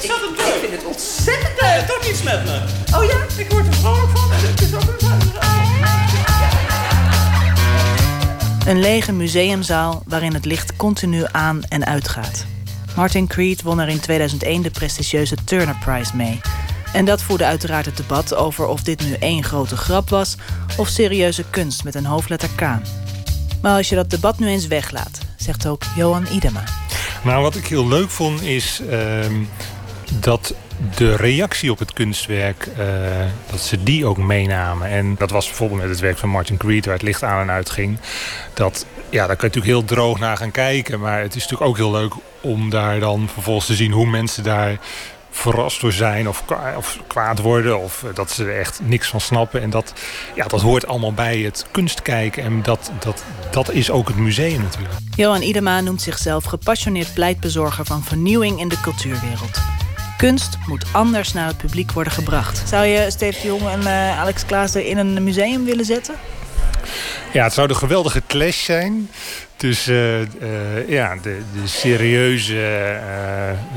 ik, 0.01 0.11
vind 0.61 0.71
het 0.71 0.85
ontzettend 0.85 1.61
leuk. 1.61 1.87
Doe 1.87 2.09
iets 2.09 2.23
met 2.23 2.45
me. 2.45 2.61
Oh 2.95 3.03
ja, 3.03 3.17
ik 3.37 3.51
word 3.51 3.67
er 3.67 3.73
vrolijk 3.73 4.17
van. 4.17 4.29
Het 4.31 4.61
is 4.61 4.75
ook 4.75 4.98
Een 8.65 8.79
lege 8.79 9.11
museumzaal 9.11 10.03
waarin 10.07 10.33
het 10.33 10.45
licht 10.45 10.75
continu 10.75 11.23
aan 11.31 11.63
en 11.63 11.85
uitgaat. 11.85 12.45
Martin 12.95 13.27
Creed 13.27 13.61
won 13.61 13.79
er 13.79 13.87
in 13.87 13.99
2001 13.99 14.61
de 14.61 14.71
prestigieuze 14.71 15.35
Turner 15.43 15.77
Prize 15.85 16.15
mee. 16.15 16.39
En 16.93 17.05
dat 17.05 17.21
voerde 17.21 17.45
uiteraard 17.45 17.85
het 17.85 17.97
debat 17.97 18.35
over 18.35 18.67
of 18.67 18.81
dit 18.81 19.01
nu 19.01 19.13
één 19.13 19.43
grote 19.43 19.77
grap 19.77 20.09
was 20.09 20.35
of 20.77 20.87
serieuze 20.87 21.43
kunst 21.49 21.83
met 21.83 21.95
een 21.95 22.05
hoofdletter 22.05 22.49
K. 22.55 22.61
Maar 23.61 23.77
als 23.77 23.89
je 23.89 23.95
dat 23.95 24.09
debat 24.09 24.39
nu 24.39 24.47
eens 24.47 24.67
weglaat, 24.67 25.19
zegt 25.37 25.67
ook 25.67 25.83
Johan 25.95 26.27
Idema. 26.31 26.63
Nou, 27.23 27.41
wat 27.41 27.55
ik 27.55 27.67
heel 27.67 27.87
leuk 27.87 28.09
vond 28.09 28.41
is 28.41 28.81
uh, 28.89 29.25
dat 30.13 30.53
de 30.95 31.15
reactie 31.15 31.71
op 31.71 31.79
het 31.79 31.93
kunstwerk, 31.93 32.67
uh, 32.79 32.85
dat 33.51 33.59
ze 33.59 33.83
die 33.83 34.05
ook 34.05 34.17
meenamen. 34.17 34.87
En 34.87 35.15
dat 35.17 35.29
was 35.29 35.47
bijvoorbeeld 35.47 35.81
met 35.81 35.89
het 35.89 35.99
werk 35.99 36.17
van 36.17 36.29
Martin 36.29 36.57
Creed, 36.57 36.85
waar 36.85 36.93
het 36.93 37.03
licht 37.03 37.23
aan 37.23 37.41
en 37.41 37.51
uit 37.51 37.69
ging. 37.69 37.97
Dat, 38.53 38.85
ja, 39.09 39.27
daar 39.27 39.35
kun 39.35 39.49
je 39.49 39.55
natuurlijk 39.55 39.87
heel 39.87 39.97
droog 39.97 40.19
naar 40.19 40.37
gaan 40.37 40.51
kijken. 40.51 40.99
Maar 40.99 41.21
het 41.21 41.35
is 41.35 41.41
natuurlijk 41.41 41.69
ook 41.69 41.77
heel 41.77 41.91
leuk 41.91 42.13
om 42.41 42.69
daar 42.69 42.99
dan 42.99 43.29
vervolgens 43.33 43.65
te 43.65 43.75
zien 43.75 43.91
hoe 43.91 44.05
mensen 44.05 44.43
daar 44.43 44.79
verrast 45.31 45.81
door 45.81 45.91
zijn 45.91 46.27
of, 46.27 46.43
of 46.77 46.99
kwaad 47.07 47.39
worden 47.39 47.79
of 47.79 48.03
eh, 48.03 48.15
dat 48.15 48.31
ze 48.31 48.43
er 48.43 48.59
echt 48.59 48.79
niks 48.83 49.07
van 49.07 49.21
snappen. 49.21 49.61
En 49.61 49.69
dat, 49.69 49.93
ja, 50.35 50.47
dat 50.47 50.61
hoort 50.61 50.87
allemaal 50.87 51.13
bij 51.13 51.37
het 51.37 51.65
kunstkijken 51.71 52.43
en 52.43 52.61
dat, 52.61 52.91
dat, 52.99 53.23
dat 53.51 53.71
is 53.71 53.91
ook 53.91 54.07
het 54.07 54.17
museum 54.17 54.61
natuurlijk. 54.61 54.93
Johan 55.15 55.41
Idema 55.41 55.81
noemt 55.81 56.01
zichzelf 56.01 56.43
gepassioneerd 56.43 57.13
pleitbezorger 57.13 57.85
van 57.85 58.03
vernieuwing 58.03 58.59
in 58.59 58.67
de 58.67 58.81
cultuurwereld. 58.81 59.59
Kunst 60.19 60.57
moet 60.67 60.85
anders 60.91 61.33
naar 61.33 61.47
het 61.47 61.57
publiek 61.57 61.91
worden 61.91 62.13
gebracht. 62.13 62.67
Zou 62.67 62.85
je 62.85 63.11
Steve 63.11 63.41
de 63.41 63.47
Jong 63.47 63.67
en 63.67 63.79
uh, 63.79 64.19
Alex 64.19 64.45
Klaas 64.45 64.75
er 64.75 64.85
in 64.85 64.97
een 64.97 65.23
museum 65.23 65.65
willen 65.65 65.85
zetten? 65.85 66.15
Ja, 67.33 67.43
het 67.43 67.53
zou 67.53 67.69
een 67.69 67.75
geweldige 67.75 68.21
clash 68.27 68.63
zijn. 68.63 69.09
Dus 69.57 69.87
uh, 69.87 70.19
uh, 70.19 70.27
ja, 70.87 71.15
de, 71.15 71.41
de 71.61 71.67
serieuze, 71.67 72.53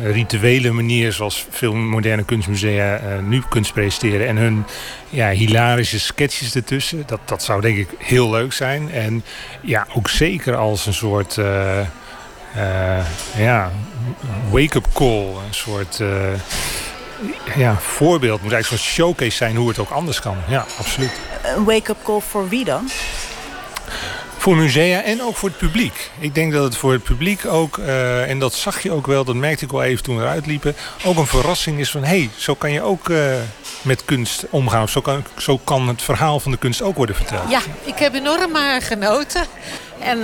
uh, 0.00 0.10
rituele 0.12 0.70
manier 0.70 1.12
zoals 1.12 1.46
veel 1.50 1.74
moderne 1.74 2.24
kunstmusea 2.24 3.00
nu 3.20 3.42
kunst 3.48 3.72
presenteren. 3.72 4.28
En 4.28 4.36
hun 4.36 4.64
ja, 5.10 5.30
hilarische 5.30 6.00
sketches 6.00 6.54
ertussen. 6.54 7.02
Dat, 7.06 7.20
dat 7.24 7.42
zou 7.42 7.60
denk 7.60 7.76
ik 7.76 7.88
heel 7.98 8.30
leuk 8.30 8.52
zijn. 8.52 8.90
En 8.92 9.24
ja, 9.60 9.86
ook 9.94 10.08
zeker 10.08 10.56
als 10.56 10.86
een 10.86 10.94
soort 10.94 11.38
ja, 13.36 13.70
wake-up 14.50 14.86
call. 14.92 15.26
Een 15.26 15.54
soort 15.54 16.00
ja, 17.56 17.76
voorbeeld. 17.78 18.42
moet 18.42 18.52
eigenlijk 18.52 18.82
zo'n 18.82 18.92
showcase 18.92 19.36
zijn 19.36 19.56
hoe 19.56 19.68
het 19.68 19.78
ook 19.78 19.90
anders 19.90 20.20
kan. 20.20 20.36
Ja, 20.48 20.66
absoluut. 20.78 21.12
Een 21.56 21.64
wake-up 21.64 22.02
call 22.04 22.20
voor 22.20 22.48
wie 22.48 22.64
dan? 22.64 22.90
Voor 24.42 24.56
musea 24.56 25.02
en 25.02 25.22
ook 25.22 25.36
voor 25.36 25.48
het 25.48 25.58
publiek. 25.58 26.10
Ik 26.18 26.34
denk 26.34 26.52
dat 26.52 26.64
het 26.64 26.76
voor 26.76 26.92
het 26.92 27.02
publiek 27.02 27.46
ook, 27.46 27.76
uh, 27.76 28.30
en 28.30 28.38
dat 28.38 28.54
zag 28.54 28.82
je 28.82 28.92
ook 28.92 29.06
wel, 29.06 29.24
dat 29.24 29.34
merkte 29.34 29.64
ik 29.64 29.70
wel 29.70 29.82
even 29.82 30.02
toen 30.02 30.16
we 30.16 30.22
eruit 30.22 30.46
liepen, 30.46 30.76
ook 31.04 31.16
een 31.16 31.26
verrassing 31.26 31.78
is 31.78 31.90
van 31.90 32.02
hé, 32.02 32.18
hey, 32.18 32.30
zo 32.36 32.54
kan 32.54 32.72
je 32.72 32.82
ook 32.82 33.08
uh, 33.08 33.34
met 33.82 34.04
kunst 34.04 34.44
omgaan. 34.50 34.88
Zo 34.88 35.00
kan, 35.00 35.24
zo 35.38 35.58
kan 35.58 35.88
het 35.88 36.02
verhaal 36.02 36.40
van 36.40 36.50
de 36.50 36.58
kunst 36.58 36.82
ook 36.82 36.96
worden 36.96 37.16
verteld. 37.16 37.50
Ja, 37.50 37.60
ik 37.84 37.98
heb 37.98 38.14
enorm 38.14 38.56
uh, 38.56 38.62
genoten. 38.80 39.42
En 40.02 40.18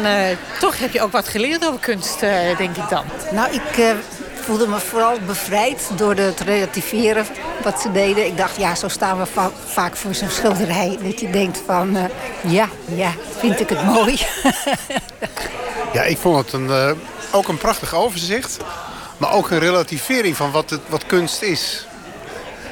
toch 0.60 0.78
heb 0.78 0.92
je 0.92 1.02
ook 1.02 1.12
wat 1.12 1.28
geleerd 1.28 1.66
over 1.66 1.80
kunst, 1.80 2.20
denk 2.59 2.76
ik 2.76 2.88
dan. 2.88 3.05
Nou, 3.32 3.52
ik 3.52 3.96
voelde 4.48 4.66
me 4.66 4.78
vooral 4.78 5.18
bevrijd 5.26 5.90
door 5.96 6.14
het 6.14 6.40
relativeren 6.40 7.26
wat 7.62 7.80
ze 7.80 7.92
deden. 7.92 8.26
Ik 8.26 8.36
dacht, 8.36 8.56
ja, 8.56 8.74
zo 8.74 8.88
staan 8.88 9.18
we 9.18 9.26
va 9.26 9.50
vaak 9.66 9.96
voor 9.96 10.14
zo'n 10.14 10.28
schilderij. 10.30 10.98
Dat 11.02 11.20
je 11.20 11.30
denkt 11.30 11.62
van, 11.66 11.96
uh, 11.96 12.05
ja, 12.40 12.68
ja, 12.94 13.12
vind 13.38 13.60
ik 13.60 13.68
het 13.68 13.84
mooi. 13.84 14.18
ja, 15.96 16.02
ik 16.02 16.16
vond 16.16 16.36
het 16.36 16.52
een, 16.52 16.66
uh, 16.66 16.90
ook 17.30 17.48
een 17.48 17.59
prachtig 17.59 17.94
overzicht. 17.94 18.56
Maar 19.16 19.32
ook 19.32 19.50
een 19.50 19.59
relativering 19.59 20.36
van 20.36 20.50
wat, 20.50 20.70
het, 20.70 20.80
wat 20.88 21.06
kunst 21.06 21.42
is. 21.42 21.86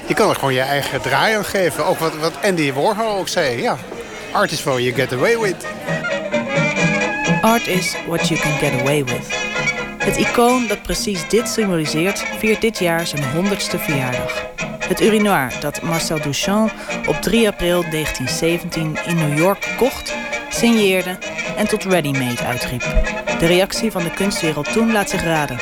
je 0.07 0.15
kan 0.15 0.29
er 0.29 0.35
gewoon 0.35 0.55
je 0.55 0.61
eigen 0.61 1.01
draai 1.01 1.37
aan 1.37 1.45
geven. 1.45 1.87
Ook 1.87 1.99
wat, 1.99 2.17
wat 2.17 2.33
Andy 2.43 2.73
Warhol 2.73 3.19
ook 3.19 3.29
zei. 3.29 3.63
Ja, 3.63 3.77
art 4.33 4.53
is 4.53 4.63
what 4.63 4.79
you 4.79 4.95
get 4.95 5.13
away 5.13 5.39
with. 5.39 5.67
Art 7.47 7.69
is 7.69 7.95
what 8.07 8.29
you 8.29 8.41
can 8.41 8.59
get 8.59 8.81
away 8.81 9.05
with. 9.05 9.29
Het 9.99 10.17
icoon 10.17 10.67
dat 10.67 10.83
precies 10.83 11.29
dit 11.29 11.49
symboliseert 11.49 12.19
viert 12.39 12.61
dit 12.61 12.79
jaar 12.79 13.07
zijn 13.07 13.23
100ste 13.23 13.81
verjaardag. 13.81 14.47
Het 14.89 15.01
urinoir 15.01 15.53
dat 15.61 15.83
Marcel 15.83 16.21
Duchamp 16.21 16.73
op 17.09 17.17
3 17.21 17.49
april 17.49 17.81
1917 17.91 18.97
in 19.07 19.17
New 19.17 19.39
York 19.39 19.75
kocht, 19.77 20.15
signeerde 20.49 21.19
en 21.57 21.69
tot 21.69 21.85
ready-made 21.85 22.45
uitriep. 22.45 22.85
De 23.39 23.47
reactie 23.47 23.91
van 23.91 24.03
de 24.03 24.11
kunstwereld 24.11 24.73
toen 24.73 24.93
laat 24.93 25.11
zich 25.11 25.23
raden. 25.23 25.59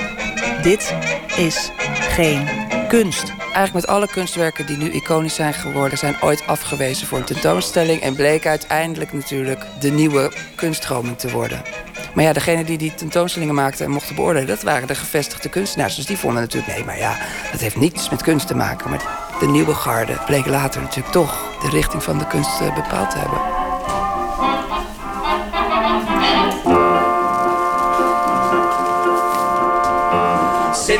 Dit 0.62 0.94
is 1.36 1.70
geen 2.08 2.63
kunst. 3.00 3.32
Eigenlijk 3.38 3.72
met 3.72 3.86
alle 3.86 4.08
kunstwerken 4.08 4.66
die 4.66 4.76
nu 4.76 4.90
iconisch 4.90 5.34
zijn 5.34 5.54
geworden... 5.54 5.98
zijn 5.98 6.16
ooit 6.22 6.46
afgewezen 6.46 7.06
voor 7.06 7.18
een 7.18 7.24
tentoonstelling... 7.24 8.00
en 8.00 8.14
bleek 8.14 8.46
uiteindelijk 8.46 9.12
natuurlijk 9.12 9.66
de 9.80 9.90
nieuwe 9.90 10.32
kunststroming 10.54 11.18
te 11.18 11.30
worden. 11.30 11.62
Maar 12.14 12.24
ja, 12.24 12.32
degene 12.32 12.64
die 12.64 12.78
die 12.78 12.94
tentoonstellingen 12.94 13.54
maakten 13.54 13.84
en 13.84 13.90
mochten 13.90 14.14
beoordelen... 14.14 14.48
dat 14.48 14.62
waren 14.62 14.88
de 14.88 14.94
gevestigde 14.94 15.48
kunstenaars. 15.48 15.94
Dus 15.94 16.06
die 16.06 16.16
vonden 16.16 16.42
natuurlijk, 16.42 16.74
nee, 16.74 16.84
maar 16.84 16.98
ja, 16.98 17.16
dat 17.52 17.60
heeft 17.60 17.76
niets 17.76 18.10
met 18.10 18.22
kunst 18.22 18.46
te 18.46 18.56
maken. 18.56 18.90
Maar 18.90 19.02
de 19.40 19.46
nieuwe 19.46 19.74
garde 19.74 20.18
bleek 20.26 20.46
later 20.46 20.80
natuurlijk 20.80 21.12
toch 21.12 21.58
de 21.62 21.68
richting 21.68 22.02
van 22.02 22.18
de 22.18 22.26
kunst 22.26 22.60
eh, 22.60 22.74
bepaald 22.74 23.10
te 23.10 23.18
hebben. 23.18 23.63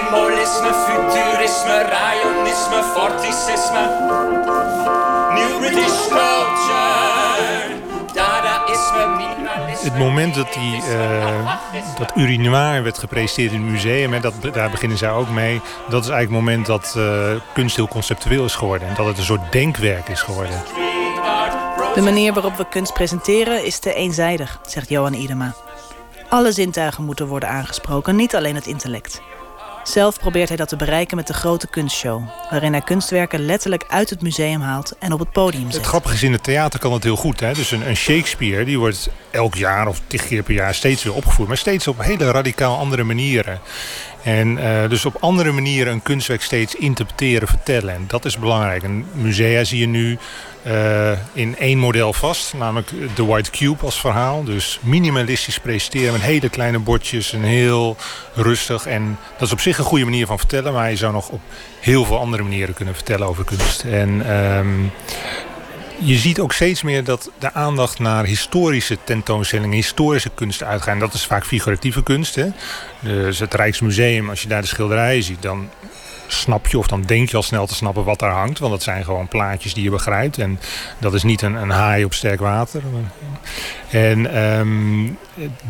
Symbolisme, 0.05 0.73
futurisme, 0.87 1.83
rayonisme, 1.83 2.83
forticisme. 2.95 3.85
New 5.35 5.59
British 5.59 6.09
culture. 6.09 6.83
Dadaïsme, 8.13 9.07
minimalisme. 9.17 9.91
Het 9.91 9.99
moment 9.99 10.35
dat, 10.35 10.53
die, 10.53 10.83
eh, 10.83 11.57
dat 11.99 12.13
urinoir 12.15 12.83
werd 12.83 12.99
gepresenteerd 12.99 13.53
in 13.53 13.63
het 13.63 13.71
museum, 13.71 14.13
hè, 14.13 14.21
dat, 14.21 14.35
daar 14.53 14.71
beginnen 14.71 14.99
zij 14.99 15.11
ook 15.11 15.29
mee. 15.29 15.61
Dat 15.89 16.05
is 16.05 16.11
eigenlijk 16.11 16.23
het 16.23 16.31
moment 16.31 16.67
dat 16.67 16.95
eh, 16.97 17.41
kunst 17.53 17.77
heel 17.77 17.89
conceptueel 17.89 18.45
is 18.45 18.55
geworden. 18.55 18.89
En 18.89 18.95
dat 18.95 19.07
het 19.07 19.19
een 19.19 19.25
soort 19.25 19.53
denkwerk 19.53 20.09
is 20.09 20.23
geworden. 20.23 20.63
De 21.95 22.03
manier 22.03 22.33
waarop 22.33 22.57
we 22.57 22.69
kunst 22.69 22.93
presenteren 22.93 23.65
is 23.65 23.79
te 23.79 23.95
eenzijdig, 23.95 24.59
zegt 24.67 24.89
Johan 24.89 25.15
Idema. 25.15 25.55
Alle 26.29 26.53
zintuigen 26.53 27.05
moeten 27.05 27.27
worden 27.27 27.49
aangesproken, 27.49 28.17
niet 28.17 28.37
alleen 28.37 28.55
het 28.55 28.67
intellect. 28.67 29.21
Zelf 29.85 30.19
probeert 30.19 30.49
hij 30.49 30.57
dat 30.57 30.69
te 30.69 30.77
bereiken 30.77 31.17
met 31.17 31.27
de 31.27 31.33
grote 31.33 31.67
kunstshow... 31.67 32.23
waarin 32.51 32.73
hij 32.73 32.81
kunstwerken 32.81 33.47
letterlijk 33.47 33.85
uit 33.89 34.11
het 34.11 34.23
museum 34.23 34.61
haalt 34.61 34.95
en 34.99 35.13
op 35.13 35.19
het 35.19 35.33
podium 35.33 35.65
zet. 35.65 35.75
Het 35.75 35.87
grappige 35.87 36.15
is, 36.15 36.23
in 36.23 36.33
het 36.33 36.43
theater 36.43 36.81
kan 36.81 36.93
het 36.93 37.03
heel 37.03 37.17
goed. 37.17 37.41
Hè? 37.41 37.53
Dus 37.53 37.71
een, 37.71 37.89
een 37.89 37.97
Shakespeare 37.97 38.65
die 38.65 38.79
wordt 38.79 39.09
elk 39.31 39.55
jaar 39.55 39.87
of 39.87 40.01
tig 40.07 40.27
keer 40.27 40.43
per 40.43 40.55
jaar 40.55 40.75
steeds 40.75 41.03
weer 41.03 41.15
opgevoerd. 41.15 41.49
Maar 41.49 41.57
steeds 41.57 41.87
op 41.87 42.03
hele 42.03 42.31
radicaal 42.31 42.79
andere 42.79 43.03
manieren. 43.05 43.61
En 44.25 44.59
eh, 44.59 44.89
dus 44.89 45.05
op 45.05 45.17
andere 45.21 45.53
manieren 45.53 45.93
een 45.93 46.03
kunstwerk 46.03 46.43
steeds 46.43 46.75
interpreteren, 46.75 47.49
vertellen. 47.49 47.95
En 47.95 48.05
dat 48.07 48.25
is 48.25 48.39
belangrijk. 48.39 48.83
En 48.83 49.07
musea 49.13 49.65
zie 49.65 49.79
je 49.79 49.87
nu 49.87 50.19
eh, 50.63 51.13
in 51.33 51.57
één 51.59 51.79
model 51.79 52.13
vast. 52.13 52.55
Namelijk 52.55 52.91
de 53.15 53.25
White 53.25 53.51
Cube 53.51 53.85
als 53.85 54.01
verhaal. 54.01 54.45
Dus 54.45 54.79
minimalistisch 54.83 55.59
presenteren 55.59 56.13
met 56.13 56.23
hele 56.23 56.49
kleine 56.49 56.79
bordjes. 56.79 57.33
En 57.33 57.43
heel 57.43 57.97
rustig. 58.35 58.87
En 58.87 59.19
dat 59.33 59.47
is 59.47 59.53
op 59.53 59.61
zich 59.61 59.79
een 59.79 59.85
goede 59.85 60.05
manier 60.05 60.27
van 60.27 60.39
vertellen. 60.39 60.73
Maar 60.73 60.91
je 60.91 60.97
zou 60.97 61.13
nog 61.13 61.29
op 61.29 61.41
heel 61.81 62.05
veel 62.05 62.19
andere 62.19 62.43
manieren 62.43 62.75
kunnen 62.75 62.95
vertellen 62.95 63.27
over 63.27 63.45
kunst. 63.45 63.83
En... 63.83 64.27
ehm, 64.27 64.87
je 65.99 66.17
ziet 66.17 66.41
ook 66.41 66.53
steeds 66.53 66.83
meer 66.83 67.05
dat 67.05 67.31
de 67.39 67.53
aandacht 67.53 67.99
naar 67.99 68.25
historische 68.25 68.99
tentoonstellingen, 69.05 69.75
historische 69.75 70.31
kunst 70.35 70.63
uitgaan. 70.63 70.99
Dat 70.99 71.15
is 71.15 71.27
vaak 71.27 71.45
figuratieve 71.47 72.03
kunst. 72.03 72.35
Hè? 72.35 72.47
Dus 73.01 73.39
het 73.39 73.55
Rijksmuseum, 73.55 74.31
als 74.31 74.43
je 74.43 74.49
daar 74.49 74.61
de 74.61 74.67
schilderijen 74.67 75.23
ziet, 75.23 75.43
dan 75.43 75.69
snap 76.27 76.67
je 76.67 76.79
of 76.79 76.87
dan 76.87 77.03
denk 77.03 77.31
je 77.31 77.37
al 77.37 77.43
snel 77.43 77.67
te 77.67 77.75
snappen 77.75 78.05
wat 78.05 78.19
daar 78.19 78.31
hangt. 78.31 78.59
Want 78.59 78.73
dat 78.73 78.83
zijn 78.83 79.05
gewoon 79.05 79.29
plaatjes 79.29 79.75
die 79.75 79.85
je 79.85 79.91
begrijpt. 79.91 80.39
En 80.39 80.61
dat 80.99 81.15
is 81.15 81.23
niet 81.23 81.43
een, 81.43 81.55
een 81.55 81.71
haai 81.71 82.05
op 82.05 82.15
sterk 82.15 82.41
water. 82.41 82.83
En 83.91 84.35
ehm, 84.35 85.13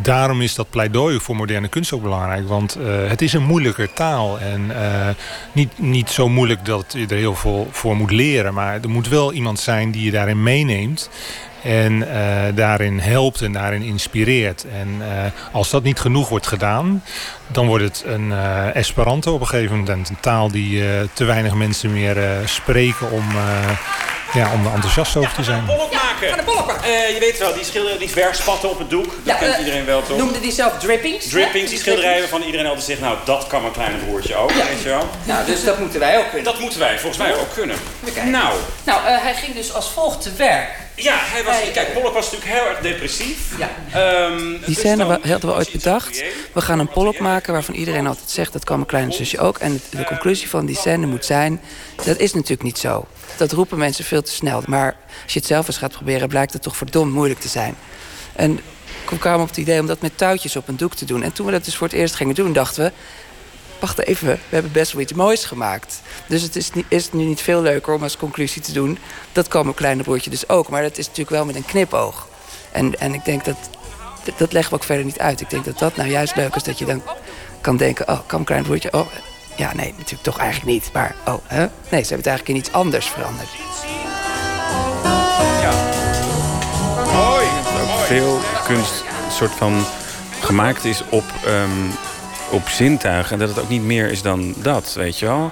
daarom 0.02 0.40
is 0.40 0.54
dat 0.54 0.70
pleidooi 0.70 1.20
voor 1.20 1.36
moderne 1.36 1.68
kunst 1.68 1.92
ook 1.92 2.02
belangrijk. 2.02 2.48
Want 2.48 2.74
eh, 2.74 2.84
het 3.08 3.22
is 3.22 3.32
een 3.32 3.44
moeilijker 3.44 3.92
taal. 3.92 4.38
En 4.38 4.82
eh, 4.82 5.14
niet, 5.52 5.78
niet 5.78 6.10
zo 6.10 6.28
moeilijk 6.28 6.64
dat 6.64 6.94
je 6.96 7.06
er 7.06 7.16
heel 7.16 7.34
veel 7.34 7.68
voor 7.70 7.96
moet 7.96 8.10
leren. 8.10 8.54
Maar 8.54 8.80
er 8.82 8.90
moet 8.90 9.08
wel 9.08 9.32
iemand 9.32 9.60
zijn 9.60 9.90
die 9.90 10.04
je 10.04 10.10
daarin 10.10 10.42
meeneemt. 10.42 11.10
En 11.64 12.08
eh, 12.10 12.54
daarin 12.54 12.98
helpt 12.98 13.42
en 13.42 13.52
daarin 13.52 13.82
inspireert. 13.82 14.66
En 14.72 14.88
eh, 15.00 15.52
als 15.52 15.70
dat 15.70 15.82
niet 15.82 15.98
genoeg 15.98 16.28
wordt 16.28 16.46
gedaan, 16.46 17.02
dan 17.46 17.66
wordt 17.66 17.84
het 17.84 18.02
een 18.06 18.32
eh, 18.32 18.74
Esperanto 18.76 19.34
op 19.34 19.40
een 19.40 19.46
gegeven 19.46 19.76
moment. 19.76 20.08
Een 20.08 20.20
taal 20.20 20.50
die 20.50 20.82
te 21.12 21.24
weinig 21.24 21.54
mensen 21.54 21.92
meer 21.92 22.16
spreken 22.44 23.10
om, 23.10 23.24
ja, 24.34 24.52
om 24.52 24.66
er 24.66 24.72
enthousiast 24.74 25.16
over 25.16 25.32
te 25.34 25.42
zijn. 25.42 25.64
Bolk 25.66 25.92
maken. 25.92 26.28
Eh, 26.82 27.14
je 27.14 27.16
weet 27.20 27.38
wel, 27.38 27.54
die, 27.54 27.64
schilder, 27.64 27.98
die 27.98 28.10
verfspatten 28.10 28.70
op 28.70 28.78
het 28.78 28.90
doek. 28.90 29.04
Dat 29.04 29.14
Ja, 29.22 29.34
kent 29.34 29.52
eh, 29.52 29.58
iedereen 29.58 29.84
wel, 29.84 30.02
toch? 30.02 30.18
Noemde 30.18 30.40
die 30.40 30.52
zelf 30.52 30.72
drippings? 30.78 31.28
Drippings, 31.28 31.70
die 31.70 31.78
schilderijen 31.78 32.18
waarvan 32.20 32.42
iedereen 32.42 32.66
altijd 32.66 32.84
zegt... 32.84 33.00
nou, 33.00 33.16
dat 33.24 33.46
kan 33.46 33.60
mijn 33.60 33.72
kleine 33.72 33.96
broertje 33.96 34.34
ook, 34.36 34.52
weet 34.52 34.82
je 34.82 34.88
wel. 34.88 35.08
Nou, 35.24 35.46
dus 35.46 35.64
dat 35.64 35.78
moeten 35.78 36.00
wij 36.00 36.18
ook 36.18 36.24
kunnen. 36.30 36.44
Dat 36.44 36.60
moeten 36.60 36.78
wij 36.78 36.98
volgens 36.98 37.22
mij 37.22 37.34
ook 37.36 37.52
kunnen. 37.54 37.76
Nou, 38.30 38.54
Nou, 38.84 39.06
eh, 39.06 39.22
hij 39.22 39.34
ging 39.34 39.54
dus 39.54 39.72
als 39.72 39.90
volgt 39.90 40.22
te 40.22 40.32
werk. 40.36 40.68
ja, 40.94 41.14
hij 41.18 41.44
was, 41.44 41.56
kijk, 41.72 41.92
Pollock 41.92 42.14
was 42.14 42.30
natuurlijk 42.30 42.58
heel 42.60 42.68
erg 42.70 42.78
depressief. 42.80 43.38
Ja. 43.58 43.68
Die 44.66 44.76
scène 44.76 45.04
wa- 45.04 45.18
hadden 45.28 45.50
we 45.50 45.56
ooit 45.56 45.72
bedacht. 45.72 46.22
We 46.52 46.60
gaan 46.60 46.78
een 46.78 46.88
polop 46.88 47.18
maken 47.18 47.52
waarvan 47.52 47.74
iedereen 47.74 48.06
altijd 48.06 48.30
zegt... 48.30 48.52
dat 48.52 48.64
kan 48.64 48.76
mijn 48.76 48.88
kleine 48.88 49.12
zusje 49.12 49.38
ook. 49.38 49.58
En 49.58 49.80
de 49.90 50.04
conclusie 50.04 50.48
van 50.48 50.66
die 50.66 50.76
scène 50.76 51.06
moet 51.06 51.24
zijn... 51.24 51.60
dat 52.04 52.18
is 52.18 52.32
natuurlijk 52.32 52.62
niet 52.62 52.78
zo. 52.78 53.06
Dat 53.36 53.52
roepen 53.52 53.78
mensen 53.78 54.04
veel 54.04 54.22
te 54.22 54.30
snel. 54.30 54.62
Maar 54.66 54.96
als 55.22 55.32
je 55.32 55.38
het 55.38 55.48
zelf 55.48 55.66
eens 55.66 55.76
gaat 55.78 55.92
proberen... 55.92 56.28
blijkt 56.28 56.52
het 56.52 56.62
toch 56.62 56.76
verdomd 56.76 57.12
moeilijk 57.12 57.40
te 57.40 57.48
zijn. 57.48 57.74
En 58.32 58.60
ik 59.10 59.18
kwam 59.20 59.40
op 59.40 59.48
het 59.48 59.56
idee 59.56 59.80
om 59.80 59.86
dat 59.86 60.00
met 60.00 60.18
touwtjes 60.18 60.56
op 60.56 60.68
een 60.68 60.76
doek 60.76 60.94
te 60.94 61.04
doen. 61.04 61.22
En 61.22 61.32
toen 61.32 61.46
we 61.46 61.52
dat 61.52 61.64
dus 61.64 61.76
voor 61.76 61.86
het 61.86 61.96
eerst 61.96 62.14
gingen 62.14 62.34
doen, 62.34 62.52
dachten 62.52 62.84
we... 62.84 62.92
wacht 63.80 63.98
even, 64.00 64.28
we 64.28 64.38
hebben 64.48 64.72
best 64.72 64.92
wel 64.92 65.02
iets 65.02 65.12
moois 65.12 65.44
gemaakt. 65.44 66.00
Dus 66.26 66.42
het 66.42 66.56
is, 66.56 66.70
niet, 66.72 67.12
nu 67.12 67.24
niet 67.24 67.40
veel 67.40 67.62
leuker 67.62 67.94
om 67.94 68.02
als 68.02 68.16
conclusie 68.16 68.62
te 68.62 68.72
doen... 68.72 68.98
dat 69.32 69.48
kan 69.48 69.62
mijn 69.64 69.74
kleine 69.76 70.02
broertje 70.02 70.30
dus 70.30 70.48
ook. 70.48 70.68
Maar 70.68 70.82
dat 70.82 70.98
is 70.98 71.04
natuurlijk 71.06 71.36
wel 71.36 71.44
met 71.44 71.56
een 71.56 71.64
knipoog. 71.64 72.28
En, 72.72 72.98
en 73.00 73.14
ik 73.14 73.24
denk 73.24 73.44
dat... 73.44 73.56
dat- 74.24 74.38
Dat 74.38 74.52
leggen 74.52 74.70
we 74.72 74.78
ook 74.78 74.84
verder 74.84 75.04
niet 75.04 75.18
uit. 75.18 75.40
Ik 75.40 75.50
denk 75.50 75.64
dat 75.64 75.78
dat 75.78 75.96
nou 75.96 76.08
juist 76.08 76.36
leuk 76.36 76.54
is 76.54 76.62
dat 76.62 76.78
je 76.78 76.84
dan 76.84 77.02
kan 77.60 77.76
denken... 77.76 78.08
oh, 78.08 78.14
kan 78.18 78.24
mijn 78.30 78.44
klein 78.44 78.62
broertje... 78.62 78.92
oh, 78.92 79.06
ja, 79.56 79.74
nee, 79.74 79.90
natuurlijk 79.96 80.22
toch 80.22 80.38
eigenlijk 80.38 80.70
niet. 80.70 80.90
Maar, 80.92 81.14
oh, 81.26 81.34
hè? 81.46 81.58
Nee, 81.58 82.02
ze 82.02 82.14
hebben 82.14 82.16
het 82.16 82.26
eigenlijk 82.26 82.48
in 82.48 82.56
iets 82.56 82.72
anders 82.72 83.06
veranderd. 83.06 83.48
Mooi. 87.12 87.46
ook 87.82 87.98
veel 88.06 88.40
kunst 88.66 89.04
een 89.24 89.32
soort 89.32 89.50
van 89.50 89.84
gemaakt 90.40 90.84
is 90.84 91.02
op, 91.08 91.24
ehm, 91.44 91.70
op 92.50 92.68
zintuigen. 92.68 93.32
En 93.32 93.38
dat 93.38 93.48
het 93.48 93.58
ook 93.58 93.68
niet 93.68 93.82
meer 93.82 94.10
is 94.10 94.22
dan 94.22 94.54
dat, 94.56 94.94
weet 94.94 95.18
je 95.18 95.26
wel. 95.26 95.50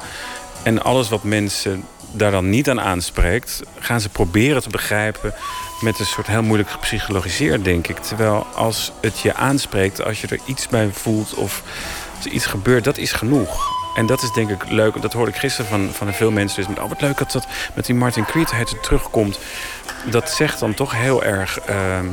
En 0.63 0.83
alles 0.83 1.09
wat 1.09 1.23
mensen 1.23 1.85
daar 2.13 2.31
dan 2.31 2.51
niet 2.51 2.71
aan 2.71 2.81
aanspreekt... 2.81 3.63
gaan 3.79 4.01
ze 4.01 4.09
proberen 4.09 4.63
te 4.63 4.69
begrijpen 4.69 5.35
met 5.81 5.99
een 5.99 6.07
soort 6.07 6.27
heel 6.27 6.43
moeilijk 6.43 6.71
gepsychologiseerd, 6.71 7.65
denk 7.65 7.89
ik. 7.89 7.99
Terwijl 7.99 8.47
als 8.55 8.93
het 9.01 9.21
je 9.21 9.35
aanspreekt, 9.35 10.05
als 10.05 10.21
je 10.21 10.27
er 10.27 10.41
iets 10.45 10.69
bij 10.69 10.91
voelt... 10.93 11.35
of 11.35 11.63
als 12.17 12.25
er 12.25 12.31
iets 12.31 12.47
gebeurt, 12.47 12.85
dat 12.85 12.99
is 12.99 13.13
genoeg. 13.13 13.82
En 13.95 14.07
dat 14.07 14.23
is 14.23 14.31
denk 14.33 14.51
ik 14.51 14.65
leuk. 14.69 15.03
Dat 15.03 15.13
hoorde 15.13 15.31
ik 15.31 15.37
gisteren 15.37 15.71
van, 15.71 15.91
van 15.93 16.13
veel 16.15 16.31
mensen. 16.31 16.57
Dus 16.57 16.69
met, 16.69 16.79
oh, 16.79 16.89
wat 16.89 17.01
leuk 17.01 17.19
dat 17.19 17.33
dat 17.33 17.47
met 17.75 17.87
die 17.87 17.95
Martin 17.95 18.25
Creed 18.25 18.51
het 18.51 18.83
terugkomt. 18.83 19.39
Dat 20.05 20.31
zegt 20.31 20.59
dan 20.59 20.75
toch 20.75 20.93
heel 20.97 21.25
erg... 21.25 21.59
ehm, 21.61 22.07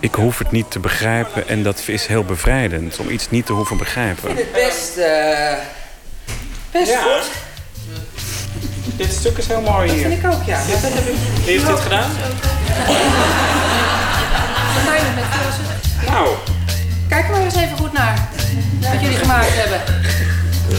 ik 0.00 0.14
hoef 0.14 0.38
het 0.38 0.50
niet 0.50 0.70
te 0.70 0.78
begrijpen 0.78 1.48
en 1.48 1.62
dat 1.62 1.82
is 1.86 2.06
heel 2.06 2.24
bevrijdend. 2.24 2.98
Om 2.98 3.08
iets 3.08 3.30
niet 3.30 3.46
te 3.46 3.52
hoeven 3.52 3.76
begrijpen. 3.76 4.36
Het 4.36 4.52
best, 4.52 4.94
best 6.70 6.90
Ja. 6.90 7.00
goed. 7.02 7.30
Dit 8.96 9.12
stuk 9.12 9.36
is 9.38 9.46
heel 9.46 9.60
mooi 9.60 9.86
Dat 9.86 9.96
hier. 9.96 10.08
vind 10.08 10.24
ik 10.24 10.30
ook, 10.32 10.42
ja. 10.44 10.58
Dat 10.66 10.80
heb 10.92 11.06
ik... 11.06 11.14
Wie 11.44 11.52
heeft 11.52 11.66
dit 11.66 11.78
gedaan? 11.80 12.10
Nou. 16.06 16.28
Kijk 17.08 17.24
er 17.24 17.30
maar 17.30 17.40
eens 17.40 17.54
even 17.56 17.76
goed 17.76 17.92
naar. 17.92 18.28
Wat 18.80 19.00
jullie 19.00 19.16
gemaakt 19.16 19.54
hebben. 19.54 19.80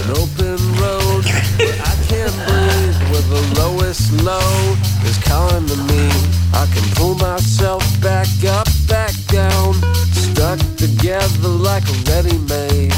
An 0.04 0.18
open 0.18 0.58
road 0.80 1.26
I 1.60 1.94
can't 2.08 2.36
breathe, 2.46 2.98
where 3.10 3.28
the 3.28 3.62
lowest 3.62 4.12
low 4.22 4.76
is 5.04 5.18
calling 5.20 5.68
to 5.68 5.76
me. 5.76 6.08
I 6.54 6.66
can 6.74 6.90
pull 6.94 7.16
myself 7.16 8.00
back 8.00 8.28
up, 8.44 8.68
back 8.88 9.14
down, 9.26 9.76
stuck 10.12 10.60
together 10.76 11.50
like 11.50 11.88
a 11.90 12.12
ready-made. 12.12 12.94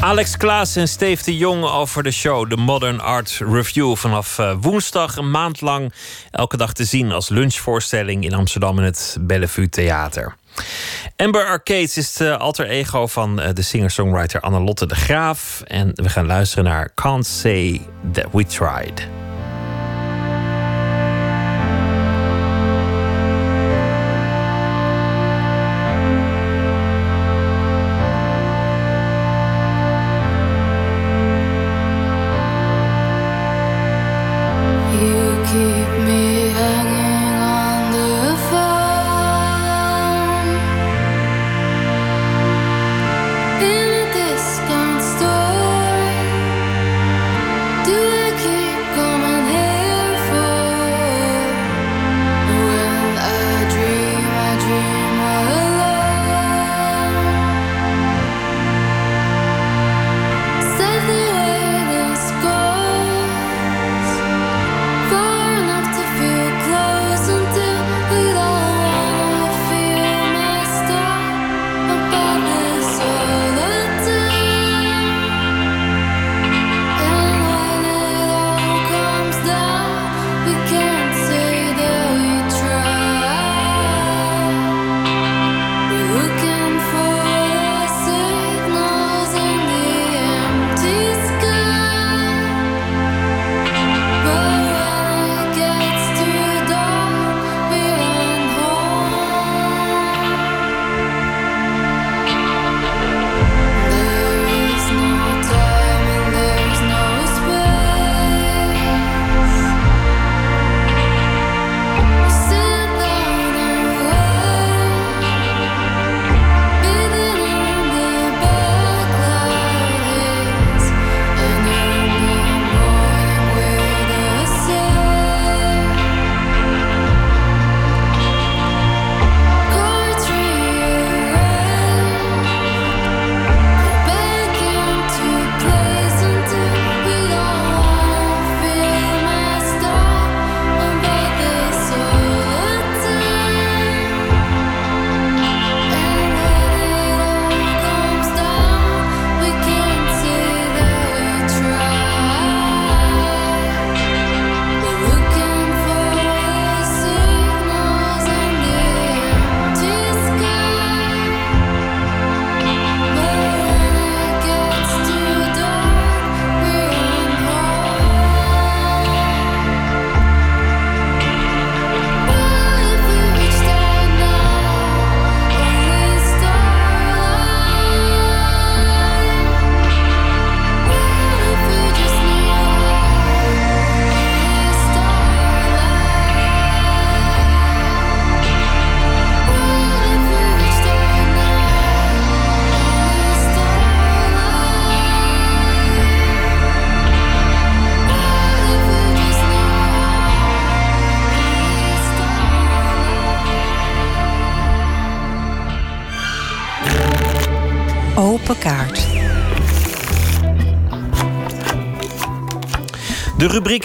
Alex 0.00 0.36
Klaas 0.36 0.76
en 0.76 0.88
Steve 0.88 1.22
de 1.22 1.36
Jong 1.36 1.64
over 1.64 2.02
de 2.02 2.10
show 2.10 2.50
The 2.50 2.56
Modern 2.56 3.00
Art 3.00 3.40
Review. 3.50 3.96
Vanaf 3.96 4.38
eh, 4.38 4.54
woensdag 4.60 5.16
een 5.16 5.30
maand 5.30 5.60
lang 5.60 5.92
elke 6.30 6.56
dag 6.56 6.72
te 6.72 6.84
zien 6.84 7.12
als 7.12 7.28
lunchvoorstelling 7.28 8.24
in 8.24 8.34
Amsterdam 8.34 8.78
in 8.78 8.84
het 8.84 9.16
Bellevue 9.20 9.68
Theater. 9.68 10.36
Amber 11.16 11.46
Arcades 11.46 11.96
is 11.96 12.18
het 12.18 12.38
alter 12.38 12.68
ego 12.68 13.06
van 13.06 13.40
eh, 13.40 13.54
de 13.54 13.62
singer-songwriter 13.62 14.40
Annelotte 14.40 14.86
de 14.86 14.94
Graaf. 14.94 15.62
En 15.66 15.90
we 15.94 16.08
gaan 16.08 16.26
luisteren 16.26 16.64
naar 16.64 16.90
Can't 16.94 17.26
Say 17.26 17.80
That 18.12 18.26
We 18.32 18.46
Tried. 18.46 19.08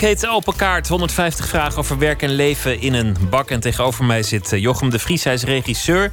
Heet 0.03 0.27
Open 0.27 0.55
Kaart. 0.55 0.87
150 0.87 1.47
vragen 1.47 1.77
over 1.77 1.97
werk 1.97 2.21
en 2.21 2.29
leven 2.29 2.81
in 2.81 2.93
een 2.93 3.15
bak. 3.29 3.49
En 3.49 3.59
tegenover 3.59 4.05
mij 4.05 4.23
zit 4.23 4.53
eh, 4.53 4.61
Jochem 4.61 4.89
de 4.89 4.99
Vries. 4.99 5.23
Hij 5.23 5.33
is 5.33 5.43
regisseur. 5.43 6.11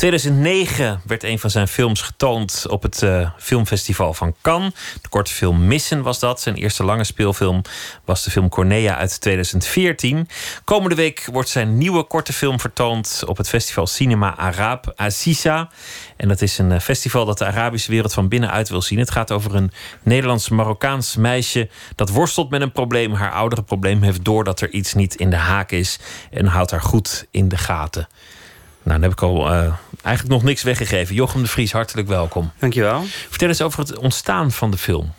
2009 0.00 1.00
werd 1.06 1.22
een 1.22 1.38
van 1.38 1.50
zijn 1.50 1.68
films 1.68 2.02
getoond 2.02 2.64
op 2.68 2.82
het 2.82 3.02
eh, 3.02 3.30
filmfestival 3.38 4.14
van 4.14 4.34
Cannes. 4.42 4.72
De 5.02 5.08
korte 5.08 5.32
film 5.32 5.66
Missen 5.66 6.02
was 6.02 6.18
dat. 6.18 6.40
Zijn 6.40 6.54
eerste 6.54 6.84
lange 6.84 7.04
speelfilm 7.04 7.62
was 8.04 8.24
de 8.24 8.30
film 8.30 8.48
Cornea 8.48 8.96
uit 8.96 9.20
2014. 9.20 10.28
Komende 10.64 10.94
week 10.94 11.28
wordt 11.32 11.48
zijn 11.48 11.78
nieuwe 11.78 12.02
korte 12.02 12.32
film 12.32 12.60
vertoond 12.60 13.22
op 13.26 13.36
het 13.36 13.48
festival 13.48 13.86
Cinema 13.86 14.36
Arab 14.36 14.92
Aziza. 14.96 15.70
En 16.16 16.28
dat 16.28 16.42
is 16.42 16.58
een 16.58 16.72
eh, 16.72 16.80
festival 16.80 17.24
dat 17.24 17.38
de 17.38 17.46
Arabische 17.46 17.90
wereld 17.90 18.12
van 18.12 18.28
binnenuit 18.28 18.68
wil 18.68 18.82
zien. 18.82 18.98
Het 18.98 19.10
gaat 19.10 19.32
over 19.32 19.54
een 19.54 19.72
Nederlands-Marokkaans 20.02 21.16
meisje 21.16 21.68
dat 21.94 22.10
worstelt 22.10 22.50
met 22.50 22.60
een 22.60 22.72
probleem. 22.72 23.12
Haar 23.12 23.32
oudere 23.32 23.62
probleem 23.62 24.02
heeft 24.02 24.24
door 24.24 24.44
dat 24.44 24.60
er 24.60 24.70
iets 24.70 24.94
niet 24.94 25.14
in 25.14 25.30
de 25.30 25.36
haak 25.36 25.70
is. 25.70 25.98
En 26.30 26.46
houdt 26.46 26.70
haar 26.70 26.82
goed 26.82 27.26
in 27.30 27.48
de 27.48 27.58
gaten. 27.58 28.08
Nou, 28.82 29.00
dan 29.00 29.02
heb 29.02 29.12
ik 29.12 29.22
al 29.22 29.46
eh, 29.52 29.72
eigenlijk 30.02 30.28
nog 30.28 30.42
niks 30.42 30.62
weggegeven. 30.62 31.14
Jochem 31.14 31.42
de 31.42 31.48
Vries, 31.48 31.72
hartelijk 31.72 32.08
welkom. 32.08 32.52
Dankjewel. 32.58 33.02
Vertel 33.28 33.48
eens 33.48 33.62
over 33.62 33.78
het 33.78 33.96
ontstaan 33.96 34.52
van 34.52 34.70
de 34.70 34.78
film. 34.78 35.12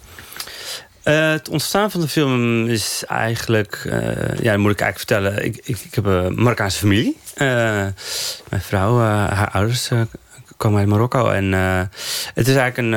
Eh, 1.04 1.30
het 1.30 1.50
ontstaan 1.50 1.92
van 1.92 2.02
de 2.02 2.08
film 2.08 2.68
is 2.68 3.04
eigenlijk... 3.08 3.82
eh, 3.86 4.02
ja, 4.40 4.52
dat 4.52 4.58
moet 4.58 4.72
ik 4.72 4.82
eigenlijk 4.82 4.98
vertellen. 4.98 5.46
Ik, 5.46 5.58
ik, 5.64 5.80
ik 5.80 5.96
heb 5.96 6.06
een 6.06 6.44
Marokkaanse 6.44 6.80
familie. 6.80 7.18
Mijn 7.38 8.62
vrouw, 8.62 9.00
haar 9.00 9.50
ouders 9.52 9.90
komen 10.58 10.80
uit 10.80 10.88
Marokko. 10.88 11.30
En 11.30 11.52
het 12.34 12.48
is 12.48 12.56
eigenlijk 12.56 12.78
een, 12.78 12.94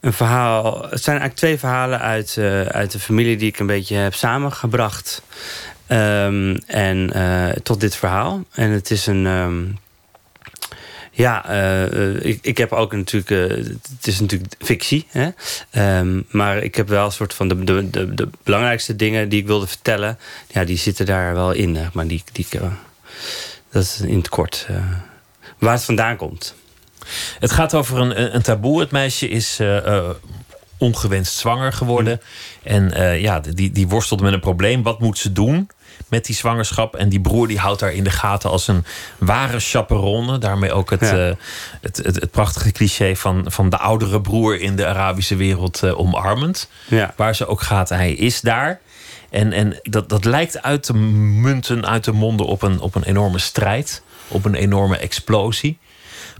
een 0.00 0.12
verhaal... 0.12 0.64
Het 0.90 1.02
zijn 1.02 1.18
eigenlijk 1.18 1.34
twee 1.34 1.58
verhalen 1.58 2.00
uit, 2.00 2.38
uit 2.68 2.92
de 2.92 2.98
familie... 2.98 3.36
die 3.36 3.48
ik 3.48 3.58
een 3.58 3.66
beetje 3.66 3.96
heb 3.96 4.14
samengebracht. 4.14 5.22
Ehm, 5.92 6.56
en 6.66 7.12
eh, 7.12 7.56
tot 7.62 7.80
dit 7.80 7.96
verhaal. 7.96 8.44
En 8.52 8.70
het 8.70 8.90
is 8.90 9.06
een... 9.06 9.26
ehm, 9.26 9.62
ja, 11.10 11.48
eh, 11.48 11.84
eh, 11.84 12.24
ik, 12.24 12.38
ik 12.42 12.58
heb 12.58 12.72
ook 12.72 12.92
natuurlijk... 12.92 13.28
het 13.98 14.06
is 14.06 14.20
natuurlijk 14.20 14.54
fictie. 14.58 15.06
Hè? 15.08 15.28
Ehm, 15.70 16.20
maar 16.28 16.58
ik 16.58 16.74
heb 16.74 16.88
wel 16.88 17.04
een 17.04 17.12
soort 17.12 17.34
van 17.34 17.48
de, 17.48 17.64
de, 17.64 17.90
de, 17.90 18.14
de 18.14 18.28
belangrijkste 18.42 18.96
dingen 18.96 19.28
die 19.28 19.40
ik 19.40 19.46
wilde 19.46 19.66
vertellen... 19.66 20.18
Ja, 20.48 20.64
die 20.64 20.76
zitten 20.76 21.06
daar 21.06 21.34
wel 21.34 21.52
in. 21.52 21.76
hè. 21.76 21.86
Maar 21.92 22.06
die, 22.06 22.22
die, 22.32 22.46
dat 23.70 23.82
is 23.82 24.00
in 24.00 24.18
het 24.18 24.28
kort. 24.28 24.66
waar 25.58 25.72
het 25.72 25.84
vandaan 25.84 26.16
komt. 26.16 26.54
Het 27.38 27.50
gaat 27.50 27.74
over 27.74 27.98
een, 27.98 28.34
een 28.34 28.42
taboe. 28.42 28.80
Het 28.80 28.90
meisje 28.90 29.28
is 29.28 29.60
ongewenst 30.82 31.36
zwanger 31.36 31.72
geworden. 31.72 32.20
En 32.62 32.92
eh, 32.92 33.20
ja, 33.20 33.40
die, 33.40 33.72
die 33.72 33.88
worstelt 33.88 34.20
met 34.20 34.32
een 34.32 34.40
probleem. 34.40 34.82
Wat 34.82 35.00
moet 35.00 35.18
ze 35.18 35.32
doen 35.32 35.68
met 36.08 36.24
die 36.24 36.34
zwangerschap? 36.34 36.96
En 36.96 37.08
die 37.08 37.20
broer 37.20 37.48
die 37.48 37.58
houdt 37.58 37.80
haar 37.80 37.92
in 37.92 38.04
de 38.04 38.10
gaten 38.10 38.50
als 38.50 38.68
een 38.68 38.84
ware 39.18 39.60
chaperone. 39.60 40.38
Daarmee 40.38 40.72
ook 40.72 40.90
het, 40.90 41.00
Ja. 41.00 41.28
eh, 41.28 41.34
het, 41.80 41.96
het, 41.96 42.14
het 42.20 42.30
prachtige 42.30 42.72
cliché 42.72 43.16
van, 43.16 43.44
van 43.48 43.68
de 43.68 43.78
oudere 43.78 44.20
broer 44.20 44.60
in 44.60 44.76
de 44.76 44.86
Arabische 44.86 45.36
wereld 45.36 45.82
eh, 45.82 45.98
omarmend. 45.98 46.68
Ja. 46.88 47.14
Waar 47.16 47.34
ze 47.34 47.46
ook 47.46 47.60
gaat, 47.60 47.88
hij 47.88 48.12
is 48.12 48.40
daar. 48.40 48.80
En, 49.30 49.52
en 49.52 49.80
dat, 49.82 50.08
dat 50.08 50.24
lijkt 50.24 50.62
uit 50.62 50.82
te 50.82 50.94
munten, 50.96 51.86
uit 51.86 52.04
de 52.04 52.12
monden 52.12 52.46
op 52.46 52.62
een, 52.62 52.80
op 52.80 52.94
een 52.94 53.04
enorme 53.04 53.38
strijd. 53.38 54.02
Op 54.28 54.44
een 54.44 54.54
enorme 54.54 54.96
explosie. 54.96 55.78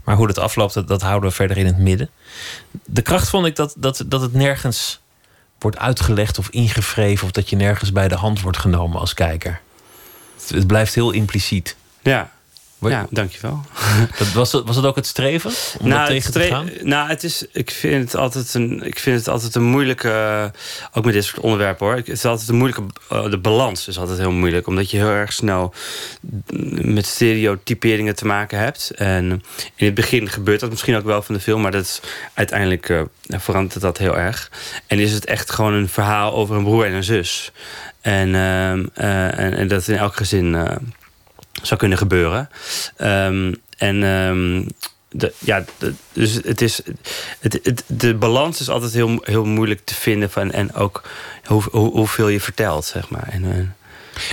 Maar 0.03 0.15
hoe 0.15 0.27
dat 0.27 0.37
afloopt, 0.39 0.73
dat, 0.73 0.87
dat 0.87 1.01
houden 1.01 1.29
we 1.29 1.35
verder 1.35 1.57
in 1.57 1.65
het 1.65 1.77
midden. 1.77 2.09
De 2.85 3.01
kracht 3.01 3.29
vond 3.29 3.45
ik 3.45 3.55
dat, 3.55 3.73
dat, 3.77 4.03
dat 4.05 4.21
het 4.21 4.33
nergens 4.33 5.01
wordt 5.63 5.77
uitgelegd 5.77 6.37
of 6.37 6.49
ingevreven... 6.49 7.25
of 7.25 7.31
dat 7.31 7.49
je 7.49 7.55
nergens 7.55 7.91
bij 7.91 8.07
de 8.07 8.15
hand 8.15 8.41
wordt 8.41 8.57
genomen 8.57 8.99
als 8.99 9.13
kijker. 9.13 9.61
Het, 10.47 10.67
blijft 10.67 10.95
heel 10.95 11.11
impliciet. 11.11 11.75
Ja, 12.01 12.31
ja 12.91 13.07
dankjewel. 13.09 13.61
Dat, 14.19 14.31
was, 14.31 14.51
het, 14.51 14.65
was 14.65 14.75
het 14.75 14.85
ook 14.85 14.95
het 14.95 15.05
streven 15.05 15.51
om 15.79 15.89
dat 15.89 15.99
het 15.99 16.07
tegen 16.07 16.31
te 16.31 16.39
stre- 16.39 16.49
gaan? 16.55 16.69
Nou, 16.81 17.09
het 17.09 17.23
is, 17.23 17.45
ik, 17.51 17.71
vind 17.71 18.03
het 18.03 18.15
altijd 18.15 18.53
een, 18.53 18.83
ik 18.83 18.99
vind 18.99 19.17
het 19.17 19.27
altijd 19.27 19.55
een 19.55 19.63
moeilijke... 19.63 20.51
Ook 20.93 21.05
met 21.05 21.13
dit 21.13 21.23
soort 21.23 21.39
onderwerpen 21.39 21.85
hoor. 21.85 21.95
Het 21.95 22.09
is 22.09 22.25
altijd 22.25 22.49
een 22.49 22.55
moeilijke... 22.55 22.83
eh, 23.09 23.29
de 23.29 23.37
balans 23.37 23.87
is 23.87 23.97
altijd 23.97 24.17
heel 24.17 24.31
moeilijk. 24.31 24.67
Omdat 24.67 24.91
je 24.91 24.97
heel 24.97 25.09
erg 25.09 25.33
snel 25.33 25.73
met 26.71 27.05
stereotyperingen 27.05 28.15
te 28.15 28.25
maken 28.25 28.59
hebt. 28.59 28.91
En 28.95 29.43
in 29.75 29.85
het 29.85 29.93
begin 29.93 30.29
gebeurt 30.29 30.59
dat 30.59 30.69
misschien 30.69 30.95
ook 30.95 31.05
wel 31.05 31.21
van 31.21 31.35
de 31.35 31.41
film. 31.41 31.61
Maar 31.61 31.71
dat 31.71 31.83
is, 31.83 31.99
uiteindelijk 32.33 32.89
eh, 32.89 33.01
verandert 33.27 33.81
dat 33.81 33.97
heel 33.97 34.17
erg. 34.17 34.51
En 34.87 34.99
is 34.99 35.11
het 35.11 35.25
echt 35.25 35.51
gewoon 35.51 35.73
een 35.73 35.89
verhaal 35.89 36.33
over 36.33 36.55
een 36.55 36.63
broer 36.63 36.85
en 36.85 36.93
een 36.93 37.03
zus. 37.03 37.51
En, 38.01 38.35
ehm, 38.35 38.85
eh, 38.93 39.39
en, 39.39 39.53
en 39.53 39.67
dat 39.67 39.87
in 39.87 39.97
elk 39.97 40.15
gezin... 40.15 40.55
zou 41.63 41.79
kunnen 41.79 41.97
gebeuren. 41.97 42.49
Ehm, 42.97 43.53
en 43.77 44.03
ehm, 44.03 44.63
de, 45.09 45.33
ja, 45.39 45.63
de- 45.77 45.93
dus 46.13 46.33
het 46.33 46.61
is, 46.61 46.81
het, 47.39 47.59
het, 47.63 47.83
de 47.87 48.15
balans 48.15 48.59
is 48.59 48.69
altijd 48.69 48.93
heel, 48.93 49.17
heel 49.23 49.45
moeilijk 49.45 49.81
te 49.83 49.95
vinden. 49.95 50.29
Van, 50.31 50.51
en 50.51 50.73
ook 50.75 51.03
hoe, 51.45 51.63
hoe, 51.71 51.91
hoeveel 51.91 52.27
je 52.27 52.39
vertelt, 52.39 52.85
zeg 52.85 53.09
maar. 53.09 53.27
En, 53.31 53.43
eh, 53.51 53.57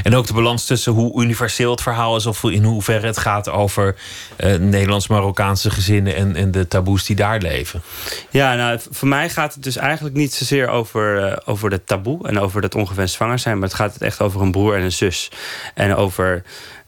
En 0.02 0.14
ook 0.14 0.26
de 0.26 0.32
balans 0.32 0.64
tussen 0.64 0.92
hoe 0.92 1.22
universeel 1.22 1.70
het 1.70 1.82
verhaal 1.82 2.16
is... 2.16 2.26
of 2.26 2.42
in 2.42 2.64
hoeverre 2.64 3.06
het 3.06 3.18
gaat 3.18 3.48
over 3.48 3.96
eh, 4.36 4.54
Nederlands-Marokkaanse 4.54 5.70
gezinnen... 5.70 6.14
En, 6.14 6.36
en 6.36 6.50
de 6.50 6.68
taboes 6.68 7.04
die 7.04 7.16
daar 7.16 7.38
leven. 7.40 7.82
Ja, 8.30 8.54
nou, 8.54 8.80
voor 8.90 9.08
mij 9.08 9.30
gaat 9.30 9.54
het 9.54 9.62
dus 9.62 9.76
eigenlijk 9.76 10.16
niet 10.16 10.34
zozeer 10.34 10.68
over, 10.68 11.24
eh, 11.26 11.36
over 11.44 11.70
dat 11.70 11.86
taboe 11.86 12.28
en 12.28 12.38
over 12.38 12.60
dat 12.60 12.74
ongewenst 12.74 13.14
zwanger 13.14 13.38
zijn, 13.38 13.58
maar 13.58 13.68
het 13.68 13.76
gaat 13.76 13.92
het 13.92 14.02
echt 14.02 14.20
over 14.20 14.40
een 14.40 14.50
broer 14.50 14.74
en 14.76 14.82
een 14.82 14.92
zus. 14.92 15.28
En 15.74 15.94
over 15.96 16.42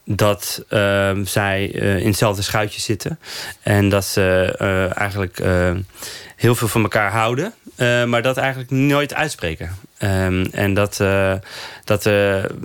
dat 0.04 0.64
ehm, 0.68 1.24
zij 1.24 1.72
eh, 1.74 1.98
in 1.98 2.06
hetzelfde 2.06 2.42
schuitje 2.42 2.80
zitten. 2.80 3.18
En 3.62 3.88
dat 3.88 4.04
ze 4.04 4.54
eh, 4.58 4.98
eigenlijk 4.98 5.38
eh, 5.38 5.70
heel 6.36 6.54
veel 6.54 6.68
van 6.68 6.82
elkaar 6.82 7.10
houden, 7.10 7.54
maar 8.06 8.22
dat 8.22 8.36
eigenlijk 8.36 8.70
nooit 8.70 9.14
uitspreken. 9.14 9.76
Ehm, 9.98 10.46
en 10.52 10.74
dat, 10.74 10.96
dat 11.84 12.06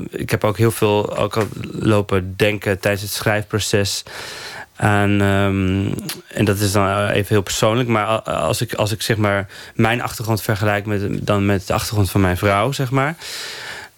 ik 0.10 0.30
heb 0.30 0.44
ook 0.44 0.58
heel 0.58 0.72
veel 0.72 1.18
ook 1.18 1.46
lopen 1.72 2.34
denken 2.36 2.80
tijdens 2.80 3.04
het 3.04 3.12
schrijfproces. 3.12 4.04
aan 4.76 5.22
ehm, 5.22 5.92
en 6.28 6.46
dat 6.46 6.60
is 6.60 6.72
dan 6.72 7.08
even 7.08 7.28
heel 7.28 7.42
persoonlijk, 7.42 7.90
maar 7.90 8.22
als 8.22 8.62
ik, 8.62 8.74
als 8.74 8.92
ik 8.92 9.02
zeg 9.02 9.18
maar 9.18 9.48
mijn 9.76 10.02
achtergrond 10.02 10.42
vergelijk 10.42 10.86
met, 10.86 11.26
dan 11.26 11.46
met 11.46 11.68
de 11.68 11.74
achtergrond 11.74 12.12
van 12.12 12.22
mijn 12.22 12.38
vrouw, 12.38 12.72
zeg 12.72 12.92
maar. 12.92 13.16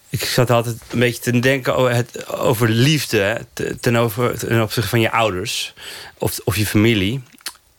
Ik 0.09 0.23
zat 0.23 0.49
altijd 0.49 0.77
een 0.91 0.99
beetje 0.99 1.21
te 1.21 1.39
denken 1.39 1.75
over, 1.75 1.95
het, 1.95 2.27
over 2.27 2.69
liefde 2.69 3.45
ten, 3.79 3.95
over, 3.95 4.37
ten 4.37 4.61
opzichte 4.61 4.89
van 4.89 4.99
je 4.99 5.11
ouders 5.11 5.73
of, 6.17 6.39
of 6.43 6.55
je 6.55 6.65
familie. 6.65 7.23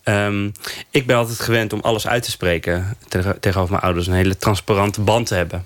Ehm, 0.02 0.50
ik 0.90 1.06
ben 1.06 1.16
altijd 1.16 1.40
gewend 1.40 1.72
om 1.72 1.80
alles 1.80 2.06
uit 2.06 2.22
te 2.22 2.30
spreken 2.30 2.96
tegen- 3.08 3.40
tegenover 3.40 3.70
mijn 3.72 3.84
ouders. 3.84 4.06
Een 4.06 4.12
hele 4.12 4.36
transparante 4.36 5.00
band 5.00 5.26
te 5.26 5.34
hebben. 5.34 5.64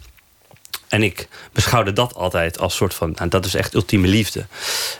En 0.95 1.03
ik 1.03 1.29
beschouwde 1.53 1.93
dat 1.93 2.15
altijd 2.15 2.59
als 2.59 2.77
soort 2.77 2.95
van... 2.95 3.13
Nou, 3.15 3.29
dat 3.29 3.45
is 3.45 3.55
echt 3.55 3.75
ultieme 3.75 4.07
liefde. 4.07 4.47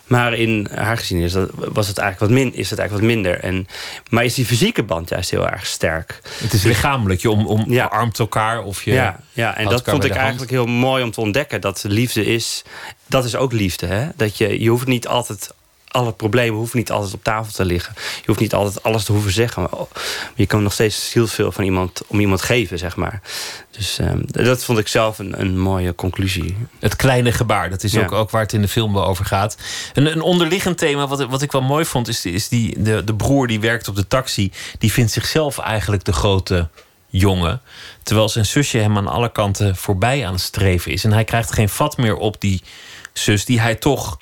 Maar 0.07 0.35
in 0.35 0.69
haar 0.71 0.97
gezin 0.97 1.19
is 1.19 1.33
dat, 1.33 1.51
was 1.53 1.89
het 1.89 1.99
eigenlijk 1.99 2.33
wat, 2.33 2.43
min, 2.43 2.55
is 2.55 2.71
het 2.71 2.79
eigenlijk 2.79 3.09
wat 3.09 3.17
minder. 3.17 3.41
En, 3.41 3.67
maar 4.11 4.25
is 4.25 4.35
die 4.35 4.45
fysieke 4.45 4.83
band 4.83 5.09
juist 5.09 5.31
heel 5.31 5.49
erg 5.49 5.67
sterk. 5.67 6.21
Het 6.39 6.53
is 6.53 6.63
lichamelijk. 6.63 7.21
Je 7.21 7.31
om, 7.31 7.47
om, 7.47 7.79
armt 7.79 8.19
elkaar 8.19 8.63
of 8.63 8.85
je 8.85 8.93
Ja, 8.93 9.21
ja 9.33 9.57
en 9.57 9.69
dat 9.69 9.83
vond 9.85 10.05
ik 10.05 10.15
eigenlijk 10.15 10.51
heel 10.51 10.67
mooi 10.67 11.03
om 11.03 11.11
te 11.11 11.21
ontdekken. 11.21 11.61
Dat 11.61 11.85
liefde 11.87 12.25
is, 12.25 12.63
dat 13.07 13.25
is 13.25 13.37
ook 13.37 13.53
liefde. 13.53 13.87
Hè? 13.87 14.09
Dat 14.17 14.39
je, 14.39 14.63
je 14.63 14.69
hoeft 14.69 14.87
niet 14.87 15.07
altijd, 15.07 15.51
alle 15.95 16.13
problemen 16.13 16.59
hoeven 16.59 16.79
niet 16.79 16.91
altijd 16.91 17.15
op 17.15 17.25
tafel 17.25 17.53
te 17.53 17.65
liggen. 17.65 17.95
Je 17.97 18.23
hoeft 18.27 18.41
niet 18.41 18.55
altijd 18.55 18.83
alles 18.83 19.05
te 19.05 19.13
hoeven 19.13 19.33
zeggen. 19.33 19.63
Maar 19.63 19.71
je 20.35 20.47
kan 20.47 20.63
nog 20.63 20.73
steeds 20.73 21.13
heel 21.13 21.27
veel 21.27 21.53
van 21.53 21.65
iemand, 21.65 22.03
om 22.07 22.21
iemand 22.21 22.43
geven, 22.43 22.79
zeg 22.79 22.97
maar. 22.97 23.21
Dus 23.71 23.99
ehm, 23.99 24.21
dat 24.27 24.65
vond 24.65 24.79
ik 24.79 24.89
zelf 24.89 25.19
een, 25.19 25.41
een 25.41 25.59
mooie 25.59 25.95
conclusie. 25.95 26.57
Het 26.79 26.97
kleine 26.97 27.33
gebaar, 27.33 27.71
dat 27.71 27.83
is 27.83 27.93
Ja. 27.93 28.03
ook, 28.03 28.13
ook 28.13 28.31
waar 28.31 28.43
het 28.43 28.53
in 28.53 28.61
de 28.61 28.69
film 28.69 28.93
wel 28.93 29.07
over 29.07 29.25
gaat. 29.25 29.57
Een, 29.93 30.07
een 30.07 30.21
onderliggend 30.21 30.79
thema, 30.79 31.07
wat, 31.07 31.27
wat 31.27 31.43
ik 31.43 31.53
wel 31.53 31.63
mooi 31.63 31.85
vond, 31.85 32.09
is, 32.09 32.25
is 32.27 32.49
die, 32.49 32.83
de, 32.83 33.05
de 33.05 33.15
broer 33.15 33.47
die 33.47 33.61
werkt 33.61 33.89
op 33.89 33.97
de 33.97 34.07
taxi. 34.09 34.53
Die 34.79 34.93
vindt 34.93 35.13
zichzelf 35.13 35.59
eigenlijk 35.59 36.05
de 36.05 36.13
grote 36.13 36.69
jongen. 37.09 37.61
Terwijl 38.03 38.29
zijn 38.29 38.47
zusje 38.47 38.79
hem 38.79 38.97
aan 38.97 39.09
alle 39.09 39.33
kanten 39.33 39.77
voorbij 39.77 40.27
aan 40.27 40.33
het 40.33 40.43
streven 40.43 40.93
is. 40.93 41.05
En 41.05 41.13
hij 41.13 41.25
krijgt 41.25 41.53
geen 41.53 41.69
vat 41.69 41.97
meer 41.97 42.17
op 42.17 42.41
die 42.41 42.63
zus 43.13 43.45
die 43.45 43.61
hij 43.61 43.75
toch 43.75 44.19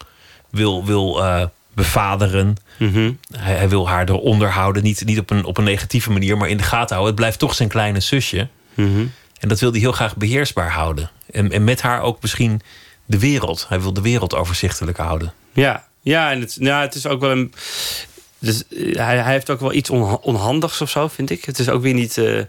wil, 0.50 0.84
wil 0.84 1.24
eh, 1.24 1.44
bevaderen. 1.74 2.56
Mhm. 2.78 3.12
hij, 3.36 3.54
hij 3.54 3.68
wil 3.68 3.88
haar 3.88 4.08
eronder 4.08 4.50
houden. 4.50 4.82
Niet, 4.82 5.04
niet 5.04 5.18
op, 5.18 5.30
een, 5.30 5.44
op 5.44 5.58
een 5.58 5.64
negatieve 5.64 6.10
manier, 6.10 6.36
maar 6.36 6.48
in 6.48 6.56
de 6.56 6.62
gaten 6.62 6.88
houden. 6.96 7.06
Het 7.06 7.14
blijft 7.14 7.38
toch 7.38 7.54
zijn 7.54 7.68
kleine 7.68 8.00
zusje. 8.00 8.48
Mhm. 8.74 9.06
En 9.40 9.48
dat 9.48 9.60
wil 9.60 9.70
hij 9.70 9.80
heel 9.80 9.92
graag 9.92 10.16
beheersbaar 10.16 10.70
houden. 10.70 11.10
En, 11.30 11.52
en 11.52 11.64
met 11.64 11.80
haar 11.82 12.02
ook 12.02 12.22
misschien 12.22 12.60
de 13.06 13.18
wereld. 13.18 13.66
Hij 13.68 13.80
wil 13.80 13.92
de 13.92 14.00
wereld 14.00 14.34
overzichtelijk 14.34 14.96
houden. 14.96 15.32
Ja, 15.52 15.86
ja 16.00 16.30
en 16.30 16.40
het, 16.40 16.56
ja, 16.60 16.80
het 16.80 16.94
is 16.94 17.06
ook 17.06 17.20
wel 17.20 17.30
een. 17.30 17.52
Dus 18.38 18.68
eh, 18.68 18.96
hij, 18.96 19.18
hij 19.18 19.32
heeft 19.32 19.50
ook 19.50 19.60
wel 19.60 19.72
iets 19.72 19.90
onha- 19.90 20.18
onhandigs 20.20 20.80
of 20.80 20.90
zo, 20.90 21.08
vind 21.08 21.30
ik. 21.30 21.44
Het 21.44 21.58
is 21.58 21.68
ook 21.68 21.82
weer 21.82 21.94
niet 21.94 22.18
eh, 22.18 22.42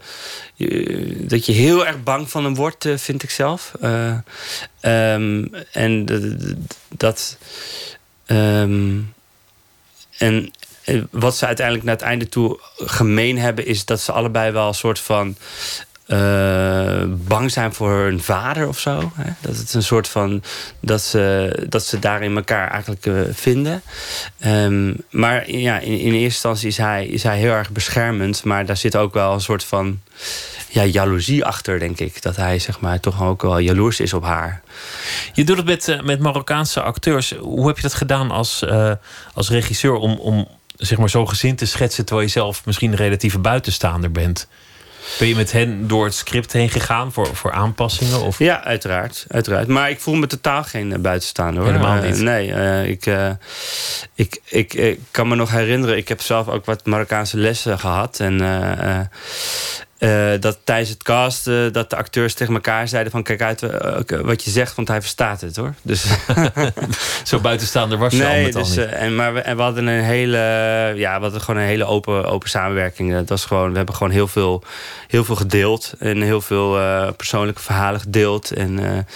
dat 1.28 1.46
je 1.46 1.52
heel 1.52 1.86
erg 1.86 2.02
bang 2.02 2.30
van 2.30 2.44
hem 2.44 2.54
wordt, 2.54 2.84
eh, 2.84 2.96
vind 2.96 3.22
ik 3.22 3.30
zelf. 3.30 3.72
Eh, 3.80 4.16
ehm, 4.80 5.44
en 5.72 6.06
dat. 6.88 7.38
ehm, 8.26 8.92
en 10.18 10.50
eh, 10.84 11.02
wat 11.10 11.36
ze 11.36 11.46
uiteindelijk 11.46 11.86
naar 11.86 11.94
het 11.94 12.04
einde 12.04 12.28
toe 12.28 12.58
gemeen 12.76 13.38
hebben, 13.38 13.66
is 13.66 13.84
dat 13.84 14.00
ze 14.00 14.12
allebei 14.12 14.52
wel 14.52 14.68
een 14.68 14.74
soort 14.74 14.98
van 14.98 15.36
eh, 16.06 17.02
bang 17.08 17.50
zijn 17.50 17.74
voor 17.74 17.92
hun 17.92 18.22
vader 18.22 18.68
of 18.68 18.78
zo. 18.78 19.12
Hè? 19.14 19.30
Dat 19.40 19.56
het 19.56 19.74
een 19.74 19.82
soort 19.82 20.08
van. 20.08 20.42
dat 20.80 21.02
ze, 21.02 21.56
dat 21.68 21.84
ze 21.84 21.98
daarin 21.98 22.36
elkaar 22.36 22.70
eigenlijk 22.70 23.06
eh, 23.06 23.14
vinden. 23.32 23.82
Ehm, 24.38 24.92
maar 25.10 25.50
ja, 25.50 25.78
in, 25.78 25.98
in 25.98 26.12
eerste 26.12 26.24
instantie 26.24 26.68
is 26.68 26.76
hij, 26.76 27.06
is 27.06 27.22
hij 27.22 27.38
heel 27.38 27.52
erg 27.52 27.70
beschermend. 27.70 28.44
Maar 28.44 28.66
daar 28.66 28.76
zit 28.76 28.96
ook 28.96 29.14
wel 29.14 29.32
een 29.32 29.40
soort 29.40 29.64
van. 29.64 30.00
Ja, 30.74 30.84
jaloezie 30.84 31.44
achter, 31.44 31.78
denk 31.78 31.98
ik. 31.98 32.22
Dat 32.22 32.36
hij 32.36 32.58
zeg 32.58 32.80
maar 32.80 33.00
toch 33.00 33.22
ook 33.22 33.42
wel 33.42 33.58
jaloers 33.58 34.00
is 34.00 34.12
op 34.12 34.22
haar. 34.22 34.62
Je 35.32 35.44
doet 35.44 35.56
het 35.56 35.66
met, 35.66 35.88
eh, 35.88 36.00
met 36.00 36.20
Marokkaanse 36.20 36.82
acteurs. 36.82 37.34
Hoe 37.40 37.66
heb 37.66 37.76
je 37.76 37.82
dat 37.82 37.94
gedaan 37.94 38.30
als, 38.30 38.62
eh, 38.62 38.92
als 39.34 39.50
regisseur 39.50 39.94
om, 39.94 40.18
om 40.18 40.48
zeg 40.76 40.98
maar, 40.98 41.08
zo'n 41.08 41.28
gezin 41.28 41.56
te 41.56 41.66
schetsen 41.66 42.04
terwijl 42.04 42.26
je 42.26 42.32
zelf 42.32 42.66
misschien 42.66 42.90
een 42.90 42.96
relatieve 42.96 43.38
buitenstaander 43.38 44.10
bent? 44.10 44.48
Ben 45.18 45.28
je 45.28 45.34
met 45.34 45.52
hen 45.52 45.88
door 45.88 46.04
het 46.04 46.14
script 46.14 46.52
heen 46.52 46.70
gegaan 46.70 47.12
voor, 47.12 47.36
voor 47.36 47.52
aanpassingen? 47.52 48.20
Of? 48.20 48.38
Ja, 48.38 48.64
uiteraard, 48.64 49.24
uiteraard. 49.28 49.68
Maar 49.68 49.90
ik 49.90 50.00
voel 50.00 50.14
me 50.14 50.26
totaal 50.26 50.64
geen 50.64 50.92
eh, 50.92 50.98
buitenstaander 50.98 51.62
hoor. 51.62 51.72
Helemaal 51.72 52.02
niet? 52.02 52.18
nee, 52.18 52.88
ik, 52.88 53.06
ik, 54.14 54.40
ik, 54.44 54.74
ik 54.74 55.00
kan 55.10 55.28
me 55.28 55.34
nog 55.34 55.50
herinneren, 55.50 55.96
ik 55.96 56.08
heb 56.08 56.20
zelf 56.20 56.48
ook 56.48 56.64
wat 56.64 56.86
Marokkaanse 56.86 57.36
lessen 57.36 57.78
gehad. 57.78 58.20
En 58.20 58.40
eh, 60.04 60.40
dat 60.40 60.58
tijdens 60.64 60.88
het 60.88 61.02
cast, 61.02 61.46
eh, 61.46 61.54
dat 61.72 61.90
de 61.90 61.96
acteurs 61.96 62.34
tegen 62.34 62.54
elkaar 62.54 62.88
zeiden 62.88 63.12
van 63.12 63.22
kijk 63.22 63.42
uit 63.42 63.62
eh, 63.62 64.20
wat 64.20 64.44
je 64.44 64.50
zegt, 64.50 64.76
want 64.76 64.88
hij 64.88 65.00
verstaat 65.00 65.40
het 65.40 65.56
hoor. 65.56 65.74
Dus 65.82 66.04
Zo 67.24 67.40
buitenstaander 67.40 67.98
was 67.98 68.12
je 68.12 68.24
al 68.24 68.30
nee, 68.30 68.44
met 68.44 68.54
al 68.54 68.62
dus, 68.62 68.76
niet. 68.76 68.86
eh, 68.86 69.02
en, 69.02 69.14
maar 69.14 69.34
we, 69.34 69.40
en 69.40 69.56
we 69.56 69.62
hadden 69.62 69.86
een 69.86 70.02
hele, 70.02 70.38
ja, 70.96 71.16
we 71.16 71.22
hadden 71.22 71.40
gewoon 71.40 71.60
een 71.60 71.66
hele 71.66 71.84
open, 71.84 72.24
open 72.24 72.48
samenwerking. 72.48 73.12
Dat 73.12 73.28
was 73.28 73.44
gewoon, 73.44 73.70
we 73.70 73.76
hebben 73.76 73.94
gewoon 73.94 74.12
heel 74.12 74.28
veel, 74.28 74.62
heel 75.08 75.24
veel 75.24 75.36
gedeeld 75.36 75.94
en 75.98 76.22
heel 76.22 76.40
veel 76.40 76.78
persoonlijke 77.16 77.62
verhalen 77.62 78.00
gedeeld. 78.00 78.50
En, 78.50 79.06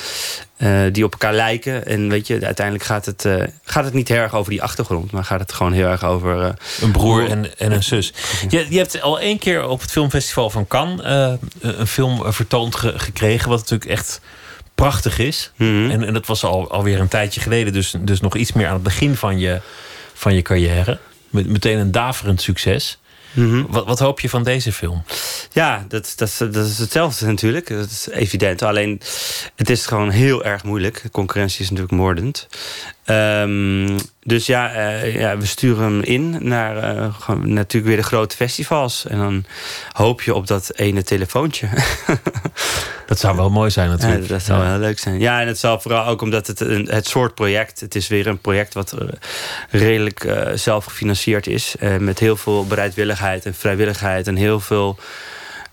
eh, 0.58 0.80
die 0.92 1.04
op 1.04 1.12
elkaar 1.12 1.34
lijken. 1.34 1.86
En 1.86 2.08
weet 2.08 2.26
je, 2.26 2.44
uiteindelijk 2.44 2.86
gaat 2.86 3.06
het, 3.06 3.24
eh, 3.24 3.42
gaat 3.64 3.84
het 3.84 3.94
niet 3.94 4.08
heel 4.08 4.16
erg 4.16 4.34
over 4.34 4.50
die 4.50 4.62
achtergrond, 4.62 5.10
maar 5.10 5.24
gaat 5.24 5.40
het 5.40 5.52
gewoon 5.52 5.72
heel 5.72 5.86
erg 5.86 6.04
over. 6.04 6.42
eh, 6.42 6.50
Een 6.80 6.92
broer 6.92 7.28
en, 7.30 7.58
en 7.58 7.72
een 7.72 7.82
zus. 7.82 8.12
Je, 8.48 8.66
je 8.70 8.78
hebt 8.78 9.00
al 9.02 9.20
één 9.20 9.38
keer 9.38 9.68
op 9.68 9.80
het 9.80 9.90
filmfestival 9.90 10.50
van 10.50 10.66
Cannes 10.66 11.00
een 11.60 11.86
film 11.86 12.32
vertoond 12.32 12.76
ge- 12.76 12.98
gekregen, 12.98 13.48
wat 13.48 13.58
natuurlijk 13.58 13.90
echt 13.90 14.20
prachtig 14.74 15.18
is. 15.18 15.52
Mhm. 15.56 15.90
En, 15.90 16.04
en 16.04 16.12
dat 16.12 16.26
was 16.26 16.44
al, 16.44 16.70
alweer 16.70 17.00
een 17.00 17.08
tijdje 17.08 17.40
geleden, 17.40 17.72
dus, 17.72 17.94
dus 17.98 18.20
nog 18.20 18.36
iets 18.36 18.52
meer 18.52 18.66
aan 18.66 18.72
het 18.74 18.82
begin 18.82 19.16
van 19.16 19.38
je, 19.38 19.60
van 20.14 20.34
je 20.34 20.42
carrière. 20.42 20.98
Met, 21.30 21.46
meteen 21.46 21.78
een 21.78 21.92
daverend 21.92 22.42
succes. 22.42 22.98
Mhm. 23.32 23.64
Wat, 23.68 23.86
wat 23.86 23.98
hoop 23.98 24.20
je 24.20 24.28
van 24.28 24.42
deze 24.42 24.72
film? 24.72 25.02
Ja, 25.52 25.84
dat, 25.88 26.12
dat, 26.16 26.28
is- 26.28 26.36
dat 26.36 26.66
is 26.66 26.78
hetzelfde 26.78 27.26
natuurlijk. 27.26 27.68
Dat 27.68 27.90
is 27.90 28.08
evident. 28.10 28.62
Alleen, 28.62 29.00
het 29.56 29.70
is 29.70 29.86
gewoon 29.86 30.10
heel 30.10 30.44
erg 30.44 30.64
moeilijk. 30.64 31.02
De 31.02 31.10
concurrentie 31.10 31.60
is 31.62 31.70
natuurlijk 31.70 31.96
moordend. 31.96 32.48
Ehm, 33.08 33.98
dus 34.22 34.46
ja, 34.46 34.72
eh, 34.72 35.14
ja, 35.14 35.36
we 35.36 35.46
sturen 35.46 35.84
hem 35.84 36.02
in 36.02 36.36
naar 36.40 36.76
eh, 36.76 37.36
natuurlijk 37.36 37.86
weer 37.86 37.96
de 37.96 38.02
grote 38.02 38.36
festivals. 38.36 39.06
En 39.06 39.18
dan 39.18 39.44
hoop 39.92 40.22
je 40.22 40.34
op 40.34 40.46
dat 40.46 40.72
ene 40.74 41.02
telefoontje. 41.02 41.68
Dat 43.06 43.18
zou 43.18 43.36
wel 43.36 43.50
mooi 43.50 43.70
zijn 43.70 43.88
natuurlijk. 43.88 44.22
Ja, 44.22 44.28
dat 44.28 44.42
zou 44.42 44.62
Ja. 44.62 44.70
heel 44.70 44.78
leuk 44.78 44.98
zijn. 44.98 45.20
Ja, 45.20 45.40
en 45.40 45.46
het 45.46 45.58
zal 45.58 45.80
vooral 45.80 46.06
ook 46.06 46.22
omdat 46.22 46.46
het 46.46 46.60
een, 46.60 46.88
het 46.90 47.06
soort 47.06 47.34
project... 47.34 47.80
het 47.80 47.94
is 47.94 48.08
weer 48.08 48.26
een 48.26 48.38
project 48.40 48.74
wat 48.74 48.92
eh, 48.92 49.08
redelijk 49.70 50.24
eh, 50.24 50.52
zelf 50.54 50.84
gefinancierd 50.84 51.46
is. 51.46 51.74
met 51.98 52.18
heel 52.18 52.36
veel 52.36 52.66
bereidwilligheid 52.66 53.46
en 53.46 53.54
vrijwilligheid... 53.54 54.26
en 54.26 54.36
heel 54.36 54.60
veel 54.60 54.98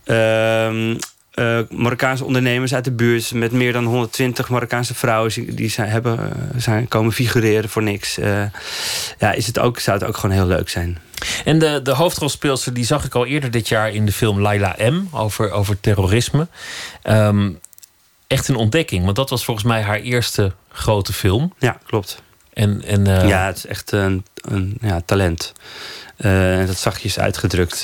ehm, 0.03 0.95
eh, 1.35 1.59
Marokkaanse 1.69 2.25
ondernemers 2.25 2.73
uit 2.73 2.83
de 2.83 2.91
buurt... 2.91 3.33
met 3.33 3.51
meer 3.51 3.73
dan 3.73 3.85
120 3.85 4.49
Marokkaanse 4.49 4.93
vrouwen... 4.95 5.55
die- 5.55 5.69
zijn, 5.69 5.89
hebben, 5.89 6.19
eh, 6.19 6.61
zijn 6.61 6.87
komen 6.87 7.11
figureren 7.13 7.69
voor 7.69 7.83
niks. 7.83 8.17
Eh, 8.17 8.43
ja, 9.19 9.31
is 9.31 9.47
het 9.47 9.59
ook, 9.59 9.79
zou 9.79 9.97
het 9.97 10.07
ook 10.07 10.17
gewoon 10.17 10.35
heel 10.35 10.45
leuk 10.47 10.69
zijn. 10.69 10.97
En 11.45 11.59
de, 11.59 11.79
de 11.83 11.91
hoofdrolspeelster 11.91 12.73
die 12.73 12.85
zag 12.85 13.05
ik 13.05 13.15
al 13.15 13.25
eerder 13.25 13.51
dit 13.51 13.67
jaar 13.67 13.91
in 13.93 14.05
de 14.05 14.11
film 14.11 14.41
Laila 14.41 14.75
M. 14.79 15.01
over, 15.11 15.51
over 15.51 15.79
terrorisme. 15.79 16.47
Ehm, 17.01 17.51
echt 18.27 18.47
een 18.47 18.55
ontdekking, 18.55 19.03
want 19.03 19.15
dat 19.15 19.29
was 19.29 19.45
volgens 19.45 19.65
mij 19.65 19.81
haar 19.81 19.99
eerste 19.99 20.51
grote 20.71 21.13
film. 21.13 21.53
Ja, 21.59 21.77
klopt. 21.85 22.21
En, 22.53 22.83
en, 22.85 23.05
Ja, 23.27 23.45
het 23.45 23.57
is 23.57 23.65
echt 23.65 23.91
een, 23.91 24.25
een 24.41 24.77
ja, 24.81 25.01
talent. 25.05 25.53
En 26.17 26.65
dat 26.65 26.77
zachtjes 26.77 27.19
uitgedrukt. 27.19 27.81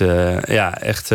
ja, 0.47 0.77
echt, 0.79 1.11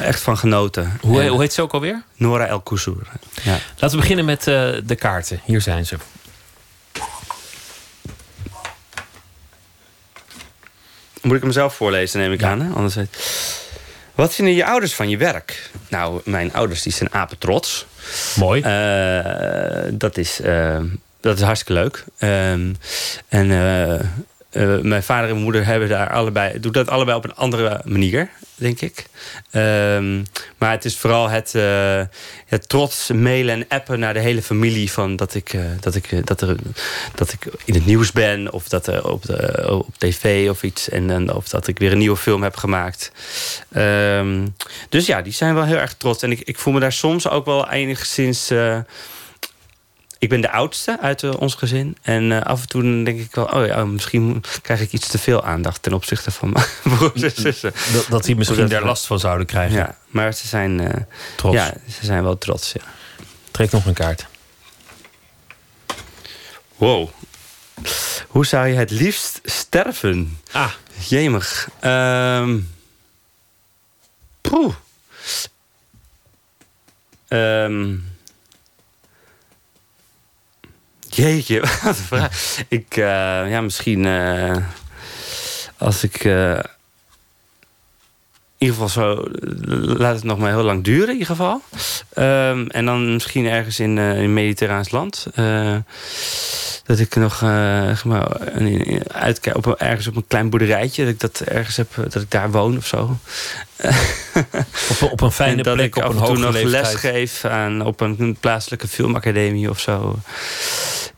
echt 0.00 0.20
van 0.20 0.38
genoten. 0.38 0.98
Hoe, 1.00 1.26
hoe 1.26 1.40
heet 1.40 1.52
ze 1.52 1.62
ook 1.62 1.72
alweer? 1.72 2.02
Nora 2.16 2.46
El 2.46 2.60
Koussour. 2.60 3.06
Ja. 3.42 3.58
Laten 3.76 3.90
we 3.90 3.96
beginnen 3.96 4.24
met 4.24 4.46
eh, 4.46 4.70
de 4.84 4.94
kaarten. 4.94 5.40
Hier 5.44 5.60
zijn 5.60 5.86
ze. 5.86 5.96
Moet 11.22 11.36
ik 11.36 11.42
hem 11.42 11.52
zelf 11.52 11.74
voorlezen, 11.74 12.20
neem 12.20 12.32
ik 12.32 12.42
aan. 12.42 12.60
Hè? 12.60 12.72
Anders... 12.74 12.96
Wat 14.14 14.34
vinden 14.34 14.54
je 14.54 14.66
ouders 14.66 14.94
van 14.94 15.08
je 15.08 15.16
werk? 15.16 15.70
Nou, 15.88 16.20
mijn 16.24 16.52
ouders 16.52 16.82
die 16.82 16.92
zijn 16.92 17.12
apetrots. 17.12 17.86
Mooi. 18.36 18.60
dat, 19.92 20.16
is, 20.16 20.40
eh, 20.40 20.80
dat 21.20 21.36
is 21.36 21.42
hartstikke 21.42 21.82
leuk. 21.82 22.04
Ehm, 22.18 22.72
en 23.28 23.50
eh, 23.50 23.94
eh, 23.94 24.80
mijn 24.80 25.02
vader 25.02 25.24
en 25.24 25.30
mijn 25.30 25.42
moeder 25.42 25.66
hebben 25.66 25.88
daar 25.88 26.10
allebei, 26.10 26.60
doen 26.60 26.72
dat 26.72 26.88
allebei 26.88 27.16
op 27.16 27.24
een 27.24 27.34
andere 27.34 27.80
manier, 27.84 28.28
denk 28.62 28.80
ik. 28.80 29.06
Ehm, 29.50 30.22
maar 30.58 30.70
het 30.70 30.84
is 30.84 30.98
vooral 30.98 31.28
het, 31.28 31.52
het 32.46 32.68
trots 32.68 33.10
mailen 33.10 33.54
en 33.54 33.64
appen 33.68 33.98
naar 33.98 34.14
de 34.14 34.20
hele 34.20 34.42
familie 34.42 34.92
van 34.92 35.16
dat 35.16 35.34
ik, 35.34 35.52
eh, 35.52 35.60
dat 35.80 35.94
ik, 35.94 36.12
eh, 36.12 36.18
dat 36.24 36.40
er, 36.40 36.56
dat 37.14 37.32
ik 37.32 37.46
in 37.64 37.74
het 37.74 37.86
nieuws 37.86 38.12
ben 38.12 38.52
of 38.52 38.68
dat 38.68 38.86
er 38.86 39.08
op, 39.08 39.22
de, 39.22 39.66
op 39.70 39.98
tv 39.98 40.50
of 40.50 40.62
iets. 40.62 40.88
En, 40.88 41.06
dan 41.06 41.34
of 41.34 41.48
dat 41.48 41.66
ik 41.66 41.78
weer 41.78 41.92
een 41.92 41.98
nieuwe 41.98 42.16
film 42.16 42.42
heb 42.42 42.56
gemaakt. 42.56 43.12
Ehm, 43.72 44.46
dus 44.88 45.06
ja, 45.06 45.22
die 45.22 45.32
zijn 45.32 45.54
wel 45.54 45.64
heel 45.64 45.76
erg 45.76 45.94
trots. 45.94 46.22
En 46.22 46.30
ik, 46.30 46.40
ik 46.40 46.58
voel 46.58 46.72
me 46.72 46.80
daar 46.80 46.92
soms 46.92 47.28
ook 47.28 47.44
wel 47.44 47.70
enigszins. 47.70 48.50
Ik 50.22 50.28
ben 50.28 50.40
de 50.40 50.50
oudste 50.50 50.98
uit 51.00 51.22
eh, 51.22 51.40
ons 51.40 51.54
gezin. 51.54 51.96
En 52.02 52.32
eh, 52.32 52.40
af 52.40 52.60
en 52.60 52.68
toe 52.68 52.82
denk 52.82 53.20
ik 53.20 53.34
wel, 53.34 53.44
oh 53.44 53.66
ja, 53.66 53.84
misschien 53.84 54.44
krijg 54.62 54.80
ik 54.80 54.92
iets 54.92 55.08
te 55.08 55.18
veel 55.18 55.44
aandacht 55.44 55.82
ten 55.82 55.92
opzichte 55.92 56.30
van 56.30 56.50
mijn 56.50 56.66
broers 56.96 57.22
en 57.22 57.32
zussen. 57.34 57.72
Dat, 57.92 58.06
dat 58.08 58.24
die 58.24 58.36
misschien 58.36 58.68
daar 58.68 58.84
last 58.84 59.06
van 59.06 59.18
zouden 59.18 59.46
krijgen. 59.46 59.76
Ja, 59.76 59.96
maar 60.06 60.34
ze 60.34 60.46
zijn, 60.46 60.80
eh, 60.80 61.00
Trots. 61.36 61.56
Ja, 61.56 61.74
ze 61.88 62.04
zijn 62.04 62.22
wel 62.22 62.38
trots. 62.38 62.72
Ja. 62.72 62.80
Trek 63.50 63.70
nog 63.70 63.86
een 63.86 63.94
kaart. 63.94 64.26
Wow. 66.76 67.08
Hoe 68.28 68.46
zou 68.46 68.66
je 68.66 68.74
het 68.74 68.90
liefst 68.90 69.40
sterven? 69.44 70.38
Ah. 70.52 70.72
Jemig. 71.08 71.68
Ehm 71.80 72.58
poeh. 74.40 74.74
Ehm. 77.28 77.96
Jeetje, 81.14 81.60
wat 81.82 81.82
een 81.84 81.94
vraag. 81.94 82.56
Ik, 82.68 82.96
eh, 82.96 83.50
ja, 83.50 83.60
misschien 83.60 84.06
eh, 84.06 84.56
als 85.76 86.02
ik 86.02 86.24
eh, 86.24 86.50
in 88.58 88.68
ieder 88.68 88.76
geval 88.76 88.88
zo, 88.88 89.24
laat 89.98 90.14
het 90.14 90.24
nog 90.24 90.38
maar 90.38 90.50
heel 90.50 90.62
lang 90.62 90.84
duren 90.84 91.06
in 91.06 91.12
ieder 91.12 91.26
geval. 91.26 91.62
Ehm, 92.12 92.66
en 92.66 92.84
dan 92.84 93.12
misschien 93.12 93.46
ergens 93.46 93.80
in, 93.80 93.96
een 93.96 94.34
mediterraans 94.34 94.90
land. 94.90 95.26
Dat 96.84 96.98
ik 96.98 97.14
nog 97.16 97.40
maar, 97.40 98.30
een- 98.40 99.02
uitkijk 99.12 99.56
op 99.56 99.66
een- 99.66 99.76
ergens 99.78 100.06
op 100.06 100.16
een 100.16 100.26
klein 100.26 100.50
boerderijtje. 100.50 101.04
Dat 101.04 101.12
ik 101.12 101.20
dat 101.20 101.40
ergens 101.40 101.76
heb, 101.76 101.88
dat 101.94 102.22
ik 102.22 102.30
daar 102.30 102.50
woon 102.50 102.76
of 102.76 102.86
zo. 102.86 103.16
Op, 104.90 105.02
op 105.12 105.20
een 105.20 105.32
fijne 105.32 105.56
en 105.56 105.62
dat 105.62 105.74
plek, 105.74 105.86
ik 105.86 105.96
op 105.96 106.02
af 106.02 106.08
een 106.08 106.14
en 106.16 106.24
toe 106.24 106.28
hoge 106.28 106.40
nog 106.44 106.52
leeftijd. 106.52 106.82
les 106.82 106.94
geef 106.94 107.44
aan, 107.44 107.82
op 107.86 108.00
een 108.00 108.36
plaatselijke 108.40 108.88
filmacademie 108.88 109.70
of 109.70 109.80
zo. 109.80 110.18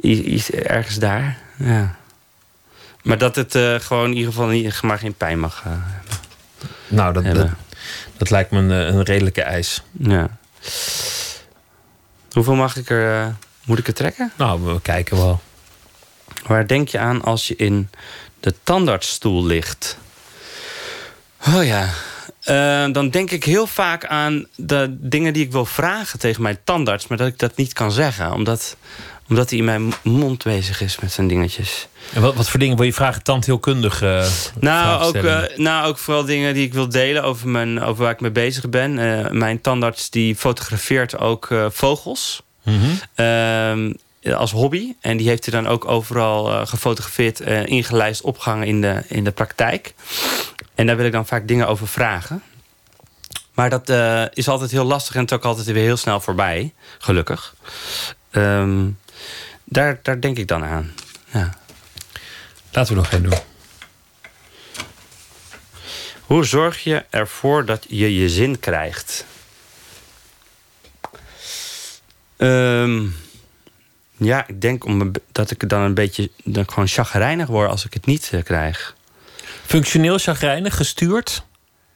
Iets 0.05 0.51
ergens 0.51 0.99
daar. 0.99 1.39
Ja. 1.57 1.97
Maar 3.03 3.19
dat 3.19 3.37
het 3.37 3.55
eh, 3.55 3.75
gewoon 3.75 4.11
in 4.11 4.17
ieder 4.17 4.33
geval 4.33 4.47
niet, 4.47 4.83
maar 4.83 4.99
geen 4.99 5.15
pijn 5.15 5.39
mag 5.39 5.63
eh, 5.65 5.73
Nou, 6.89 7.13
dat, 7.13 7.25
dat, 7.25 7.37
hebben. 7.37 7.57
dat 8.17 8.31
lijkt 8.31 8.51
me 8.51 8.59
een, 8.59 8.71
eh, 8.71 8.95
een 8.95 9.03
redelijke 9.03 9.43
eis. 9.43 9.83
Ja. 9.91 10.29
Hoeveel 12.33 12.55
mag 12.55 12.77
ik 12.77 12.91
er, 12.91 13.35
moet 13.65 13.79
ik 13.79 13.87
er 13.87 13.95
trekken? 13.95 14.33
Nou, 14.37 14.63
we 14.63 14.81
kijken 14.81 15.17
wel. 15.17 15.41
Waar 16.47 16.67
denk 16.67 16.89
je 16.89 16.99
aan 16.99 17.23
als 17.23 17.49
je 17.49 17.57
in 17.57 17.89
de 18.41 18.55
tandartsstoel 18.63 19.45
ligt? 19.45 19.99
Oh 21.47 21.65
ja. 21.65 21.89
Dan 22.93 23.11
denk 23.11 23.31
ik 23.31 23.45
heel 23.45 23.67
vaak 23.67 24.07
aan 24.07 24.47
de 24.57 24.97
dingen 25.01 25.33
die 25.33 25.45
ik 25.45 25.53
wil 25.53 25.65
vragen 25.65 26.19
tegen 26.19 26.43
mijn 26.43 26.59
tandarts, 26.65 27.07
maar 27.07 27.19
dat 27.19 27.27
ik 27.27 27.39
dat 27.39 27.57
niet 27.57 27.73
kan 27.73 27.93
zeggen, 27.93 28.33
omdat, 28.33 28.77
omdat 29.29 29.51
hij 29.51 29.59
in 29.59 29.65
mijn 29.65 29.93
mond 30.03 30.43
bezig 30.43 30.81
is 30.81 30.99
met 30.99 31.13
zijn 31.13 31.29
dingetjes. 31.29 31.89
En 32.13 32.21
wat, 32.21 32.35
wat 32.35 32.49
voor 32.49 32.61
dingen 32.61 32.77
wil 32.77 32.87
je 32.87 32.93
vragen? 32.93 33.23
Tandheelkundig 33.23 34.03
eh 34.03 34.27
Nou 34.61 35.03
ook, 35.03 35.15
eh, 35.15 35.43
nou, 35.57 35.87
ook 35.87 35.99
vooral 35.99 36.25
dingen 36.25 36.55
die 36.55 36.67
ik 36.67 36.75
wil 36.75 36.89
delen 36.89 37.23
over, 37.23 37.49
mijn, 37.49 37.83
over 37.83 38.03
waar 38.03 38.13
ik 38.13 38.21
mee 38.21 38.31
bezig 38.31 38.69
ben. 38.69 38.99
Eh, 38.99 39.31
mijn 39.31 39.61
tandarts 39.61 40.11
die 40.11 40.37
fotografeert 40.37 41.19
ook 41.19 41.49
vogels. 41.69 42.43
Mhm. 42.63 42.91
Ehm, 43.15 43.93
als 44.37 44.51
hobby. 44.51 44.95
En 45.01 45.17
die 45.17 45.29
heeft 45.29 45.45
hij 45.45 45.63
dan 45.63 45.73
ook 45.73 45.89
overal 45.89 46.67
gefotografeerd, 46.67 47.41
eh, 47.41 47.67
ingelijst, 47.67 48.23
opgehangen 48.23 48.67
in 48.67 48.81
de, 48.81 49.03
in 49.09 49.25
de 49.25 49.31
praktijk. 49.31 49.95
En 50.75 50.87
daar 50.87 50.97
wil 50.97 51.07
ik 51.07 51.13
dan 51.13 51.27
vaak 51.27 51.49
dingen 51.49 51.69
over 51.69 51.89
vragen. 51.89 52.43
Maar 53.55 53.71
dat 53.71 53.93
is 54.35 54.49
altijd 54.49 54.71
heel 54.71 54.85
lastig 54.85 55.15
en 55.15 55.21
het 55.21 55.31
is 55.31 55.37
ook 55.37 55.45
altijd 55.45 55.67
weer 55.67 55.85
heel 55.85 55.97
snel 55.97 56.21
voorbij. 56.21 56.73
Gelukkig. 56.99 57.55
Ehm, 58.31 58.87
daar, 59.65 59.99
daar 60.03 60.21
denk 60.21 60.39
ik 60.39 60.49
dan 60.49 60.65
aan. 60.65 60.95
Ja. 61.33 61.55
Laten 62.73 62.95
we 62.95 63.01
nog 63.01 63.09
geen 63.09 63.23
doen. 63.23 63.39
Hoe 66.21 66.45
zorg 66.45 66.85
je 66.85 67.05
ervoor 67.11 67.65
dat 67.65 67.85
je 67.89 68.15
je 68.15 68.29
zin 68.29 68.61
krijgt? 68.61 69.25
Ehm, 72.37 73.07
ja, 74.17 74.47
ik 74.47 74.61
denk 74.61 74.85
om, 74.85 75.13
dat 75.33 75.51
ik 75.51 75.69
dan 75.69 75.81
een 75.81 75.95
beetje 75.95 76.31
ik 76.43 76.71
gewoon 76.71 76.89
chagrijnig 76.89 77.47
word 77.47 77.71
als 77.71 77.85
ik 77.85 77.95
het 77.95 78.07
niet 78.07 78.31
eh, 78.33 78.43
krijg. 78.43 78.95
Functioneel 79.67 80.19
chagrijnig, 80.19 80.77
gestuurd? 80.77 81.45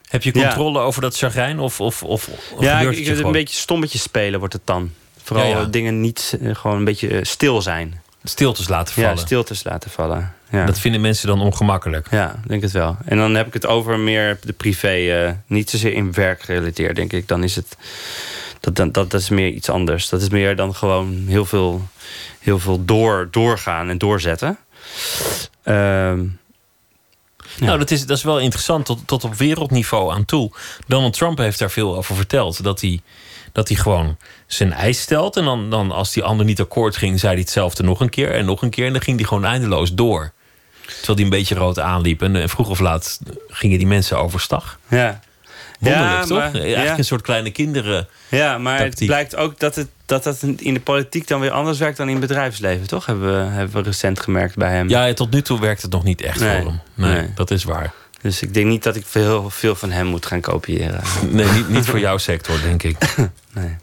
Heb 0.09 0.23
je 0.23 0.31
Ja. 0.35 0.43
controle 0.43 0.79
over 0.79 1.01
dat 1.01 1.17
chagrijn? 1.17 1.59
Of, 1.59 1.81
of, 1.81 2.03
of, 2.03 2.29
of 2.29 2.63
ja, 2.63 2.81
ik, 2.81 3.07
het 3.07 3.19
een 3.19 3.33
beetje 3.33 3.59
stommetje 3.59 3.99
spelen 3.99 4.39
wordt 4.39 4.55
het 4.55 4.67
dan. 4.67 4.93
Vooral 5.29 5.47
Ja, 5.47 5.59
ja. 5.59 5.65
dingen 5.65 6.01
niet 6.01 6.39
eh, 6.43 6.55
gewoon 6.55 6.77
een 6.77 6.85
beetje 6.85 7.09
eh, 7.09 7.19
stil 7.23 7.63
zijn. 7.63 8.01
Stiltes 8.25 8.69
laten 8.69 8.95
vallen. 8.95 9.11
Ja, 9.11 9.17
stiltes 9.17 9.65
laten 9.65 9.91
vallen. 9.91 10.35
Ja. 10.51 10.65
Dat 10.65 10.79
vinden 10.79 11.01
mensen 11.01 11.29
dan 11.29 11.41
ongemakkelijk. 11.41 12.07
Ja, 12.11 12.41
denk 12.47 12.63
het 12.63 12.73
wel. 12.73 12.97
En 13.05 13.17
dan 13.17 13.35
heb 13.35 13.47
ik 13.47 13.53
het 13.53 13.67
over 13.67 13.99
meer 13.99 14.39
de 14.43 14.53
privé, 14.53 14.89
eh, 14.89 15.33
niet 15.47 15.71
zozeer 15.71 15.93
in 15.93 16.13
werk 16.13 16.43
gerelateerd, 16.43 16.97
denk 16.97 17.13
ik. 17.13 17.29
Dan 17.29 17.43
is 17.45 17.57
het 17.57 17.77
Dat, 18.61 18.77
dat, 18.77 18.95
dat 18.95 19.15
is 19.15 19.29
meer 19.29 19.49
iets 19.51 19.69
anders. 19.69 20.09
Dat 20.09 20.23
is 20.23 20.29
meer 20.29 20.57
dan 20.57 20.75
gewoon 20.75 21.25
heel 21.27 21.45
veel, 21.45 21.89
heel 22.39 22.59
veel 22.59 22.85
door, 22.85 23.29
doorgaan 23.31 23.89
en 23.89 23.99
doorzetten. 23.99 24.59
Ehm, 25.63 26.25
Nou, 27.61 27.79
dat 27.79 27.91
is, 27.91 28.07
dat 28.07 28.17
is 28.17 28.23
wel 28.23 28.39
interessant 28.41 28.85
tot, 28.87 28.99
tot 29.07 29.25
op 29.25 29.35
wereldniveau 29.35 30.13
aan 30.13 30.25
toe. 30.25 30.51
Donald 30.87 31.13
Trump 31.13 31.39
heeft 31.39 31.59
daar 31.59 31.71
veel 31.71 31.97
over 31.97 32.15
verteld. 32.17 32.63
Dat 32.63 32.81
hij, 32.81 33.01
dat 33.53 33.69
hij 33.69 33.77
gewoon 33.77 34.17
zijn 34.47 34.73
eis 34.73 35.01
stelt. 35.01 35.37
En 35.37 35.45
dan, 35.45 35.71
dan 35.71 35.91
als 35.93 36.13
die 36.13 36.23
ander 36.23 36.47
niet 36.47 36.61
akkoord 36.61 36.97
ging, 36.97 37.19
zei 37.21 37.33
hij 37.33 37.41
hetzelfde 37.41 37.83
nog 37.83 38.01
een 38.01 38.11
keer 38.11 38.31
en 38.35 38.45
nog 38.45 38.63
een 38.63 38.71
keer. 38.71 38.87
En 38.87 38.93
dan 38.93 39.03
ging 39.03 39.19
hij 39.19 39.27
gewoon 39.29 39.45
eindeloos 39.45 39.95
door. 39.95 40.33
Terwijl 40.87 41.15
hij 41.15 41.25
een 41.25 41.31
beetje 41.31 41.55
rood 41.55 41.79
aanliep. 41.79 42.23
En 42.23 42.49
vroeg 42.49 42.69
of 42.69 42.79
laat 42.81 43.19
gingen 43.49 43.79
die 43.79 43.87
mensen 43.87 44.19
overstag. 44.19 44.79
Ja. 44.89 45.21
Wonderlijk, 45.79 46.13
Ja, 46.13 46.25
toch? 46.25 46.39
maar- 46.39 46.55
Eigenlijk 46.55 46.85
ja. 46.89 46.99
een 46.99 47.05
soort 47.05 47.23
kleine 47.23 47.51
kinderen. 47.51 48.09
Ja, 48.29 48.59
maar 48.59 48.79
het 48.79 49.03
blijkt 49.07 49.37
ook 49.37 49.59
dat 49.59 49.75
het, 49.75 49.89
dat 50.07 50.25
dat 50.25 50.43
in 50.57 50.75
de 50.75 50.81
politiek 50.81 51.27
dan 51.29 51.41
weer 51.41 51.51
anders 51.51 51.79
werkt 51.79 51.97
dan 51.97 52.07
in 52.09 52.17
het 52.17 52.27
bedrijfsleven, 52.27 52.87
toch? 52.87 53.07
Hebben 53.07 53.27
we, 53.45 53.51
hebben 53.51 53.77
we 53.77 53.89
recent 53.89 54.21
gemerkt 54.21 54.57
bij 54.57 54.71
hem. 54.71 54.89
Ja, 54.89 55.13
tot 55.13 55.31
nu 55.31 55.43
toe 55.43 55.61
werkt 55.61 55.83
het 55.83 55.91
nog 55.91 56.05
niet 56.05 56.21
echt 56.21 56.41
Nee. 56.41 56.57
voor 56.63 56.67
hem. 56.71 56.81
Nee, 56.95 57.13
Nee. 57.13 57.31
dat 57.35 57.51
is 57.51 57.65
waar. 57.65 57.93
Dus 58.21 58.43
ik 58.43 58.55
denk 58.55 58.67
niet 58.67 58.83
dat 58.83 58.97
ik 58.97 59.07
veel, 59.07 59.51
veel 59.51 59.75
van 59.75 59.91
hem 59.91 60.07
moet 60.07 60.27
gaan 60.27 60.41
kopiëren. 60.41 61.03
Nee, 61.31 61.51
niet, 61.51 61.69
niet 61.69 61.87
voor 61.87 61.99
jouw 61.99 62.19
sector, 62.19 62.61
denk 62.61 62.83
ik. 62.83 62.97
Nee. 63.53 63.77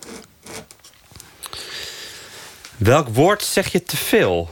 Welk 2.78 3.07
woord 3.07 3.44
zeg 3.44 3.72
je 3.72 3.84
te 3.84 3.98
veel? 3.98 4.49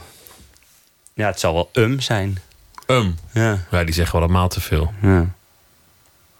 Ja, 1.14 1.26
het 1.26 1.40
zal 1.40 1.54
wel 1.54 1.70
um 1.72 2.00
zijn. 2.00 2.38
Um? 2.86 3.18
Ja. 3.32 3.64
Ja, 3.70 3.84
die 3.84 3.94
zeggen 3.94 4.14
wel 4.18 4.22
allemaal 4.24 4.48
te 4.48 4.60
veel. 4.60 4.92
Ja. 5.02 5.34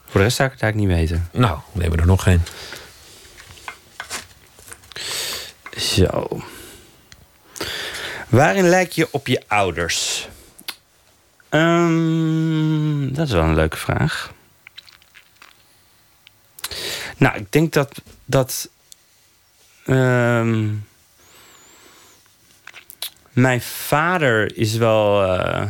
Voor 0.05 0.21
de 0.21 0.23
rest 0.23 0.37
zou 0.37 0.49
ik 0.49 0.55
het 0.55 0.63
eigenlijk 0.63 0.93
niet 0.93 1.09
weten. 1.09 1.29
Nou, 1.33 1.59
we 1.73 1.81
hebben 1.81 2.01
er 2.01 2.07
nog 2.07 2.23
geen. 2.23 2.43
Zo. 5.77 6.43
Waarin 8.29 8.69
lijk 8.69 8.93
je 8.93 9.09
op 9.11 9.27
je 9.27 9.43
ouders? 9.47 10.29
Ehm, 11.55 13.13
dat 13.13 13.27
is 13.27 13.33
wel 13.33 13.43
een 13.43 13.55
leuke 13.55 13.77
vraag. 13.77 14.33
Nou, 17.17 17.37
ik 17.37 17.53
denk 17.53 17.73
dat. 17.73 18.01
dat 18.25 18.69
ehm, 19.85 20.69
mijn 23.33 23.61
vader 23.63 24.57
is 24.57 24.77
wel. 24.77 25.23
eh, 25.37 25.63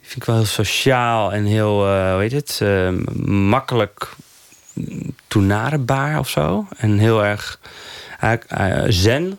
vind 0.00 0.16
ik 0.20 0.24
wel 0.24 0.36
heel 0.36 0.44
sociaal 0.44 1.32
en 1.32 1.44
heel, 1.44 1.86
eh, 1.86 2.12
hoe 2.12 2.20
heet 2.20 2.32
het? 2.32 2.58
eh, 2.62 2.90
makkelijk 3.26 4.08
toenaderbaar 5.26 6.18
of 6.18 6.28
zo. 6.28 6.66
En 6.76 6.98
heel 6.98 7.24
erg 7.24 7.58
eh, 8.20 8.82
zen. 8.88 9.38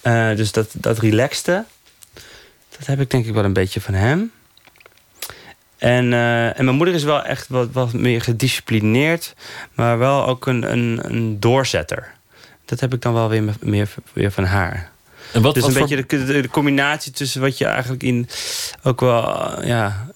Eh, 0.00 0.36
dus 0.36 0.52
dat, 0.52 0.68
dat 0.72 0.98
relaxte, 0.98 1.64
dat 2.78 2.86
heb 2.86 3.00
ik 3.00 3.10
denk 3.10 3.26
ik 3.26 3.34
wel 3.34 3.44
een 3.44 3.52
beetje 3.52 3.80
van 3.80 3.94
hem. 3.94 4.32
En, 5.78 6.12
eh, 6.12 6.58
en 6.58 6.64
mijn 6.64 6.76
moeder 6.76 6.94
is 6.94 7.02
wel 7.02 7.22
echt 7.24 7.48
wat, 7.48 7.68
wat 7.72 7.92
meer 7.92 8.20
gedisciplineerd, 8.20 9.34
maar 9.74 9.98
wel 9.98 10.26
ook 10.26 10.46
een, 10.46 10.72
een, 10.72 11.00
een 11.02 11.40
doorzetter. 11.40 12.12
Dat 12.64 12.80
heb 12.80 12.94
ik 12.94 13.02
dan 13.02 13.12
wel 13.12 13.28
weer 13.28 13.42
me- 13.42 13.52
meer, 13.60 13.88
weer 14.12 14.32
van 14.32 14.44
haar. 14.44 14.90
En 15.32 15.42
wat, 15.42 15.54
dus 15.54 15.64
een 15.64 15.72
beetje 15.72 16.06
de 16.42 16.48
combinatie 16.50 17.12
tussen 17.12 17.40
wat 17.40 17.58
je 17.58 17.64
eigenlijk 17.64 18.02
in 18.02 18.28
ook 18.82 19.00
wel 19.00 19.24
eh, 19.56 19.66
ja, 19.66 20.06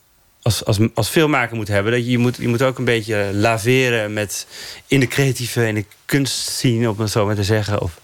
als, 0.42 0.64
als, 0.64 0.78
als 0.94 1.08
filmmaker 1.08 1.56
moet 1.56 1.68
hebben. 1.68 1.92
Dat 1.92 2.04
je, 2.04 2.10
je, 2.10 2.18
moet, 2.18 2.36
je 2.36 2.48
moet 2.48 2.62
ook 2.62 2.78
een 2.78 2.84
beetje 2.84 3.30
laveren 3.32 4.12
met 4.12 4.46
in 4.86 5.00
de 5.00 5.06
creatieve 5.06 5.64
en 5.64 5.74
de 5.74 5.84
kunst 6.04 6.48
zien, 6.48 6.88
om 6.88 7.00
het 7.00 7.10
zo 7.10 7.26
maar 7.26 7.34
te 7.34 7.44
zeggen. 7.44 7.80
Of 7.80 8.00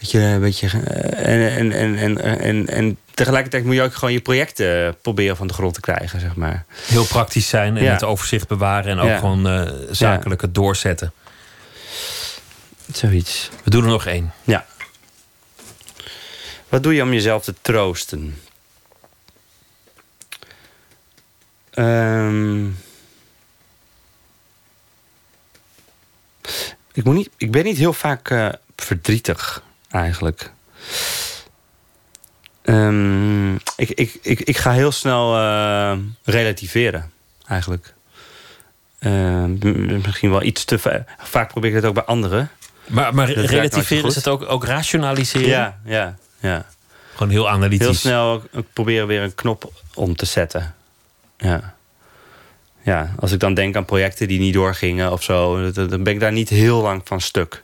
weet 0.00 0.10
je, 0.10 0.18
een 0.18 0.40
beetje. 0.40 0.66
eh, 0.68 1.32
En, 1.34 1.72
en, 1.72 1.72
en, 1.72 1.96
en, 1.98 2.40
en, 2.40 2.68
en 2.68 2.96
tegelijkertijd 3.14 3.64
moet 3.64 3.74
je 3.74 3.82
ook 3.82 3.94
gewoon 3.94 4.12
je 4.12 4.20
projecten 4.20 4.96
proberen 5.02 5.36
van 5.36 5.46
de 5.46 5.52
grond 5.54 5.74
te 5.74 5.80
krijgen, 5.80 6.20
zeg 6.20 6.34
maar. 6.36 6.64
Heel 6.86 7.04
praktisch 7.06 7.48
zijn 7.48 7.76
en 7.76 7.82
Ja. 7.82 7.92
het 7.92 8.04
overzicht 8.04 8.48
bewaren. 8.48 8.90
En 8.90 8.98
ook 8.98 9.08
Ja. 9.08 9.18
gewoon 9.18 9.48
eh, 9.48 9.70
zakelijk 9.90 10.40
het 10.40 10.54
doorzetten. 10.54 11.12
Zoiets. 12.92 13.50
We 13.64 13.70
doen 13.70 13.82
er 13.84 13.88
nog 13.90 14.06
één. 14.06 14.32
Ja. 14.44 14.66
Wat 16.68 16.82
doe 16.82 16.94
je 16.94 17.02
om 17.02 17.12
jezelf 17.12 17.44
te 17.44 17.54
troosten? 17.60 18.40
Ehm. 21.70 22.66
ik, 26.92 27.04
moet 27.04 27.14
niet, 27.14 27.30
ik 27.36 27.50
ben 27.50 27.64
niet 27.64 27.76
heel 27.76 27.92
vaak 27.92 28.30
eh, 28.30 28.48
verdrietig, 28.76 29.62
eigenlijk. 29.90 30.52
Ehm, 32.62 33.54
ik, 33.54 33.90
ik, 33.90 34.18
ik, 34.22 34.40
ik 34.40 34.56
ga 34.56 34.72
heel 34.72 34.92
snel 34.92 35.36
eh, 35.36 35.98
relativeren, 36.24 37.10
eigenlijk. 37.46 37.94
Ehm, 38.98 39.52
misschien 40.02 40.30
wel 40.30 40.42
iets 40.42 40.64
te 40.64 40.78
va- 40.78 41.04
vaak 41.18 41.48
probeer 41.48 41.70
ik 41.70 41.76
dat 41.76 41.84
ook 41.84 41.94
bij 41.94 42.04
anderen. 42.04 42.50
Maar, 42.86 43.14
maar 43.14 43.26
Dat 43.34 43.44
relativeren 43.44 44.08
is 44.08 44.14
het 44.14 44.28
ook, 44.28 44.44
ook 44.48 44.64
rationaliseren? 44.64 45.48
Ja, 45.48 45.78
ja, 45.84 46.16
ja. 46.38 46.66
Gewoon 47.12 47.28
heel 47.32 47.48
analytisch. 47.48 47.86
Heel 47.86 47.94
snel 47.94 48.42
proberen 48.72 49.06
weer 49.06 49.22
een 49.22 49.34
knop 49.34 49.72
om 49.94 50.16
te 50.16 50.26
zetten. 50.26 50.74
Ja. 51.38 51.74
Ja, 52.82 53.14
als 53.18 53.32
ik 53.32 53.40
dan 53.40 53.54
denk 53.54 53.76
aan 53.76 53.84
projecten 53.84 54.28
die 54.28 54.38
niet 54.38 54.54
doorgingen 54.54 55.12
of 55.12 55.22
zo, 55.22 55.70
dan 55.72 56.02
ben 56.02 56.12
ik 56.12 56.20
daar 56.20 56.32
niet 56.32 56.48
heel 56.48 56.80
lang 56.82 57.00
van 57.04 57.20
stuk. 57.20 57.62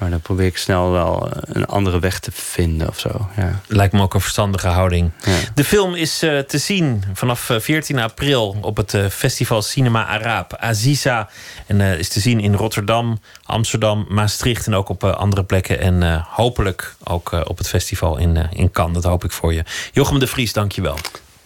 Maar 0.00 0.10
dan 0.10 0.20
probeer 0.20 0.46
ik 0.46 0.56
snel 0.56 0.90
wel 0.90 1.30
eh, 1.30 1.36
een 1.42 1.66
andere 1.66 1.98
weg 1.98 2.18
te 2.18 2.30
vinden 2.32 2.88
of 2.88 2.98
zo. 2.98 3.28
Ja. 3.36 3.60
Lijkt 3.66 3.92
me 3.92 4.02
ook 4.02 4.14
een 4.14 4.20
verstandige 4.20 4.68
houding. 4.68 5.10
Ja. 5.24 5.32
De 5.54 5.64
film 5.64 5.94
is 5.94 6.22
eh, 6.22 6.38
te 6.38 6.58
zien 6.58 7.04
vanaf 7.12 7.50
eh, 7.50 7.60
14 7.60 7.98
april 7.98 8.56
op 8.60 8.76
het 8.76 8.94
eh, 8.94 9.06
festival 9.06 9.62
Cinema 9.62 10.06
Araab, 10.06 10.56
Aziza. 10.56 11.28
En 11.66 11.80
eh, 11.80 11.98
is 11.98 12.08
te 12.08 12.20
zien 12.20 12.40
in 12.40 12.54
Rotterdam, 12.54 13.20
Amsterdam, 13.44 14.06
Maastricht 14.08 14.66
en 14.66 14.74
ook 14.74 14.88
op 14.88 15.04
eh, 15.04 15.10
andere 15.14 15.44
plekken. 15.44 15.80
En 15.80 16.02
eh, 16.02 16.24
hopelijk 16.26 16.94
ook 17.04 17.32
eh, 17.32 17.40
op 17.44 17.58
het 17.58 17.68
festival 17.68 18.16
in, 18.16 18.36
eh, 18.36 18.44
in 18.50 18.70
Cannes. 18.70 18.94
Dat 18.94 19.04
hoop 19.04 19.24
ik 19.24 19.32
voor 19.32 19.52
je. 19.54 19.64
Jochem 19.92 20.18
de 20.18 20.26
Vries, 20.26 20.52
dankjewel. 20.52 20.96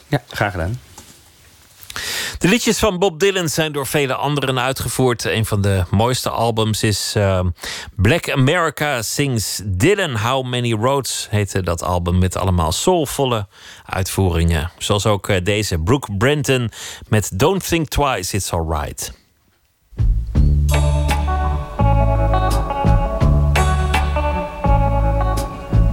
Ja, 0.08 0.22
graag 0.28 0.50
gedaan. 0.52 0.80
De 2.38 2.48
liedjes 2.48 2.78
van 2.78 2.98
Bob 2.98 3.20
Dylan 3.20 3.48
zijn 3.48 3.72
door 3.72 3.86
vele 3.86 4.14
anderen 4.14 4.60
uitgevoerd. 4.60 5.24
Een 5.24 5.46
van 5.46 5.60
de 5.60 5.84
mooiste 5.90 6.30
albums 6.30 6.82
is 6.82 7.12
eh, 7.16 7.40
Black 7.96 8.30
America 8.30 9.02
Sings 9.02 9.60
Dylan. 9.64 10.16
How 10.16 10.46
Many 10.46 10.72
Roads 10.72 11.26
heette 11.30 11.62
dat 11.62 11.82
album 11.82 12.18
met 12.18 12.36
allemaal 12.36 12.72
soulvolle 12.72 13.46
uitvoeringen. 13.86 14.70
Zoals 14.78 15.06
ook 15.06 15.28
eh, 15.28 15.44
deze 15.44 15.78
Brooke 15.78 16.16
Brenton 16.16 16.70
met 17.08 17.30
Don't 17.34 17.68
Think 17.68 17.88
Twice, 17.88 18.36
It's 18.36 18.52
Alright. 18.52 19.12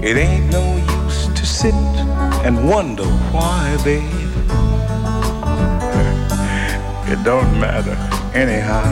It 0.01 0.17
ain't 0.17 0.49
no 0.51 0.77
use 1.05 1.27
to 1.33 1.45
sit 1.45 1.73
and 2.43 2.63
wonder 2.63 3.05
why, 3.31 3.75
babe. 3.83 4.30
It 7.11 7.21
don't 7.25 7.59
matter 7.59 7.97
anyhow. 8.33 8.87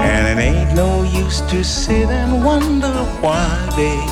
And 0.00 0.22
it 0.30 0.40
ain't 0.40 0.76
no 0.76 1.02
use 1.02 1.40
to 1.50 1.64
sit 1.64 2.08
and 2.08 2.44
wonder 2.44 2.92
why, 3.20 3.50
babe. 3.74 4.08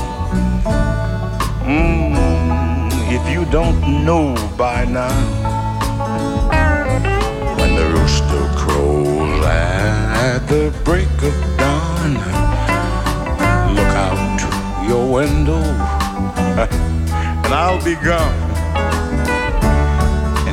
Mm, 1.62 2.90
if 3.12 3.24
you 3.32 3.44
don't 3.52 4.04
know 4.04 4.34
by 4.58 4.84
now, 4.84 5.14
when 7.56 7.76
the 7.76 7.86
rooster 7.94 8.44
crows 8.58 9.44
at 9.44 10.40
the 10.48 10.74
break 10.82 11.14
of 11.22 11.36
dawn, 11.56 12.14
look 13.76 13.94
out 14.06 14.88
your 14.88 15.06
window 15.08 15.62
and 17.44 17.54
I'll 17.54 17.84
be 17.84 17.94
gone. 17.94 18.49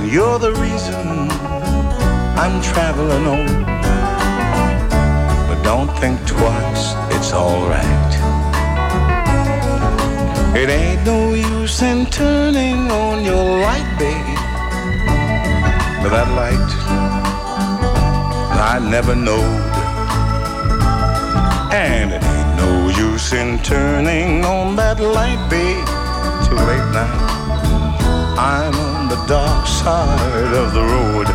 You're 0.10 0.40
the 0.40 0.54
reason 0.54 1.30
I'm 2.40 2.62
traveling 2.62 3.28
on. 3.28 3.64
But 5.50 5.62
don't 5.64 5.92
think 6.00 6.18
twice, 6.26 6.96
it's 7.14 7.34
alright. 7.34 8.14
It 10.56 10.70
ain't 10.70 11.06
no 11.06 11.34
use 11.34 11.82
in 11.82 12.06
turning 12.06 12.90
on 12.90 13.26
your 13.26 13.60
light, 13.60 13.90
babe. 14.00 14.38
But 16.02 16.12
that 16.16 16.30
light, 16.40 16.70
I 18.72 18.80
never 18.80 19.14
knowed. 19.14 19.62
And 21.74 22.14
it 22.14 22.24
ain't 22.24 22.56
no 22.56 22.88
use 22.90 23.34
in 23.34 23.60
turning 23.60 24.46
on 24.46 24.78
that 24.78 25.02
light, 25.02 25.50
babe. 25.50 25.86
Too 26.48 26.56
late 26.56 26.92
now. 26.94 27.28
I'm 28.40 28.74
on 28.74 28.82
the 28.84 28.87
dark 29.28 29.68
side 29.68 30.54
of 30.56 30.74
the 30.74 30.82
road. 30.82 31.28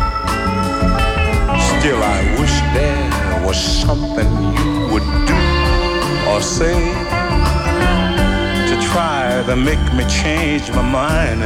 Still, 1.77 2.01
I 2.01 2.35
wish 2.39 2.55
there 2.73 3.45
was 3.45 3.55
something 3.55 4.27
you 4.57 4.87
would 4.91 5.05
do 5.29 5.41
or 6.27 6.41
say 6.41 6.73
to 8.67 8.75
try 8.89 9.43
to 9.45 9.55
make 9.55 9.83
me 9.93 10.03
change 10.09 10.71
my 10.71 10.81
mind 10.81 11.43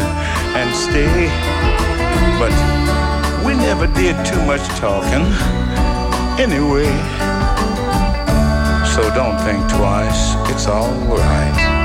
and 0.56 0.74
stay. 0.74 1.28
But 2.40 2.56
we 3.45 3.53
never 3.53 3.88
did 3.88 4.15
too 4.26 4.41
much 4.45 4.65
talking 4.80 5.26
anyway. 6.40 6.88
So 8.95 9.02
don't 9.14 9.38
think 9.40 9.60
twice, 9.69 10.36
it's 10.49 10.68
alright. 10.68 11.77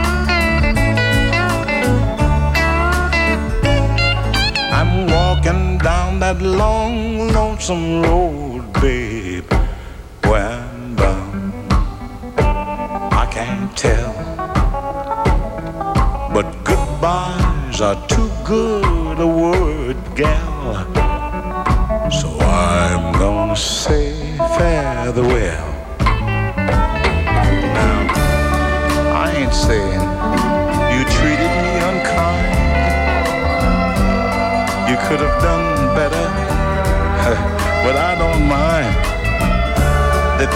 Walking 5.44 5.78
down 5.78 6.20
that 6.20 6.40
long, 6.40 7.28
lonesome 7.28 8.02
road, 8.02 8.72
babe. 8.74 9.50
Where 10.24 10.46
I'm 10.46 10.94
bound, 10.94 11.72
I 12.38 13.26
can't 13.30 13.76
tell. 13.76 14.12
But 16.32 16.46
goodbyes 16.64 17.80
are 17.80 18.06
too 18.06 18.30
good 18.44 18.81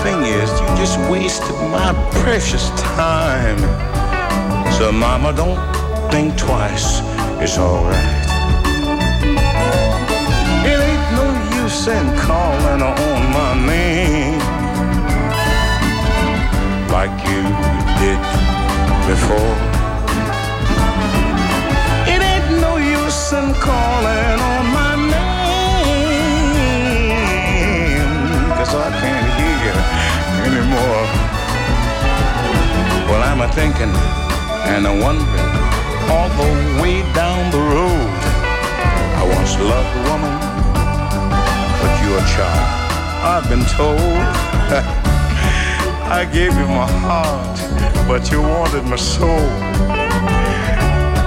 thing 0.07 0.23
is, 0.23 0.51
you 0.61 0.67
just 0.83 0.99
wasted 1.11 1.57
my 1.77 1.91
precious 2.23 2.71
time. 2.99 3.59
So, 4.79 4.93
Mama, 4.93 5.33
don't 5.33 5.61
think 6.13 6.39
twice. 6.39 7.01
It's 7.43 7.59
alright. 7.59 8.27
It 10.71 10.79
ain't 10.89 11.07
no 11.21 11.27
use 11.61 11.89
in 11.97 12.07
calling 12.27 12.83
on 12.93 13.21
my 13.39 13.53
name 13.73 14.39
like 16.97 17.17
you 17.31 17.43
did 18.01 18.23
before. 19.11 19.57
It 22.15 22.21
ain't 22.31 22.49
no 22.67 22.73
use 22.77 23.33
in 23.41 23.49
calling 23.67 24.46
anymore. 30.77 31.07
Well, 33.09 33.23
I'm 33.23 33.41
a 33.41 33.49
thinking 33.53 33.93
and 34.73 34.87
a 34.87 34.93
wondering 35.05 35.53
all 36.11 36.29
the 36.41 36.49
way 36.83 36.97
down 37.15 37.51
the 37.51 37.59
road. 37.59 38.11
I 39.21 39.23
once 39.37 39.53
loved 39.59 39.93
a 39.97 39.99
woman, 40.11 40.35
but 41.81 41.93
you're 42.03 42.19
a 42.19 42.21
child. 42.35 42.69
I've 43.33 43.47
been 43.49 43.65
told 43.75 44.01
I 46.19 46.21
gave 46.33 46.53
you 46.55 46.67
my 46.67 46.87
heart, 47.07 47.59
but 48.07 48.31
you 48.31 48.41
wanted 48.43 48.85
my 48.85 48.97
soul. 48.97 49.49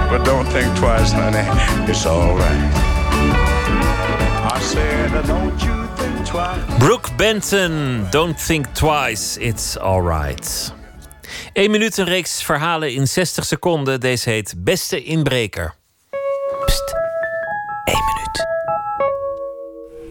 But 0.10 0.24
don't 0.24 0.48
think 0.48 0.78
twice, 0.78 1.12
honey, 1.12 1.46
it's 1.90 2.06
alright. 2.06 2.74
I 4.52 4.60
said, 4.62 5.12
don't 5.26 5.62
you. 5.64 5.69
Brooke 6.78 7.16
Benton, 7.16 8.06
Don't 8.10 8.46
Think 8.46 8.66
Twice, 8.66 9.40
It's 9.40 9.78
Alright. 9.78 10.74
Eén 11.54 11.72
minuut, 11.72 11.98
een 11.98 12.06
reeks 12.06 12.44
verhalen 12.44 12.94
in 12.94 13.08
60 13.08 13.46
seconden. 13.46 14.00
Deze 14.00 14.30
heet 14.30 14.54
Beste 14.58 15.04
Inbreker. 15.04 15.74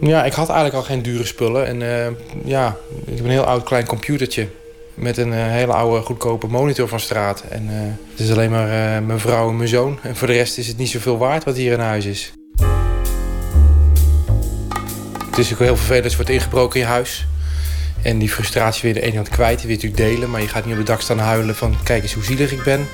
Ja, 0.01 0.25
ik 0.25 0.33
had 0.33 0.49
eigenlijk 0.49 0.77
al 0.77 0.83
geen 0.83 1.03
dure 1.03 1.25
spullen. 1.25 1.67
En 1.67 1.83
eh, 1.83 2.13
ja, 2.45 2.77
ik 3.07 3.17
heb 3.17 3.25
een 3.25 3.31
heel 3.31 3.45
oud 3.45 3.63
klein 3.63 3.87
computertje. 3.87 4.49
Met 4.95 5.17
een 5.17 5.33
eh, 5.33 5.47
hele 5.47 5.73
oude 5.73 6.03
goedkope 6.03 6.47
monitor 6.47 6.89
van 6.89 7.01
straat. 7.01 7.45
En 7.49 7.69
eh, 7.69 7.77
het 8.11 8.21
is 8.21 8.31
alleen 8.31 8.51
maar 8.51 8.97
eh, 8.97 9.07
mijn 9.07 9.21
vrouw 9.21 9.49
en 9.49 9.57
mijn 9.57 9.69
zoon. 9.69 9.99
En 10.03 10.17
voor 10.17 10.27
de 10.27 10.33
rest 10.33 10.59
is 10.59 10.67
het 10.67 10.77
niet 10.77 10.89
zoveel 10.89 11.19
waard 11.19 11.45
wat 11.45 11.57
hier 11.57 11.73
in 11.73 11.81
huis 11.81 12.05
is. 12.05 12.33
Het 15.39 15.47
is 15.47 15.53
ook 15.53 15.59
heel 15.59 15.77
vervelend 15.77 16.05
als 16.05 16.17
wordt 16.17 16.31
ingebroken 16.31 16.81
in 16.81 16.87
je 16.87 16.93
huis. 16.93 17.27
En 18.03 18.19
die 18.19 18.31
frustratie 18.31 18.83
weer 18.83 18.95
de 18.95 19.01
ene 19.01 19.15
hand 19.15 19.29
kwijt. 19.29 19.59
Die 19.59 19.69
je 19.69 19.75
natuurlijk 19.75 20.03
delen. 20.03 20.31
Maar 20.31 20.41
je 20.41 20.49
gaat 20.49 20.65
niet 20.65 20.73
op 20.73 20.79
het 20.79 20.87
dak 20.87 21.01
staan 21.01 21.19
huilen 21.19 21.57
van 21.57 21.77
kijk 21.83 22.03
eens 22.03 22.13
hoe 22.13 22.25
zielig 22.25 22.53
ik 22.53 22.63
ben. 22.63 22.89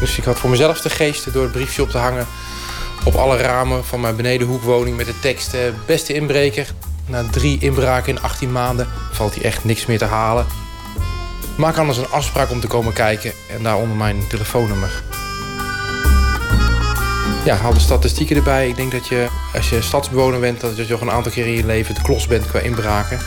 Dus 0.00 0.18
ik 0.18 0.24
had 0.24 0.38
voor 0.38 0.50
mezelf 0.50 0.80
de 0.80 0.90
geesten 0.90 1.32
door 1.32 1.42
het 1.42 1.52
briefje 1.52 1.82
op 1.82 1.90
te 1.90 1.98
hangen 1.98 2.26
op 3.04 3.14
alle 3.14 3.36
ramen 3.36 3.84
van 3.84 4.00
mijn 4.00 4.16
benedenhoekwoning 4.16 4.96
met 4.96 5.06
de 5.06 5.20
tekst... 5.20 5.54
eh, 5.54 5.60
beste 5.86 6.12
inbreker, 6.12 6.72
na 7.06 7.24
drie 7.30 7.58
inbraken 7.60 8.16
in 8.16 8.22
18 8.22 8.52
maanden 8.52 8.88
valt 9.12 9.34
hier 9.34 9.44
echt 9.44 9.64
niks 9.64 9.86
meer 9.86 9.98
te 9.98 10.04
halen. 10.04 10.46
Maak 11.56 11.76
anders 11.76 11.98
een 11.98 12.10
afspraak 12.10 12.50
om 12.50 12.60
te 12.60 12.66
komen 12.66 12.92
kijken 12.92 13.32
en 13.56 13.62
daaronder 13.62 13.96
mijn 13.96 14.26
telefoonnummer. 14.28 15.02
Ja, 17.44 17.56
haal 17.56 17.74
de 17.74 17.80
statistieken 17.80 18.36
erbij. 18.36 18.68
Ik 18.68 18.76
denk 18.76 18.92
dat 18.92 19.06
je, 19.06 19.28
als 19.54 19.70
je 19.70 19.82
stadsbewoner 19.82 20.40
bent, 20.40 20.60
dat 20.60 20.76
je 20.76 20.86
toch 20.86 21.00
een 21.00 21.10
aantal 21.10 21.32
keer 21.32 21.46
in 21.46 21.52
je 21.52 21.66
leven 21.66 21.94
de 21.94 22.02
klos 22.02 22.26
bent 22.26 22.46
qua 22.46 22.60
inbraken. 22.60 23.18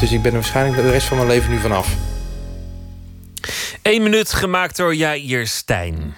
Dus 0.00 0.12
ik 0.12 0.22
ben 0.22 0.30
er 0.32 0.38
waarschijnlijk 0.38 0.82
de 0.82 0.90
rest 0.90 1.06
van 1.06 1.16
mijn 1.16 1.28
leven 1.28 1.50
nu 1.50 1.58
vanaf. 1.58 1.88
Eén 3.82 4.02
minuut 4.02 4.32
gemaakt 4.32 4.76
door 4.76 4.94
Jair 4.94 5.46
Stijn. 5.46 6.14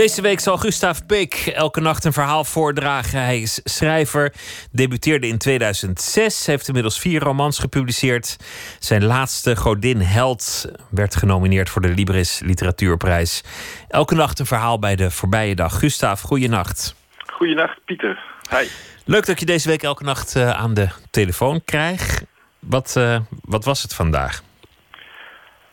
Deze 0.00 0.22
week 0.22 0.40
zal 0.40 0.56
Gustav 0.56 0.98
Peek 1.06 1.34
elke 1.54 1.80
nacht 1.80 2.04
een 2.04 2.12
verhaal 2.12 2.44
voordragen. 2.44 3.20
Hij 3.22 3.40
is 3.40 3.60
schrijver, 3.64 4.32
debuteerde 4.72 5.26
in 5.26 5.38
2006, 5.38 6.46
heeft 6.46 6.66
inmiddels 6.68 7.00
vier 7.00 7.22
romans 7.22 7.58
gepubliceerd. 7.58 8.36
Zijn 8.78 9.04
laatste 9.04 9.56
Godin 9.56 10.00
Held 10.00 10.72
werd 10.90 11.16
genomineerd 11.16 11.70
voor 11.70 11.82
de 11.82 11.88
Libris 11.88 12.40
Literatuurprijs. 12.44 13.44
Elke 13.88 14.14
nacht 14.14 14.38
een 14.38 14.46
verhaal 14.46 14.78
bij 14.78 14.96
de 14.96 15.10
voorbije 15.10 15.54
dag. 15.54 15.78
Gustav, 15.78 16.22
goeienacht. 16.22 16.94
Goedenacht, 17.32 17.84
Pieter. 17.84 18.18
Hi. 18.50 18.66
Leuk 19.04 19.26
dat 19.26 19.40
je 19.40 19.46
deze 19.46 19.68
week 19.68 19.82
elke 19.82 20.04
nacht 20.04 20.36
eh, 20.36 20.50
aan 20.50 20.74
de 20.74 20.88
telefoon 21.10 21.64
krijgt. 21.64 22.24
Wat, 22.58 22.96
eh, 22.96 23.18
wat 23.42 23.64
was 23.64 23.82
het 23.82 23.94
vandaag? 23.94 24.42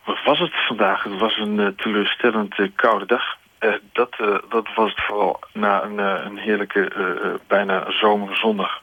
Wat 0.05 0.23
was 0.25 0.39
het 0.39 0.65
vandaag? 0.67 1.03
Het 1.03 1.19
was 1.19 1.37
een 1.37 1.59
eh, 1.59 1.67
teleurstellend 1.67 2.55
koude 2.75 3.05
dag. 3.05 3.36
Eh, 3.59 3.73
dat, 3.93 4.09
eh, 4.17 4.35
dat 4.49 4.67
was 4.75 4.89
het 4.89 5.05
vooral 5.05 5.39
na 5.53 5.83
een, 5.83 5.99
eh, 5.99 6.25
een 6.25 6.37
heerlijke, 6.37 6.91
bijna 7.47 7.91
zomerzondag. 7.91 8.81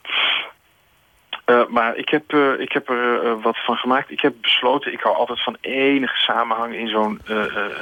Maar 1.68 1.96
ik 1.96 2.09
heb, 2.09 2.32
ik 2.59 2.72
heb 2.72 2.88
er 2.88 3.40
wat 3.40 3.64
van 3.64 3.76
gemaakt. 3.76 4.10
Ik 4.10 4.20
heb 4.20 4.34
besloten, 4.40 4.92
ik 4.92 5.01
hou 5.01 5.16
altijd 5.16 5.42
van 5.42 5.56
enige 5.60 6.16
samenhang 6.16 6.74
in 6.74 6.88
zo'n 6.88 7.20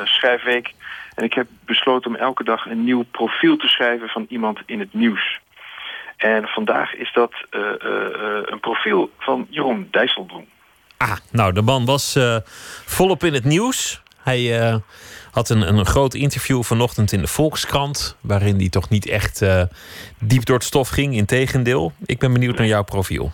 schrijfweek. 0.05 0.73
En 1.15 1.25
ik 1.25 1.35
heb 1.35 1.47
besloten 1.65 2.11
om 2.11 2.17
elke 2.17 2.45
dag 2.45 2.67
een 2.67 2.85
nieuw 2.85 3.05
profiel 3.11 3.57
te 3.57 3.69
schrijven 3.69 4.09
van 4.09 4.27
iemand 4.29 4.61
in 4.67 4.81
het 4.81 4.95
nieuws. 4.95 5.41
En 6.17 6.49
vandaag 6.49 6.95
is 6.95 7.13
dat 7.13 7.33
een 8.47 8.61
profiel 8.61 9.11
van 9.19 9.47
Jeroen 9.51 9.89
Dijsselbloem. 9.91 10.49
Ah, 10.97 11.17
nou, 11.31 11.53
de 11.53 11.63
man 11.63 11.85
was 11.85 12.19
volop 12.87 13.25
in 13.25 13.35
het 13.35 13.45
nieuws. 13.45 14.03
Hij 14.23 14.81
had 15.33 15.49
een, 15.49 15.69
een 15.69 15.87
groot 15.87 16.15
interview 16.15 16.63
vanochtend 16.63 17.13
in 17.13 17.21
de 17.21 17.27
Volkskrant. 17.27 18.19
waarin 18.21 18.57
hij 18.57 18.69
toch 18.69 18.89
niet 18.89 19.09
echt 19.09 19.43
eh, 19.43 19.63
diep 20.21 20.45
door 20.45 20.57
het 20.57 20.65
stof 20.65 20.89
ging. 20.89 21.15
Integendeel. 21.15 21.93
Ik 22.07 22.19
ben 22.19 22.33
benieuwd 22.33 22.57
naar 22.57 22.67
jouw 22.67 22.85
profiel. 22.85 23.31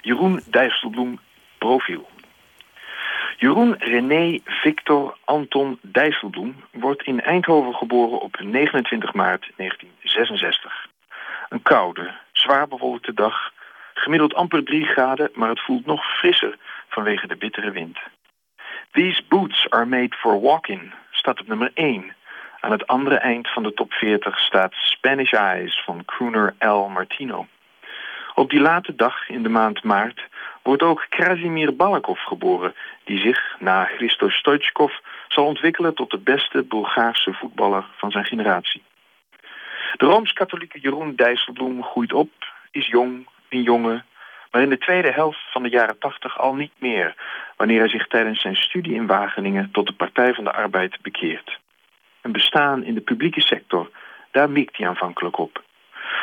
Jeroen 0.00 0.42
Dijsselbloem 0.50 1.18
profiel. 1.58 2.08
Jeroen 3.36 3.74
René 3.78 4.38
Victor 4.44 5.16
Anton 5.24 5.78
Dijsselbloem 5.82 6.56
wordt 6.72 7.02
in 7.02 7.20
Eindhoven 7.20 7.74
geboren 7.74 8.20
op 8.20 8.40
29 8.40 9.12
maart 9.12 9.50
1966. 9.56 10.86
Een 11.48 11.62
koude, 11.62 12.10
zwaar 12.32 12.68
bewolkte 12.68 13.14
dag. 13.14 13.52
Gemiddeld 13.94 14.34
amper 14.34 14.64
3 14.64 14.84
graden, 14.84 15.30
maar 15.34 15.48
het 15.48 15.60
voelt 15.60 15.86
nog 15.86 16.04
frisser 16.18 16.58
vanwege 16.88 17.26
de 17.26 17.36
bittere 17.36 17.70
wind. 17.70 17.98
These 18.92 19.22
boots 19.28 19.66
are 19.70 19.86
made 19.86 20.16
for 20.16 20.40
walking 20.40 20.92
staat 21.10 21.40
op 21.40 21.46
nummer 21.46 21.70
1. 21.74 22.14
Aan 22.60 22.70
het 22.70 22.86
andere 22.86 23.16
eind 23.16 23.48
van 23.48 23.62
de 23.62 23.74
top 23.74 23.92
40 23.92 24.38
staat 24.38 24.72
Spanish 24.72 25.32
Eyes 25.32 25.82
van 25.84 26.04
crooner 26.04 26.54
L. 26.58 26.88
Martino. 26.88 27.46
Op 28.34 28.50
die 28.50 28.60
late 28.60 28.94
dag 28.94 29.28
in 29.28 29.42
de 29.42 29.48
maand 29.48 29.82
maart 29.82 30.28
wordt 30.62 30.82
ook 30.82 31.06
Krasimir 31.08 31.76
Balakov 31.76 32.20
geboren, 32.20 32.74
die 33.04 33.18
zich 33.18 33.56
na 33.58 33.84
Christo 33.84 34.28
Stoichkov 34.28 34.92
zal 35.28 35.46
ontwikkelen 35.46 35.94
tot 35.94 36.10
de 36.10 36.18
beste 36.18 36.62
Bulgaarse 36.62 37.32
voetballer 37.32 37.84
van 37.96 38.10
zijn 38.10 38.24
generatie. 38.24 38.82
De 39.96 40.06
Rooms-Katholieke 40.06 40.80
Jeroen 40.80 41.14
Dijsselbloem 41.14 41.82
groeit 41.82 42.12
op, 42.12 42.30
is 42.70 42.86
jong, 42.86 43.28
een 43.48 43.62
jongen, 43.62 44.04
maar 44.50 44.62
in 44.62 44.68
de 44.68 44.78
tweede 44.78 45.12
helft 45.12 45.50
van 45.50 45.62
de 45.62 45.68
jaren 45.68 45.98
80 45.98 46.38
al 46.38 46.54
niet 46.54 46.72
meer, 46.78 47.14
wanneer 47.56 47.78
hij 47.78 47.88
zich 47.88 48.06
tijdens 48.06 48.40
zijn 48.40 48.56
studie 48.56 48.94
in 48.94 49.06
Wageningen 49.06 49.70
tot 49.72 49.86
de 49.86 49.92
Partij 49.92 50.34
van 50.34 50.44
de 50.44 50.52
Arbeid 50.52 50.98
bekeert. 51.02 51.58
Een 52.20 52.32
bestaan 52.32 52.84
in 52.84 52.94
de 52.94 53.00
publieke 53.00 53.40
sector, 53.40 53.90
daar 54.30 54.50
mikt 54.50 54.76
hij 54.76 54.88
aanvankelijk 54.88 55.38
op. 55.38 55.62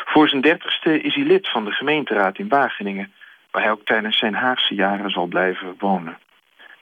Voor 0.05 0.29
zijn 0.29 0.41
dertigste 0.41 1.01
is 1.01 1.15
hij 1.15 1.23
lid 1.23 1.49
van 1.49 1.65
de 1.65 1.71
gemeenteraad 1.71 2.37
in 2.37 2.47
Wageningen, 2.47 3.13
waar 3.51 3.61
hij 3.61 3.71
ook 3.71 3.85
tijdens 3.85 4.17
zijn 4.17 4.33
Haagse 4.33 4.75
jaren 4.75 5.09
zal 5.09 5.25
blijven 5.25 5.75
wonen. 5.77 6.17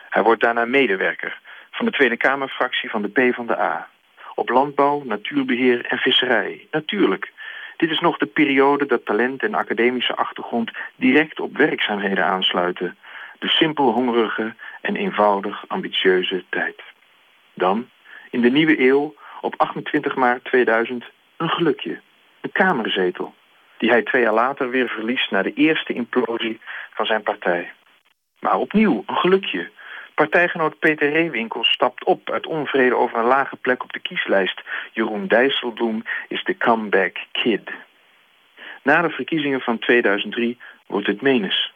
Hij 0.10 0.24
wordt 0.24 0.42
daarna 0.42 0.66
medewerker 0.66 1.40
van 1.72 1.86
de 1.86 1.92
Tweede 1.92 2.18
Kamerfractie 2.18 2.90
van 2.90 3.02
de 3.02 3.08
PvdA. 3.08 3.88
Op 4.36 4.50
landbouw, 4.50 5.04
natuurbeheer 5.04 5.86
en 5.86 5.98
visserij. 5.98 6.68
Natuurlijk, 6.72 7.32
dit 7.78 7.90
is 7.92 8.00
nog 8.00 8.18
de 8.18 8.26
periode 8.26 8.86
dat 8.86 9.06
talent 9.06 9.44
en 9.44 9.54
academische 9.54 10.16
achtergrond 10.16 10.72
direct 10.96 11.40
op 11.40 11.58
werkzaamheden 11.58 12.26
aansluiten. 12.26 12.98
De 13.40 13.48
simpel 13.48 13.92
hongerige 13.92 14.54
en 14.82 14.96
eenvoudig 14.96 15.64
ambitieuze 15.68 16.44
tijd. 16.50 16.82
Dan, 17.54 17.90
in 18.30 18.42
de 18.42 18.52
nieuwe 18.52 18.80
eeuw, 18.80 19.16
op 19.42 19.54
28 19.58 20.16
maart 20.16 20.44
2000, 20.44 21.06
een 21.38 21.50
gelukje. 21.50 22.00
Een 22.42 22.52
kamerzetel, 22.52 23.34
die 23.78 23.90
hij 23.90 24.04
twee 24.04 24.22
jaar 24.22 24.34
later 24.34 24.70
weer 24.70 24.90
verliest 24.90 25.32
na 25.32 25.42
de 25.42 25.54
eerste 25.54 25.94
implosie 25.94 26.60
van 26.94 27.06
zijn 27.06 27.24
partij. 27.24 27.72
Maar 28.40 28.58
opnieuw, 28.58 29.04
een 29.06 29.16
gelukje. 29.16 29.70
Partijgenoot 30.16 30.80
Peter 30.80 31.10
Reewinkel 31.10 31.64
stapt 31.64 32.04
op 32.04 32.30
uit 32.30 32.46
onvrede 32.46 32.96
over 32.96 33.18
een 33.18 33.26
lage 33.26 33.56
plek 33.56 33.84
op 33.84 33.94
de 33.94 34.00
kieslijst. 34.00 34.62
Jeroen 34.92 35.28
Dijsselbloem 35.28 36.04
is 36.28 36.44
de 36.44 36.58
comeback 36.58 37.18
Na 38.84 39.02
de 39.02 39.10
verkiezingen 39.10 39.62
van 39.62 39.80
2003 39.80 40.58
wordt 40.88 41.08
het 41.08 41.22
Menes. 41.22 41.74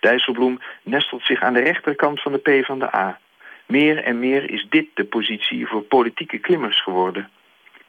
Dijsselbloem 0.00 0.60
nestelt 0.82 1.24
zich 1.24 1.42
aan 1.42 1.52
de 1.52 1.60
rechterkant 1.60 2.22
van 2.22 2.32
de 2.32 2.38
P 2.38 2.64
van 2.64 2.78
de 2.78 2.94
A. 2.94 3.18
Meer 3.66 4.04
en 4.04 4.18
meer 4.18 4.50
is 4.50 4.66
dit 4.68 4.86
de 4.94 5.04
positie 5.04 5.66
voor 5.66 5.82
politieke 5.82 6.38
klimmers 6.38 6.82
geworden. 6.82 7.30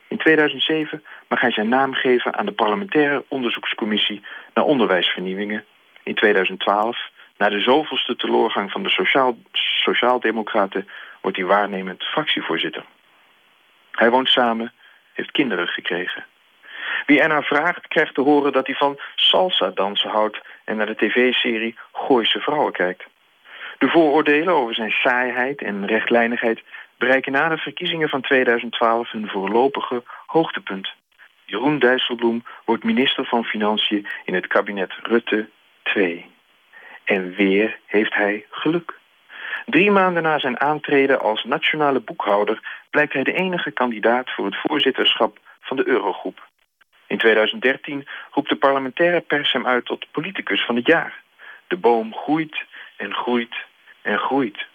In 0.08 0.18
2007 0.18 1.04
mag 1.28 1.42
hij 1.42 1.52
zijn 1.52 1.70
naam 1.70 1.94
geven 1.94 2.36
aan 2.36 2.46
de 2.46 2.52
parlementaire 2.52 3.24
onderzoekscommissie 3.28 4.22
naar 4.54 4.66
onderwijsvernieuwingen. 4.66 5.66
In 6.04 6.16
2012 6.16 6.98
na 7.38 7.50
de 7.50 7.60
zoveelste 7.60 8.16
teloorgang 8.16 8.72
van 8.72 8.84
de 8.84 8.90
Sociaal, 8.90 9.38
Sociaaldemocraten 9.52 10.88
wordt 11.22 11.38
hij 11.38 11.46
waarnemend 11.46 12.04
fractievoorzitter. 12.04 12.86
Hij 13.92 14.10
woont 14.10 14.30
samen, 14.30 14.74
heeft 15.14 15.32
kinderen 15.32 15.68
gekregen. 15.68 16.26
Wie 17.06 17.22
ernaar 17.22 17.44
vraagt, 17.44 17.88
krijgt 17.88 18.16
te 18.16 18.22
horen 18.22 18.52
dat 18.52 18.66
hij 18.66 18.76
van 18.76 19.00
salsa 19.16 19.70
dansen 19.70 20.10
houdt 20.10 20.42
en 20.64 20.78
naar 20.78 20.86
de 20.86 20.96
tv-serie 20.96 21.76
Gooise 21.92 22.40
Vrouwen 22.40 22.74
kijkt. 22.74 23.04
De 23.78 23.88
vooroordelen 23.90 24.54
over 24.54 24.76
zijn 24.76 24.92
saaiheid 24.92 25.62
en 25.62 25.88
rechtlijnigheid 25.88 26.64
bereiken 26.98 27.32
na 27.32 27.50
de 27.50 27.58
verkiezingen 27.58 28.10
van 28.10 28.22
2012 28.22 29.12
hun 29.12 29.28
voorlopige 29.28 30.04
hoogtepunt. 30.26 30.94
Jeroen 31.46 31.80
Dijsselbloem 31.80 32.44
wordt 32.66 32.84
minister 32.84 33.26
van 33.26 33.44
Financiën 33.44 34.08
in 34.26 34.34
het 34.34 34.48
kabinet 34.48 34.94
Rutte 35.02 35.50
2. 35.84 36.26
En 37.04 37.36
weer 37.36 37.80
heeft 37.86 38.14
hij 38.14 38.46
geluk. 38.50 38.94
Drie 39.66 39.92
maanden 39.92 40.24
na 40.24 40.40
zijn 40.40 40.60
aantreden 40.60 41.20
als 41.20 41.44
nationale 41.44 42.00
boekhouder 42.00 42.84
blijkt 42.90 43.14
hij 43.14 43.24
de 43.24 43.34
enige 43.34 43.72
kandidaat 43.72 44.32
voor 44.32 44.46
het 44.46 44.58
voorzitterschap 44.58 45.38
van 45.62 45.78
de 45.78 45.88
Eurogroep. 45.88 46.52
In 47.14 47.20
2013 47.20 48.08
roept 48.32 48.50
de 48.50 48.56
parlementaire 48.56 49.22
pers 49.22 49.52
hem 49.52 49.68
uit 49.68 49.86
tot 49.86 50.12
politicus 50.12 50.66
van 50.66 50.76
het 50.76 50.88
jaar. 50.88 51.22
De 51.68 51.78
boom 51.78 52.14
groeit 52.14 52.64
en 52.98 53.14
groeit 53.14 53.56
en 54.02 54.18
groeit. 54.18 54.66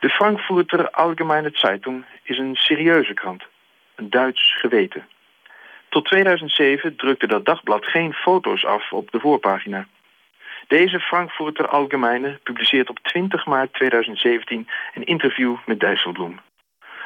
De 0.00 0.08
Frankfurter 0.08 0.90
Allgemeine 0.90 1.50
Zeitung 1.52 2.04
is 2.22 2.38
een 2.38 2.54
serieuze 2.54 3.14
krant, 3.14 3.42
een 3.94 4.10
Duits 4.10 4.56
geweten. 4.58 5.08
Tot 5.88 6.04
2007 6.04 6.96
drukte 6.96 7.26
dat 7.26 7.44
dagblad 7.44 7.84
geen 7.86 8.12
foto's 8.12 8.64
af 8.64 8.92
op 8.92 9.10
de 9.10 9.20
voorpagina. 9.20 9.86
Deze 10.66 11.00
Frankfurter 11.00 11.68
Allgemeine 11.68 12.38
publiceert 12.42 12.90
op 12.90 12.98
20 12.98 13.46
maart 13.46 13.72
2017 13.72 14.68
een 14.94 15.04
interview 15.04 15.56
met 15.66 15.80
Dijsselbloem. 15.80 16.40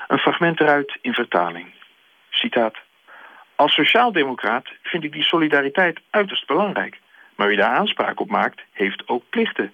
Een 0.08 0.18
fragment 0.18 0.60
eruit 0.60 0.98
in 1.00 1.14
vertaling. 1.14 1.72
Citaat. 2.30 2.86
Als 3.58 3.74
sociaaldemocraat 3.74 4.68
vind 4.82 5.04
ik 5.04 5.12
die 5.12 5.22
solidariteit 5.22 6.00
uiterst 6.10 6.46
belangrijk. 6.46 6.98
Maar 7.34 7.48
wie 7.48 7.56
daar 7.56 7.76
aanspraak 7.76 8.20
op 8.20 8.30
maakt, 8.30 8.62
heeft 8.72 9.08
ook 9.08 9.22
plichten. 9.30 9.72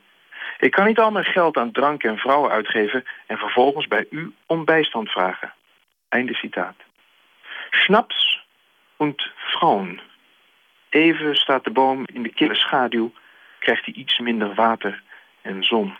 Ik 0.59 0.71
kan 0.71 0.87
niet 0.87 0.99
al 0.99 1.11
mijn 1.11 1.25
geld 1.25 1.57
aan 1.57 1.73
drank 1.73 2.03
en 2.03 2.17
vrouwen 2.17 2.51
uitgeven 2.51 3.05
en 3.27 3.39
vervolgens 3.39 3.89
bij 3.89 4.07
u 4.11 4.33
om 4.47 4.65
bijstand 4.65 5.11
vragen. 5.11 5.53
Einde 6.09 6.35
citaat. 6.35 6.77
Schnaps 7.71 8.45
und 8.97 9.31
Frauen. 9.37 10.01
Even 10.89 11.35
staat 11.35 11.65
de 11.65 11.71
boom 11.71 12.05
in 12.13 12.23
de 12.23 12.33
kille 12.33 12.55
schaduw 12.55 13.13
krijgt 13.59 13.85
hij 13.85 13.95
iets 13.95 14.19
minder 14.19 14.55
water 14.55 15.03
en 15.43 15.65
zon. 15.65 15.97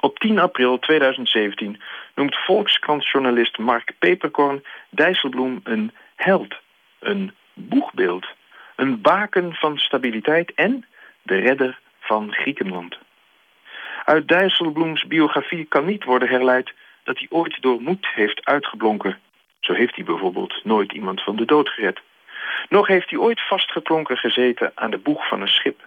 Op 0.00 0.18
10 0.18 0.38
april 0.38 0.78
2017 0.78 1.80
noemt 2.14 2.36
Volkskrantjournalist 2.36 3.58
Mark 3.58 3.92
Peperkorn 3.98 4.64
Dijsselbloem 4.90 5.60
een 5.62 5.92
held, 6.18 6.54
een 6.98 7.32
boegbeeld, 7.54 8.26
een 8.76 9.00
baken 9.00 9.54
van 9.54 9.78
stabiliteit 9.78 10.52
en 10.54 10.84
de 11.22 11.36
redder 11.36 11.78
van 12.00 12.32
Griekenland. 12.32 12.98
Uit 14.04 14.28
Dijsselbloems 14.28 15.06
biografie 15.06 15.64
kan 15.64 15.84
niet 15.84 16.04
worden 16.04 16.28
herleid 16.28 16.72
dat 17.04 17.18
hij 17.18 17.26
ooit 17.30 17.62
door 17.62 17.80
moed 17.80 18.06
heeft 18.14 18.44
uitgeblonken. 18.44 19.18
Zo 19.60 19.72
heeft 19.72 19.94
hij 19.94 20.04
bijvoorbeeld 20.04 20.64
nooit 20.64 20.92
iemand 20.92 21.22
van 21.22 21.36
de 21.36 21.44
dood 21.44 21.68
gered. 21.68 22.00
Nog 22.68 22.86
heeft 22.86 23.10
hij 23.10 23.18
ooit 23.18 23.46
vastgeklonken 23.46 24.16
gezeten 24.16 24.72
aan 24.74 24.90
de 24.90 24.98
boeg 24.98 25.28
van 25.28 25.40
een 25.40 25.48
schip. 25.48 25.86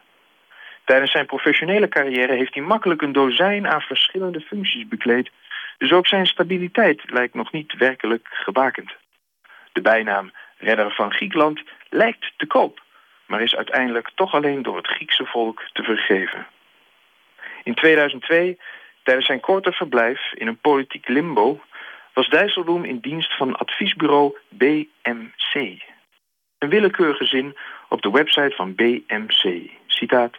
Tijdens 0.84 1.12
zijn 1.12 1.26
professionele 1.26 1.88
carrière 1.88 2.34
heeft 2.34 2.54
hij 2.54 2.64
makkelijk 2.64 3.02
een 3.02 3.12
dozijn 3.12 3.68
aan 3.68 3.82
verschillende 3.82 4.42
functies 4.42 4.88
bekleed. 4.88 5.30
Dus 5.78 5.92
ook 5.92 6.08
zijn 6.08 6.26
stabiliteit 6.26 7.02
lijkt 7.06 7.34
nog 7.34 7.52
niet 7.52 7.78
werkelijk 7.78 8.28
gebakend. 8.32 8.96
De 9.72 9.82
bijnaam 9.82 10.32
redder 10.58 10.92
van 10.92 11.14
Griekenland 11.14 11.62
lijkt 11.90 12.34
te 12.38 12.46
koop, 12.46 12.82
maar 13.26 13.42
is 13.42 13.56
uiteindelijk 13.56 14.12
toch 14.16 14.34
alleen 14.34 14.62
door 14.62 14.78
het 14.78 14.88
Griekse 14.88 15.26
volk 15.26 15.64
te 15.74 15.84
vergeven. 15.84 16.48
In 17.64 17.74
2002, 17.74 18.58
tijdens 19.04 19.26
zijn 19.26 19.40
korte 19.40 19.72
verblijf 19.72 20.34
in 20.34 20.48
een 20.48 20.60
politiek 20.60 21.08
limbo, 21.08 21.62
was 22.14 22.30
Dijsselbloem 22.30 22.84
in 22.84 23.00
dienst 23.00 23.38
van 23.38 23.56
adviesbureau 23.56 24.38
BMC. 24.50 25.82
Een 26.58 26.70
willekeurige 26.70 27.26
zin 27.26 27.58
op 27.90 28.02
de 28.02 28.12
website 28.12 28.56
van 28.56 28.76
BMC. 28.76 29.70
Citaat. 29.88 30.38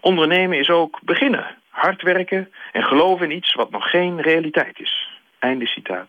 Ondernemen 0.00 0.58
is 0.58 0.70
ook 0.70 1.00
beginnen, 1.02 1.56
hard 1.68 2.02
werken 2.02 2.52
en 2.72 2.84
geloven 2.84 3.30
in 3.30 3.36
iets 3.36 3.54
wat 3.54 3.70
nog 3.70 3.90
geen 3.90 4.20
realiteit 4.20 4.80
is. 4.80 5.08
Einde 5.38 5.66
citaat. 5.66 6.08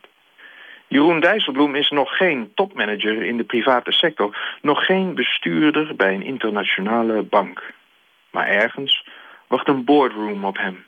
Jeroen 0.88 1.20
Dijsselbloem 1.20 1.76
is 1.76 1.90
nog 1.90 2.18
geen 2.18 2.52
topmanager 2.54 3.24
in 3.24 3.38
de 3.38 3.44
private 3.44 3.92
sector, 3.92 4.58
nog 4.62 4.86
geen 4.86 5.16
bestuurder 5.16 5.96
bij 5.96 6.14
een 6.14 6.24
internationale 6.24 7.22
bank. 7.22 7.74
Maar 8.30 8.48
ergens 8.48 9.08
wacht 9.48 9.68
een 9.68 9.84
boardroom 9.84 10.46
op 10.46 10.58
hem. 10.58 10.86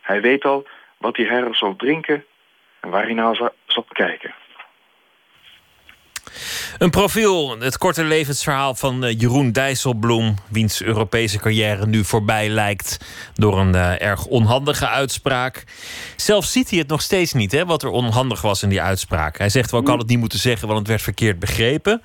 Hij 0.00 0.20
weet 0.20 0.44
al 0.44 0.66
wat 0.96 1.16
hij 1.16 1.26
her 1.26 1.54
zal 1.56 1.76
drinken 1.76 2.24
en 2.80 2.90
waar 2.90 3.04
hij 3.04 3.14
naar 3.14 3.36
zal, 3.36 3.50
zal 3.66 3.86
kijken. 3.88 4.34
Een 6.78 6.90
profiel, 6.90 7.56
het 7.58 7.78
korte 7.78 8.04
levensverhaal 8.04 8.74
van 8.74 9.04
eh, 9.04 9.20
Jeroen 9.20 9.52
Dijsselbloem, 9.52 10.34
wiens 10.48 10.82
Europese 10.82 11.38
carrière 11.38 11.86
nu 11.86 12.04
voorbij 12.04 12.48
lijkt 12.48 12.96
door 13.34 13.58
een 13.60 13.74
uh, 13.74 14.00
erg 14.02 14.24
onhandige 14.26 14.88
uitspraak. 14.88 15.64
Zelf 16.16 16.44
ziet 16.44 16.70
hij 16.70 16.78
het 16.78 16.88
nog 16.88 17.02
steeds 17.02 17.32
niet, 17.32 17.52
hè, 17.52 17.64
wat 17.64 17.82
er 17.82 17.90
onhandig 17.90 18.40
was 18.42 18.62
in 18.62 18.68
die 18.68 18.82
uitspraak. 18.82 19.38
Hij 19.38 19.48
zegt 19.48 19.70
wel, 19.70 19.82
had 19.84 19.98
het 19.98 20.08
niet 20.08 20.18
moeten 20.18 20.38
zeggen, 20.38 20.66
want 20.66 20.78
het 20.78 20.88
werd 20.88 21.02
verkeerd 21.02 21.38
begrepen. 21.38 22.02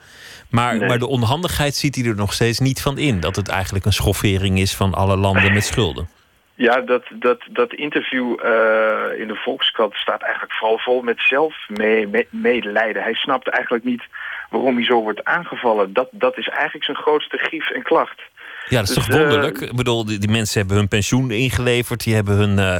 Maar, 0.49 0.77
Nee. 0.77 0.87
maar 0.87 0.99
de 0.99 1.07
onhandigheid 1.07 1.75
ziet 1.75 1.95
hij 1.95 2.05
er 2.05 2.15
nog 2.15 2.33
steeds 2.33 2.59
niet 2.59 2.81
van 2.81 2.97
in. 2.97 3.19
Dat 3.19 3.35
het 3.35 3.47
eigenlijk 3.47 3.85
een 3.85 3.93
schoffering 3.93 4.59
is 4.59 4.73
van 4.73 4.93
alle 4.93 5.17
landen 5.17 5.53
met 5.53 5.65
schulden. 5.65 6.09
Ja, 6.55 6.81
dat, 6.81 7.03
dat, 7.09 7.39
dat 7.49 7.73
interview 7.73 8.39
eh, 8.43 9.19
in 9.19 9.27
de 9.27 9.35
Volkskrant 9.35 9.93
staat 9.93 10.21
eigenlijk 10.21 10.53
vooral 10.53 10.77
vol 10.77 11.01
met 11.01 11.19
zelfmedelijden. 11.19 13.03
Hij 13.03 13.13
snapt 13.13 13.47
eigenlijk 13.49 13.83
niet 13.83 14.03
waarom 14.49 14.75
hij 14.75 14.85
zo 14.85 15.01
wordt 15.01 15.23
aangevallen. 15.23 15.93
Dat, 15.93 16.07
dat 16.11 16.37
is 16.37 16.47
eigenlijk 16.47 16.85
zijn 16.85 16.97
grootste 16.97 17.37
grief 17.37 17.69
en 17.69 17.83
klacht. 17.83 18.21
Ja, 18.69 18.79
dat 18.79 18.89
is 18.89 18.95
Dus, 18.95 19.05
toch 19.05 19.13
eh, 19.13 19.19
wonderlijk? 19.19 19.57
Ik 19.61 19.75
bedoel, 19.75 20.05
die, 20.05 20.17
die 20.17 20.29
mensen 20.29 20.59
hebben 20.59 20.77
hun 20.77 20.87
pensioen 20.87 21.31
ingeleverd. 21.31 22.03
Die 22.03 22.15
hebben 22.15 22.35
hun 22.35 22.59
eh, 22.59 22.77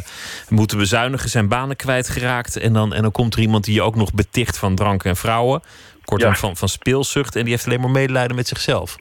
moeten 0.50 0.78
bezuinigen, 0.78 1.30
zijn 1.30 1.48
banen 1.48 1.76
kwijtgeraakt. 1.76 2.58
En 2.58 2.74
dan, 2.74 2.94
en 2.94 3.02
dan 3.02 3.12
komt 3.12 3.34
er 3.34 3.40
iemand 3.42 3.64
die 3.64 3.74
je 3.74 3.82
ook 3.82 3.96
nog 3.96 4.14
beticht 4.14 4.58
van 4.58 4.76
drank 4.76 5.04
en 5.04 5.16
vrouwen. 5.16 5.62
Kortom, 6.06 6.30
Ja. 6.30 6.36
van, 6.36 6.58
van 6.58 6.70
speelzucht. 6.70 7.36
En 7.36 7.42
die 7.42 7.52
heeft 7.52 7.66
alleen 7.66 7.82
maar 7.82 7.90
medelijden 7.90 8.36
met 8.36 8.48
zichzelf. 8.48 8.96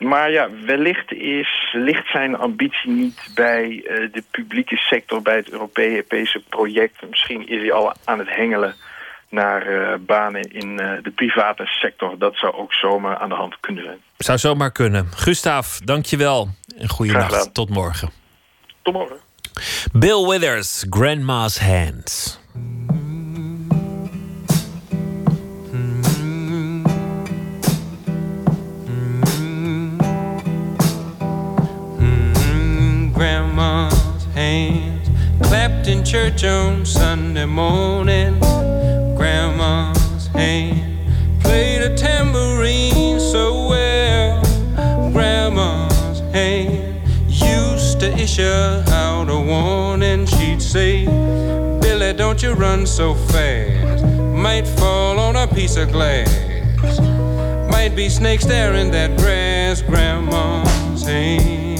Maar 0.00 0.30
ja, 0.30 0.48
wellicht 0.66 1.12
is, 1.12 1.70
ligt 1.72 2.06
zijn 2.06 2.36
ambitie 2.36 2.90
niet 2.90 3.30
bij 3.34 3.84
eh, 3.86 4.12
de 4.12 4.22
publieke 4.30 4.76
sector, 4.76 5.22
bij 5.22 5.36
het 5.36 5.50
Europese 5.50 6.42
project. 6.48 7.08
Misschien 7.10 7.48
is 7.48 7.60
hij 7.60 7.72
al 7.72 7.92
aan 8.04 8.18
het 8.18 8.28
hengelen 8.28 8.74
naar 9.28 9.66
eh, 9.66 9.98
banen 9.98 10.42
in 10.42 10.78
eh, 10.78 11.02
de 11.02 11.10
private 11.10 11.66
sector. 11.66 12.18
Dat 12.18 12.36
zou 12.36 12.54
ook 12.54 12.72
zomaar 12.72 13.16
aan 13.18 13.28
de 13.28 13.34
hand 13.34 13.60
kunnen 13.60 13.84
zijn. 13.84 13.98
Zou 14.16 14.38
zomaar 14.38 14.72
kunnen. 14.72 15.08
Gustav, 15.14 15.78
dankjewel. 15.78 16.48
En 16.76 16.88
goede 16.88 17.12
Graag 17.12 17.22
nacht. 17.22 17.34
gedaan. 17.36 17.52
Tot 17.52 17.68
morgen. 17.68 18.10
Tot 18.82 18.94
morgen. 18.94 19.16
Bill 19.92 20.26
Withers, 20.26 20.86
Grandma's 20.90 21.58
Hands. 21.58 22.39
Clapped 35.50 35.88
in 35.88 36.04
church 36.04 36.44
on 36.44 36.86
Sunday 36.86 37.44
morning. 37.44 38.38
Grandma's 39.16 40.28
hand 40.28 41.10
played 41.40 41.82
a 41.82 41.92
tambourine 41.96 43.18
so 43.18 43.68
well. 43.68 44.40
Grandma's 45.10 46.20
hand 46.32 47.02
used 47.26 47.98
to 47.98 48.16
issue 48.16 48.44
out 48.44 49.28
a 49.28 49.40
warning. 49.40 50.24
She'd 50.24 50.62
say, 50.62 51.06
Billy, 51.80 52.12
don't 52.12 52.40
you 52.40 52.52
run 52.52 52.86
so 52.86 53.14
fast. 53.14 54.04
Might 54.46 54.68
fall 54.68 55.18
on 55.18 55.34
a 55.34 55.48
piece 55.48 55.76
of 55.76 55.90
glass. 55.90 56.30
Might 57.72 57.96
be 57.96 58.08
snakes 58.08 58.44
there 58.44 58.74
in 58.74 58.92
that 58.92 59.18
grass, 59.18 59.82
Grandma's 59.82 61.02
hand. 61.02 61.79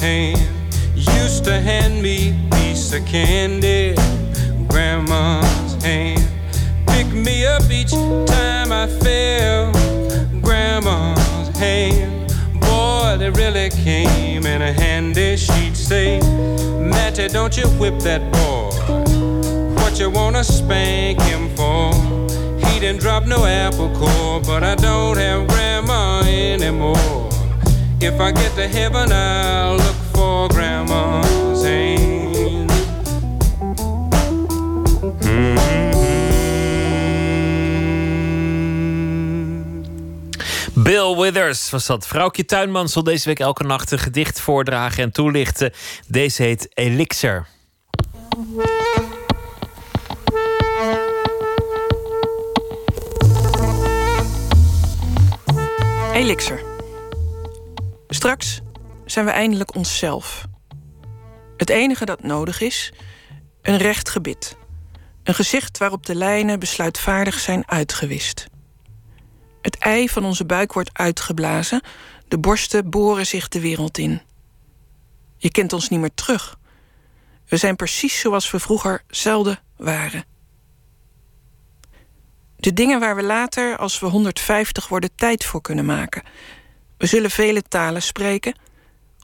Hand 0.00 0.40
used 0.94 1.44
to 1.44 1.60
hand 1.60 2.02
me 2.02 2.30
a 2.30 2.54
piece 2.56 2.92
of 2.94 3.04
candy. 3.04 3.94
Grandma's 4.66 5.74
hand 5.82 6.26
picked 6.86 7.12
me 7.12 7.44
up 7.44 7.62
each 7.70 7.92
time 7.92 8.72
I 8.72 8.86
fell. 8.86 9.72
Grandma's 10.40 11.48
hand, 11.56 12.34
boy, 12.60 13.16
they 13.18 13.30
really 13.30 13.68
came 13.70 14.46
in 14.46 14.60
handy. 14.60 15.36
She'd 15.36 15.76
say, 15.76 16.20
Matty, 16.80 17.28
don't 17.28 17.56
you 17.56 17.68
whip 17.78 17.98
that 18.00 18.22
boy. 18.32 18.70
What 19.82 20.00
you 20.00 20.08
wanna 20.08 20.44
spank 20.44 21.20
him 21.22 21.54
for? 21.54 21.92
He 22.66 22.80
didn't 22.80 23.00
drop 23.00 23.26
no 23.26 23.44
apple 23.44 23.90
core, 23.96 24.40
but 24.40 24.64
I 24.64 24.74
don't 24.76 25.18
have 25.18 25.46
grandma 25.48 26.22
anymore. 26.22 27.29
If 28.02 28.18
I 28.18 28.32
get 28.32 28.54
to 28.54 28.62
heaven, 28.62 29.12
I'll 29.12 29.76
look 29.76 29.94
for 30.12 30.48
grandma's 30.48 31.62
hand. 31.62 32.70
Bill 40.74 41.16
Withers 41.16 41.70
was 41.70 41.86
dat. 41.86 42.06
Vrouwtje 42.06 42.44
Tuinman 42.44 42.88
zal 42.88 43.02
deze 43.02 43.28
week 43.28 43.38
elke 43.38 43.64
nacht 43.64 43.90
een 43.90 43.98
gedicht 43.98 44.40
voordragen 44.40 45.02
en 45.02 45.12
toelichten. 45.12 45.72
Deze 46.06 46.42
heet 46.42 46.68
Elixir. 46.74 47.46
Elixir. 56.12 56.59
Straks 58.12 58.60
zijn 59.04 59.24
we 59.24 59.30
eindelijk 59.30 59.74
onszelf. 59.74 60.44
Het 61.56 61.70
enige 61.70 62.04
dat 62.04 62.22
nodig 62.22 62.60
is, 62.60 62.92
een 63.62 63.76
recht 63.76 64.08
gebit. 64.08 64.56
Een 65.22 65.34
gezicht 65.34 65.78
waarop 65.78 66.06
de 66.06 66.14
lijnen 66.14 66.58
besluitvaardig 66.58 67.38
zijn 67.38 67.68
uitgewist. 67.68 68.46
Het 69.62 69.78
ei 69.78 70.08
van 70.08 70.24
onze 70.24 70.44
buik 70.44 70.72
wordt 70.72 70.90
uitgeblazen, 70.92 71.82
de 72.28 72.38
borsten 72.38 72.90
boren 72.90 73.26
zich 73.26 73.48
de 73.48 73.60
wereld 73.60 73.98
in. 73.98 74.22
Je 75.36 75.50
kent 75.50 75.72
ons 75.72 75.88
niet 75.88 76.00
meer 76.00 76.14
terug. 76.14 76.58
We 77.46 77.56
zijn 77.56 77.76
precies 77.76 78.20
zoals 78.20 78.50
we 78.50 78.58
vroeger 78.58 79.02
zelden 79.08 79.58
waren. 79.76 80.24
De 82.56 82.72
dingen 82.72 83.00
waar 83.00 83.16
we 83.16 83.22
later, 83.22 83.76
als 83.76 83.98
we 83.98 84.06
150 84.06 84.88
worden, 84.88 85.10
tijd 85.14 85.44
voor 85.44 85.60
kunnen 85.60 85.84
maken. 85.84 86.22
We 87.00 87.06
zullen 87.06 87.30
vele 87.30 87.62
talen 87.62 88.02
spreken, 88.02 88.54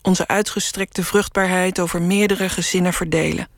onze 0.02 0.26
uitgestrekte 0.26 1.04
vruchtbaarheid 1.04 1.80
over 1.80 2.02
meerdere 2.02 2.48
gezinnen 2.48 2.92
verdelen. 2.92 3.48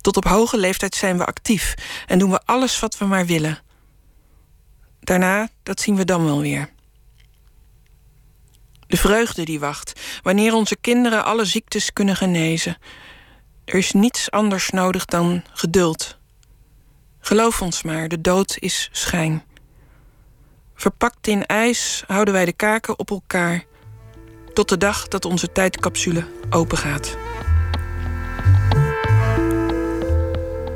Tot 0.00 0.16
op 0.16 0.24
hoge 0.24 0.58
leeftijd 0.58 0.94
zijn 0.94 1.18
we 1.18 1.24
actief 1.24 1.74
en 2.06 2.18
doen 2.18 2.30
we 2.30 2.40
alles 2.44 2.80
wat 2.80 2.98
we 2.98 3.04
maar 3.04 3.26
willen. 3.26 3.58
Daarna, 5.00 5.48
dat 5.62 5.80
zien 5.80 5.96
we 5.96 6.04
dan 6.04 6.24
wel 6.24 6.40
weer. 6.40 6.70
De 8.86 8.96
vreugde 8.96 9.44
die 9.44 9.60
wacht, 9.60 10.00
wanneer 10.22 10.52
onze 10.54 10.76
kinderen 10.76 11.24
alle 11.24 11.44
ziektes 11.44 11.92
kunnen 11.92 12.16
genezen. 12.16 12.78
Er 13.64 13.74
is 13.74 13.92
niets 13.92 14.30
anders 14.30 14.70
nodig 14.70 15.04
dan 15.04 15.44
geduld. 15.52 16.18
Geloof 17.20 17.62
ons 17.62 17.82
maar, 17.82 18.08
de 18.08 18.20
dood 18.20 18.56
is 18.58 18.88
schijn. 18.92 19.44
Verpakt 20.76 21.26
in 21.26 21.46
ijs 21.46 22.04
houden 22.06 22.34
wij 22.34 22.44
de 22.44 22.52
kaken 22.52 22.98
op 22.98 23.10
elkaar. 23.10 23.64
Tot 24.52 24.68
de 24.68 24.76
dag 24.76 25.08
dat 25.08 25.24
onze 25.24 25.52
tijdcapsule 25.52 26.26
opengaat. 26.50 27.16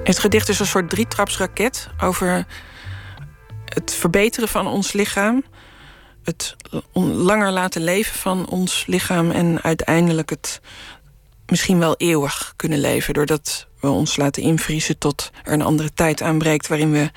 Het 0.04 0.18
gedicht 0.18 0.48
is 0.48 0.58
een 0.58 0.66
soort 0.66 0.90
drietrapsraket 0.90 1.88
over 2.02 2.46
het 3.64 3.94
verbeteren 3.94 4.48
van 4.48 4.66
ons 4.66 4.92
lichaam. 4.92 5.44
Het 6.22 6.56
langer 7.02 7.50
laten 7.50 7.84
leven 7.84 8.18
van 8.18 8.48
ons 8.48 8.86
lichaam. 8.86 9.30
En 9.30 9.62
uiteindelijk 9.62 10.30
het 10.30 10.60
misschien 11.46 11.78
wel 11.78 11.96
eeuwig 11.96 12.52
kunnen 12.56 12.78
leven. 12.78 13.14
Doordat 13.14 13.66
we 13.80 13.88
ons 13.88 14.16
laten 14.16 14.42
invriezen 14.42 14.98
tot 14.98 15.30
er 15.42 15.52
een 15.52 15.62
andere 15.62 15.92
tijd 15.94 16.22
aanbreekt. 16.22 16.66
waarin 16.66 16.92
we 16.92 17.10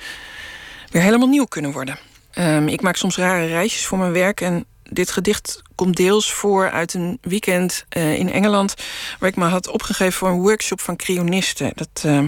weer 0.90 1.02
helemaal 1.02 1.28
nieuw 1.28 1.44
kunnen 1.44 1.72
worden. 1.72 1.98
Um, 2.38 2.68
ik 2.68 2.80
maak 2.80 2.96
soms 2.96 3.16
rare 3.16 3.46
reisjes 3.46 3.86
voor 3.86 3.98
mijn 3.98 4.12
werk. 4.12 4.40
En 4.40 4.64
dit 4.82 5.10
gedicht 5.10 5.62
komt 5.74 5.96
deels 5.96 6.32
voor 6.32 6.70
uit 6.70 6.94
een 6.94 7.18
weekend 7.20 7.84
uh, 7.96 8.18
in 8.18 8.32
Engeland. 8.32 8.74
waar 9.18 9.28
ik 9.28 9.36
me 9.36 9.44
had 9.44 9.68
opgegeven 9.68 10.12
voor 10.12 10.28
een 10.28 10.40
workshop 10.40 10.80
van 10.80 10.96
cryonisten. 10.96 11.72
Dat 11.74 12.02
uh, 12.06 12.22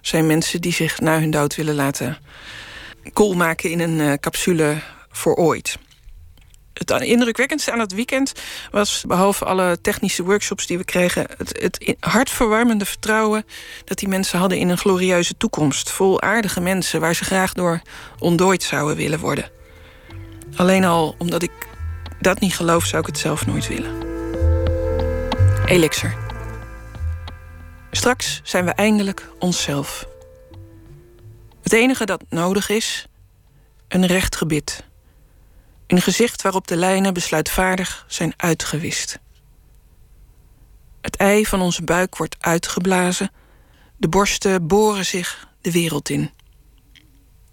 zijn 0.00 0.26
mensen 0.26 0.60
die 0.60 0.72
zich 0.72 1.00
na 1.00 1.18
hun 1.18 1.30
dood 1.30 1.56
willen 1.56 1.74
laten 1.74 2.18
koel 3.12 3.34
maken 3.34 3.70
in 3.70 3.80
een 3.80 3.98
uh, 3.98 4.12
capsule 4.12 4.76
voor 5.10 5.34
ooit. 5.34 5.78
Het 6.86 7.02
indrukwekkendste 7.02 7.72
aan 7.72 7.78
het 7.78 7.92
weekend 7.92 8.32
was, 8.70 9.04
behalve 9.06 9.44
alle 9.44 9.80
technische 9.80 10.22
workshops 10.22 10.66
die 10.66 10.78
we 10.78 10.84
kregen, 10.84 11.26
het, 11.36 11.58
het 11.60 11.96
hartverwarmende 12.00 12.84
vertrouwen 12.84 13.44
dat 13.84 13.98
die 13.98 14.08
mensen 14.08 14.38
hadden 14.38 14.58
in 14.58 14.68
een 14.68 14.78
glorieuze 14.78 15.36
toekomst. 15.36 15.90
Vol 15.90 16.20
aardige 16.20 16.60
mensen 16.60 17.00
waar 17.00 17.14
ze 17.14 17.24
graag 17.24 17.52
door 17.52 17.80
ontdooid 18.18 18.62
zouden 18.62 18.96
willen 18.96 19.18
worden. 19.18 19.50
Alleen 20.56 20.84
al 20.84 21.14
omdat 21.18 21.42
ik 21.42 21.50
dat 22.20 22.40
niet 22.40 22.54
geloof, 22.54 22.84
zou 22.84 23.00
ik 23.00 23.06
het 23.06 23.18
zelf 23.18 23.46
nooit 23.46 23.68
willen. 23.68 23.94
Elixir. 25.66 26.16
Straks 27.90 28.40
zijn 28.44 28.64
we 28.64 28.70
eindelijk 28.70 29.28
onszelf. 29.38 30.06
Het 31.62 31.72
enige 31.72 32.04
dat 32.04 32.22
nodig 32.28 32.68
is, 32.68 33.06
een 33.88 34.06
recht 34.06 34.36
gebit. 34.36 34.88
Een 35.90 36.02
gezicht 36.02 36.42
waarop 36.42 36.66
de 36.66 36.76
lijnen 36.76 37.14
besluitvaardig 37.14 38.04
zijn 38.08 38.32
uitgewist. 38.36 39.18
Het 41.00 41.16
ei 41.16 41.46
van 41.46 41.60
onze 41.60 41.82
buik 41.82 42.16
wordt 42.16 42.36
uitgeblazen. 42.40 43.30
De 43.96 44.08
borsten 44.08 44.66
boren 44.66 45.06
zich 45.06 45.48
de 45.60 45.70
wereld 45.70 46.08
in. 46.08 46.30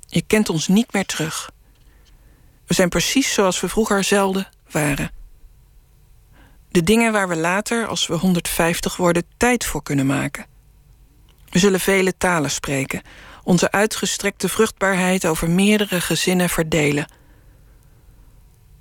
Je 0.07 0.21
kent 0.21 0.49
ons 0.49 0.67
niet 0.67 0.93
meer 0.93 1.05
terug. 1.05 1.51
We 2.65 2.73
zijn 2.73 2.89
precies 2.89 3.33
zoals 3.33 3.59
we 3.59 3.69
vroeger 3.69 4.03
zelden 4.03 4.49
waren. 4.71 5.11
De 6.69 6.83
dingen 6.83 7.11
waar 7.11 7.27
we 7.27 7.35
later, 7.35 7.87
als 7.87 8.07
we 8.07 8.13
150 8.13 8.97
worden, 8.97 9.23
tijd 9.37 9.65
voor 9.65 9.83
kunnen 9.83 10.05
maken. 10.05 10.45
We 11.49 11.59
zullen 11.59 11.79
vele 11.79 12.17
talen 12.17 12.51
spreken, 12.51 13.01
onze 13.43 13.71
uitgestrekte 13.71 14.49
vruchtbaarheid 14.49 15.25
over 15.25 15.49
meerdere 15.49 16.01
gezinnen 16.01 16.49
verdelen. 16.49 17.07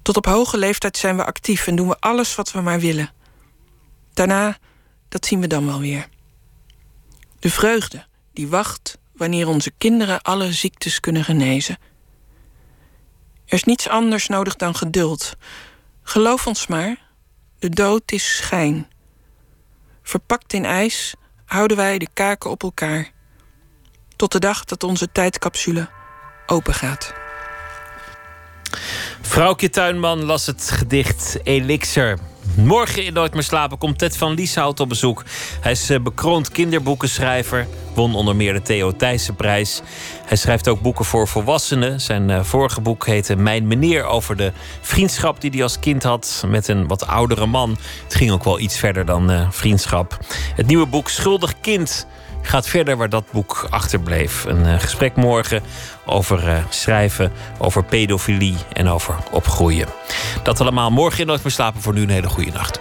Tot 0.06 0.16
op 0.16 0.26
hoge 0.26 0.58
leeftijd 0.58 0.96
zijn 0.96 1.16
we 1.16 1.24
actief 1.24 1.66
en 1.66 1.76
doen 1.76 1.88
we 1.88 1.96
alles 2.00 2.34
wat 2.34 2.52
we 2.52 2.60
maar 2.60 2.80
willen. 2.80 3.12
Daarna, 4.14 4.58
dat 5.08 5.26
zien 5.26 5.40
we 5.40 5.46
dan 5.46 5.66
wel 5.66 5.80
weer. 5.80 6.08
De 7.38 7.50
vreugde 7.50 8.06
die 8.32 8.48
wacht 8.48 8.98
wanneer 9.12 9.48
onze 9.48 9.70
kinderen 9.78 10.22
alle 10.22 10.52
ziektes 10.52 11.00
kunnen 11.00 11.24
genezen. 11.24 11.78
Er 13.46 13.52
is 13.52 13.64
niets 13.64 13.88
anders 13.88 14.26
nodig 14.26 14.56
dan 14.56 14.74
geduld. 14.74 15.36
Geloof 16.02 16.46
ons 16.46 16.66
maar, 16.66 16.96
de 17.58 17.68
dood 17.68 18.12
is 18.12 18.36
schijn. 18.36 18.88
Verpakt 20.02 20.52
in 20.52 20.64
ijs 20.64 21.14
houden 21.44 21.76
wij 21.76 21.98
de 21.98 22.08
kaken 22.12 22.50
op 22.50 22.62
elkaar. 22.62 23.10
Tot 24.16 24.32
de 24.32 24.38
dag 24.38 24.64
dat 24.64 24.82
onze 24.82 25.12
tijdcapsule 25.12 25.88
opengaat. 26.46 27.25
Vrouwtje 29.20 29.70
Tuinman 29.70 30.24
las 30.24 30.46
het 30.46 30.70
gedicht 30.70 31.38
Elixir. 31.42 32.18
Morgen 32.54 33.04
in 33.04 33.12
Nooit 33.12 33.34
meer 33.34 33.42
slapen 33.42 33.78
komt 33.78 33.98
Ted 33.98 34.16
van 34.16 34.34
Lieshout 34.34 34.80
op 34.80 34.88
bezoek. 34.88 35.24
Hij 35.60 35.72
is 35.72 35.90
eh, 35.90 36.00
bekroond 36.00 36.50
kinderboekenschrijver. 36.50 37.66
Won 37.94 38.14
onder 38.14 38.36
meer 38.36 38.52
de 38.52 38.62
Theo 38.62 38.92
Thijssenprijs. 38.92 39.82
Hij 40.26 40.36
schrijft 40.36 40.68
ook 40.68 40.80
boeken 40.80 41.04
voor 41.04 41.28
volwassenen. 41.28 42.00
Zijn 42.00 42.30
eh, 42.30 42.42
vorige 42.42 42.80
boek 42.80 43.06
heette 43.06 43.36
Mijn 43.36 43.66
Meneer 43.66 44.04
over 44.04 44.36
de 44.36 44.52
vriendschap 44.80 45.40
die 45.40 45.50
hij 45.50 45.62
als 45.62 45.78
kind 45.78 46.02
had 46.02 46.44
met 46.46 46.68
een 46.68 46.86
wat 46.86 47.06
oudere 47.06 47.46
man. 47.46 47.78
Het 48.04 48.14
ging 48.14 48.30
ook 48.30 48.44
wel 48.44 48.60
iets 48.60 48.78
verder 48.78 49.04
dan 49.04 49.30
eh, 49.30 49.50
vriendschap. 49.50 50.18
Het 50.54 50.66
nieuwe 50.66 50.86
boek 50.86 51.08
Schuldig 51.08 51.60
Kind 51.60 52.06
gaat 52.42 52.68
verder 52.68 52.96
waar 52.96 53.08
dat 53.08 53.30
boek 53.32 53.66
achterbleef. 53.70 54.44
Een 54.44 54.80
gesprek 54.80 55.16
morgen 55.16 55.62
over 56.06 56.48
eh, 56.48 56.64
schrijven, 56.68 57.32
over 57.58 57.84
pedofilie 57.84 58.56
en 58.72 58.88
over 58.88 59.14
opgroeien. 59.30 59.88
Dat 60.42 60.60
allemaal 60.60 60.90
morgen 60.90 61.20
in 61.20 61.26
Nooit 61.26 61.42
meer 61.42 61.52
slapen. 61.52 61.82
Voor 61.82 61.94
nu 61.94 62.02
een 62.02 62.08
hele 62.08 62.28
goede 62.28 62.52
nacht. 62.52 62.80